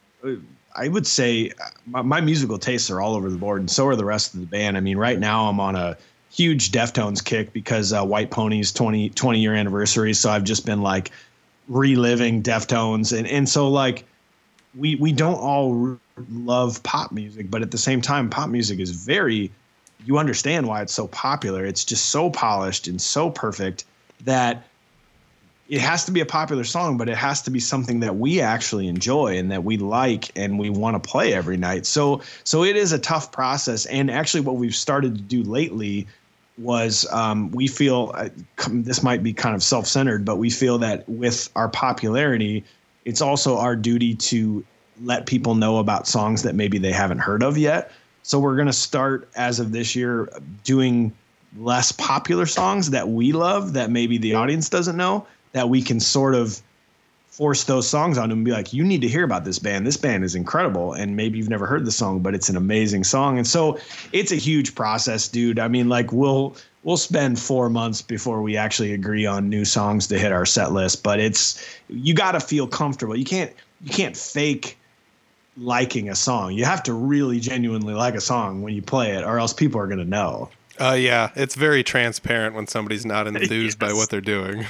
I 0.75 0.89
would 0.89 1.07
say 1.07 1.53
my, 1.87 2.01
my, 2.01 2.23
musical 2.23 2.59
tastes 2.59 2.91
are 2.91 3.03
all 3.03 3.14
over 3.14 3.29
the 3.29 3.37
board, 3.37 3.61
and 3.61 3.71
so 3.71 3.87
are 3.87 3.97
the 3.97 4.05
rest 4.05 4.33
of 4.33 4.41
the 4.41 4.47
band. 4.47 4.79
I 4.79 4.81
mean, 4.81 4.97
right 4.97 5.18
now 5.18 5.49
I'm 5.49 5.61
on 5.61 5.77
a 5.77 5.97
huge 6.33 6.73
Deftones 6.73 7.23
kick 7.23 7.53
because 7.53 7.93
uh, 7.93 8.03
White 8.05 8.31
Pony's 8.31 8.73
20, 8.73 9.11
20 9.11 9.41
year 9.41 9.55
anniversary. 9.55 10.14
So 10.14 10.31
I've 10.31 10.45
just 10.45 10.64
been 10.64 10.81
like 10.81 11.11
reliving 11.71 12.43
Deftones, 12.43 13.16
and 13.16 13.27
and 13.27 13.49
so 13.49 13.68
like 13.68 14.05
we 14.77 14.97
we 14.97 15.12
don't 15.12 15.39
all 15.39 15.99
love 16.31 16.83
pop 16.83 17.12
music, 17.12 17.51
but 17.51 17.62
at 17.62 17.71
the 17.71 17.79
same 17.79 18.03
time, 18.03 18.29
pop 18.29 18.51
music 18.51 18.79
is 18.79 18.91
very. 18.91 19.51
You 20.07 20.16
understand 20.16 20.66
why 20.66 20.81
it's 20.81 20.95
so 20.95 21.09
popular. 21.09 21.64
It's 21.64 21.85
just 21.85 22.07
so 22.07 22.31
polished 22.31 22.89
and 22.89 23.01
so 23.01 23.29
perfect 23.29 23.85
that 24.25 24.64
it 25.68 25.81
has 25.81 26.07
to 26.07 26.11
be 26.11 26.21
a 26.21 26.27
popular 26.27 26.64
song, 26.64 26.97
but 26.97 27.09
it 27.09 27.16
has 27.16 27.43
to 27.43 27.51
be 27.51 27.61
something 27.61 28.01
that 28.01 28.16
we 28.16 28.41
actually 28.41 28.89
enjoy 28.89 29.37
and 29.37 29.53
that 29.53 29.62
we 29.62 29.77
like 29.77 30.37
and 30.37 30.59
we 30.59 30.71
want 30.71 31.01
to 31.01 31.09
play 31.09 31.35
every 31.35 31.59
night. 31.59 31.85
So 31.85 32.23
so 32.45 32.64
it 32.64 32.77
is 32.77 32.93
a 32.93 32.99
tough 32.99 33.31
process. 33.31 33.87
And 33.87 34.11
actually, 34.11 34.41
what 34.41 34.57
we've 34.57 34.75
started 34.75 35.14
to 35.16 35.21
do 35.21 35.43
lately 35.43 36.09
was 36.61 37.07
um, 37.11 37.51
we 37.53 37.67
feel 37.67 38.13
uh, 38.15 38.29
this 38.69 39.03
might 39.03 39.23
be 39.23 39.33
kind 39.33 39.55
of 39.55 39.63
self-centered, 39.63 40.25
but 40.25 40.37
we 40.37 40.51
feel 40.51 40.79
that 40.79 41.09
with 41.09 41.49
our 41.57 41.69
popularity, 41.69 42.63
it's 43.05 43.23
also 43.23 43.57
our 43.57 43.75
duty 43.75 44.15
to 44.15 44.65
let 45.03 45.27
people 45.27 45.55
know 45.55 45.79
about 45.79 46.07
songs 46.07 46.43
that 46.43 46.55
maybe 46.55 46.79
they 46.79 46.93
haven't 46.93 47.19
heard 47.19 47.43
of 47.43 47.57
yet. 47.57 47.91
So 48.23 48.39
we're 48.39 48.57
going 48.57 48.67
to 48.67 48.73
start 48.73 49.29
as 49.35 49.59
of 49.59 49.73
this 49.73 49.97
year 49.97 50.29
doing 50.63 51.13
less 51.57 51.91
popular 51.93 52.47
songs 52.47 52.91
that 52.91 53.09
we 53.09 53.33
love 53.33 53.73
that 53.73 53.91
maybe 53.91 54.19
the 54.19 54.35
audience 54.35 54.69
doesn't 54.69 54.97
know 54.97 55.27
that 55.53 55.69
we 55.69 55.83
can 55.83 55.99
sort 55.99 56.35
of 56.35 56.61
force 57.41 57.64
those 57.64 57.88
songs 57.88 58.18
on 58.18 58.28
them 58.28 58.41
and 58.41 58.45
be 58.45 58.51
like, 58.51 58.74
you 58.74 58.84
need 58.84 59.01
to 59.01 59.09
hear 59.09 59.24
about 59.24 59.47
this 59.47 59.59
band. 59.59 59.86
This 59.86 59.97
band 59.97 60.24
is 60.24 60.34
incredible. 60.34 60.93
And 60.93 61.16
maybe 61.16 61.38
you've 61.38 61.49
never 61.49 61.64
heard 61.64 61.86
the 61.86 61.91
song, 61.91 62.20
but 62.20 62.34
it's 62.34 62.51
an 62.51 62.57
amazing 62.57 63.03
song. 63.03 63.38
And 63.38 63.47
so 63.47 63.78
it's 64.12 64.30
a 64.30 64.36
huge 64.36 64.74
process, 64.74 65.26
dude. 65.26 65.59
I 65.59 65.66
mean, 65.66 65.88
like 65.88 66.12
we'll 66.12 66.55
we'll 66.82 66.99
spend 66.99 67.38
four 67.38 67.70
months 67.70 68.03
before 68.03 68.43
we 68.43 68.59
actually 68.59 68.93
agree 68.93 69.24
on 69.24 69.49
new 69.49 69.64
songs 69.64 70.07
to 70.09 70.18
hit 70.18 70.32
our 70.32 70.45
set 70.45 70.72
list. 70.72 71.03
But 71.03 71.18
it's 71.18 71.66
you 71.88 72.12
gotta 72.12 72.41
feel 72.41 72.66
comfortable. 72.66 73.16
You 73.16 73.24
can't 73.24 73.51
you 73.80 73.91
can't 73.91 74.18
fake 74.18 74.76
liking 75.57 76.11
a 76.11 76.16
song. 76.16 76.53
You 76.53 76.66
have 76.66 76.82
to 76.82 76.93
really 76.93 77.41
genuinely 77.41 77.95
like 77.95 78.16
a 78.16 78.20
song 78.20 78.61
when 78.61 78.74
you 78.74 78.82
play 78.82 79.12
it, 79.16 79.24
or 79.24 79.38
else 79.38 79.55
people 79.55 79.80
are 79.80 79.86
gonna 79.86 80.05
know. 80.05 80.51
Uh 80.78 80.93
yeah, 80.93 81.30
it's 81.34 81.55
very 81.55 81.82
transparent 81.82 82.55
when 82.55 82.66
somebody's 82.66 83.07
not 83.07 83.26
enthused 83.26 83.80
yes. 83.80 83.88
by 83.88 83.95
what 83.95 84.11
they're 84.11 84.20
doing. 84.20 84.66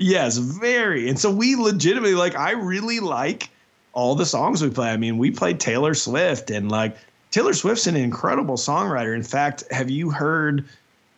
Yes, 0.00 0.38
very. 0.38 1.08
And 1.08 1.18
so 1.18 1.30
we 1.30 1.56
legitimately 1.56 2.14
like 2.14 2.34
I 2.34 2.52
really 2.52 3.00
like 3.00 3.50
all 3.92 4.14
the 4.14 4.26
songs 4.26 4.62
we 4.62 4.70
play. 4.70 4.90
I 4.90 4.96
mean, 4.96 5.18
we 5.18 5.30
played 5.30 5.60
Taylor 5.60 5.94
Swift 5.94 6.50
and 6.50 6.70
like 6.70 6.96
Taylor 7.30 7.52
Swift's 7.52 7.86
an 7.86 7.96
incredible 7.96 8.56
songwriter. 8.56 9.14
In 9.14 9.22
fact, 9.22 9.62
have 9.70 9.90
you 9.90 10.10
heard 10.10 10.64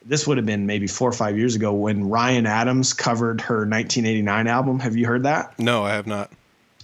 this 0.05 0.27
would 0.27 0.37
have 0.37 0.47
been 0.47 0.67
maybe 0.67 0.89
4 0.89 1.11
or 1.11 1.13
5 1.13 1.39
years 1.39 1.55
ago 1.55 1.73
when 1.73 2.09
Ryan 2.09 2.45
Adams 2.45 2.93
covered 2.93 3.41
her 3.43 3.59
1989 3.59 4.49
album. 4.49 4.81
Have 4.81 4.97
you 4.97 5.07
heard 5.07 5.23
that? 5.23 5.57
No, 5.61 5.85
I 5.85 5.93
have 5.93 6.09
not. 6.09 6.31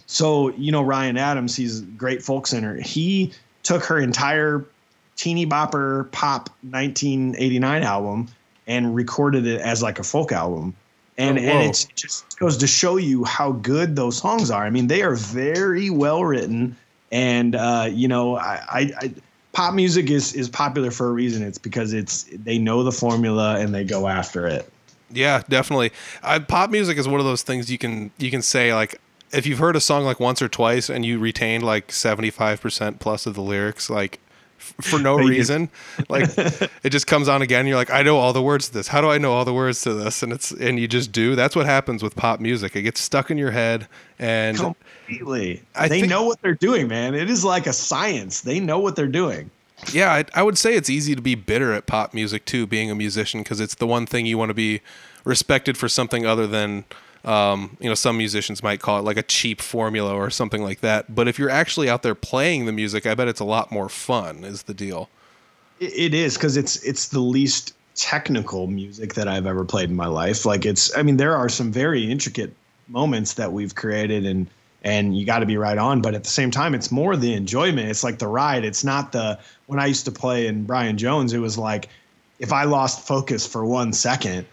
So, 0.06 0.50
you 0.50 0.72
know 0.72 0.82
Ryan 0.82 1.18
Adams, 1.18 1.56
he's 1.56 1.80
a 1.80 1.82
great 1.82 2.22
folk 2.22 2.46
singer. 2.46 2.80
He 2.80 3.32
took 3.64 3.84
her 3.84 3.98
entire 3.98 4.64
teeny 5.16 5.46
bopper 5.46 6.10
pop 6.12 6.48
1989 6.62 7.82
album 7.82 8.28
and 8.66 8.94
recorded 8.94 9.46
it 9.46 9.60
as 9.60 9.82
like 9.82 9.98
a 9.98 10.04
folk 10.04 10.30
album 10.30 10.74
and 11.18 11.38
oh, 11.38 11.42
and 11.42 11.70
it 11.70 11.86
just 11.96 12.38
goes 12.38 12.56
to 12.56 12.66
show 12.66 12.96
you 12.96 13.24
how 13.24 13.52
good 13.52 13.96
those 13.96 14.16
songs 14.16 14.50
are. 14.50 14.64
I 14.64 14.70
mean, 14.70 14.86
they 14.86 15.02
are 15.02 15.16
very 15.16 15.90
well 15.90 16.24
written, 16.24 16.76
and 17.10 17.54
uh, 17.54 17.88
you 17.90 18.08
know, 18.08 18.36
I, 18.36 18.62
I, 18.68 18.90
I, 19.00 19.14
pop 19.52 19.74
music 19.74 20.08
is 20.10 20.32
is 20.34 20.48
popular 20.48 20.90
for 20.92 21.08
a 21.08 21.12
reason. 21.12 21.42
It's 21.42 21.58
because 21.58 21.92
it's 21.92 22.24
they 22.32 22.58
know 22.58 22.84
the 22.84 22.92
formula 22.92 23.58
and 23.58 23.74
they 23.74 23.84
go 23.84 24.06
after 24.06 24.46
it. 24.46 24.70
Yeah, 25.10 25.42
definitely. 25.48 25.90
I, 26.22 26.38
pop 26.38 26.70
music 26.70 26.98
is 26.98 27.08
one 27.08 27.18
of 27.18 27.26
those 27.26 27.42
things 27.42 27.70
you 27.70 27.78
can 27.78 28.12
you 28.18 28.30
can 28.30 28.42
say 28.42 28.72
like 28.72 29.00
if 29.32 29.46
you've 29.46 29.58
heard 29.58 29.76
a 29.76 29.80
song 29.80 30.04
like 30.04 30.20
once 30.20 30.40
or 30.40 30.48
twice 30.48 30.88
and 30.88 31.04
you 31.04 31.18
retained 31.18 31.62
like 31.62 31.88
75% 31.88 32.98
plus 32.98 33.26
of 33.26 33.34
the 33.34 33.42
lyrics 33.42 33.90
like 33.90 34.20
for 34.58 34.98
no 34.98 35.16
reason. 35.16 35.70
like 36.08 36.28
it 36.82 36.90
just 36.90 37.06
comes 37.06 37.28
on 37.28 37.42
again. 37.42 37.66
You're 37.66 37.76
like, 37.76 37.90
I 37.90 38.02
know 38.02 38.18
all 38.18 38.32
the 38.32 38.42
words 38.42 38.68
to 38.68 38.74
this. 38.74 38.88
How 38.88 39.00
do 39.00 39.10
I 39.10 39.18
know 39.18 39.32
all 39.32 39.44
the 39.44 39.54
words 39.54 39.82
to 39.82 39.94
this? 39.94 40.22
And 40.22 40.32
it's 40.32 40.50
and 40.50 40.78
you 40.78 40.88
just 40.88 41.12
do. 41.12 41.34
That's 41.34 41.56
what 41.56 41.66
happens 41.66 42.02
with 42.02 42.16
pop 42.16 42.40
music. 42.40 42.76
It 42.76 42.82
gets 42.82 43.00
stuck 43.00 43.30
in 43.30 43.38
your 43.38 43.50
head, 43.50 43.88
and 44.18 44.56
completely. 44.56 45.62
I 45.74 45.88
they 45.88 46.00
think, 46.00 46.10
know 46.10 46.24
what 46.24 46.40
they're 46.42 46.54
doing, 46.54 46.88
man. 46.88 47.14
It 47.14 47.30
is 47.30 47.44
like 47.44 47.66
a 47.66 47.72
science. 47.72 48.42
They 48.42 48.60
know 48.60 48.78
what 48.78 48.96
they're 48.96 49.06
doing. 49.06 49.50
Yeah, 49.92 50.12
I, 50.12 50.24
I 50.34 50.42
would 50.42 50.58
say 50.58 50.74
it's 50.74 50.90
easy 50.90 51.14
to 51.14 51.22
be 51.22 51.36
bitter 51.36 51.72
at 51.72 51.86
pop 51.86 52.12
music 52.12 52.44
too, 52.44 52.66
being 52.66 52.90
a 52.90 52.94
musician, 52.94 53.42
because 53.42 53.60
it's 53.60 53.76
the 53.76 53.86
one 53.86 54.06
thing 54.06 54.26
you 54.26 54.36
want 54.36 54.50
to 54.50 54.54
be 54.54 54.80
respected 55.24 55.78
for 55.78 55.88
something 55.88 56.26
other 56.26 56.46
than 56.46 56.84
um, 57.24 57.76
you 57.80 57.88
know, 57.88 57.94
some 57.94 58.16
musicians 58.16 58.62
might 58.62 58.80
call 58.80 58.98
it 58.98 59.02
like 59.02 59.16
a 59.16 59.22
cheap 59.22 59.60
formula 59.60 60.14
or 60.14 60.30
something 60.30 60.62
like 60.62 60.80
that. 60.80 61.14
But 61.14 61.28
if 61.28 61.38
you're 61.38 61.50
actually 61.50 61.88
out 61.88 62.02
there 62.02 62.14
playing 62.14 62.66
the 62.66 62.72
music, 62.72 63.06
I 63.06 63.14
bet 63.14 63.28
it's 63.28 63.40
a 63.40 63.44
lot 63.44 63.70
more 63.70 63.88
fun. 63.88 64.44
Is 64.44 64.64
the 64.64 64.74
deal? 64.74 65.08
It 65.80 66.14
is 66.14 66.36
because 66.36 66.56
it's 66.56 66.82
it's 66.82 67.08
the 67.08 67.20
least 67.20 67.74
technical 67.94 68.66
music 68.66 69.14
that 69.14 69.28
I've 69.28 69.46
ever 69.46 69.64
played 69.64 69.90
in 69.90 69.96
my 69.96 70.06
life. 70.06 70.46
Like 70.46 70.64
it's, 70.64 70.96
I 70.96 71.02
mean, 71.02 71.16
there 71.16 71.36
are 71.36 71.48
some 71.48 71.72
very 71.72 72.10
intricate 72.10 72.54
moments 72.88 73.34
that 73.34 73.52
we've 73.52 73.74
created 73.74 74.24
and 74.24 74.48
and 74.82 75.18
you 75.18 75.26
got 75.26 75.40
to 75.40 75.46
be 75.46 75.56
right 75.56 75.76
on 75.76 76.00
but 76.00 76.14
at 76.14 76.24
the 76.24 76.30
same 76.30 76.50
time 76.50 76.74
it's 76.74 76.90
more 76.90 77.16
the 77.16 77.34
enjoyment 77.34 77.88
it's 77.88 78.04
like 78.04 78.18
the 78.18 78.26
ride 78.26 78.64
it's 78.64 78.84
not 78.84 79.12
the 79.12 79.38
when 79.66 79.78
i 79.78 79.86
used 79.86 80.04
to 80.04 80.12
play 80.12 80.46
in 80.46 80.64
brian 80.64 80.96
jones 80.96 81.32
it 81.32 81.38
was 81.38 81.58
like 81.58 81.88
if 82.38 82.52
i 82.52 82.64
lost 82.64 83.06
focus 83.06 83.46
for 83.46 83.66
one 83.66 83.92
second 83.92 84.46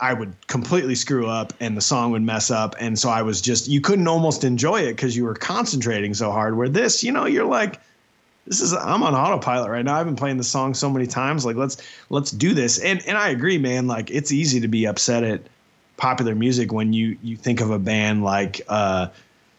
I 0.00 0.12
would 0.12 0.34
completely 0.46 0.94
screw 0.94 1.26
up 1.26 1.52
and 1.60 1.76
the 1.76 1.80
song 1.80 2.12
would 2.12 2.22
mess 2.22 2.50
up. 2.50 2.76
And 2.78 2.98
so 2.98 3.08
I 3.08 3.22
was 3.22 3.40
just, 3.40 3.68
you 3.68 3.80
couldn't 3.80 4.06
almost 4.06 4.44
enjoy 4.44 4.82
it 4.82 4.92
because 4.92 5.16
you 5.16 5.24
were 5.24 5.34
concentrating 5.34 6.14
so 6.14 6.30
hard. 6.30 6.56
Where 6.56 6.68
this, 6.68 7.02
you 7.02 7.10
know, 7.10 7.26
you're 7.26 7.44
like, 7.44 7.80
this 8.46 8.60
is 8.60 8.72
I'm 8.72 9.02
on 9.02 9.14
autopilot 9.14 9.70
right 9.70 9.84
now. 9.84 9.96
I've 9.96 10.06
been 10.06 10.16
playing 10.16 10.38
the 10.38 10.44
song 10.44 10.72
so 10.72 10.88
many 10.88 11.06
times. 11.06 11.44
Like 11.44 11.56
let's 11.56 11.76
let's 12.08 12.30
do 12.30 12.54
this. 12.54 12.78
And 12.78 13.06
and 13.06 13.18
I 13.18 13.28
agree, 13.28 13.58
man. 13.58 13.86
Like 13.86 14.10
it's 14.10 14.32
easy 14.32 14.60
to 14.60 14.68
be 14.68 14.86
upset 14.86 15.22
at 15.22 15.42
popular 15.98 16.34
music 16.34 16.72
when 16.72 16.92
you 16.92 17.18
you 17.22 17.36
think 17.36 17.60
of 17.60 17.70
a 17.70 17.78
band 17.78 18.24
like 18.24 18.62
uh 18.68 19.08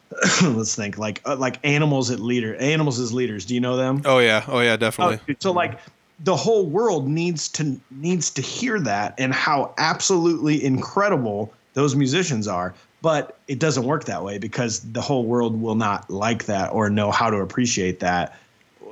let's 0.44 0.74
think 0.74 0.98
like 0.98 1.22
uh, 1.26 1.36
like 1.36 1.60
animals 1.64 2.10
at 2.10 2.20
leader 2.20 2.56
animals 2.56 2.98
as 2.98 3.14
leaders 3.14 3.45
do 3.45 3.53
you 3.53 3.60
know 3.60 3.76
them 3.76 4.02
oh 4.06 4.20
yeah 4.20 4.44
oh 4.48 4.61
yeah 4.61 4.78
definitely 4.78 5.20
oh, 5.30 5.36
so 5.40 5.52
like 5.52 5.78
the 6.24 6.36
whole 6.36 6.66
world 6.66 7.08
needs 7.08 7.48
to 7.50 7.80
needs 7.91 8.30
to 8.32 8.41
hear 8.41 8.80
that 8.80 9.16
and 9.18 9.34
how 9.34 9.74
absolutely 9.78 10.64
incredible 10.64 11.54
those 11.74 11.96
musicians 11.96 12.48
are. 12.48 12.74
But 13.02 13.38
it 13.48 13.60
doesn't 13.60 13.86
work 13.86 14.06
that 14.06 14.24
way 14.24 14.38
because 14.38 14.82
the 14.82 15.02
whole 15.02 15.24
world 15.24 15.62
will 15.62 15.76
not 15.76 16.10
like 16.10 16.46
that 16.46 16.74
or 16.74 16.90
know 16.90 17.12
how 17.12 17.30
to 17.30 17.38
appreciate 17.38 18.02
that. 18.02 18.38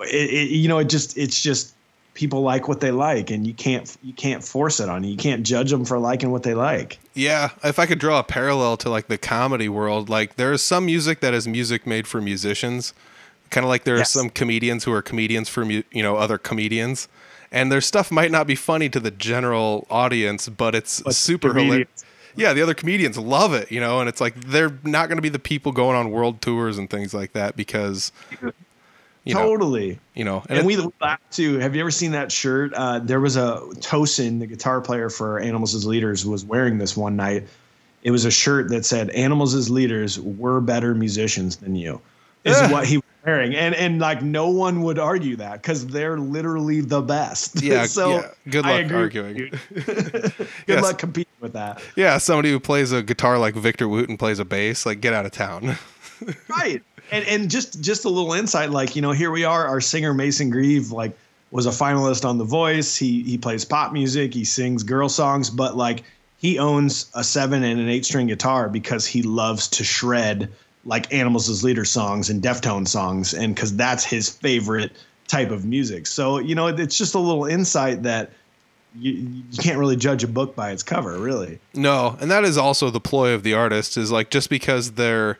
It, 0.02 0.30
it, 0.30 0.49
you 0.52 0.68
know 0.68 0.78
it 0.78 0.90
just 0.90 1.18
it's 1.18 1.41
just 1.41 1.74
people 2.14 2.41
like 2.41 2.68
what 2.68 2.80
they 2.80 2.91
like 2.91 3.30
and 3.30 3.45
you 3.45 3.54
can't 3.54 3.95
you 4.02 4.14
can't 4.14 4.44
force 4.44 4.80
it 4.80 4.88
on 4.88 5.04
you. 5.04 5.12
You 5.12 5.18
can't 5.18 5.45
judge 5.45 5.70
them 5.70 5.84
for 5.84 5.99
liking 5.99 6.32
what 6.32 6.44
they 6.44 6.54
like. 6.54 6.99
Yeah 7.14 7.49
if 7.64 7.80
i 7.80 7.86
could 7.86 7.99
draw 7.99 8.20
a 8.20 8.24
parallel 8.24 8.78
to 8.78 8.90
like 8.90 9.08
the 9.08 9.18
comedy 9.18 9.68
world 9.68 10.08
like 10.08 10.36
there's 10.36 10.62
some 10.62 10.86
music 10.86 11.20
that 11.20 11.34
is 11.34 11.48
music 11.48 11.86
made 11.86 12.08
for 12.08 12.22
musicians 12.22 12.94
kind 13.49 13.64
of 13.64 13.70
like 13.70 13.84
there 13.84 13.98
yes. 13.98 14.16
are 14.16 14.20
some 14.20 14.30
comedians 14.30 14.84
who 14.84 14.91
are 14.91 15.02
comedians 15.02 15.49
for 15.49 15.64
you 15.64 15.84
know 15.94 16.18
other 16.18 16.38
comedians 16.38 17.08
and 17.52 17.72
their 17.72 17.82
stuff 17.82 18.11
might 18.11 18.32
not 18.32 18.48
be 18.48 18.56
funny 18.56 18.90
to 18.90 18.99
the 18.99 19.11
general 19.11 19.88
audience, 19.90 20.49
but 20.49 20.76
it's 20.76 21.02
but 21.02 21.15
super 21.15 21.53
hilarious. 21.53 21.88
Yeah, 22.36 22.53
the 22.53 22.61
other 22.61 22.76
comedians 22.76 23.18
love 23.18 23.53
it, 23.53 23.72
you 23.72 23.80
know, 23.80 23.99
and 23.99 24.07
it's 24.07 24.22
like 24.22 24.36
they're 24.36 24.74
not 24.84 25.07
going 25.10 25.18
to 25.18 25.22
be 25.24 25.30
the 25.30 25.40
people 25.40 25.72
going 25.72 25.95
on 25.98 26.11
world 26.11 26.40
tours 26.41 26.78
and 26.78 26.88
things 26.90 27.11
like 27.14 27.32
that 27.34 27.56
because 27.56 28.11
You 29.24 29.34
know, 29.34 29.41
totally. 29.41 29.99
you 30.14 30.24
know, 30.24 30.44
And, 30.48 30.60
it- 30.60 30.65
we 30.65 30.78
laugh 31.02 31.19
too. 31.32 31.57
Have 31.60 31.76
you 31.76 31.82
ever 31.82 31.91
seen 31.91 32.11
that 32.11 32.32
shirt? 32.32 32.74
Uh, 32.76 32.99
there 32.99 33.19
was 33.19 33.36
a 33.36 33.60
Tosin, 33.80 34.40
the 34.40 34.48
guitar 34.48 34.80
player 34.82 35.10
for 35.10 35.40
Animals 35.40 35.74
as 35.76 35.86
Leaders, 35.86 36.26
was 36.26 36.45
wearing 36.45 36.78
this 36.78 36.95
one 36.95 37.15
night. 37.15 37.48
It 38.03 38.11
was 38.11 38.24
a 38.24 38.32
shirt 38.32 38.69
that 38.69 38.86
said 38.86 39.10
"Animals 39.10 39.53
as 39.56 39.69
Leaders 39.69 40.19
were 40.19 40.61
better 40.61 40.94
musicians 40.95 41.57
than 41.57 41.76
you." 41.76 41.99
Is 42.45 42.56
Yeah. 42.57 42.72
what 42.72 42.86
he 42.86 43.02
was 43.28 43.34
wearing, 43.36 43.56
and 43.56 43.76
and 43.76 43.99
like 43.99 44.22
no 44.22 44.49
one 44.49 44.82
would 44.84 44.99
argue 44.99 45.36
that 45.38 45.62
because 45.62 45.86
they're 45.88 46.18
literally 46.18 46.82
the 46.82 47.02
best. 47.02 47.62
yeah, 47.62 47.86
so 47.86 48.10
yeah. 48.12 48.32
Good 48.49 48.66
luck 48.66 48.91
arguing. 48.91 49.52
Good 49.74 50.48
Yes. 50.68 50.84
luck 50.84 50.98
competing 50.98 51.32
with 51.40 51.54
that. 51.54 51.82
Yeah, 51.95 52.18
somebody 52.18 52.52
who 52.52 52.60
plays 52.60 52.91
a 52.91 53.02
guitar 53.04 53.38
like 53.38 53.56
Victor 53.56 53.88
Wooten 53.88 54.18
plays 54.18 54.40
a 54.40 54.45
bass, 54.45 54.86
like 54.86 55.02
get 55.02 55.14
out 55.14 55.26
of 55.26 55.32
town. 55.32 55.76
right 56.48 56.82
and 57.12 57.24
and 57.28 57.52
just 57.52 57.80
just 57.80 58.04
a 58.04 58.10
little 58.10 58.34
insight 58.34 58.72
like 58.72 58.95
you 58.95 59.04
know 59.04 59.12
here 59.12 59.30
we 59.30 59.44
are 59.44 59.68
our 59.68 59.80
singer 59.80 60.16
mason 60.16 60.49
grieve 60.49 60.91
like 60.91 61.16
was 61.52 61.68
a 61.68 61.70
finalist 61.70 62.26
on 62.28 62.40
the 62.40 62.44
voice 62.44 62.95
he 62.98 63.22
he 63.22 63.38
plays 63.38 63.64
pop 63.64 63.94
music 63.94 64.34
he 64.34 64.44
sings 64.44 64.82
girl 64.82 65.08
songs 65.10 65.52
but 65.52 65.78
like 65.78 66.04
he 66.40 66.58
owns 66.58 67.12
a 67.14 67.24
seven 67.24 67.64
and 67.64 67.80
an 67.80 67.88
eight 67.88 68.04
string 68.04 68.26
guitar 68.26 68.68
because 68.68 69.06
he 69.06 69.22
loves 69.22 69.68
to 69.68 69.84
shred 69.84 70.52
like 70.88 71.14
animals 71.14 71.50
as 71.50 71.64
leader 71.64 71.86
songs 71.86 72.30
and 72.30 72.42
deftone 72.42 72.88
songs 72.88 73.34
and 73.36 73.54
because 73.54 73.76
that's 73.76 74.04
his 74.04 74.28
favorite 74.28 74.92
type 75.28 75.52
of 75.52 75.66
music 75.66 76.08
so 76.08 76.40
you 76.40 76.56
know 76.56 76.68
it's 76.68 76.98
just 76.98 77.14
a 77.14 77.20
little 77.20 77.46
insight 77.46 78.02
that 78.02 78.32
you, 78.96 79.12
you 79.12 79.44
can't 79.60 79.78
really 79.78 79.96
judge 79.96 80.24
a 80.24 80.28
book 80.28 80.56
by 80.56 80.72
its 80.72 80.82
cover 80.82 81.20
really 81.20 81.60
No, 81.76 82.18
and 82.20 82.32
that 82.32 82.44
is 82.44 82.58
also 82.58 82.90
the 82.90 83.02
ploy 83.02 83.34
of 83.34 83.44
the 83.44 83.54
artist 83.54 83.98
is 83.98 84.12
like 84.12 84.32
just 84.32 84.50
because 84.50 84.94
they're 84.94 85.38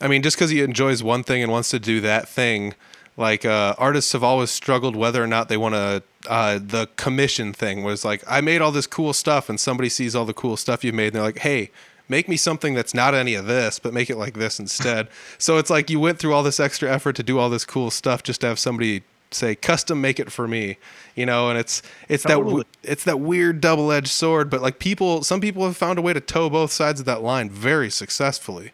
I 0.00 0.08
mean, 0.08 0.22
just 0.22 0.36
because 0.36 0.50
he 0.50 0.62
enjoys 0.62 1.02
one 1.02 1.22
thing 1.22 1.42
and 1.42 1.52
wants 1.52 1.70
to 1.70 1.78
do 1.78 2.00
that 2.00 2.26
thing, 2.26 2.74
like 3.16 3.44
uh, 3.44 3.74
artists 3.76 4.12
have 4.12 4.24
always 4.24 4.50
struggled 4.50 4.96
whether 4.96 5.22
or 5.22 5.26
not 5.26 5.48
they 5.48 5.56
want 5.56 5.74
to. 5.74 6.02
Uh, 6.28 6.58
the 6.62 6.86
commission 6.96 7.52
thing 7.52 7.82
was 7.82 8.04
like, 8.04 8.22
I 8.28 8.40
made 8.40 8.60
all 8.60 8.72
this 8.72 8.86
cool 8.86 9.12
stuff, 9.12 9.48
and 9.48 9.58
somebody 9.58 9.88
sees 9.88 10.14
all 10.14 10.24
the 10.24 10.34
cool 10.34 10.56
stuff 10.56 10.84
you 10.84 10.92
made, 10.92 11.08
and 11.08 11.16
they're 11.16 11.22
like, 11.22 11.38
hey, 11.38 11.70
make 12.10 12.28
me 12.28 12.36
something 12.36 12.74
that's 12.74 12.92
not 12.92 13.14
any 13.14 13.34
of 13.34 13.46
this, 13.46 13.78
but 13.78 13.94
make 13.94 14.10
it 14.10 14.16
like 14.16 14.34
this 14.34 14.58
instead. 14.58 15.08
so 15.38 15.56
it's 15.56 15.70
like 15.70 15.88
you 15.88 16.00
went 16.00 16.18
through 16.18 16.34
all 16.34 16.42
this 16.42 16.60
extra 16.60 16.90
effort 16.92 17.14
to 17.16 17.22
do 17.22 17.38
all 17.38 17.48
this 17.48 17.64
cool 17.64 17.90
stuff 17.90 18.22
just 18.22 18.42
to 18.42 18.48
have 18.48 18.58
somebody 18.58 19.02
say 19.32 19.54
custom 19.54 20.00
make 20.00 20.18
it 20.18 20.32
for 20.32 20.48
me 20.48 20.76
you 21.14 21.24
know 21.24 21.50
and 21.50 21.56
it's 21.56 21.82
it's 22.08 22.24
that 22.24 22.30
Totally. 22.30 22.50
w- 22.50 22.64
it's 22.82 23.04
that 23.04 23.20
weird 23.20 23.60
double-edged 23.60 24.08
sword 24.08 24.50
but 24.50 24.60
like 24.60 24.80
people 24.80 25.22
some 25.22 25.40
people 25.40 25.64
have 25.64 25.76
found 25.76 26.00
a 26.00 26.02
way 26.02 26.12
to 26.12 26.20
toe 26.20 26.50
both 26.50 26.72
sides 26.72 26.98
of 26.98 27.06
that 27.06 27.22
line 27.22 27.48
very 27.48 27.90
successfully 27.90 28.72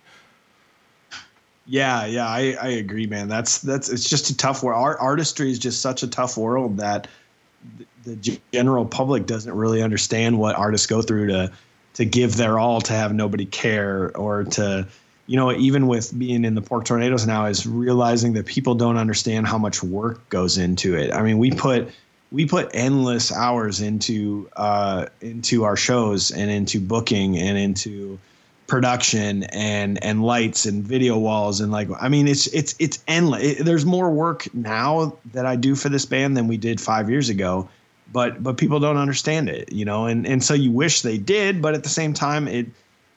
Yeah, 1.66 2.06
yeah, 2.06 2.26
I, 2.26 2.56
I 2.62 2.68
agree, 2.68 3.06
man. 3.06 3.28
That's 3.28 3.58
that's 3.58 3.88
it's 3.88 4.08
just 4.08 4.30
a 4.30 4.36
tough 4.36 4.62
world. 4.62 4.80
Art, 4.80 4.98
artistry 5.00 5.50
is 5.50 5.58
just 5.58 5.82
such 5.82 6.02
a 6.04 6.06
tough 6.06 6.36
world 6.36 6.76
that 6.76 7.08
the 8.04 8.38
general 8.52 8.86
public 8.86 9.26
doesn't 9.26 9.52
really 9.52 9.82
understand 9.82 10.38
what 10.38 10.54
artists 10.54 10.86
go 10.86 11.02
through 11.02 11.26
to 11.26 11.52
to 11.97 12.05
give 12.05 12.36
their 12.36 12.59
all 12.59 12.81
to 12.82 12.93
have 12.93 13.14
nobody 13.14 13.47
care 13.47 14.14
or 14.16 14.44
to 14.44 14.86
you 15.27 15.36
know 15.36 15.51
even 15.52 15.86
with 15.86 16.16
being 16.16 16.44
in 16.44 16.55
the 16.55 16.60
pork 16.60 16.85
tornadoes 16.85 17.27
now 17.27 17.47
is 17.47 17.66
realizing 17.66 18.35
that 18.35 18.44
people 18.44 18.74
don't 18.74 18.98
understand 18.98 19.47
how 19.47 19.59
much 19.59 19.82
work 19.82 20.28
goes 20.28 20.59
into 20.59 20.94
it. 20.94 21.12
I 21.12 21.23
mean, 21.23 21.39
we 21.39 21.51
put 21.51 21.89
we 22.31 22.44
put 22.47 22.70
endless 22.74 23.32
hours 23.32 23.81
into 23.81 24.48
uh, 24.56 25.06
into 25.23 25.64
our 25.64 25.77
shows 25.77 26.31
and 26.31 26.51
into 26.51 26.81
booking 26.81 27.39
and 27.39 27.56
into 27.56 28.18
production 28.66 29.44
and 29.44 30.02
and 30.05 30.23
lights 30.23 30.66
and 30.66 30.82
video 30.82 31.16
walls 31.16 31.60
and 31.60 31.73
like 31.73 31.89
I 32.01 32.09
mean 32.09 32.28
it's 32.28 32.47
it's 32.48 32.74
it's 32.78 33.02
endless. 33.09 33.43
It, 33.43 33.64
there's 33.64 33.86
more 33.86 34.10
work 34.10 34.52
now 34.52 35.16
that 35.32 35.47
I 35.47 35.56
do 35.56 35.74
for 35.74 35.89
this 35.89 36.05
band 36.05 36.36
than 36.36 36.47
we 36.47 36.59
did 36.59 36.78
5 36.78 37.09
years 37.09 37.31
ago. 37.31 37.68
But 38.12 38.42
but 38.42 38.56
people 38.56 38.80
don't 38.80 38.96
understand 38.96 39.48
it, 39.48 39.72
you 39.72 39.84
know, 39.84 40.06
and 40.06 40.26
and 40.26 40.42
so 40.42 40.54
you 40.54 40.70
wish 40.70 41.02
they 41.02 41.18
did, 41.18 41.60
but 41.60 41.74
at 41.74 41.82
the 41.82 41.88
same 41.88 42.12
time 42.12 42.46
it 42.48 42.66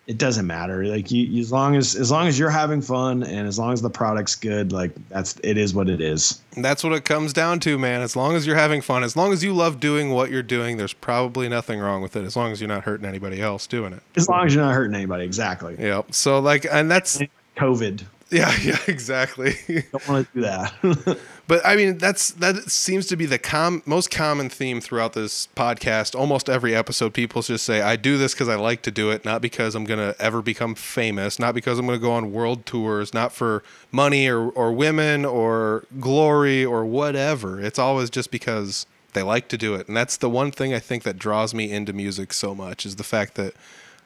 it 0.07 0.17
doesn't 0.17 0.47
matter. 0.47 0.85
Like 0.85 1.11
you, 1.11 1.39
as 1.39 1.51
long 1.51 1.75
as 1.75 1.95
as 1.95 2.09
long 2.09 2.27
as 2.27 2.39
you're 2.39 2.49
having 2.49 2.81
fun 2.81 3.21
and 3.21 3.47
as 3.47 3.59
long 3.59 3.73
as 3.73 3.83
the 3.83 3.91
product's 3.91 4.35
good, 4.35 4.71
like 4.71 4.91
that's 5.09 5.39
it 5.43 5.55
is 5.55 5.75
what 5.75 5.87
it 5.87 6.01
is. 6.01 6.41
That's 6.57 6.83
what 6.83 6.93
it 6.93 7.05
comes 7.05 7.31
down 7.31 7.59
to 7.61 7.77
man 7.77 8.01
as 8.01 8.15
long 8.15 8.35
as 8.35 8.47
you're 8.47 8.55
having 8.55 8.81
fun 8.81 9.03
as 9.03 9.15
long 9.15 9.31
as 9.31 9.43
you 9.43 9.53
love 9.53 9.79
doing 9.79 10.09
what 10.09 10.31
you're 10.31 10.43
doing 10.43 10.77
there's 10.77 10.91
probably 10.93 11.47
nothing 11.47 11.79
wrong 11.79 12.01
with 12.01 12.15
it 12.15 12.25
as 12.25 12.35
long 12.35 12.51
as 12.51 12.59
you're 12.59 12.67
not 12.67 12.83
hurting 12.83 13.05
anybody 13.05 13.41
else 13.41 13.67
doing 13.67 13.93
it 13.93 14.01
As 14.17 14.27
long 14.27 14.45
as 14.45 14.53
you're 14.53 14.63
not 14.63 14.73
hurting 14.73 14.95
anybody, 14.95 15.23
exactly. 15.23 15.75
yeah 15.79 16.01
so 16.11 16.39
like 16.39 16.65
and 16.69 16.89
that's 16.91 17.19
COVID. 17.55 18.03
yeah 18.31 18.53
yeah 18.61 18.77
exactly 18.88 19.56
Don't 19.91 20.07
want 20.07 20.27
to 20.27 20.34
do 20.34 20.41
that. 20.41 21.19
But 21.49 21.65
I 21.65 21.76
mean, 21.76 21.97
that's 21.97 22.30
that 22.34 22.69
seems 22.69 23.07
to 23.07 23.18
be 23.18 23.26
the 23.26 23.39
com- 23.39 23.81
most 23.88 24.11
common 24.11 24.49
theme 24.49 24.80
throughout 24.80 25.14
this 25.14 25.47
podcast. 25.56 26.14
Almost 26.14 26.47
every 26.47 26.76
episode, 26.76 27.11
people 27.11 27.41
just 27.41 27.65
say, 27.65 27.81
"I 27.81 27.95
do 27.95 28.19
this 28.19 28.35
because 28.35 28.47
I 28.47 28.53
like 28.53 28.84
to 28.84 28.91
do 28.91 29.10
it, 29.10 29.26
not 29.26 29.41
because 29.41 29.73
I'm 29.73 29.84
gonna 29.84 30.14
ever 30.19 30.43
become 30.43 30.76
famous, 30.76 31.39
not 31.39 31.56
because 31.56 31.80
I'm 31.80 31.88
gonna 31.88 31.97
go 31.97 32.11
on 32.11 32.31
world 32.31 32.68
tours, 32.68 33.15
not 33.15 33.34
for 33.34 33.64
money 33.91 34.27
or 34.30 34.49
or 34.51 34.72
women 34.72 35.26
or 35.26 35.85
glory 35.99 36.64
or 36.64 36.85
whatever. 36.85 37.60
It's 37.60 37.80
always 37.80 38.11
just 38.11 38.30
because 38.30 38.85
they 39.14 39.23
like 39.23 39.47
to 39.47 39.57
do 39.57 39.73
it, 39.73 39.88
and 39.88 39.97
that's 39.97 40.18
the 40.18 40.30
one 40.30 40.51
thing 40.51 40.72
I 40.76 40.80
think 40.80 41.01
that 41.01 41.18
draws 41.18 41.51
me 41.56 41.72
into 41.72 41.93
music 41.93 42.31
so 42.31 42.53
much 42.53 42.85
is 42.85 42.97
the 42.97 43.03
fact 43.03 43.34
that 43.35 43.56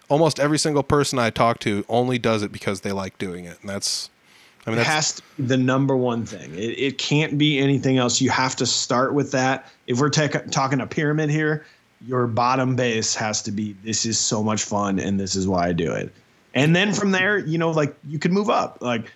almost 0.08 0.40
every 0.40 0.58
single 0.58 0.84
person 0.84 1.20
I 1.20 1.30
talk 1.30 1.60
to 1.60 1.84
only 1.90 2.18
does 2.18 2.42
it 2.42 2.54
because 2.54 2.82
they 2.82 2.94
like 2.94 3.18
doing 3.18 3.44
it, 3.44 3.58
and 3.60 3.70
that's. 3.70 4.10
I 4.66 4.70
mean, 4.70 4.80
it 4.80 4.86
has 4.86 5.14
to 5.14 5.24
be 5.38 5.44
the 5.44 5.58
number 5.58 5.96
one 5.96 6.26
thing. 6.26 6.54
It, 6.56 6.80
it 6.80 6.98
can't 6.98 7.38
be 7.38 7.60
anything 7.60 7.98
else. 7.98 8.22
You 8.22 8.30
have 8.30 8.56
to 8.58 8.66
start 8.66 9.14
with 9.14 9.32
that. 9.32 9.70
If 9.88 10.00
we're 10.00 10.10
ta- 10.10 10.44
talking 10.52 10.80
a 10.80 10.88
pyramid 10.88 11.30
here, 11.30 11.66
your 12.08 12.28
bottom 12.28 12.76
base 12.76 13.16
has 13.16 13.42
to 13.44 13.52
be 13.52 13.76
this 13.84 14.06
is 14.06 14.20
so 14.20 14.44
much 14.44 14.64
fun 14.64 15.00
and 15.00 15.20
this 15.20 15.36
is 15.36 15.48
why 15.48 15.68
I 15.68 15.74
do 15.74 15.92
it. 15.92 16.12
And 16.54 16.76
then 16.76 16.94
from 16.94 17.12
there, 17.12 17.38
you 17.38 17.58
know, 17.58 17.72
like 17.72 17.96
you 18.08 18.20
can 18.20 18.32
move 18.32 18.50
up. 18.50 18.78
Like, 18.82 19.12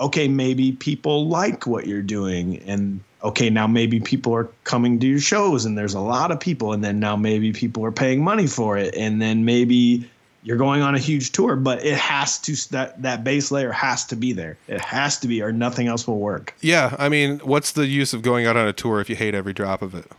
okay, 0.00 0.28
maybe 0.28 0.72
people 0.72 1.28
like 1.28 1.66
what 1.66 1.86
you're 1.86 2.02
doing. 2.02 2.58
And 2.66 3.00
okay, 3.24 3.50
now 3.50 3.66
maybe 3.66 4.00
people 4.00 4.34
are 4.34 4.50
coming 4.64 4.98
to 5.00 5.06
your 5.06 5.20
shows 5.20 5.64
and 5.64 5.78
there's 5.78 5.94
a 5.94 6.00
lot 6.00 6.30
of 6.30 6.38
people. 6.38 6.72
And 6.72 6.84
then 6.84 7.00
now 7.00 7.16
maybe 7.16 7.52
people 7.52 7.84
are 7.84 7.92
paying 7.92 8.22
money 8.22 8.46
for 8.46 8.76
it. 8.76 8.94
And 8.94 9.22
then 9.22 9.44
maybe 9.44 10.08
you're 10.42 10.56
going 10.56 10.82
on 10.82 10.94
a 10.94 10.98
huge 10.98 11.32
tour, 11.32 11.56
but 11.56 11.84
it 11.84 11.96
has 11.96 12.38
to 12.40 12.68
that 12.70 13.00
that 13.02 13.24
base 13.24 13.50
layer 13.50 13.72
has 13.72 14.04
to 14.06 14.16
be 14.16 14.32
there. 14.32 14.56
It 14.68 14.80
has 14.80 15.18
to 15.20 15.28
be, 15.28 15.42
or 15.42 15.52
nothing 15.52 15.86
else 15.86 16.06
will 16.06 16.18
work. 16.18 16.54
Yeah, 16.60 16.96
I 16.98 17.08
mean, 17.08 17.38
what's 17.40 17.72
the 17.72 17.86
use 17.86 18.12
of 18.12 18.22
going 18.22 18.46
out 18.46 18.56
on 18.56 18.66
a 18.66 18.72
tour 18.72 19.00
if 19.00 19.08
you 19.08 19.16
hate 19.16 19.34
every 19.34 19.52
drop 19.52 19.82
of 19.82 19.94
it? 19.94 20.10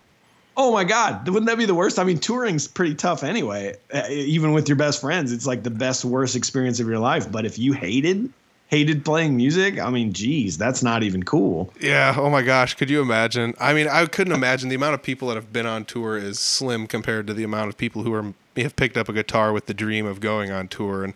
Oh 0.55 0.71
my 0.71 0.83
God, 0.83 1.27
wouldn't 1.27 1.47
that 1.47 1.57
be 1.57 1.65
the 1.65 1.73
worst? 1.73 1.97
I 1.97 2.03
mean, 2.03 2.19
touring's 2.19 2.67
pretty 2.67 2.93
tough 2.93 3.23
anyway. 3.23 3.75
Even 4.09 4.53
with 4.53 4.69
your 4.69 4.75
best 4.75 5.01
friends, 5.01 5.31
it's 5.31 5.47
like 5.47 5.63
the 5.63 5.71
best 5.71 6.05
worst 6.05 6.35
experience 6.35 6.79
of 6.79 6.87
your 6.87 6.99
life. 6.99 7.31
But 7.31 7.45
if 7.45 7.57
you 7.57 7.73
hated 7.73 8.31
hated 8.73 9.05
playing 9.05 9.37
music, 9.37 9.79
I 9.79 9.91
mean, 9.91 10.13
geez, 10.13 10.57
that's 10.57 10.81
not 10.81 11.03
even 11.03 11.21
cool. 11.21 11.71
Yeah, 11.79 12.15
oh 12.17 12.29
my 12.31 12.41
gosh, 12.41 12.73
could 12.73 12.89
you 12.89 13.01
imagine? 13.01 13.53
I 13.59 13.71
mean, 13.71 13.87
I 13.87 14.07
couldn't 14.07 14.33
imagine 14.33 14.69
the 14.69 14.75
amount 14.75 14.95
of 14.95 15.03
people 15.03 15.27
that 15.27 15.35
have 15.35 15.53
been 15.53 15.67
on 15.67 15.85
tour 15.85 16.17
is 16.17 16.39
slim 16.39 16.87
compared 16.87 17.27
to 17.27 17.35
the 17.35 17.43
amount 17.43 17.69
of 17.69 17.77
people 17.77 18.01
who 18.01 18.11
are 18.13 18.33
have 18.61 18.75
picked 18.75 18.97
up 18.97 19.09
a 19.09 19.13
guitar 19.13 19.51
with 19.51 19.65
the 19.65 19.73
dream 19.73 20.05
of 20.05 20.19
going 20.19 20.51
on 20.51 20.67
tour 20.67 21.03
and 21.03 21.13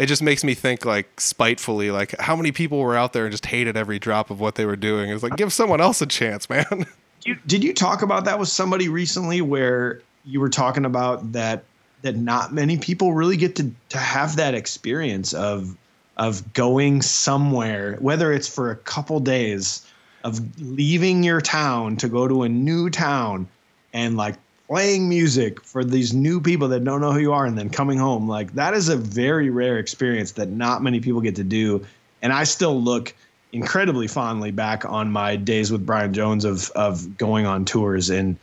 it 0.00 0.06
just 0.06 0.22
makes 0.22 0.42
me 0.42 0.54
think 0.54 0.84
like 0.86 1.20
spitefully 1.20 1.90
like 1.90 2.18
how 2.18 2.34
many 2.34 2.52
people 2.52 2.78
were 2.78 2.96
out 2.96 3.12
there 3.12 3.26
and 3.26 3.32
just 3.32 3.46
hated 3.46 3.76
every 3.76 3.98
drop 3.98 4.30
of 4.30 4.40
what 4.40 4.54
they 4.54 4.64
were 4.64 4.76
doing. 4.76 5.10
It's 5.10 5.22
like 5.22 5.36
give 5.36 5.52
someone 5.52 5.80
else 5.80 6.00
a 6.00 6.06
chance, 6.06 6.48
man. 6.48 6.86
You, 7.26 7.36
did 7.46 7.62
you 7.62 7.74
talk 7.74 8.00
about 8.00 8.24
that 8.24 8.38
with 8.38 8.48
somebody 8.48 8.88
recently 8.88 9.42
where 9.42 10.00
you 10.24 10.40
were 10.40 10.48
talking 10.48 10.86
about 10.86 11.32
that 11.32 11.64
that 12.00 12.16
not 12.16 12.54
many 12.54 12.78
people 12.78 13.12
really 13.12 13.36
get 13.36 13.56
to 13.56 13.70
to 13.90 13.98
have 13.98 14.36
that 14.36 14.54
experience 14.54 15.34
of 15.34 15.76
of 16.16 16.50
going 16.54 17.02
somewhere, 17.02 17.96
whether 18.00 18.32
it's 18.32 18.48
for 18.48 18.70
a 18.70 18.76
couple 18.76 19.20
days 19.20 19.86
of 20.24 20.40
leaving 20.60 21.22
your 21.22 21.42
town 21.42 21.96
to 21.96 22.08
go 22.08 22.26
to 22.26 22.42
a 22.42 22.48
new 22.48 22.88
town 22.88 23.46
and 23.92 24.16
like 24.16 24.36
playing 24.70 25.08
music 25.08 25.60
for 25.64 25.82
these 25.82 26.14
new 26.14 26.40
people 26.40 26.68
that 26.68 26.84
don't 26.84 27.00
know 27.00 27.12
who 27.12 27.18
you 27.18 27.32
are 27.32 27.44
and 27.44 27.58
then 27.58 27.68
coming 27.68 27.98
home. 27.98 28.28
Like 28.28 28.52
that 28.54 28.72
is 28.72 28.88
a 28.88 28.96
very 28.96 29.50
rare 29.50 29.78
experience 29.78 30.32
that 30.32 30.48
not 30.48 30.80
many 30.80 31.00
people 31.00 31.20
get 31.20 31.34
to 31.36 31.44
do. 31.44 31.84
And 32.22 32.32
I 32.32 32.44
still 32.44 32.80
look 32.80 33.12
incredibly 33.52 34.06
fondly 34.06 34.52
back 34.52 34.84
on 34.84 35.10
my 35.10 35.34
days 35.34 35.72
with 35.72 35.84
Brian 35.84 36.14
Jones 36.14 36.44
of 36.44 36.70
of 36.70 37.18
going 37.18 37.46
on 37.46 37.64
tours 37.64 38.10
and 38.10 38.36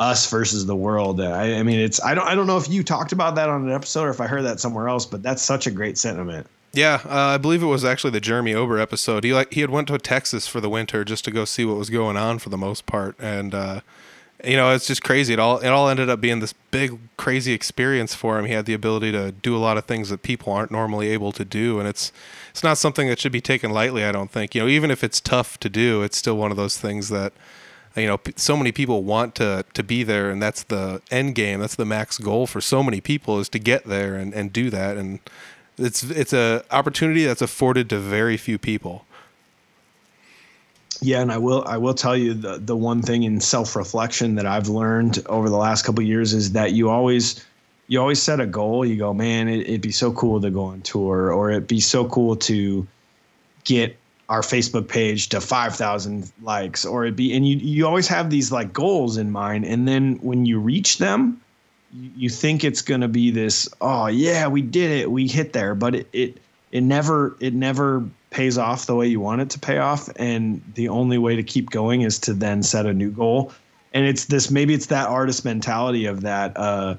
us 0.00 0.30
versus 0.30 0.64
the 0.64 0.74
world. 0.74 1.20
I, 1.20 1.58
I 1.58 1.62
mean, 1.62 1.78
it's 1.78 2.02
I 2.02 2.14
don't 2.14 2.26
I 2.26 2.34
don't 2.34 2.46
know 2.46 2.56
if 2.56 2.70
you 2.70 2.82
talked 2.82 3.12
about 3.12 3.34
that 3.34 3.50
on 3.50 3.68
an 3.68 3.74
episode 3.74 4.04
or 4.04 4.10
if 4.10 4.22
I 4.22 4.26
heard 4.26 4.44
that 4.44 4.60
somewhere 4.60 4.88
else, 4.88 5.04
but 5.04 5.22
that's 5.22 5.42
such 5.42 5.66
a 5.66 5.70
great 5.70 5.98
sentiment. 5.98 6.46
Yeah, 6.72 7.02
uh, 7.04 7.34
I 7.34 7.36
believe 7.36 7.62
it 7.62 7.66
was 7.66 7.84
actually 7.84 8.10
the 8.12 8.20
Jeremy 8.20 8.54
Ober 8.54 8.78
episode. 8.78 9.22
He 9.22 9.34
like 9.34 9.52
he 9.52 9.60
had 9.60 9.68
went 9.68 9.88
to 9.88 9.98
Texas 9.98 10.46
for 10.46 10.62
the 10.62 10.70
winter 10.70 11.04
just 11.04 11.26
to 11.26 11.30
go 11.30 11.44
see 11.44 11.66
what 11.66 11.76
was 11.76 11.90
going 11.90 12.16
on 12.16 12.38
for 12.38 12.48
the 12.48 12.56
most 12.56 12.86
part, 12.86 13.16
and 13.20 13.54
uh, 13.54 13.80
you 14.46 14.56
know, 14.56 14.72
it's 14.74 14.86
just 14.86 15.02
crazy. 15.02 15.32
It 15.32 15.38
all 15.38 15.58
it 15.58 15.68
all 15.68 15.88
ended 15.88 16.08
up 16.08 16.20
being 16.20 16.40
this 16.40 16.52
big 16.70 16.98
crazy 17.16 17.52
experience 17.52 18.14
for 18.14 18.38
him. 18.38 18.44
He 18.44 18.52
had 18.52 18.66
the 18.66 18.74
ability 18.74 19.12
to 19.12 19.32
do 19.32 19.56
a 19.56 19.58
lot 19.58 19.76
of 19.76 19.84
things 19.84 20.10
that 20.10 20.22
people 20.22 20.52
aren't 20.52 20.70
normally 20.70 21.08
able 21.08 21.32
to 21.32 21.44
do, 21.44 21.78
and 21.78 21.88
it's 21.88 22.12
it's 22.50 22.62
not 22.62 22.78
something 22.78 23.08
that 23.08 23.18
should 23.18 23.32
be 23.32 23.40
taken 23.40 23.70
lightly. 23.70 24.04
I 24.04 24.12
don't 24.12 24.30
think. 24.30 24.54
You 24.54 24.62
know, 24.62 24.68
even 24.68 24.90
if 24.90 25.02
it's 25.02 25.20
tough 25.20 25.58
to 25.60 25.68
do, 25.68 26.02
it's 26.02 26.16
still 26.16 26.36
one 26.36 26.50
of 26.50 26.56
those 26.56 26.78
things 26.78 27.08
that 27.08 27.32
you 27.96 28.06
know 28.06 28.20
so 28.36 28.56
many 28.56 28.72
people 28.72 29.02
want 29.04 29.34
to 29.36 29.64
to 29.72 29.82
be 29.82 30.02
there, 30.02 30.30
and 30.30 30.42
that's 30.42 30.62
the 30.64 31.02
end 31.10 31.34
game. 31.34 31.60
That's 31.60 31.76
the 31.76 31.86
max 31.86 32.18
goal 32.18 32.46
for 32.46 32.60
so 32.60 32.82
many 32.82 33.00
people 33.00 33.38
is 33.40 33.48
to 33.50 33.58
get 33.58 33.84
there 33.84 34.14
and 34.14 34.34
and 34.34 34.52
do 34.52 34.70
that. 34.70 34.96
And 34.96 35.20
it's 35.78 36.02
it's 36.04 36.32
a 36.32 36.64
opportunity 36.70 37.24
that's 37.24 37.42
afforded 37.42 37.88
to 37.90 37.98
very 37.98 38.36
few 38.36 38.58
people. 38.58 39.06
Yeah, 41.04 41.20
and 41.20 41.30
I 41.30 41.36
will 41.36 41.62
I 41.66 41.76
will 41.76 41.92
tell 41.92 42.16
you 42.16 42.32
the 42.32 42.56
the 42.56 42.74
one 42.74 43.02
thing 43.02 43.24
in 43.24 43.38
self 43.38 43.76
reflection 43.76 44.36
that 44.36 44.46
I've 44.46 44.68
learned 44.68 45.22
over 45.26 45.50
the 45.50 45.56
last 45.58 45.84
couple 45.84 46.02
years 46.02 46.32
is 46.32 46.52
that 46.52 46.72
you 46.72 46.88
always 46.88 47.44
you 47.88 48.00
always 48.00 48.22
set 48.22 48.40
a 48.40 48.46
goal. 48.46 48.86
You 48.86 48.96
go, 48.96 49.12
man, 49.12 49.46
it, 49.48 49.68
would 49.68 49.82
be 49.82 49.92
so 49.92 50.12
cool 50.12 50.40
to 50.40 50.50
go 50.50 50.64
on 50.64 50.80
tour, 50.80 51.30
or 51.30 51.50
it'd 51.50 51.66
be 51.66 51.80
so 51.80 52.06
cool 52.06 52.36
to 52.36 52.86
get 53.64 53.98
our 54.30 54.40
Facebook 54.40 54.88
page 54.88 55.28
to 55.28 55.42
five 55.42 55.76
thousand 55.76 56.32
likes, 56.42 56.86
or 56.86 57.04
it'd 57.04 57.16
be, 57.16 57.36
and 57.36 57.46
you 57.46 57.58
you 57.58 57.86
always 57.86 58.08
have 58.08 58.30
these 58.30 58.50
like 58.50 58.72
goals 58.72 59.18
in 59.18 59.30
mind, 59.30 59.66
and 59.66 59.86
then 59.86 60.16
when 60.22 60.46
you 60.46 60.58
reach 60.58 60.96
them, 60.96 61.38
you, 61.92 62.10
you 62.16 62.28
think 62.30 62.64
it's 62.64 62.80
gonna 62.80 63.08
be 63.08 63.30
this, 63.30 63.68
oh 63.82 64.06
yeah, 64.06 64.46
we 64.46 64.62
did 64.62 64.90
it, 64.90 65.10
we 65.10 65.28
hit 65.28 65.52
there, 65.52 65.74
but 65.74 65.94
it 65.96 66.08
it 66.14 66.38
it 66.72 66.82
never 66.82 67.36
it 67.40 67.52
never 67.52 68.08
pays 68.34 68.58
off 68.58 68.86
the 68.86 68.96
way 68.96 69.06
you 69.06 69.20
want 69.20 69.40
it 69.40 69.50
to 69.50 69.60
pay 69.60 69.78
off. 69.78 70.08
And 70.16 70.60
the 70.74 70.88
only 70.88 71.18
way 71.18 71.36
to 71.36 71.42
keep 71.44 71.70
going 71.70 72.02
is 72.02 72.18
to 72.20 72.34
then 72.34 72.64
set 72.64 72.84
a 72.84 72.92
new 72.92 73.12
goal. 73.12 73.52
And 73.92 74.04
it's 74.06 74.24
this 74.24 74.50
maybe 74.50 74.74
it's 74.74 74.86
that 74.86 75.08
artist 75.08 75.44
mentality 75.44 76.06
of 76.06 76.22
that 76.22 76.56
uh, 76.56 76.96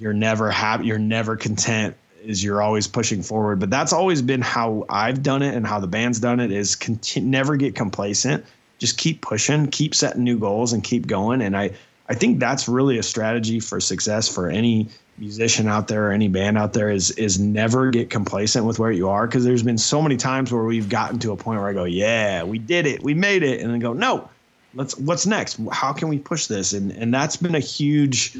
you're 0.00 0.14
never 0.14 0.50
happy 0.50 0.86
you're 0.86 0.98
never 0.98 1.36
content 1.36 1.94
is 2.24 2.42
you're 2.42 2.62
always 2.62 2.86
pushing 2.86 3.22
forward. 3.22 3.60
But 3.60 3.68
that's 3.68 3.92
always 3.92 4.22
been 4.22 4.40
how 4.40 4.86
i've 4.88 5.22
done 5.22 5.42
it 5.42 5.54
and 5.54 5.66
how 5.66 5.78
the 5.78 5.86
band's 5.86 6.20
done 6.20 6.40
it 6.40 6.50
is 6.50 6.74
continue, 6.74 7.28
never 7.28 7.56
get 7.56 7.74
complacent. 7.74 8.46
Just 8.78 8.96
keep 8.96 9.20
pushing 9.20 9.66
keep 9.66 9.94
setting 9.94 10.24
new 10.24 10.38
goals 10.38 10.72
and 10.72 10.82
keep 10.82 11.06
going. 11.06 11.42
And 11.42 11.54
i 11.54 11.72
i 12.08 12.14
think 12.14 12.40
that's 12.40 12.66
really 12.66 12.96
a 12.96 13.02
strategy 13.02 13.60
for 13.60 13.78
success 13.78 14.26
for 14.26 14.48
any 14.48 14.88
musician 15.18 15.68
out 15.68 15.88
there 15.88 16.08
or 16.08 16.12
any 16.12 16.28
band 16.28 16.58
out 16.58 16.72
there 16.72 16.90
is 16.90 17.10
is 17.12 17.38
never 17.38 17.90
get 17.90 18.10
complacent 18.10 18.64
with 18.64 18.78
where 18.78 18.90
you 18.90 19.08
are 19.08 19.26
because 19.26 19.44
there's 19.44 19.62
been 19.62 19.78
so 19.78 20.02
many 20.02 20.16
times 20.16 20.52
where 20.52 20.64
we've 20.64 20.88
gotten 20.88 21.18
to 21.20 21.32
a 21.32 21.36
point 21.36 21.60
where 21.60 21.68
I 21.68 21.72
go, 21.72 21.84
yeah, 21.84 22.42
we 22.42 22.58
did 22.58 22.86
it, 22.86 23.02
we 23.02 23.14
made 23.14 23.42
it, 23.42 23.60
and 23.60 23.70
then 23.70 23.78
go, 23.78 23.92
no, 23.92 24.28
let's 24.74 24.96
what's 24.98 25.26
next? 25.26 25.60
How 25.70 25.92
can 25.92 26.08
we 26.08 26.18
push 26.18 26.46
this? 26.46 26.72
And 26.72 26.92
and 26.92 27.12
that's 27.12 27.36
been 27.36 27.54
a 27.54 27.60
huge. 27.60 28.38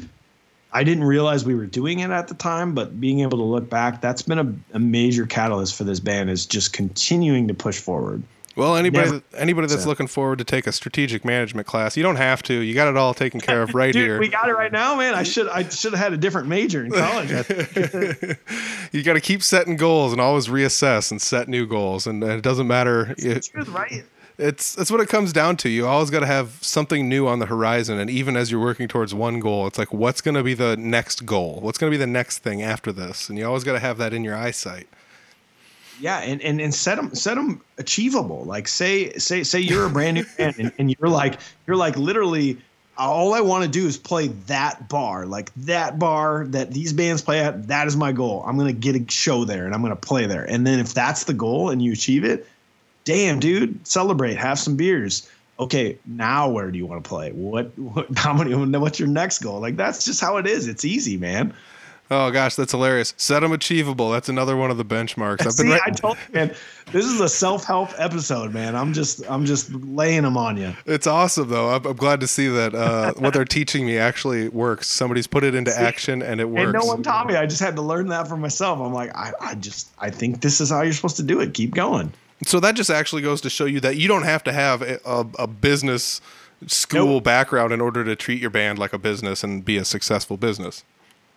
I 0.75 0.83
didn't 0.83 1.03
realize 1.03 1.45
we 1.45 1.53
were 1.53 1.67
doing 1.67 1.99
it 1.99 2.09
at 2.09 2.27
the 2.27 2.33
time, 2.33 2.73
but 2.73 2.99
being 2.99 3.19
able 3.19 3.37
to 3.37 3.43
look 3.43 3.69
back, 3.69 4.01
that's 4.01 4.23
been 4.23 4.39
a, 4.39 4.75
a 4.75 4.79
major 4.79 5.27
catalyst 5.27 5.75
for 5.75 5.83
this 5.83 5.99
band 5.99 6.31
is 6.31 6.47
just 6.47 6.73
continuing 6.73 7.47
to 7.47 7.53
push 7.53 7.77
forward. 7.79 8.23
Well, 8.55 8.75
anybody 8.75 9.05
Never. 9.09 9.23
anybody 9.35 9.67
that's 9.67 9.83
so. 9.83 9.89
looking 9.89 10.05
forward 10.07 10.37
to 10.37 10.43
take 10.43 10.67
a 10.67 10.71
strategic 10.71 11.25
management 11.25 11.65
class, 11.65 11.97
you 11.97 12.03
don't 12.03 12.17
have 12.17 12.43
to. 12.43 12.53
You 12.53 12.75
got 12.75 12.87
it 12.87 12.97
all 12.97 13.13
taken 13.13 13.39
care 13.39 13.63
of 13.63 13.73
right 13.73 13.91
Dude, 13.93 14.03
here. 14.03 14.19
We 14.19 14.27
got 14.27 14.47
it 14.47 14.53
right 14.53 14.71
now, 14.71 14.95
man. 14.95 15.15
I 15.15 15.23
should 15.23 15.49
I 15.49 15.67
should 15.67 15.93
have 15.93 15.99
had 15.99 16.13
a 16.13 16.17
different 16.17 16.47
major 16.47 16.85
in 16.85 16.91
college. 16.91 17.29
you 18.91 19.03
got 19.03 19.13
to 19.13 19.21
keep 19.21 19.41
setting 19.41 19.75
goals 19.75 20.11
and 20.11 20.21
always 20.21 20.47
reassess 20.47 21.09
and 21.09 21.21
set 21.21 21.47
new 21.47 21.65
goals, 21.65 22.05
and 22.05 22.23
it 22.23 22.43
doesn't 22.43 22.67
matter. 22.67 23.15
It's 23.17 23.47
it, 23.47 23.51
truth, 23.51 23.69
right? 23.69 24.03
It's 24.37 24.75
that's 24.75 24.91
what 24.91 24.99
it 24.99 25.09
comes 25.09 25.33
down 25.33 25.57
to. 25.57 25.69
You 25.69 25.87
always 25.87 26.11
got 26.11 26.19
to 26.19 26.27
have 26.27 26.57
something 26.61 27.09
new 27.09 27.27
on 27.27 27.39
the 27.39 27.47
horizon, 27.47 27.99
and 27.99 28.09
even 28.09 28.35
as 28.35 28.51
you're 28.51 28.61
working 28.61 28.87
towards 28.87 29.15
one 29.15 29.39
goal, 29.39 29.65
it's 29.65 29.79
like 29.79 29.91
what's 29.91 30.21
going 30.21 30.35
to 30.35 30.43
be 30.43 30.53
the 30.53 30.77
next 30.77 31.25
goal? 31.25 31.59
What's 31.61 31.79
going 31.79 31.91
to 31.91 31.93
be 31.93 31.99
the 31.99 32.07
next 32.07 32.39
thing 32.39 32.61
after 32.61 32.91
this? 32.91 33.29
And 33.29 33.37
you 33.37 33.47
always 33.47 33.63
got 33.63 33.73
to 33.73 33.79
have 33.79 33.97
that 33.97 34.13
in 34.13 34.23
your 34.23 34.35
eyesight 34.35 34.87
yeah 35.99 36.19
and, 36.19 36.41
and 36.41 36.59
and 36.59 36.73
set 36.73 36.95
them 36.95 37.13
set 37.13 37.35
them 37.35 37.61
achievable 37.77 38.43
like 38.45 38.67
say 38.67 39.11
say 39.13 39.43
say 39.43 39.59
you're 39.59 39.85
a 39.85 39.89
brand 39.89 40.15
new 40.15 40.25
band 40.37 40.55
and, 40.57 40.71
and 40.77 40.95
you're 40.97 41.09
like 41.09 41.39
you're 41.67 41.77
like 41.77 41.95
literally 41.97 42.57
all 42.97 43.33
I 43.33 43.41
want 43.41 43.63
to 43.63 43.69
do 43.69 43.87
is 43.87 43.97
play 43.97 44.27
that 44.47 44.87
bar, 44.87 45.25
like 45.25 45.53
that 45.55 45.97
bar 45.97 46.45
that 46.49 46.71
these 46.71 46.93
bands 46.93 47.21
play 47.21 47.39
at. 47.39 47.67
That 47.67 47.87
is 47.87 47.97
my 47.97 48.11
goal. 48.11 48.43
I'm 48.45 48.57
gonna 48.57 48.73
get 48.73 48.95
a 48.95 49.11
show 49.11 49.45
there 49.45 49.65
and 49.65 49.73
I'm 49.73 49.81
gonna 49.81 49.95
play 49.95 50.25
there. 50.25 50.43
And 50.43 50.65
then 50.65 50.79
if 50.79 50.93
that's 50.93 51.23
the 51.23 51.33
goal 51.33 51.69
and 51.69 51.81
you 51.81 51.91
achieve 51.91 52.23
it, 52.23 52.47
damn, 53.03 53.39
dude, 53.39 53.85
celebrate, 53.87 54.35
have 54.35 54.59
some 54.59 54.75
beers. 54.75 55.29
Okay, 55.59 55.97
now 56.05 56.49
where 56.49 56.71
do 56.71 56.77
you 56.77 56.85
want 56.85 57.03
to 57.03 57.07
play? 57.07 57.31
What, 57.31 57.77
what 57.77 58.07
how 58.17 58.33
many? 58.33 58.53
What's 58.53 58.99
your 58.99 59.09
next 59.09 59.39
goal? 59.39 59.59
Like 59.59 59.75
that's 59.75 60.05
just 60.05 60.21
how 60.21 60.37
it 60.37 60.47
is. 60.47 60.67
It's 60.67 60.85
easy, 60.85 61.17
man. 61.17 61.53
Oh 62.11 62.29
gosh, 62.31 62.55
that's 62.55 62.71
hilarious. 62.71 63.13
Set 63.17 63.39
them 63.39 63.53
achievable. 63.53 64.11
That's 64.11 64.29
another 64.29 64.57
one 64.57 64.69
of 64.69 64.77
the 64.77 64.85
benchmarks. 64.85 65.41
I've 65.41 65.57
been 65.57 65.67
See, 65.67 65.69
right- 65.69 65.81
I 65.85 65.89
told 65.89 66.17
you, 66.27 66.35
man, 66.35 66.55
this 66.91 67.05
is 67.05 67.19
a 67.21 67.29
self-help 67.29 67.89
episode, 67.97 68.53
man. 68.53 68.75
I'm 68.75 68.93
just 68.93 69.23
I'm 69.29 69.45
just 69.45 69.71
laying 69.73 70.23
them 70.23 70.37
on 70.37 70.57
you. 70.57 70.73
It's 70.85 71.07
awesome 71.07 71.49
though. 71.49 71.69
I'm, 71.69 71.85
I'm 71.85 71.95
glad 71.95 72.19
to 72.19 72.27
see 72.27 72.47
that 72.49 72.75
uh, 72.75 73.13
what 73.17 73.33
they're 73.33 73.45
teaching 73.45 73.85
me 73.85 73.97
actually 73.97 74.49
works. 74.49 74.87
Somebody's 74.89 75.27
put 75.27 75.43
it 75.43 75.55
into 75.55 75.71
See, 75.71 75.81
action 75.81 76.21
and 76.21 76.39
it 76.41 76.49
works. 76.49 76.63
And 76.65 76.73
no 76.73 76.85
one 76.85 77.03
taught 77.03 77.27
me. 77.27 77.35
I 77.35 77.45
just 77.45 77.61
had 77.61 77.75
to 77.77 77.81
learn 77.81 78.09
that 78.09 78.27
for 78.27 78.37
myself. 78.37 78.79
I'm 78.79 78.93
like, 78.93 79.15
I, 79.15 79.31
I 79.39 79.55
just 79.55 79.89
I 79.99 80.09
think 80.09 80.41
this 80.41 80.59
is 80.61 80.69
how 80.69 80.81
you're 80.81 80.93
supposed 80.93 81.17
to 81.17 81.23
do 81.23 81.39
it. 81.39 81.53
Keep 81.53 81.73
going. 81.73 82.11
So 82.45 82.59
that 82.59 82.75
just 82.75 82.89
actually 82.89 83.21
goes 83.21 83.39
to 83.41 83.49
show 83.49 83.65
you 83.65 83.79
that 83.79 83.95
you 83.95 84.07
don't 84.07 84.23
have 84.23 84.43
to 84.43 84.51
have 84.51 84.81
a, 84.81 84.99
a, 85.05 85.25
a 85.39 85.47
business 85.47 86.19
school 86.67 87.05
nope. 87.05 87.23
background 87.23 87.71
in 87.73 87.81
order 87.81 88.03
to 88.03 88.15
treat 88.15 88.41
your 88.41 88.49
band 88.49 88.79
like 88.79 88.93
a 88.93 88.97
business 88.97 89.43
and 89.43 89.63
be 89.63 89.77
a 89.77 89.85
successful 89.85 90.37
business. 90.37 90.83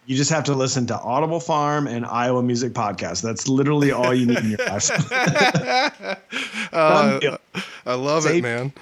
You 0.06 0.16
just 0.16 0.30
have 0.30 0.44
to 0.44 0.54
listen 0.54 0.86
to 0.86 0.98
Audible 0.98 1.40
Farm 1.40 1.88
and 1.88 2.06
Iowa 2.06 2.40
Music 2.40 2.72
Podcast. 2.72 3.22
That's 3.22 3.48
literally 3.48 3.90
all 3.90 4.14
you 4.14 4.26
need 4.26 4.38
in 4.38 4.50
your 4.50 4.58
life. 4.58 4.88
uh, 6.72 7.38
I 7.84 7.94
love 7.94 8.22
Save, 8.22 8.36
it, 8.36 8.42
man. 8.42 8.72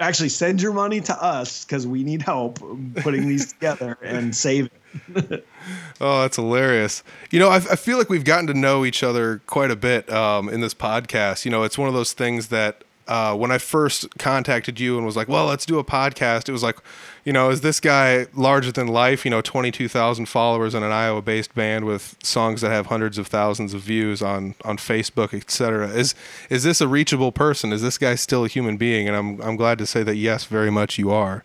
Actually, 0.00 0.30
send 0.30 0.60
your 0.60 0.72
money 0.72 1.00
to 1.00 1.22
us 1.22 1.64
because 1.64 1.86
we 1.86 2.02
need 2.02 2.22
help 2.22 2.58
putting 2.96 3.28
these 3.28 3.52
together 3.52 3.96
and 4.02 4.34
save 4.34 4.68
it. 5.14 5.46
oh, 6.00 6.22
that's 6.22 6.36
hilarious. 6.36 7.04
You 7.30 7.38
know, 7.38 7.50
I, 7.50 7.56
I, 7.56 7.76
feel 7.76 7.96
like 7.96 8.08
we've 8.08 8.24
gotten 8.24 8.48
to 8.48 8.54
know 8.54 8.84
each 8.84 9.04
other 9.04 9.42
quite 9.46 9.70
a 9.70 9.76
bit 9.76 10.12
um, 10.12 10.48
in 10.48 10.60
this 10.60 10.74
podcast. 10.74 11.44
You 11.44 11.52
know, 11.52 11.62
it's 11.62 11.78
one 11.78 11.86
of 11.86 11.94
those 11.94 12.12
things 12.12 12.48
that 12.48 12.82
uh, 13.06 13.36
when 13.36 13.50
I 13.50 13.58
first 13.58 14.18
contacted 14.18 14.80
you 14.80 14.96
and 14.96 15.04
was 15.04 15.16
like, 15.16 15.28
well, 15.28 15.46
let's 15.46 15.66
do 15.66 15.78
a 15.78 15.84
podcast, 15.84 16.48
it 16.48 16.52
was 16.52 16.62
like, 16.62 16.78
you 17.24 17.32
know, 17.32 17.50
is 17.50 17.60
this 17.60 17.80
guy 17.80 18.26
larger 18.34 18.72
than 18.72 18.86
life? 18.86 19.24
You 19.24 19.30
know, 19.30 19.40
22,000 19.40 20.26
followers 20.26 20.74
in 20.74 20.82
an 20.82 20.92
Iowa 20.92 21.22
based 21.22 21.54
band 21.54 21.84
with 21.84 22.16
songs 22.22 22.60
that 22.62 22.70
have 22.70 22.86
hundreds 22.86 23.18
of 23.18 23.26
thousands 23.26 23.74
of 23.74 23.82
views 23.82 24.22
on, 24.22 24.54
on 24.64 24.78
Facebook, 24.78 25.34
etc. 25.34 25.88
Is, 25.88 26.14
is 26.48 26.62
this 26.62 26.80
a 26.80 26.88
reachable 26.88 27.32
person? 27.32 27.72
Is 27.72 27.82
this 27.82 27.98
guy 27.98 28.14
still 28.14 28.44
a 28.44 28.48
human 28.48 28.76
being? 28.76 29.06
And 29.08 29.16
I'm, 29.16 29.40
I'm 29.42 29.56
glad 29.56 29.78
to 29.78 29.86
say 29.86 30.02
that 30.02 30.16
yes, 30.16 30.44
very 30.44 30.70
much 30.70 30.98
you 30.98 31.10
are. 31.10 31.44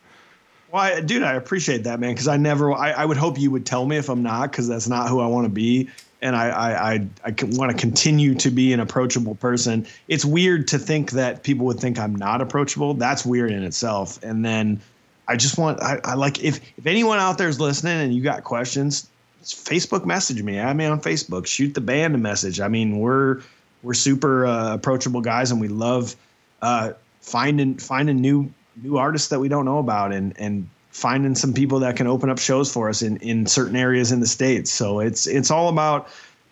Well, 0.72 0.84
I, 0.84 1.02
dude, 1.02 1.23
I 1.23 1.34
appreciate 1.34 1.84
that, 1.86 1.99
man. 1.99 2.15
Cause 2.15 2.27
I 2.27 2.38
never, 2.38 2.72
I, 2.73 2.91
I 2.91 3.06
would 3.06 3.18
hope 3.18 3.40
you 3.40 3.49
would 3.52 3.65
tell 3.65 3.86
me 3.86 3.98
if 3.98 4.07
I'm 4.07 4.22
not, 4.22 4.52
cause 4.53 4.68
that's 4.68 4.88
not 4.88 5.10
who 5.10 5.19
I 5.19 5.26
want 5.26 5.45
to 5.45 5.49
be 5.49 5.90
and 6.21 6.35
I 6.35 6.49
I 6.49 6.93
I, 6.93 7.09
I 7.25 7.35
want 7.43 7.71
to 7.71 7.77
continue 7.77 8.35
to 8.35 8.49
be 8.49 8.73
an 8.73 8.79
approachable 8.79 9.35
person. 9.35 9.85
It's 10.07 10.25
weird 10.25 10.67
to 10.69 10.79
think 10.79 11.11
that 11.11 11.43
people 11.43 11.65
would 11.67 11.79
think 11.79 11.99
I'm 11.99 12.15
not 12.15 12.41
approachable. 12.41 12.93
That's 12.93 13.25
weird 13.25 13.51
in 13.51 13.63
itself. 13.63 14.21
And 14.23 14.43
then 14.43 14.81
I 15.27 15.35
just 15.35 15.57
want 15.57 15.81
I, 15.81 15.99
I 16.03 16.15
like 16.15 16.43
if 16.43 16.59
if 16.77 16.85
anyone 16.85 17.19
out 17.19 17.37
there 17.37 17.49
is 17.49 17.59
listening 17.59 17.99
and 17.99 18.13
you 18.13 18.21
got 18.21 18.43
questions, 18.43 19.07
Facebook 19.43 20.05
message 20.05 20.41
me. 20.41 20.57
Add 20.57 20.75
me 20.75 20.85
on 20.85 21.01
Facebook. 21.01 21.45
Shoot 21.47 21.73
the 21.73 21.81
band 21.81 22.15
a 22.15 22.17
message. 22.17 22.59
I 22.59 22.67
mean, 22.67 22.99
we're 22.99 23.41
we're 23.83 23.93
super 23.93 24.45
uh, 24.45 24.73
approachable 24.73 25.21
guys, 25.21 25.51
and 25.51 25.61
we 25.61 25.67
love 25.67 26.15
uh, 26.61 26.93
finding 27.21 27.75
finding 27.77 28.21
new 28.21 28.51
new 28.81 28.97
artists 28.97 29.29
that 29.29 29.39
we 29.39 29.47
don't 29.47 29.65
know 29.65 29.79
about, 29.79 30.11
and 30.13 30.33
and 30.37 30.69
finding 30.89 31.35
some 31.35 31.53
people 31.53 31.79
that 31.79 31.95
can 31.95 32.07
open 32.07 32.29
up 32.29 32.39
shows 32.39 32.71
for 32.71 32.89
us 32.89 33.01
in, 33.01 33.17
in 33.17 33.45
certain 33.45 33.75
areas 33.75 34.11
in 34.11 34.19
the 34.19 34.27
states. 34.27 34.71
So 34.71 34.99
it's 34.99 35.27
it's 35.27 35.51
all 35.51 35.69
about 35.69 36.09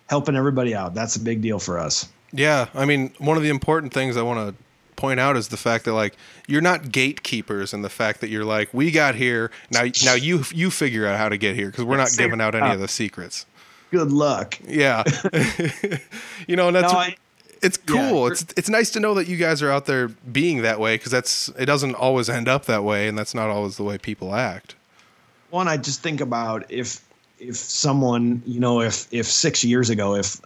helping 0.09 0.35
everybody 0.35 0.75
out. 0.75 0.93
That's 0.93 1.15
a 1.15 1.19
big 1.19 1.41
deal 1.41 1.59
for 1.59 1.79
us. 1.79 2.07
Yeah, 2.31 2.67
I 2.73 2.85
mean, 2.85 3.13
one 3.19 3.37
of 3.37 3.43
the 3.43 3.49
important 3.49 3.93
things 3.93 4.17
I 4.17 4.21
want 4.21 4.49
to 4.49 4.63
point 4.95 5.19
out 5.19 5.37
is 5.37 5.49
the 5.49 5.57
fact 5.57 5.85
that 5.85 5.93
like 5.93 6.15
you're 6.47 6.61
not 6.61 6.91
gatekeepers 6.91 7.73
and 7.73 7.85
the 7.85 7.89
fact 7.89 8.19
that 8.19 8.29
you're 8.29 8.43
like 8.43 8.73
we 8.73 8.89
got 8.89 9.13
here 9.13 9.51
now 9.71 9.83
now 10.03 10.15
you 10.15 10.43
you 10.51 10.71
figure 10.71 11.05
out 11.05 11.19
how 11.19 11.29
to 11.29 11.37
get 11.37 11.55
here 11.55 11.69
because 11.69 11.85
we're 11.85 11.97
not 11.97 12.09
giving 12.17 12.41
out 12.41 12.55
any 12.55 12.73
of 12.73 12.79
the 12.79 12.87
secrets. 12.87 13.45
Good 13.91 14.11
luck. 14.11 14.59
Yeah, 14.67 15.03
you 16.47 16.57
know, 16.57 16.67
and 16.67 16.75
that's 16.75 16.91
no, 16.91 16.99
I, 16.99 17.15
it's 17.61 17.77
cool. 17.77 18.27
Yeah, 18.27 18.31
it's 18.31 18.45
it's 18.55 18.69
nice 18.69 18.89
to 18.91 18.99
know 18.99 19.13
that 19.15 19.27
you 19.27 19.37
guys 19.37 19.61
are 19.61 19.71
out 19.71 19.85
there 19.85 20.07
being 20.07 20.61
that 20.61 20.79
way 20.79 20.95
because 20.95 21.11
that's 21.11 21.49
it 21.57 21.65
doesn't 21.65 21.95
always 21.95 22.29
end 22.29 22.47
up 22.47 22.65
that 22.65 22.83
way, 22.83 23.07
and 23.07 23.17
that's 23.17 23.33
not 23.33 23.49
always 23.49 23.77
the 23.77 23.83
way 23.83 23.97
people 23.97 24.35
act. 24.35 24.75
One, 25.49 25.67
I 25.67 25.77
just 25.77 26.01
think 26.01 26.21
about 26.21 26.69
if 26.69 27.03
if 27.39 27.55
someone 27.55 28.41
you 28.45 28.59
know 28.59 28.81
if 28.81 29.07
if 29.11 29.27
six 29.27 29.63
years 29.63 29.89
ago 29.89 30.15
if 30.15 30.41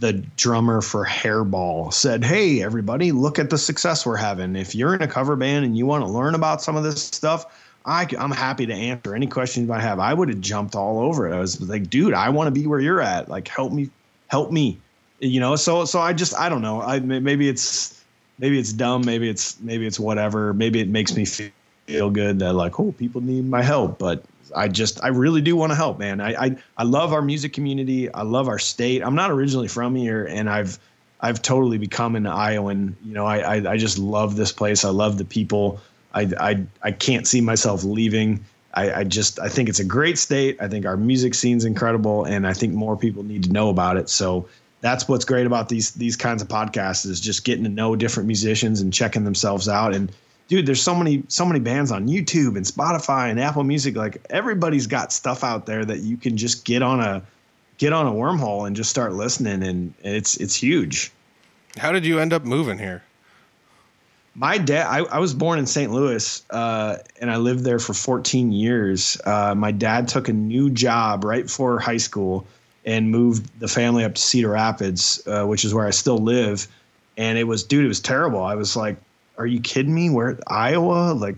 the 0.00 0.12
drummer 0.36 0.80
for 0.82 1.04
Hairball 1.04 1.92
said, 1.92 2.24
"Hey, 2.24 2.62
everybody, 2.62 3.12
look 3.12 3.38
at 3.38 3.50
the 3.50 3.58
success 3.58 4.04
we're 4.04 4.16
having. 4.16 4.56
If 4.56 4.74
you're 4.74 4.94
in 4.94 5.02
a 5.02 5.08
cover 5.08 5.36
band 5.36 5.64
and 5.64 5.76
you 5.76 5.86
want 5.86 6.04
to 6.04 6.10
learn 6.10 6.34
about 6.34 6.62
some 6.62 6.76
of 6.76 6.84
this 6.84 7.02
stuff." 7.02 7.46
I, 7.86 8.06
I'm 8.18 8.32
happy 8.32 8.66
to 8.66 8.74
answer 8.74 9.14
any 9.14 9.26
questions 9.26 9.64
you 9.64 9.72
might 9.72 9.80
have. 9.80 9.98
I 9.98 10.12
would 10.12 10.28
have 10.28 10.42
jumped 10.42 10.74
all 10.74 10.98
over 11.00 11.26
it. 11.26 11.34
I 11.34 11.38
was 11.38 11.58
like, 11.66 11.88
dude, 11.88 12.12
I 12.12 12.28
want 12.28 12.48
to 12.48 12.50
be 12.50 12.66
where 12.66 12.80
you're 12.80 13.00
at. 13.00 13.30
Like, 13.30 13.48
help 13.48 13.72
me, 13.72 13.88
help 14.26 14.52
me. 14.52 14.78
You 15.20 15.40
know, 15.40 15.56
so 15.56 15.84
so 15.84 16.00
I 16.00 16.12
just 16.12 16.38
I 16.38 16.48
don't 16.48 16.62
know. 16.62 16.80
I 16.80 17.00
maybe 17.00 17.48
it's 17.48 18.02
maybe 18.38 18.58
it's 18.58 18.72
dumb. 18.72 19.02
Maybe 19.04 19.28
it's 19.28 19.60
maybe 19.60 19.86
it's 19.86 19.98
whatever. 19.98 20.54
Maybe 20.54 20.80
it 20.80 20.88
makes 20.88 21.16
me 21.16 21.24
feel 21.24 22.10
good 22.10 22.38
that 22.38 22.52
like, 22.52 22.78
oh, 22.78 22.92
people 22.92 23.20
need 23.20 23.44
my 23.44 23.62
help. 23.62 23.98
But 23.98 24.22
I 24.54 24.68
just 24.68 25.02
I 25.02 25.08
really 25.08 25.40
do 25.40 25.56
want 25.56 25.72
to 25.72 25.76
help, 25.76 25.98
man. 25.98 26.20
I, 26.20 26.46
I 26.46 26.56
I 26.76 26.84
love 26.84 27.12
our 27.12 27.22
music 27.22 27.52
community. 27.52 28.12
I 28.12 28.22
love 28.22 28.48
our 28.48 28.58
state. 28.58 29.02
I'm 29.02 29.14
not 29.14 29.30
originally 29.30 29.68
from 29.68 29.94
here, 29.94 30.24
and 30.26 30.48
I've 30.48 30.78
I've 31.20 31.42
totally 31.42 31.78
become 31.78 32.16
an 32.16 32.26
Iowan. 32.26 32.96
You 33.04 33.14
know, 33.14 33.26
I, 33.26 33.56
I, 33.56 33.72
I 33.72 33.76
just 33.76 33.98
love 33.98 34.36
this 34.36 34.52
place. 34.52 34.84
I 34.84 34.90
love 34.90 35.18
the 35.18 35.24
people. 35.24 35.80
I, 36.14 36.30
I, 36.38 36.64
I 36.82 36.92
can't 36.92 37.26
see 37.26 37.40
myself 37.40 37.84
leaving. 37.84 38.44
I, 38.74 39.00
I 39.00 39.04
just 39.04 39.40
I 39.40 39.48
think 39.48 39.68
it's 39.68 39.80
a 39.80 39.84
great 39.84 40.18
state. 40.18 40.58
I 40.60 40.68
think 40.68 40.86
our 40.86 40.96
music 40.96 41.34
scene's 41.34 41.64
incredible, 41.64 42.24
and 42.24 42.46
I 42.46 42.52
think 42.52 42.74
more 42.74 42.96
people 42.96 43.22
need 43.22 43.44
to 43.44 43.52
know 43.52 43.68
about 43.70 43.96
it. 43.96 44.08
So 44.08 44.48
that's 44.80 45.08
what's 45.08 45.24
great 45.24 45.46
about 45.46 45.68
these 45.68 45.92
these 45.92 46.16
kinds 46.16 46.42
of 46.42 46.48
podcasts 46.48 47.06
is 47.06 47.20
just 47.20 47.44
getting 47.44 47.64
to 47.64 47.70
know 47.70 47.96
different 47.96 48.26
musicians 48.26 48.80
and 48.80 48.92
checking 48.92 49.24
themselves 49.24 49.68
out. 49.68 49.94
And 49.94 50.12
dude, 50.48 50.66
there's 50.66 50.82
so 50.82 50.94
many 50.94 51.24
so 51.28 51.44
many 51.44 51.60
bands 51.60 51.90
on 51.90 52.06
YouTube 52.06 52.56
and 52.56 52.64
Spotify 52.64 53.30
and 53.30 53.40
Apple 53.40 53.64
Music. 53.64 53.96
Like 53.96 54.24
everybody's 54.30 54.86
got 54.86 55.12
stuff 55.12 55.42
out 55.42 55.66
there 55.66 55.84
that 55.84 55.98
you 56.00 56.16
can 56.16 56.36
just 56.36 56.64
get 56.64 56.82
on 56.82 57.00
a 57.00 57.22
get 57.78 57.92
on 57.92 58.06
a 58.06 58.12
wormhole 58.12 58.66
and 58.66 58.76
just 58.76 58.90
start 58.90 59.14
listening, 59.14 59.62
and 59.62 59.94
it's 60.02 60.36
it's 60.36 60.54
huge. 60.54 61.12
How 61.76 61.92
did 61.92 62.06
you 62.06 62.20
end 62.20 62.32
up 62.32 62.44
moving 62.44 62.78
here? 62.78 63.02
My 64.34 64.56
dad, 64.56 64.86
I, 64.86 64.98
I 64.98 65.18
was 65.18 65.34
born 65.34 65.58
in 65.58 65.66
St. 65.66 65.90
Louis, 65.90 66.44
uh, 66.50 66.98
and 67.20 67.28
I 67.28 67.38
lived 67.38 67.64
there 67.64 67.80
for 67.80 67.92
14 67.92 68.52
years. 68.52 69.20
Uh, 69.24 69.54
my 69.56 69.72
dad 69.72 70.06
took 70.06 70.28
a 70.28 70.32
new 70.32 70.70
job 70.70 71.24
right 71.24 71.42
before 71.42 71.80
high 71.80 71.96
school 71.96 72.46
and 72.88 73.10
moved 73.10 73.60
the 73.60 73.68
family 73.68 74.02
up 74.02 74.14
to 74.14 74.20
Cedar 74.20 74.48
Rapids, 74.48 75.22
uh, 75.26 75.44
which 75.44 75.62
is 75.62 75.74
where 75.74 75.86
I 75.86 75.90
still 75.90 76.16
live. 76.16 76.66
And 77.18 77.36
it 77.36 77.44
was, 77.44 77.62
dude, 77.62 77.84
it 77.84 77.88
was 77.88 78.00
terrible. 78.00 78.42
I 78.42 78.54
was 78.54 78.76
like, 78.76 78.96
"Are 79.36 79.46
you 79.46 79.60
kidding 79.60 79.94
me? 79.94 80.08
Where 80.08 80.38
Iowa? 80.46 81.12
Like, 81.12 81.36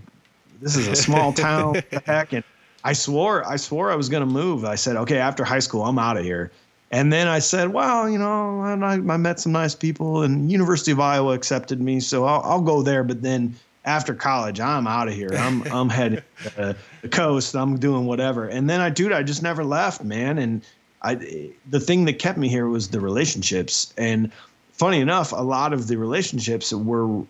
this 0.60 0.76
is 0.76 0.86
a 0.86 0.94
small 0.94 1.32
town. 1.48 1.82
heck?" 2.06 2.32
And 2.32 2.44
I 2.84 2.92
swore, 2.92 3.46
I 3.48 3.56
swore 3.56 3.90
I 3.90 3.96
was 3.96 4.08
going 4.08 4.22
to 4.22 4.32
move. 4.32 4.64
I 4.64 4.76
said, 4.76 4.96
okay, 4.96 5.18
after 5.18 5.44
high 5.44 5.58
school, 5.58 5.82
I'm 5.82 5.98
out 5.98 6.16
of 6.16 6.24
here. 6.24 6.52
And 6.92 7.12
then 7.12 7.28
I 7.28 7.40
said, 7.40 7.72
well, 7.72 8.08
you 8.08 8.18
know, 8.18 8.62
I, 8.62 8.92
I 8.94 9.16
met 9.16 9.38
some 9.40 9.52
nice 9.52 9.74
people, 9.74 10.22
and 10.22 10.50
University 10.50 10.92
of 10.92 11.00
Iowa 11.00 11.34
accepted 11.34 11.80
me, 11.80 12.00
so 12.00 12.24
I'll, 12.24 12.42
I'll 12.42 12.60
go 12.62 12.82
there. 12.82 13.04
But 13.04 13.22
then 13.22 13.54
after 13.84 14.14
college, 14.14 14.60
I'm 14.60 14.86
out 14.86 15.08
of 15.08 15.14
here. 15.14 15.30
I'm 15.34 15.62
I'm 15.72 15.88
heading 15.88 16.22
to 16.42 16.76
the 17.02 17.08
coast. 17.08 17.54
I'm 17.54 17.78
doing 17.78 18.06
whatever. 18.06 18.46
And 18.46 18.68
then 18.68 18.80
I, 18.80 18.90
dude, 18.90 19.12
I 19.12 19.22
just 19.22 19.42
never 19.42 19.62
left, 19.62 20.02
man. 20.02 20.38
And 20.38 20.62
I, 21.02 21.52
the 21.68 21.80
thing 21.80 22.04
that 22.04 22.18
kept 22.18 22.38
me 22.38 22.48
here 22.48 22.68
was 22.68 22.88
the 22.88 23.00
relationships. 23.00 23.92
And 23.96 24.30
funny 24.72 25.00
enough, 25.00 25.32
a 25.32 25.42
lot 25.42 25.72
of 25.72 25.88
the 25.88 25.96
relationships 25.96 26.72
were 26.72 27.24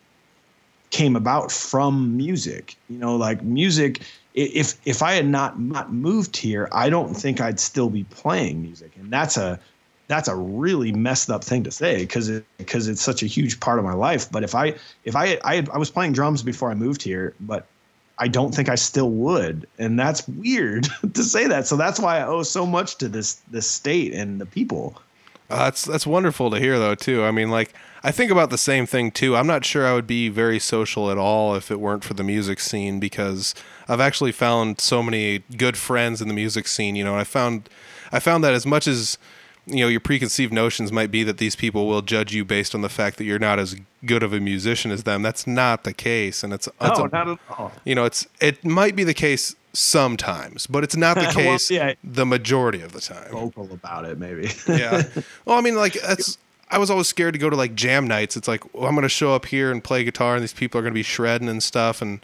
came 0.90 1.14
about 1.14 1.52
from 1.52 2.16
music. 2.16 2.76
You 2.88 2.98
know, 2.98 3.16
like 3.16 3.42
music 3.42 4.02
if 4.34 4.74
if 4.84 5.02
I 5.02 5.12
had 5.12 5.26
not 5.26 5.60
not 5.60 5.92
moved 5.92 6.36
here, 6.36 6.68
I 6.72 6.88
don't 6.88 7.14
think 7.14 7.40
I'd 7.40 7.58
still 7.58 7.90
be 7.90 8.04
playing 8.04 8.62
music, 8.62 8.92
and 8.96 9.10
that's 9.10 9.36
a 9.36 9.58
that's 10.06 10.28
a 10.28 10.36
really 10.36 10.92
messed 10.92 11.30
up 11.30 11.44
thing 11.44 11.62
to 11.64 11.70
say 11.70 11.98
because 11.98 12.28
it, 12.28 12.44
because 12.58 12.88
it's 12.88 13.02
such 13.02 13.22
a 13.22 13.26
huge 13.26 13.60
part 13.60 13.78
of 13.78 13.84
my 13.84 13.92
life. 13.92 14.30
But 14.30 14.44
if 14.44 14.54
I 14.54 14.74
if 15.04 15.16
I 15.16 15.38
I, 15.44 15.66
I 15.72 15.78
was 15.78 15.90
playing 15.90 16.12
drums 16.12 16.42
before 16.42 16.70
I 16.70 16.74
moved 16.74 17.02
here, 17.02 17.34
but 17.40 17.66
I 18.20 18.28
don't 18.28 18.54
think 18.54 18.68
I 18.68 18.74
still 18.74 19.10
would, 19.10 19.66
and 19.78 19.98
that's 19.98 20.28
weird 20.28 20.88
to 21.14 21.24
say 21.24 21.46
that. 21.46 21.66
So 21.66 21.76
that's 21.76 21.98
why 21.98 22.18
I 22.18 22.26
owe 22.26 22.42
so 22.42 22.66
much 22.66 22.96
to 22.96 23.08
this 23.08 23.40
this 23.50 23.68
state 23.68 24.12
and 24.12 24.40
the 24.40 24.46
people. 24.46 25.00
Uh, 25.48 25.64
that's 25.64 25.84
that's 25.84 26.06
wonderful 26.06 26.50
to 26.50 26.58
hear 26.58 26.78
though 26.78 26.94
too. 26.94 27.24
I 27.24 27.30
mean, 27.30 27.50
like 27.50 27.72
I 28.04 28.12
think 28.12 28.30
about 28.30 28.50
the 28.50 28.58
same 28.58 28.86
thing 28.86 29.10
too. 29.10 29.36
I'm 29.36 29.46
not 29.46 29.64
sure 29.64 29.86
I 29.86 29.94
would 29.94 30.06
be 30.06 30.28
very 30.28 30.58
social 30.58 31.10
at 31.10 31.18
all 31.18 31.54
if 31.56 31.70
it 31.70 31.80
weren't 31.80 32.04
for 32.04 32.14
the 32.14 32.22
music 32.22 32.60
scene 32.60 33.00
because 33.00 33.54
I've 33.88 34.00
actually 34.00 34.32
found 34.32 34.80
so 34.80 35.02
many 35.02 35.40
good 35.56 35.76
friends 35.76 36.22
in 36.22 36.28
the 36.28 36.34
music 36.34 36.68
scene. 36.68 36.94
You 36.96 37.04
know, 37.04 37.16
I 37.16 37.24
found 37.24 37.68
I 38.12 38.20
found 38.20 38.44
that 38.44 38.54
as 38.54 38.66
much 38.66 38.86
as 38.86 39.18
you 39.70 39.84
know 39.84 39.88
your 39.88 40.00
preconceived 40.00 40.52
notions 40.52 40.92
might 40.92 41.10
be 41.10 41.22
that 41.24 41.38
these 41.38 41.56
people 41.56 41.86
will 41.86 42.02
judge 42.02 42.34
you 42.34 42.44
based 42.44 42.74
on 42.74 42.82
the 42.82 42.88
fact 42.88 43.16
that 43.18 43.24
you're 43.24 43.38
not 43.38 43.58
as 43.58 43.76
good 44.04 44.22
of 44.22 44.32
a 44.32 44.40
musician 44.40 44.90
as 44.90 45.04
them. 45.04 45.22
That's 45.22 45.46
not 45.46 45.84
the 45.84 45.92
case, 45.92 46.42
and 46.42 46.52
it's, 46.52 46.66
it's 46.66 46.98
no, 46.98 47.04
a, 47.04 47.08
not 47.08 47.28
at 47.28 47.38
all. 47.50 47.72
You 47.84 47.94
know, 47.94 48.04
it's 48.04 48.26
it 48.40 48.64
might 48.64 48.96
be 48.96 49.04
the 49.04 49.14
case 49.14 49.54
sometimes, 49.72 50.66
but 50.66 50.84
it's 50.84 50.96
not 50.96 51.16
the 51.16 51.26
case 51.32 51.70
well, 51.70 51.88
yeah. 51.88 51.94
the 52.02 52.26
majority 52.26 52.82
of 52.82 52.92
the 52.92 53.00
time. 53.00 53.30
Vocal 53.30 53.72
about 53.72 54.04
it, 54.04 54.18
maybe. 54.18 54.50
yeah. 54.68 55.02
Well, 55.44 55.58
I 55.58 55.60
mean, 55.60 55.76
like 55.76 55.94
that's 55.94 56.38
I 56.70 56.78
was 56.78 56.90
always 56.90 57.08
scared 57.08 57.34
to 57.34 57.38
go 57.38 57.50
to 57.50 57.56
like 57.56 57.74
jam 57.74 58.06
nights. 58.06 58.36
It's 58.36 58.48
like 58.48 58.74
well, 58.74 58.86
I'm 58.86 58.94
going 58.94 59.02
to 59.02 59.08
show 59.08 59.34
up 59.34 59.46
here 59.46 59.70
and 59.70 59.82
play 59.82 60.04
guitar, 60.04 60.34
and 60.34 60.42
these 60.42 60.52
people 60.52 60.78
are 60.78 60.82
going 60.82 60.92
to 60.92 60.98
be 60.98 61.02
shredding 61.02 61.48
and 61.48 61.62
stuff, 61.62 62.02
and 62.02 62.20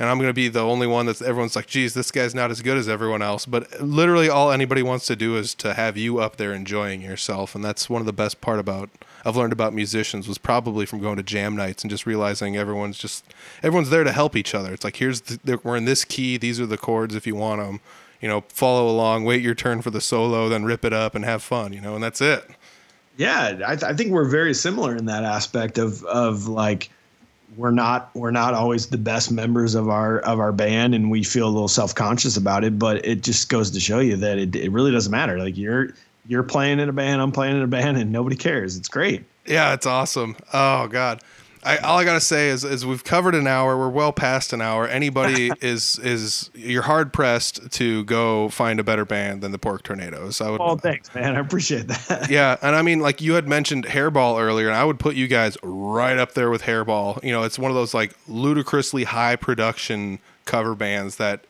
and 0.00 0.08
I'm 0.08 0.16
going 0.16 0.30
to 0.30 0.34
be 0.34 0.48
the 0.48 0.64
only 0.64 0.86
one 0.86 1.04
that's 1.04 1.20
everyone's 1.20 1.54
like, 1.54 1.66
geez, 1.66 1.92
this 1.92 2.10
guy's 2.10 2.34
not 2.34 2.50
as 2.50 2.62
good 2.62 2.78
as 2.78 2.88
everyone 2.88 3.20
else. 3.20 3.44
But 3.44 3.82
literally, 3.82 4.30
all 4.30 4.50
anybody 4.50 4.82
wants 4.82 5.06
to 5.06 5.14
do 5.14 5.36
is 5.36 5.54
to 5.56 5.74
have 5.74 5.98
you 5.98 6.20
up 6.20 6.36
there 6.36 6.54
enjoying 6.54 7.02
yourself, 7.02 7.54
and 7.54 7.62
that's 7.62 7.90
one 7.90 8.00
of 8.00 8.06
the 8.06 8.12
best 8.14 8.40
part 8.40 8.58
about 8.58 8.88
I've 9.26 9.36
learned 9.36 9.52
about 9.52 9.74
musicians 9.74 10.26
was 10.26 10.38
probably 10.38 10.86
from 10.86 11.00
going 11.00 11.18
to 11.18 11.22
jam 11.22 11.54
nights 11.54 11.84
and 11.84 11.90
just 11.90 12.06
realizing 12.06 12.56
everyone's 12.56 12.96
just 12.96 13.26
everyone's 13.62 13.90
there 13.90 14.02
to 14.02 14.12
help 14.12 14.34
each 14.34 14.54
other. 14.54 14.72
It's 14.72 14.84
like 14.84 14.96
here's 14.96 15.20
the, 15.20 15.60
we're 15.62 15.76
in 15.76 15.84
this 15.84 16.06
key, 16.06 16.38
these 16.38 16.58
are 16.58 16.66
the 16.66 16.78
chords 16.78 17.14
if 17.14 17.26
you 17.26 17.34
want 17.34 17.60
them. 17.60 17.80
You 18.22 18.28
know, 18.28 18.44
follow 18.48 18.88
along, 18.88 19.24
wait 19.24 19.42
your 19.42 19.54
turn 19.54 19.82
for 19.82 19.90
the 19.90 20.00
solo, 20.00 20.48
then 20.48 20.64
rip 20.64 20.82
it 20.82 20.94
up 20.94 21.14
and 21.14 21.26
have 21.26 21.42
fun. 21.42 21.74
You 21.74 21.82
know, 21.82 21.94
and 21.94 22.02
that's 22.02 22.22
it. 22.22 22.48
Yeah, 23.18 23.60
I, 23.66 23.76
th- 23.76 23.82
I 23.82 23.92
think 23.92 24.12
we're 24.12 24.30
very 24.30 24.54
similar 24.54 24.96
in 24.96 25.04
that 25.06 25.24
aspect 25.24 25.76
of 25.76 26.02
of 26.04 26.48
like 26.48 26.88
we're 27.56 27.70
not 27.70 28.10
we're 28.14 28.30
not 28.30 28.54
always 28.54 28.86
the 28.86 28.98
best 28.98 29.30
members 29.30 29.74
of 29.74 29.88
our 29.88 30.20
of 30.20 30.38
our 30.38 30.52
band 30.52 30.94
and 30.94 31.10
we 31.10 31.22
feel 31.22 31.46
a 31.46 31.50
little 31.50 31.68
self-conscious 31.68 32.36
about 32.36 32.64
it 32.64 32.78
but 32.78 33.04
it 33.04 33.22
just 33.22 33.48
goes 33.48 33.70
to 33.70 33.80
show 33.80 33.98
you 33.98 34.16
that 34.16 34.38
it, 34.38 34.54
it 34.54 34.70
really 34.70 34.92
doesn't 34.92 35.10
matter. 35.10 35.38
Like 35.38 35.56
you're 35.56 35.90
you're 36.26 36.42
playing 36.42 36.78
in 36.80 36.88
a 36.88 36.92
band 36.92 37.20
i'm 37.20 37.32
playing 37.32 37.56
in 37.56 37.62
a 37.62 37.66
band 37.66 37.96
and 37.96 38.12
nobody 38.12 38.36
cares. 38.36 38.76
It's 38.76 38.88
great. 38.88 39.24
Yeah 39.46 39.74
it's 39.74 39.86
awesome. 39.86 40.36
Oh 40.52 40.86
god 40.88 41.22
I, 41.62 41.76
all 41.78 41.98
I 41.98 42.04
gotta 42.04 42.20
say 42.20 42.48
is, 42.48 42.64
is 42.64 42.86
we've 42.86 43.04
covered 43.04 43.34
an 43.34 43.46
hour. 43.46 43.76
We're 43.76 43.90
well 43.90 44.12
past 44.12 44.52
an 44.52 44.62
hour. 44.62 44.88
Anybody 44.88 45.50
is 45.60 45.98
is 45.98 46.50
you're 46.54 46.82
hard 46.82 47.12
pressed 47.12 47.70
to 47.72 48.04
go 48.04 48.48
find 48.48 48.80
a 48.80 48.84
better 48.84 49.04
band 49.04 49.42
than 49.42 49.52
the 49.52 49.58
Pork 49.58 49.82
Tornadoes. 49.82 50.40
I 50.40 50.50
would. 50.50 50.60
Oh, 50.60 50.76
thanks, 50.76 51.14
man. 51.14 51.36
I 51.36 51.40
appreciate 51.40 51.88
that. 51.88 52.30
Yeah, 52.30 52.56
and 52.62 52.76
I 52.76 52.82
mean, 52.82 53.00
like 53.00 53.20
you 53.20 53.34
had 53.34 53.48
mentioned 53.48 53.86
Hairball 53.86 54.40
earlier, 54.40 54.68
and 54.68 54.76
I 54.76 54.84
would 54.84 54.98
put 54.98 55.16
you 55.16 55.26
guys 55.26 55.56
right 55.62 56.16
up 56.16 56.34
there 56.34 56.48
with 56.48 56.62
Hairball. 56.62 57.22
You 57.24 57.32
know, 57.32 57.42
it's 57.42 57.58
one 57.58 57.70
of 57.70 57.74
those 57.74 57.92
like 57.92 58.14
ludicrously 58.28 59.04
high 59.04 59.36
production 59.36 60.18
cover 60.44 60.74
bands 60.74 61.16
that. 61.16 61.44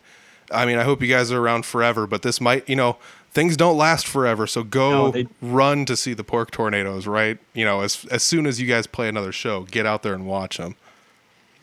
I 0.53 0.67
mean, 0.67 0.79
I 0.79 0.83
hope 0.83 1.01
you 1.01 1.07
guys 1.07 1.31
are 1.31 1.39
around 1.39 1.65
forever, 1.65 2.09
but 2.09 2.23
this 2.23 2.41
might, 2.41 2.69
you 2.69 2.75
know, 2.75 2.97
things 3.31 3.57
don't 3.57 3.77
last 3.77 4.07
forever. 4.07 4.47
So 4.47 4.63
go 4.63 4.91
no, 4.91 5.11
they, 5.11 5.27
run 5.41 5.85
to 5.87 5.97
see 5.97 6.15
the 6.15 6.25
pork 6.25 6.51
tornadoes, 6.51 7.07
right? 7.07 7.39
You 7.55 7.65
know, 7.65 7.81
as 7.81 8.05
as 8.11 8.23
soon 8.23 8.47
as 8.47 8.61
you 8.61 8.67
guys 8.67 8.87
play 8.87 9.09
another 9.09 9.33
show, 9.33 9.63
get 9.63 9.87
out 9.87 10.03
there 10.03 10.15
and 10.15 10.27
watch 10.27 10.59
them. 10.59 10.77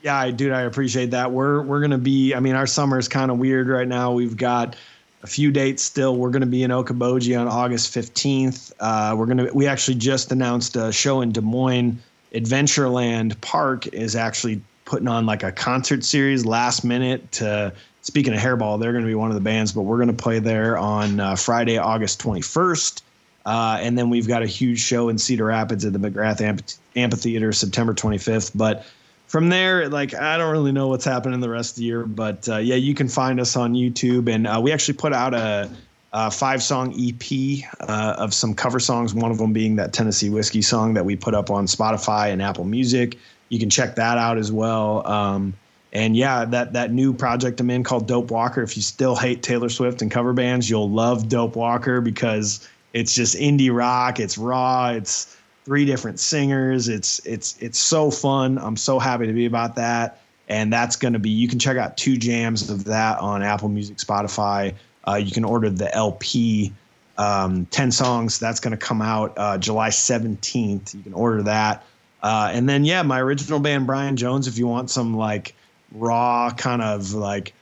Yeah, 0.01 0.17
I 0.17 0.31
dude, 0.31 0.53
I 0.53 0.61
appreciate 0.61 1.11
that. 1.11 1.31
We're 1.31 1.61
we're 1.61 1.81
gonna 1.81 1.97
be. 1.97 2.33
I 2.33 2.39
mean, 2.39 2.55
our 2.55 2.67
summer 2.67 2.97
is 2.97 3.07
kind 3.07 3.31
of 3.31 3.37
weird 3.37 3.67
right 3.67 3.87
now. 3.87 4.11
We've 4.11 4.37
got 4.37 4.75
a 5.23 5.27
few 5.27 5.51
dates 5.51 5.83
still. 5.83 6.15
We're 6.15 6.31
gonna 6.31 6.45
be 6.45 6.63
in 6.63 6.71
Okoboji 6.71 7.39
on 7.39 7.47
August 7.47 7.93
fifteenth. 7.93 8.73
Uh, 8.79 9.15
we're 9.17 9.25
gonna. 9.25 9.53
We 9.53 9.67
actually 9.67 9.95
just 9.95 10.31
announced 10.31 10.75
a 10.75 10.91
show 10.91 11.21
in 11.21 11.31
Des 11.31 11.41
Moines. 11.41 12.01
Adventureland 12.33 13.39
Park 13.41 13.87
is 13.87 14.15
actually 14.15 14.61
putting 14.85 15.07
on 15.07 15.25
like 15.25 15.43
a 15.43 15.51
concert 15.51 16.03
series 16.03 16.45
last 16.45 16.83
minute 16.83 17.31
to 17.31 17.73
speaking 18.07 18.33
of 18.33 18.39
Hairball, 18.39 18.79
they're 18.79 18.93
going 18.93 19.03
to 19.03 19.07
be 19.07 19.15
one 19.15 19.31
of 19.31 19.35
the 19.35 19.41
bands, 19.41 19.73
but 19.73 19.81
we're 19.81 19.97
going 19.97 20.07
to 20.07 20.13
play 20.13 20.39
there 20.39 20.77
on 20.77 21.19
uh, 21.19 21.35
Friday, 21.35 21.77
August 21.77 22.21
21st. 22.21 23.01
Uh, 23.45 23.77
and 23.81 23.97
then 23.97 24.09
we've 24.09 24.29
got 24.29 24.41
a 24.41 24.45
huge 24.45 24.79
show 24.79 25.09
in 25.09 25.17
Cedar 25.17 25.45
Rapids 25.45 25.83
at 25.83 25.91
the 25.91 25.99
McGrath 25.99 26.39
Amph- 26.39 26.77
Amphitheater 26.95 27.51
September 27.51 27.93
25th. 27.93 28.51
But 28.55 28.85
from 29.27 29.49
there, 29.49 29.89
like 29.89 30.13
I 30.13 30.37
don't 30.37 30.53
really 30.53 30.71
know 30.71 30.87
what's 30.87 31.03
happening 31.03 31.41
the 31.41 31.49
rest 31.49 31.71
of 31.71 31.75
the 31.77 31.83
year, 31.83 32.05
but 32.05 32.47
uh, 32.47 32.57
yeah, 32.57 32.75
you 32.75 32.93
can 32.93 33.09
find 33.09 33.41
us 33.41 33.57
on 33.57 33.73
YouTube, 33.73 34.33
and 34.33 34.47
uh, 34.47 34.59
we 34.63 34.71
actually 34.71 34.97
put 34.97 35.11
out 35.11 35.33
a, 35.33 35.69
a 36.13 36.31
five-song 36.31 36.93
EP 36.97 37.65
uh, 37.81 38.15
of 38.17 38.33
some 38.33 38.53
cover 38.53 38.79
songs. 38.79 39.13
One 39.13 39.31
of 39.31 39.37
them 39.37 39.51
being 39.51 39.75
that 39.75 39.91
Tennessee 39.91 40.29
whiskey 40.29 40.61
song 40.61 40.93
that 40.93 41.03
we 41.03 41.17
put 41.17 41.33
up 41.33 41.51
on 41.51 41.65
Spotify 41.65 42.31
and 42.31 42.41
Apple 42.41 42.63
Music. 42.63 43.17
You 43.49 43.59
can 43.59 43.69
check 43.69 43.95
that 43.95 44.17
out 44.17 44.37
as 44.37 44.49
well. 44.49 45.05
Um, 45.05 45.53
and 45.93 46.15
yeah, 46.15 46.45
that 46.45 46.73
that 46.73 46.91
new 46.91 47.13
project 47.13 47.59
I'm 47.59 47.69
in 47.69 47.83
called 47.83 48.07
Dope 48.07 48.31
Walker. 48.31 48.61
If 48.61 48.75
you 48.75 48.83
still 48.83 49.15
hate 49.15 49.41
Taylor 49.43 49.69
Swift 49.69 50.01
and 50.01 50.11
cover 50.11 50.33
bands, 50.33 50.69
you'll 50.69 50.89
love 50.89 51.29
Dope 51.29 51.55
Walker 51.55 52.01
because 52.01 52.67
it's 52.93 53.13
just 53.13 53.35
indie 53.35 53.73
rock. 53.73 54.19
It's 54.19 54.37
raw. 54.37 54.89
It's 54.89 55.35
three 55.65 55.85
different 55.85 56.19
singers. 56.19 56.87
It's 56.87 57.19
it's 57.25 57.57
it's 57.61 57.79
so 57.79 58.11
fun. 58.11 58.57
I'm 58.57 58.77
so 58.77 58.99
happy 58.99 59.27
to 59.27 59.33
be 59.33 59.45
about 59.45 59.75
that. 59.75 60.21
and 60.47 60.71
that's 60.71 60.95
going 60.95 61.13
to 61.13 61.19
be 61.19 61.29
you 61.29 61.47
can 61.47 61.59
check 61.59 61.77
out 61.77 61.97
two 61.97 62.17
jams 62.17 62.69
of 62.69 62.85
that 62.85 63.19
on 63.19 63.43
Apple 63.43 63.69
Music, 63.69 63.97
Spotify. 63.97 64.73
Uh, 65.07 65.15
you 65.15 65.31
can 65.31 65.43
order 65.43 65.69
the 65.69 65.93
LP, 65.93 66.73
um, 67.17 67.65
ten 67.67 67.91
songs. 67.91 68.39
That's 68.39 68.59
going 68.59 68.71
to 68.71 68.77
come 68.77 69.01
out 69.01 69.33
uh, 69.37 69.57
July 69.57 69.89
seventeenth. 69.89 70.95
You 70.95 71.03
can 71.03 71.13
order 71.13 71.43
that, 71.43 71.83
uh, 72.21 72.49
and 72.53 72.67
then 72.67 72.85
yeah, 72.85 73.03
my 73.03 73.21
original 73.21 73.59
band 73.59 73.87
Brian 73.87 74.15
Jones. 74.15 74.47
If 74.47 74.57
you 74.57 74.67
want 74.67 74.89
some 74.89 75.15
like 75.15 75.53
raw 75.91 76.51
kind 76.51 76.81
of 76.81 77.13
like 77.13 77.53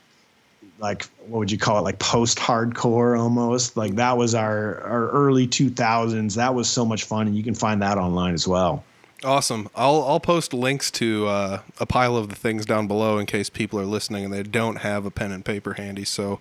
like 0.78 1.04
what 1.26 1.38
would 1.38 1.50
you 1.50 1.58
call 1.58 1.78
it 1.78 1.82
like 1.82 1.98
post 1.98 2.38
hardcore 2.38 3.18
almost 3.18 3.76
like 3.76 3.94
that 3.94 4.16
was 4.16 4.34
our 4.34 4.80
our 4.82 5.08
early 5.10 5.46
2000s 5.46 6.34
that 6.34 6.54
was 6.54 6.68
so 6.68 6.84
much 6.84 7.04
fun 7.04 7.26
and 7.26 7.36
you 7.36 7.42
can 7.42 7.54
find 7.54 7.82
that 7.82 7.98
online 7.98 8.34
as 8.34 8.46
well 8.46 8.84
Awesome. 9.24 9.68
I'll 9.74 10.02
I'll 10.04 10.20
post 10.20 10.52
links 10.52 10.90
to 10.92 11.26
uh, 11.26 11.60
a 11.80 11.86
pile 11.86 12.16
of 12.16 12.28
the 12.28 12.34
things 12.34 12.66
down 12.66 12.86
below 12.86 13.18
in 13.18 13.26
case 13.26 13.48
people 13.48 13.80
are 13.80 13.86
listening 13.86 14.24
and 14.24 14.32
they 14.32 14.42
don't 14.42 14.76
have 14.76 15.06
a 15.06 15.10
pen 15.10 15.32
and 15.32 15.44
paper 15.44 15.74
handy. 15.74 16.04
So 16.04 16.40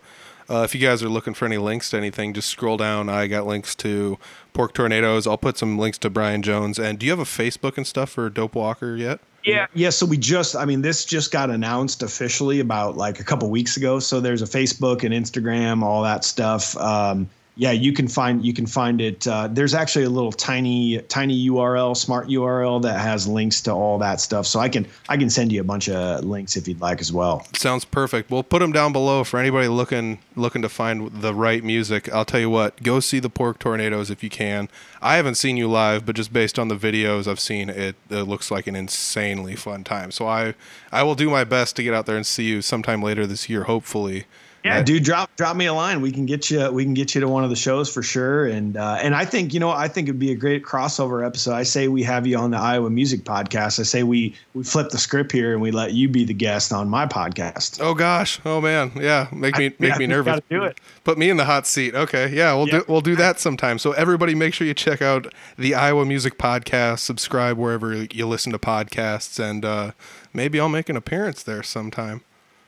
uh, 0.49 0.61
if 0.63 0.75
you 0.75 0.81
guys 0.81 1.01
are 1.03 1.09
looking 1.09 1.33
for 1.33 1.45
any 1.45 1.57
links 1.57 1.89
to 1.89 1.97
anything, 1.97 2.33
just 2.33 2.49
scroll 2.49 2.77
down. 2.77 3.09
I 3.09 3.27
got 3.27 3.45
links 3.45 3.75
to 3.75 4.17
Pork 4.53 4.73
Tornadoes. 4.73 5.27
I'll 5.27 5.37
put 5.37 5.57
some 5.57 5.77
links 5.77 5.97
to 5.99 6.09
Brian 6.09 6.41
Jones. 6.41 6.79
And 6.79 6.99
do 6.99 7.05
you 7.05 7.11
have 7.11 7.19
a 7.19 7.23
Facebook 7.23 7.77
and 7.77 7.85
stuff 7.85 8.11
for 8.11 8.29
Dope 8.29 8.55
Walker 8.55 8.95
yet? 8.95 9.19
Yeah, 9.43 9.67
yeah. 9.73 9.91
So 9.91 10.05
we 10.05 10.17
just, 10.17 10.55
I 10.55 10.65
mean, 10.65 10.81
this 10.81 11.05
just 11.05 11.31
got 11.31 11.49
announced 11.49 12.01
officially 12.01 12.59
about 12.59 12.97
like 12.97 13.19
a 13.19 13.23
couple 13.23 13.49
weeks 13.49 13.77
ago. 13.77 13.99
So 13.99 14.19
there's 14.19 14.41
a 14.41 14.45
Facebook 14.45 15.03
and 15.03 15.13
Instagram, 15.13 15.83
all 15.83 16.01
that 16.03 16.23
stuff. 16.23 16.75
Um, 16.77 17.29
yeah, 17.57 17.71
you 17.71 17.93
can 17.93 18.07
find 18.09 18.45
you 18.45 18.53
can 18.53 18.65
find 18.65 18.99
it. 18.99 19.25
Uh, 19.25 19.47
there's 19.47 19.73
actually 19.73 20.03
a 20.03 20.09
little 20.09 20.31
tiny 20.31 21.01
tiny 21.03 21.47
URL, 21.47 21.95
smart 21.95 22.27
URL 22.27 22.81
that 22.81 22.99
has 22.99 23.27
links 23.27 23.61
to 23.61 23.71
all 23.71 23.97
that 23.99 24.19
stuff. 24.19 24.45
So 24.45 24.59
I 24.59 24.67
can 24.67 24.85
I 25.07 25.15
can 25.15 25.29
send 25.29 25.53
you 25.53 25.61
a 25.61 25.63
bunch 25.63 25.87
of 25.87 26.25
links 26.25 26.57
if 26.57 26.67
you'd 26.67 26.81
like 26.81 26.99
as 26.99 27.13
well. 27.13 27.47
Sounds 27.53 27.85
perfect. 27.85 28.29
We'll 28.29 28.43
put 28.43 28.59
them 28.59 28.73
down 28.73 28.91
below 28.91 29.23
for 29.23 29.39
anybody 29.39 29.69
looking 29.69 30.19
looking 30.35 30.61
to 30.63 30.69
find 30.69 31.09
the 31.21 31.33
right 31.33 31.63
music. 31.63 32.11
I'll 32.13 32.25
tell 32.25 32.41
you 32.41 32.49
what, 32.49 32.83
go 32.83 32.99
see 32.99 33.19
the 33.19 33.29
Pork 33.29 33.57
Tornadoes 33.59 34.09
if 34.09 34.21
you 34.21 34.29
can. 34.29 34.67
I 35.01 35.15
haven't 35.15 35.35
seen 35.35 35.55
you 35.55 35.69
live, 35.69 36.05
but 36.05 36.17
just 36.17 36.33
based 36.33 36.59
on 36.59 36.67
the 36.67 36.75
videos 36.75 37.25
I've 37.25 37.39
seen, 37.39 37.69
it, 37.69 37.95
it 38.09 38.23
looks 38.23 38.51
like 38.51 38.67
an 38.67 38.75
insanely 38.75 39.55
fun 39.55 39.85
time. 39.85 40.11
So 40.11 40.27
I 40.27 40.55
I 40.91 41.03
will 41.03 41.15
do 41.15 41.29
my 41.29 41.45
best 41.45 41.77
to 41.77 41.83
get 41.83 41.93
out 41.93 42.05
there 42.05 42.17
and 42.17 42.27
see 42.27 42.43
you 42.43 42.61
sometime 42.61 43.01
later 43.01 43.25
this 43.25 43.47
year, 43.47 43.63
hopefully. 43.63 44.25
Yeah, 44.65 44.81
dude, 44.81 45.03
drop 45.03 45.29
drop 45.35 45.55
me 45.55 45.67
a 45.67 45.73
line. 45.73 46.01
We 46.01 46.11
can 46.11 46.25
get 46.25 46.49
you 46.49 46.71
we 46.71 46.83
can 46.83 46.95
get 46.95 47.13
you 47.13 47.21
to 47.21 47.27
one 47.27 47.43
of 47.43 47.51
the 47.51 47.55
shows 47.55 47.93
for 47.93 48.01
sure. 48.01 48.47
And 48.47 48.75
uh, 48.75 48.97
and 48.99 49.13
I 49.15 49.23
think 49.23 49.53
you 49.53 49.59
know 49.59 49.69
I 49.69 49.87
think 49.87 50.07
it'd 50.07 50.17
be 50.19 50.31
a 50.31 50.35
great 50.35 50.63
crossover 50.65 51.25
episode. 51.25 51.53
I 51.53 51.61
say 51.63 51.87
we 51.87 52.01
have 52.03 52.25
you 52.25 52.37
on 52.37 52.49
the 52.49 52.57
Iowa 52.57 52.89
Music 52.89 53.23
Podcast. 53.23 53.79
I 53.79 53.83
say 53.83 54.01
we 54.03 54.33
we 54.55 54.63
flip 54.63 54.89
the 54.89 54.97
script 54.97 55.31
here 55.31 55.53
and 55.53 55.61
we 55.61 55.69
let 55.69 55.93
you 55.93 56.09
be 56.09 56.25
the 56.25 56.33
guest 56.33 56.73
on 56.73 56.89
my 56.89 57.05
podcast. 57.05 57.79
Oh 57.79 57.93
gosh, 57.93 58.39
oh 58.43 58.59
man, 58.59 58.91
yeah, 58.95 59.27
make 59.31 59.55
me 59.57 59.67
I- 59.67 59.73
make 59.77 59.91
yeah, 59.91 59.97
me 59.99 60.07
nervous. 60.07 60.41
do 60.49 60.63
it. 60.63 60.79
Put 61.03 61.19
me 61.19 61.29
in 61.29 61.37
the 61.37 61.45
hot 61.45 61.67
seat. 61.67 61.93
Okay, 61.93 62.29
yeah, 62.33 62.53
we'll 62.55 62.67
Yeah. 62.67 62.79
do 62.79 62.85
we'll 62.87 63.01
do 63.01 63.15
that 63.17 63.39
sometime. 63.39 63.77
So 63.77 63.91
everybody, 63.91 64.33
make 64.33 64.55
sure 64.55 64.65
you 64.65 64.73
check 64.73 64.99
out 65.01 65.31
the 65.59 65.75
Iowa 65.75 66.05
Music 66.05 66.39
Podcast. 66.39 66.99
Subscribe 66.99 67.57
wherever 67.57 67.93
you 68.11 68.25
listen 68.27 68.51
to 68.51 68.57
podcasts, 68.59 69.39
and 69.39 69.63
uh, 69.63 69.91
maybe 70.33 70.59
I'll 70.59 70.69
make 70.69 70.89
an 70.89 70.97
appearance 70.97 71.43
there 71.43 71.61
sometime. 71.61 72.21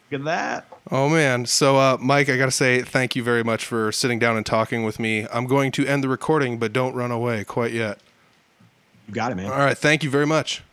Look 0.10 0.22
at 0.22 0.26
that. 0.26 0.68
Oh 0.90 1.10
man. 1.10 1.46
So 1.46 1.78
uh, 1.78 1.98
Mike, 2.00 2.30
I 2.30 2.38
gotta 2.38 2.52
say 2.52 2.82
thank 2.82 3.16
you 3.16 3.24
very 3.24 3.44
much 3.44 3.66
for 3.66 3.92
sitting 3.92 4.20
down 4.20 4.38
and 4.38 4.46
talking 4.46 4.84
with 4.84 5.00
me. 5.00 5.28
I'm 5.32 5.46
going 5.46 5.72
to 5.74 5.86
end 5.86 6.04
the 6.04 6.10
recording, 6.10 6.58
but 6.58 6.72
don't 6.72 6.94
run 6.94 7.12
away 7.12 7.44
quite 7.44 7.74
yet. 7.74 8.00
You 9.08 9.14
got 9.14 9.32
it, 9.32 9.36
man. 9.36 9.52
All 9.52 9.58
right, 9.58 9.78
thank 9.78 10.04
you 10.04 10.10
very 10.10 10.26
much. 10.26 10.64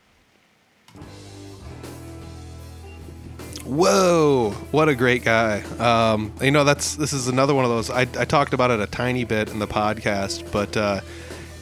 Whoa, 3.64 4.50
what 4.72 4.90
a 4.90 4.94
great 4.94 5.24
guy. 5.24 5.62
Um, 5.78 6.32
you 6.42 6.50
know, 6.50 6.64
that's 6.64 6.96
this 6.96 7.14
is 7.14 7.28
another 7.28 7.54
one 7.54 7.64
of 7.64 7.70
those. 7.70 7.90
I, 7.90 8.02
I 8.02 8.26
talked 8.26 8.52
about 8.52 8.70
it 8.70 8.78
a 8.78 8.86
tiny 8.86 9.24
bit 9.24 9.48
in 9.48 9.58
the 9.58 9.66
podcast, 9.66 10.52
but 10.52 10.76
uh, 10.76 11.00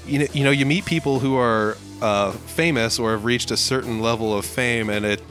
you 0.04 0.18
know, 0.18 0.26
you 0.32 0.44
know, 0.44 0.50
you 0.50 0.66
meet 0.66 0.84
people 0.84 1.20
who 1.20 1.36
are 1.36 1.76
uh, 2.00 2.32
famous 2.32 2.98
or 2.98 3.12
have 3.12 3.24
reached 3.24 3.52
a 3.52 3.56
certain 3.56 4.00
level 4.00 4.36
of 4.36 4.44
fame, 4.44 4.90
and 4.90 5.04
it 5.04 5.22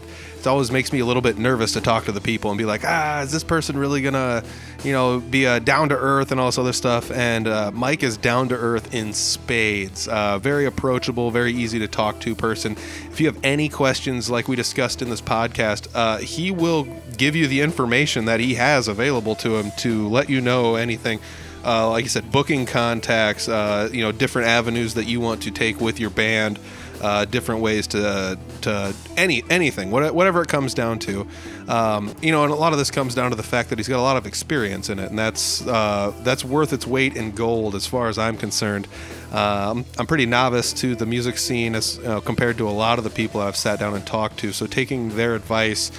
it 0.42 0.48
always 0.48 0.72
makes 0.72 0.92
me 0.92 1.00
a 1.00 1.06
little 1.06 1.22
bit 1.22 1.38
nervous 1.38 1.74
to 1.74 1.82
talk 1.82 2.06
to 2.06 2.12
the 2.12 2.22
people 2.22 2.52
and 2.52 2.58
be 2.58 2.66
like, 2.66 2.82
ah, 2.86 3.22
is 3.22 3.32
this 3.32 3.44
person 3.44 3.78
really 3.78 4.02
gonna, 4.02 4.44
you 4.84 4.92
know, 4.92 5.20
be 5.20 5.46
uh, 5.46 5.60
down 5.60 5.90
to 5.90 5.96
earth 5.96 6.32
and 6.32 6.40
all 6.40 6.48
this 6.48 6.58
other 6.58 6.74
stuff? 6.74 7.12
And 7.12 7.48
uh, 7.48 7.72
Mike 7.74 8.04
is 8.04 8.18
down 8.18 8.50
to 8.50 8.56
earth 8.56 8.94
in 8.94 9.14
spades. 9.14 10.08
Uh, 10.08 10.40
very 10.40 10.66
approachable, 10.66 11.32
very 11.32 11.54
easy 11.54 11.80
to 11.80 11.88
talk 11.88 12.20
to 12.22 12.36
person. 12.36 12.74
If 12.74 13.20
you 13.20 13.28
have 13.28 13.38
any 13.44 13.70
questions, 13.70 14.30
like 14.30 14.48
we 14.48 14.56
discussed 14.56 15.02
in 15.02 15.10
this 15.10 15.22
podcast, 15.22 15.88
uh, 15.94 16.18
he 16.18 16.52
will 16.52 16.84
give 17.18 17.36
you 17.36 17.48
the 17.48 17.62
information 17.62 18.26
that 18.26 18.40
he 18.40 18.56
has 18.56 18.88
available 18.88 19.36
to 19.36 19.58
him 19.58 19.72
to 19.78 20.08
let 20.10 20.30
you 20.30 20.42
know 20.42 20.76
anything. 20.76 21.20
Uh, 21.64 21.92
like 21.92 22.06
I 22.06 22.08
said, 22.08 22.32
booking 22.32 22.66
contacts, 22.66 23.48
uh, 23.48 23.88
you 23.92 24.02
know, 24.02 24.12
different 24.12 24.48
avenues 24.48 24.96
that 24.96 25.06
you 25.06 25.20
want 25.20 25.44
to 25.44 25.52
take 25.52 25.80
with 25.80 26.00
your 26.00 26.10
band 26.10 26.60
uh, 27.02 27.26
different 27.26 27.62
ways 27.62 27.88
to 27.88 28.38
to 28.62 28.94
any 29.18 29.44
anything, 29.50 29.92
whatever 29.92 30.42
it 30.42 30.48
comes 30.48 30.74
down 30.74 31.00
to. 31.00 31.28
Um, 31.68 32.14
you 32.22 32.32
know, 32.32 32.44
and 32.44 32.54
a 32.54 32.56
lot 32.56 32.74
of 32.74 32.80
this 32.80 32.92
comes 32.92 33.16
down 33.16 33.32
to 33.32 33.36
the 33.36 33.44
fact 33.44 33.70
that 33.70 33.80
he's 33.80 33.88
got 33.88 34.00
a 34.00 34.02
lot 34.02 34.18
of 34.18 34.28
experience 34.28 34.90
in 34.90 35.00
it, 35.00 35.10
and 35.10 35.18
that's 35.18 35.66
uh, 35.68 36.14
that's 36.24 36.46
worth 36.46 36.74
its 36.74 36.86
weight 36.86 37.16
in 37.16 37.32
gold 37.32 37.76
as 37.76 37.88
far 37.88 38.08
as 38.08 38.18
I'm 38.18 38.38
concerned. 38.38 38.88
Um, 39.32 39.86
I'm 39.98 40.08
pretty 40.08 40.26
novice 40.26 40.74
to 40.74 40.96
the 40.96 41.06
music 41.06 41.38
scene 41.38 41.74
as 41.74 41.98
you 41.98 42.04
know, 42.04 42.22
compared 42.22 42.58
to 42.60 42.70
a 42.70 42.72
lot 42.72 42.98
of 42.98 43.04
the 43.04 43.10
people 43.10 43.42
I've 43.42 43.56
sat 43.56 43.80
down 43.80 43.96
and 43.96 44.06
talked 44.06 44.38
to. 44.40 44.52
So 44.52 44.68
taking 44.68 45.16
their 45.16 45.36
advice 45.36 45.92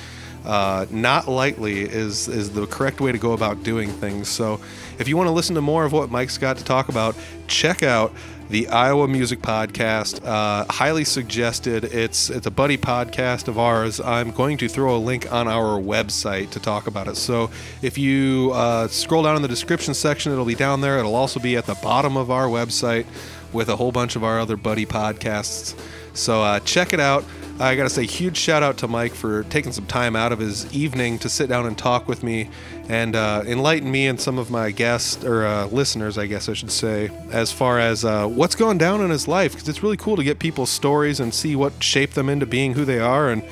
uh, 0.45 0.87
not 0.91 1.29
lightly 1.29 1.81
is 1.81 2.29
is 2.29 2.51
the 2.51 2.67
correct 2.67 3.01
way 3.01 3.13
to 3.13 3.19
go 3.19 3.33
about 3.33 3.63
doing 3.63 3.89
things. 3.89 4.29
So, 4.29 4.61
if 4.99 5.09
you 5.09 5.17
want 5.17 5.29
to 5.29 5.33
listen 5.33 5.55
to 5.55 5.61
more 5.61 5.85
of 5.85 5.93
what 5.93 6.11
Mike's 6.11 6.39
got 6.39 6.57
to 6.59 6.65
talk 6.65 6.89
about, 6.89 7.17
check 7.47 7.83
out 7.83 8.13
the 8.53 8.69
Iowa 8.69 9.09
Music 9.09 9.41
Podcast. 9.41 10.23
Uh, 10.23 10.67
highly 10.71 11.05
suggested. 11.05 11.85
It's 11.85 12.29
it's 12.29 12.47
a 12.47 12.51
buddy 12.51 12.77
podcast 12.77 13.49
of 13.49 13.59
ours. 13.59 13.99
I'm 13.99 14.31
going 14.31 14.59
to 14.59 14.69
throw 14.69 14.95
a 14.95 14.99
link 14.99 15.33
on 15.33 15.49
our 15.49 15.81
website 15.81 16.51
to 16.51 16.61
talk 16.61 16.87
about 16.87 17.09
it. 17.09 17.17
So, 17.17 17.51
if 17.81 17.97
you 17.97 18.51
uh, 18.53 18.89
scroll 18.89 19.23
down 19.23 19.37
in 19.37 19.43
the 19.43 19.49
description 19.49 19.95
section, 19.95 20.33
it'll 20.33 20.45
be 20.45 20.55
down 20.55 20.83
there. 20.83 20.99
It'll 20.99 21.15
also 21.15 21.41
be 21.41 21.57
at 21.57 21.65
the 21.65 21.77
bottom 21.77 22.19
of 22.19 22.31
our 22.31 22.47
website 22.47 23.07
with 23.55 23.71
a 23.71 23.77
whole 23.77 23.91
bunch 23.91 24.17
of 24.17 24.23
our 24.23 24.39
other 24.39 24.59
buddy 24.59 24.85
podcasts. 24.85 25.75
So 26.13 26.43
uh, 26.43 26.61
check 26.61 26.93
it 26.93 27.01
out. 27.01 27.25
I 27.63 27.77
got 27.77 27.85
to 27.85 27.91
say, 27.91 28.07
huge 28.07 28.37
shout 28.37 28.65
out 28.65 28.79
to 28.79 28.89
Mike 28.89 29.15
for 29.15 29.45
taking 29.45 29.71
some 29.71 29.87
time 29.87 30.17
out 30.17 30.33
of 30.33 30.41
his 30.41 30.75
evening 30.75 31.21
to 31.21 31.29
sit 31.29 31.49
down 31.49 31.65
and 31.65 31.79
talk 31.79 32.09
with 32.09 32.25
me 32.25 32.51
and 32.89 33.15
uh, 33.15 33.45
enlighten 33.47 33.89
me 33.89 34.09
and 34.09 34.21
some 34.21 34.37
of 34.37 34.51
my 34.51 34.73
guests 34.73 35.25
or 35.25 35.47
uh, 35.47 35.67
listeners, 35.67 36.19
I 36.19 36.27
guess 36.27 36.49
I 36.49 36.55
should 36.55 36.73
say, 36.73 37.09
as 37.31 37.53
far 37.53 37.79
as 37.79 38.05
uh, 38.05 38.27
what's 38.27 38.57
gone 38.57 38.79
down 38.79 39.01
in 39.01 39.11
his 39.11 39.29
life. 39.29 39.53
Because 39.53 39.69
it's 39.69 39.81
really 39.81 39.97
cool 39.97 40.17
to 40.17 40.25
get 40.25 40.41
people's 40.41 40.71
stories 40.71 41.21
and 41.21 41.33
see 41.33 41.55
what 41.55 41.81
shaped 41.81 42.17
them 42.17 42.29
into 42.29 42.47
being 42.47 42.75
who 42.75 42.85
they 42.85 42.99
are. 42.99 43.31
And, 43.31 43.45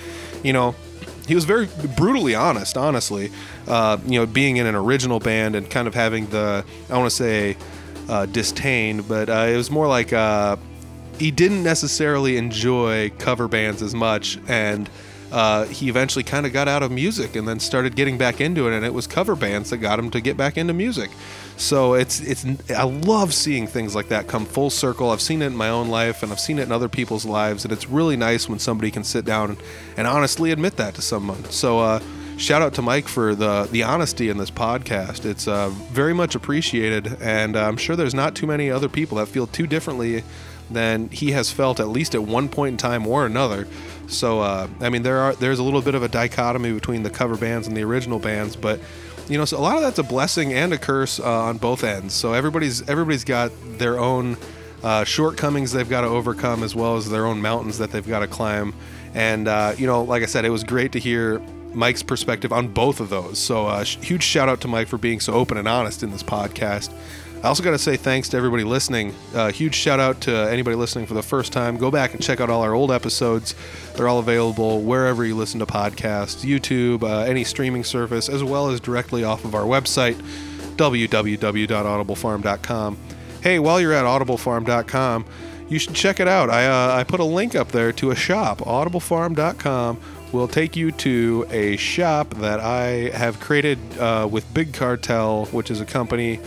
you 0.42 0.52
know, 0.52 0.74
he 1.28 1.36
was 1.36 1.44
very 1.44 1.68
brutally 1.96 2.34
honest, 2.34 2.76
honestly. 2.76 3.30
Uh, 3.68 3.98
you 4.04 4.18
know, 4.18 4.26
being 4.26 4.56
in 4.56 4.66
an 4.66 4.74
original 4.74 5.20
band 5.20 5.54
and 5.54 5.70
kind 5.70 5.86
of 5.86 5.94
having 5.94 6.26
the, 6.30 6.64
I 6.90 6.98
want 6.98 7.08
to 7.08 7.14
say, 7.14 7.56
uh, 8.08 8.26
disdain, 8.26 9.02
but 9.02 9.28
uh, 9.28 9.46
it 9.48 9.56
was 9.56 9.70
more 9.70 9.86
like 9.86 10.12
he 11.20 11.30
didn't 11.30 11.62
necessarily 11.62 12.38
enjoy 12.38 13.10
cover 13.18 13.46
bands 13.46 13.82
as 13.82 13.94
much, 13.94 14.38
and 14.48 14.88
uh, 15.30 15.66
he 15.66 15.90
eventually 15.90 16.24
kind 16.24 16.46
of 16.46 16.52
got 16.54 16.66
out 16.66 16.82
of 16.82 16.90
music 16.90 17.36
and 17.36 17.46
then 17.46 17.60
started 17.60 17.94
getting 17.94 18.16
back 18.16 18.40
into 18.40 18.66
it, 18.66 18.74
and 18.74 18.86
it 18.86 18.94
was 18.94 19.06
cover 19.06 19.36
bands 19.36 19.68
that 19.68 19.76
got 19.76 19.98
him 19.98 20.10
to 20.10 20.20
get 20.22 20.38
back 20.38 20.56
into 20.56 20.72
music. 20.72 21.10
So 21.58 21.92
it's 21.92 22.20
it's 22.20 22.46
I 22.70 22.84
love 22.84 23.34
seeing 23.34 23.66
things 23.66 23.94
like 23.94 24.08
that 24.08 24.28
come 24.28 24.46
full 24.46 24.70
circle. 24.70 25.10
I've 25.10 25.20
seen 25.20 25.42
it 25.42 25.48
in 25.48 25.56
my 25.56 25.68
own 25.68 25.90
life, 25.90 26.22
and 26.22 26.32
I've 26.32 26.40
seen 26.40 26.58
it 26.58 26.62
in 26.62 26.72
other 26.72 26.88
people's 26.88 27.26
lives, 27.26 27.64
and 27.64 27.72
it's 27.72 27.86
really 27.86 28.16
nice 28.16 28.48
when 28.48 28.58
somebody 28.58 28.90
can 28.90 29.04
sit 29.04 29.26
down 29.26 29.58
and, 29.98 30.06
honestly 30.06 30.52
admit 30.52 30.78
that 30.78 30.94
to 30.94 31.02
someone. 31.02 31.44
So. 31.50 31.80
Uh, 31.80 32.00
shout 32.38 32.62
out 32.62 32.72
to 32.72 32.80
Mike 32.80 33.06
for 33.06 33.34
the 33.34 33.68
the 33.70 33.82
honesty 33.82 34.30
in 34.30 34.38
this 34.38 34.50
podcast. 34.50 35.26
It's 35.26 35.46
uh, 35.46 35.68
very 35.92 36.14
much 36.14 36.34
appreciated, 36.34 37.18
and 37.20 37.54
uh, 37.54 37.68
I'm 37.68 37.76
sure 37.76 37.96
there's 37.96 38.14
not 38.14 38.34
too 38.34 38.46
many 38.46 38.70
other 38.70 38.88
people 38.88 39.18
that 39.18 39.26
feel 39.26 39.46
too 39.46 39.66
differently 39.66 40.24
than 40.70 41.08
he 41.08 41.32
has 41.32 41.50
felt 41.50 41.80
at 41.80 41.88
least 41.88 42.14
at 42.14 42.22
one 42.22 42.48
point 42.48 42.72
in 42.72 42.76
time 42.76 43.06
or 43.06 43.26
another. 43.26 43.66
So 44.06 44.40
uh, 44.40 44.68
I 44.80 44.88
mean, 44.88 45.02
there 45.02 45.18
are 45.18 45.34
there's 45.34 45.58
a 45.58 45.62
little 45.62 45.82
bit 45.82 45.94
of 45.94 46.02
a 46.02 46.08
dichotomy 46.08 46.72
between 46.72 47.02
the 47.02 47.10
cover 47.10 47.36
bands 47.36 47.66
and 47.66 47.76
the 47.76 47.82
original 47.82 48.18
bands, 48.18 48.56
but 48.56 48.80
you 49.28 49.38
know, 49.38 49.44
so 49.44 49.58
a 49.58 49.60
lot 49.60 49.76
of 49.76 49.82
that's 49.82 49.98
a 49.98 50.02
blessing 50.02 50.52
and 50.52 50.72
a 50.72 50.78
curse 50.78 51.20
uh, 51.20 51.44
on 51.44 51.58
both 51.58 51.84
ends. 51.84 52.14
So 52.14 52.32
everybody's 52.32 52.88
everybody's 52.88 53.24
got 53.24 53.52
their 53.78 53.98
own 53.98 54.36
uh, 54.82 55.04
shortcomings 55.04 55.72
they've 55.72 55.88
got 55.88 56.00
to 56.00 56.08
overcome, 56.08 56.62
as 56.62 56.74
well 56.74 56.96
as 56.96 57.08
their 57.08 57.26
own 57.26 57.40
mountains 57.40 57.78
that 57.78 57.92
they've 57.92 58.06
got 58.06 58.20
to 58.20 58.26
climb. 58.26 58.74
And 59.14 59.46
uh, 59.46 59.74
you 59.76 59.86
know, 59.86 60.02
like 60.02 60.22
I 60.22 60.26
said, 60.26 60.44
it 60.44 60.50
was 60.50 60.64
great 60.64 60.92
to 60.92 60.98
hear 60.98 61.40
Mike's 61.72 62.02
perspective 62.02 62.52
on 62.52 62.68
both 62.68 63.00
of 63.00 63.08
those. 63.08 63.38
So 63.38 63.66
uh, 63.66 63.84
huge 63.84 64.22
shout 64.22 64.48
out 64.48 64.60
to 64.62 64.68
Mike 64.68 64.88
for 64.88 64.98
being 64.98 65.20
so 65.20 65.34
open 65.34 65.56
and 65.56 65.68
honest 65.68 66.02
in 66.02 66.10
this 66.10 66.22
podcast. 66.22 66.92
I 67.42 67.48
also 67.48 67.62
got 67.62 67.70
to 67.70 67.78
say 67.78 67.96
thanks 67.96 68.28
to 68.28 68.36
everybody 68.36 68.64
listening. 68.64 69.14
Uh, 69.34 69.50
huge 69.50 69.74
shout 69.74 69.98
out 69.98 70.20
to 70.22 70.30
anybody 70.30 70.76
listening 70.76 71.06
for 71.06 71.14
the 71.14 71.22
first 71.22 71.54
time. 71.54 71.78
Go 71.78 71.90
back 71.90 72.12
and 72.12 72.22
check 72.22 72.38
out 72.38 72.50
all 72.50 72.60
our 72.60 72.74
old 72.74 72.92
episodes. 72.92 73.54
They're 73.96 74.08
all 74.08 74.18
available 74.18 74.82
wherever 74.82 75.24
you 75.24 75.34
listen 75.34 75.58
to 75.60 75.66
podcasts, 75.66 76.44
YouTube, 76.44 77.02
uh, 77.02 77.20
any 77.20 77.44
streaming 77.44 77.82
service, 77.82 78.28
as 78.28 78.44
well 78.44 78.68
as 78.68 78.78
directly 78.78 79.24
off 79.24 79.46
of 79.46 79.54
our 79.54 79.64
website, 79.64 80.16
www.audiblefarm.com. 80.76 82.98
Hey, 83.42 83.58
while 83.58 83.80
you're 83.80 83.94
at 83.94 84.04
audiblefarm.com, 84.04 85.24
you 85.70 85.78
should 85.78 85.94
check 85.94 86.20
it 86.20 86.28
out. 86.28 86.50
I, 86.50 86.66
uh, 86.66 86.98
I 86.98 87.04
put 87.04 87.20
a 87.20 87.24
link 87.24 87.54
up 87.54 87.68
there 87.68 87.90
to 87.92 88.10
a 88.10 88.16
shop, 88.16 88.58
audiblefarm.com 88.58 89.98
will 90.32 90.48
take 90.48 90.76
you 90.76 90.92
to 90.92 91.46
a 91.50 91.76
shop 91.76 92.30
that 92.34 92.60
I 92.60 93.10
have 93.16 93.40
created 93.40 93.78
uh, 93.98 94.28
with 94.30 94.52
Big 94.54 94.72
Cartel, 94.72 95.46
which 95.46 95.70
is 95.70 95.80
a 95.80 95.86
company 95.86 96.40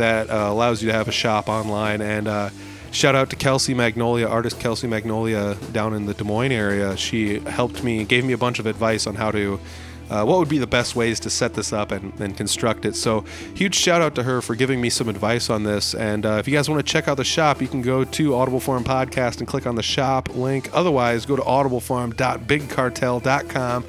that 0.00 0.30
uh, 0.30 0.48
allows 0.50 0.82
you 0.82 0.88
to 0.88 0.94
have 0.94 1.08
a 1.08 1.12
shop 1.12 1.48
online. 1.48 2.00
And 2.00 2.26
uh, 2.26 2.50
shout 2.90 3.14
out 3.14 3.30
to 3.30 3.36
Kelsey 3.36 3.74
Magnolia, 3.74 4.26
artist 4.26 4.58
Kelsey 4.58 4.88
Magnolia 4.88 5.54
down 5.72 5.94
in 5.94 6.06
the 6.06 6.14
Des 6.14 6.24
Moines 6.24 6.50
area. 6.52 6.96
She 6.96 7.38
helped 7.40 7.84
me, 7.84 8.04
gave 8.04 8.24
me 8.24 8.32
a 8.32 8.38
bunch 8.38 8.58
of 8.58 8.66
advice 8.66 9.06
on 9.06 9.14
how 9.14 9.30
to. 9.30 9.60
Uh, 10.08 10.24
what 10.24 10.38
would 10.40 10.48
be 10.48 10.58
the 10.58 10.66
best 10.66 10.96
ways 10.96 11.20
to 11.20 11.30
set 11.30 11.54
this 11.54 11.72
up 11.72 11.92
and, 11.92 12.12
and, 12.20 12.36
construct 12.36 12.84
it? 12.84 12.96
So, 12.96 13.20
huge 13.54 13.76
shout 13.76 14.02
out 14.02 14.16
to 14.16 14.24
her 14.24 14.42
for 14.42 14.56
giving 14.56 14.80
me 14.80 14.90
some 14.90 15.08
advice 15.08 15.48
on 15.48 15.62
this. 15.62 15.94
And 15.94 16.26
uh, 16.26 16.38
if 16.40 16.48
you 16.48 16.56
guys 16.56 16.68
want 16.68 16.84
to 16.84 16.92
check 16.92 17.06
out 17.06 17.16
the 17.16 17.22
shop, 17.22 17.62
you 17.62 17.68
can 17.68 17.80
go 17.80 18.02
to 18.02 18.34
Audible 18.34 18.58
Farm 18.58 18.82
Podcast 18.82 19.38
and 19.38 19.46
click 19.46 19.68
on 19.68 19.76
the 19.76 19.84
shop 19.84 20.34
link. 20.34 20.68
Otherwise, 20.72 21.26
go 21.26 21.36
to 21.36 21.42
audiblefarm.bigcartel.com. 21.42 23.84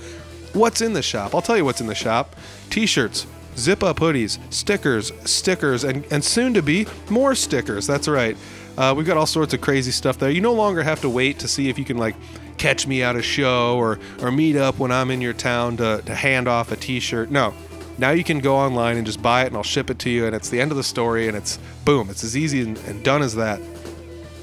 What's 0.53 0.81
in 0.81 0.93
the 0.93 1.01
shop? 1.01 1.33
I'll 1.33 1.41
tell 1.41 1.57
you 1.57 1.65
what's 1.65 1.81
in 1.81 1.87
the 1.87 1.95
shop 1.95 2.35
t 2.69 2.85
shirts, 2.85 3.25
zip 3.57 3.83
up 3.83 3.97
hoodies, 3.97 4.39
stickers, 4.51 5.11
stickers, 5.25 5.83
and, 5.83 6.05
and 6.11 6.23
soon 6.23 6.53
to 6.53 6.61
be 6.61 6.87
more 7.09 7.35
stickers. 7.35 7.87
That's 7.87 8.07
right. 8.07 8.37
Uh, 8.77 8.93
we've 8.95 9.05
got 9.05 9.17
all 9.17 9.25
sorts 9.25 9.53
of 9.53 9.61
crazy 9.61 9.91
stuff 9.91 10.17
there. 10.17 10.29
You 10.29 10.41
no 10.41 10.53
longer 10.53 10.81
have 10.83 11.01
to 11.01 11.09
wait 11.09 11.39
to 11.39 11.47
see 11.47 11.69
if 11.69 11.77
you 11.77 11.85
can 11.85 11.97
like 11.97 12.15
catch 12.57 12.87
me 12.87 13.03
at 13.03 13.15
a 13.15 13.21
show 13.21 13.75
or 13.77 13.99
or 14.21 14.31
meet 14.31 14.55
up 14.55 14.79
when 14.79 14.91
I'm 14.91 15.11
in 15.11 15.19
your 15.19 15.33
town 15.33 15.77
to, 15.77 16.01
to 16.05 16.15
hand 16.15 16.47
off 16.47 16.71
a 16.71 16.75
T-shirt. 16.75 17.31
No, 17.31 17.53
now 17.97 18.11
you 18.11 18.23
can 18.23 18.39
go 18.39 18.55
online 18.55 18.97
and 18.97 19.05
just 19.05 19.21
buy 19.21 19.43
it, 19.43 19.47
and 19.47 19.57
I'll 19.57 19.63
ship 19.63 19.89
it 19.89 19.99
to 19.99 20.09
you, 20.09 20.25
and 20.25 20.35
it's 20.35 20.49
the 20.49 20.61
end 20.61 20.71
of 20.71 20.77
the 20.77 20.83
story, 20.83 21.27
and 21.27 21.35
it's 21.35 21.59
boom, 21.85 22.09
it's 22.09 22.23
as 22.23 22.37
easy 22.37 22.61
and, 22.61 22.77
and 22.79 23.03
done 23.03 23.21
as 23.21 23.35
that. 23.35 23.59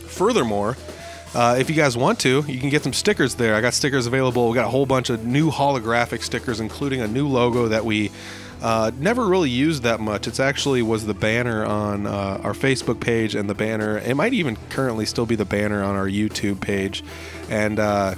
Furthermore. 0.06 0.76
Uh, 1.35 1.56
if 1.59 1.68
you 1.68 1.76
guys 1.76 1.94
want 1.94 2.18
to, 2.18 2.43
you 2.48 2.59
can 2.59 2.70
get 2.70 2.82
some 2.82 2.94
stickers 2.94 3.35
there. 3.35 3.55
I 3.55 3.60
got 3.60 3.74
stickers 3.74 4.06
available. 4.06 4.48
We 4.48 4.55
got 4.55 4.64
a 4.64 4.70
whole 4.70 4.86
bunch 4.86 5.10
of 5.10 5.26
new 5.26 5.51
holographic 5.51 6.22
stickers, 6.22 6.59
including 6.59 7.02
a 7.02 7.06
new 7.06 7.28
logo 7.28 7.68
that 7.68 7.85
we 7.85 8.10
uh, 8.60 8.90
never 8.98 9.26
really 9.26 9.51
used 9.51 9.82
that 9.85 10.01
much. 10.01 10.26
It's 10.26 10.40
actually 10.40 10.82
was 10.82 11.06
the 11.06 11.14
banner 11.14 11.64
on 11.64 12.06
uh, 12.06 12.40
our 12.43 12.52
Facebook 12.52 13.01
page 13.01 13.35
and 13.35 13.48
the 13.48 13.55
banner. 13.55 13.98
It 13.98 14.14
might 14.14 14.35
even 14.35 14.56
currently 14.70 15.06
still 15.06 15.26
be 15.26 15.36
the 15.36 15.44
banner 15.44 15.82
on 15.82 15.94
our 15.94 16.09
YouTube 16.09 16.60
page, 16.60 17.05
and 17.48 17.78
uh, 17.78 18.14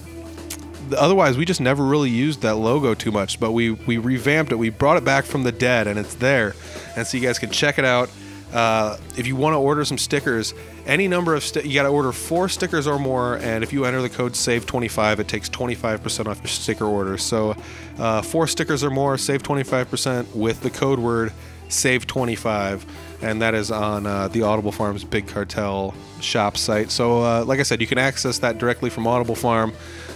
otherwise 0.96 1.36
we 1.36 1.44
just 1.44 1.60
never 1.60 1.84
really 1.84 2.10
used 2.10 2.42
that 2.42 2.54
logo 2.56 2.94
too 2.94 3.10
much. 3.10 3.38
But 3.38 3.52
we 3.52 3.72
we 3.72 3.98
revamped 3.98 4.52
it. 4.52 4.56
We 4.56 4.70
brought 4.70 4.96
it 4.96 5.04
back 5.04 5.24
from 5.24 5.42
the 5.42 5.52
dead, 5.52 5.86
and 5.86 5.98
it's 5.98 6.14
there, 6.14 6.54
and 6.96 7.06
so 7.06 7.18
you 7.18 7.26
guys 7.26 7.38
can 7.38 7.50
check 7.50 7.78
it 7.78 7.84
out. 7.84 8.10
Uh, 8.52 8.96
if 9.16 9.26
you 9.26 9.36
want 9.36 9.54
to 9.54 9.58
order 9.58 9.84
some 9.84 9.98
stickers, 9.98 10.54
any 10.90 11.06
number 11.06 11.34
of 11.34 11.44
sti- 11.44 11.62
you 11.62 11.74
got 11.74 11.84
to 11.84 11.88
order 11.88 12.10
four 12.10 12.48
stickers 12.48 12.88
or 12.88 12.98
more, 12.98 13.36
and 13.36 13.62
if 13.62 13.72
you 13.72 13.84
enter 13.84 14.02
the 14.02 14.10
code 14.10 14.32
SAVE25, 14.32 15.20
it 15.20 15.28
takes 15.28 15.48
25% 15.48 16.26
off 16.26 16.38
your 16.38 16.48
sticker 16.48 16.84
order. 16.84 17.16
So, 17.16 17.54
uh, 17.98 18.22
four 18.22 18.48
stickers 18.48 18.82
or 18.82 18.90
more, 18.90 19.16
save 19.16 19.44
25% 19.44 20.34
with 20.34 20.60
the 20.62 20.70
code 20.70 20.98
word 20.98 21.32
SAVE25, 21.68 22.82
and 23.22 23.40
that 23.40 23.54
is 23.54 23.70
on 23.70 24.04
uh, 24.04 24.26
the 24.28 24.42
Audible 24.42 24.72
Farms 24.72 25.04
Big 25.04 25.28
Cartel 25.28 25.94
shop 26.20 26.56
site. 26.56 26.90
So, 26.90 27.22
uh, 27.22 27.44
like 27.44 27.60
I 27.60 27.62
said, 27.62 27.80
you 27.80 27.86
can 27.86 27.98
access 27.98 28.40
that 28.40 28.58
directly 28.58 28.90
from 28.90 29.06
Audible 29.06 29.36
Farm, 29.36 29.72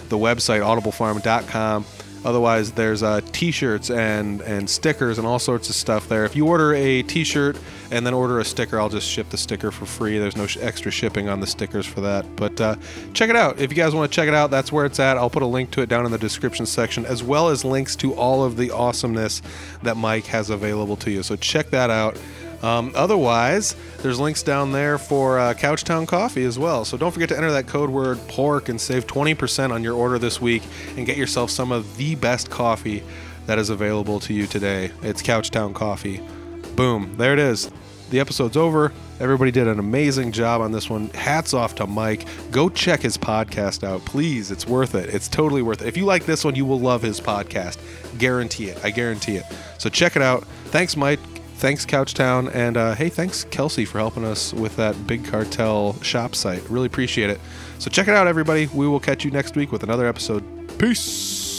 the 0.09 0.17
website 0.17 0.59
audiblefarm.com. 0.59 1.85
Otherwise, 2.25 2.71
there's 2.71 3.03
uh, 3.03 3.21
T-shirts 3.31 3.91
and 3.91 4.41
and 4.41 4.67
stickers 4.67 5.19
and 5.19 5.27
all 5.27 5.37
sorts 5.37 5.69
of 5.69 5.75
stuff 5.75 6.09
there. 6.09 6.25
If 6.25 6.35
you 6.35 6.47
order 6.47 6.73
a 6.73 7.03
T-shirt 7.03 7.57
and 7.91 8.05
then 8.05 8.15
order 8.15 8.39
a 8.39 8.45
sticker, 8.45 8.79
I'll 8.79 8.89
just 8.89 9.07
ship 9.07 9.29
the 9.29 9.37
sticker 9.37 9.69
for 9.69 9.85
free. 9.85 10.17
There's 10.17 10.35
no 10.35 10.47
sh- 10.47 10.57
extra 10.59 10.91
shipping 10.91 11.29
on 11.29 11.39
the 11.39 11.47
stickers 11.47 11.85
for 11.85 12.01
that. 12.01 12.35
But 12.35 12.59
uh, 12.59 12.75
check 13.13 13.29
it 13.29 13.35
out 13.35 13.59
if 13.59 13.71
you 13.71 13.77
guys 13.77 13.93
want 13.93 14.11
to 14.11 14.15
check 14.15 14.27
it 14.27 14.33
out. 14.33 14.49
That's 14.49 14.71
where 14.71 14.85
it's 14.85 14.99
at. 14.99 15.17
I'll 15.17 15.29
put 15.29 15.43
a 15.43 15.47
link 15.47 15.69
to 15.71 15.81
it 15.81 15.87
down 15.87 16.05
in 16.05 16.11
the 16.11 16.17
description 16.17 16.65
section, 16.65 17.05
as 17.05 17.21
well 17.21 17.49
as 17.49 17.63
links 17.63 17.95
to 17.97 18.15
all 18.15 18.43
of 18.43 18.57
the 18.57 18.71
awesomeness 18.71 19.43
that 19.83 19.95
Mike 19.95 20.25
has 20.25 20.49
available 20.49 20.95
to 20.97 21.11
you. 21.11 21.21
So 21.21 21.35
check 21.35 21.69
that 21.69 21.91
out. 21.91 22.17
Um, 22.65 22.91
otherwise, 22.95 23.75
there's 24.01 24.19
links 24.19 24.41
down 24.41 24.71
there 24.71 24.97
for 24.97 25.37
uh, 25.37 25.53
Couchtown 25.53 26.07
Coffee 26.07 26.45
as 26.45 26.57
well. 26.57 26.83
So 26.83 26.97
don't 26.97 27.11
forget 27.11 27.29
to 27.29 27.37
enter 27.37 27.51
that 27.51 27.67
code 27.67 27.91
word 27.91 28.17
pork 28.27 28.69
and 28.69 28.81
save 28.81 29.05
20% 29.05 29.69
on 29.69 29.83
your 29.83 29.93
order 29.93 30.17
this 30.17 30.41
week 30.41 30.63
and 30.97 31.05
get 31.05 31.15
yourself 31.15 31.51
some 31.51 31.71
of 31.71 31.97
the 31.97 32.15
best 32.15 32.49
coffee 32.49 33.03
that 33.45 33.59
is 33.59 33.69
available 33.69 34.19
to 34.21 34.33
you 34.33 34.47
today. 34.47 34.89
It's 35.03 35.21
Couchtown 35.21 35.75
Coffee. 35.75 36.21
Boom, 36.75 37.13
there 37.17 37.33
it 37.33 37.39
is. 37.39 37.69
The 38.09 38.19
episode's 38.19 38.57
over. 38.57 38.91
Everybody 39.19 39.51
did 39.51 39.67
an 39.67 39.77
amazing 39.77 40.31
job 40.31 40.61
on 40.61 40.71
this 40.71 40.89
one. 40.89 41.09
Hats 41.09 41.53
off 41.53 41.75
to 41.75 41.85
Mike. 41.85 42.25
Go 42.49 42.69
check 42.69 43.01
his 43.01 43.15
podcast 43.15 43.83
out, 43.83 44.03
please. 44.05 44.49
It's 44.49 44.67
worth 44.67 44.95
it. 44.95 45.13
It's 45.13 45.27
totally 45.27 45.61
worth 45.61 45.83
it. 45.83 45.87
If 45.87 45.97
you 45.97 46.05
like 46.05 46.25
this 46.25 46.43
one, 46.43 46.55
you 46.55 46.65
will 46.65 46.79
love 46.79 47.03
his 47.03 47.21
podcast. 47.21 47.77
Guarantee 48.17 48.69
it. 48.69 48.83
I 48.83 48.89
guarantee 48.89 49.35
it. 49.35 49.45
So 49.77 49.87
check 49.87 50.15
it 50.15 50.23
out. 50.23 50.45
Thanks, 50.65 50.97
Mike 50.97 51.19
thanks 51.55 51.85
Couchtown, 51.85 52.53
and 52.53 52.77
uh, 52.77 52.95
hey, 52.95 53.09
thanks 53.09 53.43
Kelsey 53.45 53.85
for 53.85 53.97
helping 53.97 54.25
us 54.25 54.53
with 54.53 54.75
that 54.75 55.07
Big 55.07 55.25
Cartel 55.25 55.95
shop 56.01 56.35
site. 56.35 56.67
Really 56.69 56.87
appreciate 56.87 57.29
it. 57.29 57.39
So 57.79 57.89
check 57.89 58.07
it 58.07 58.13
out, 58.13 58.27
everybody. 58.27 58.67
We 58.67 58.87
will 58.87 58.99
catch 58.99 59.25
you 59.25 59.31
next 59.31 59.55
week 59.55 59.71
with 59.71 59.83
another 59.83 60.07
episode. 60.07 60.43
Peace. 60.77 61.54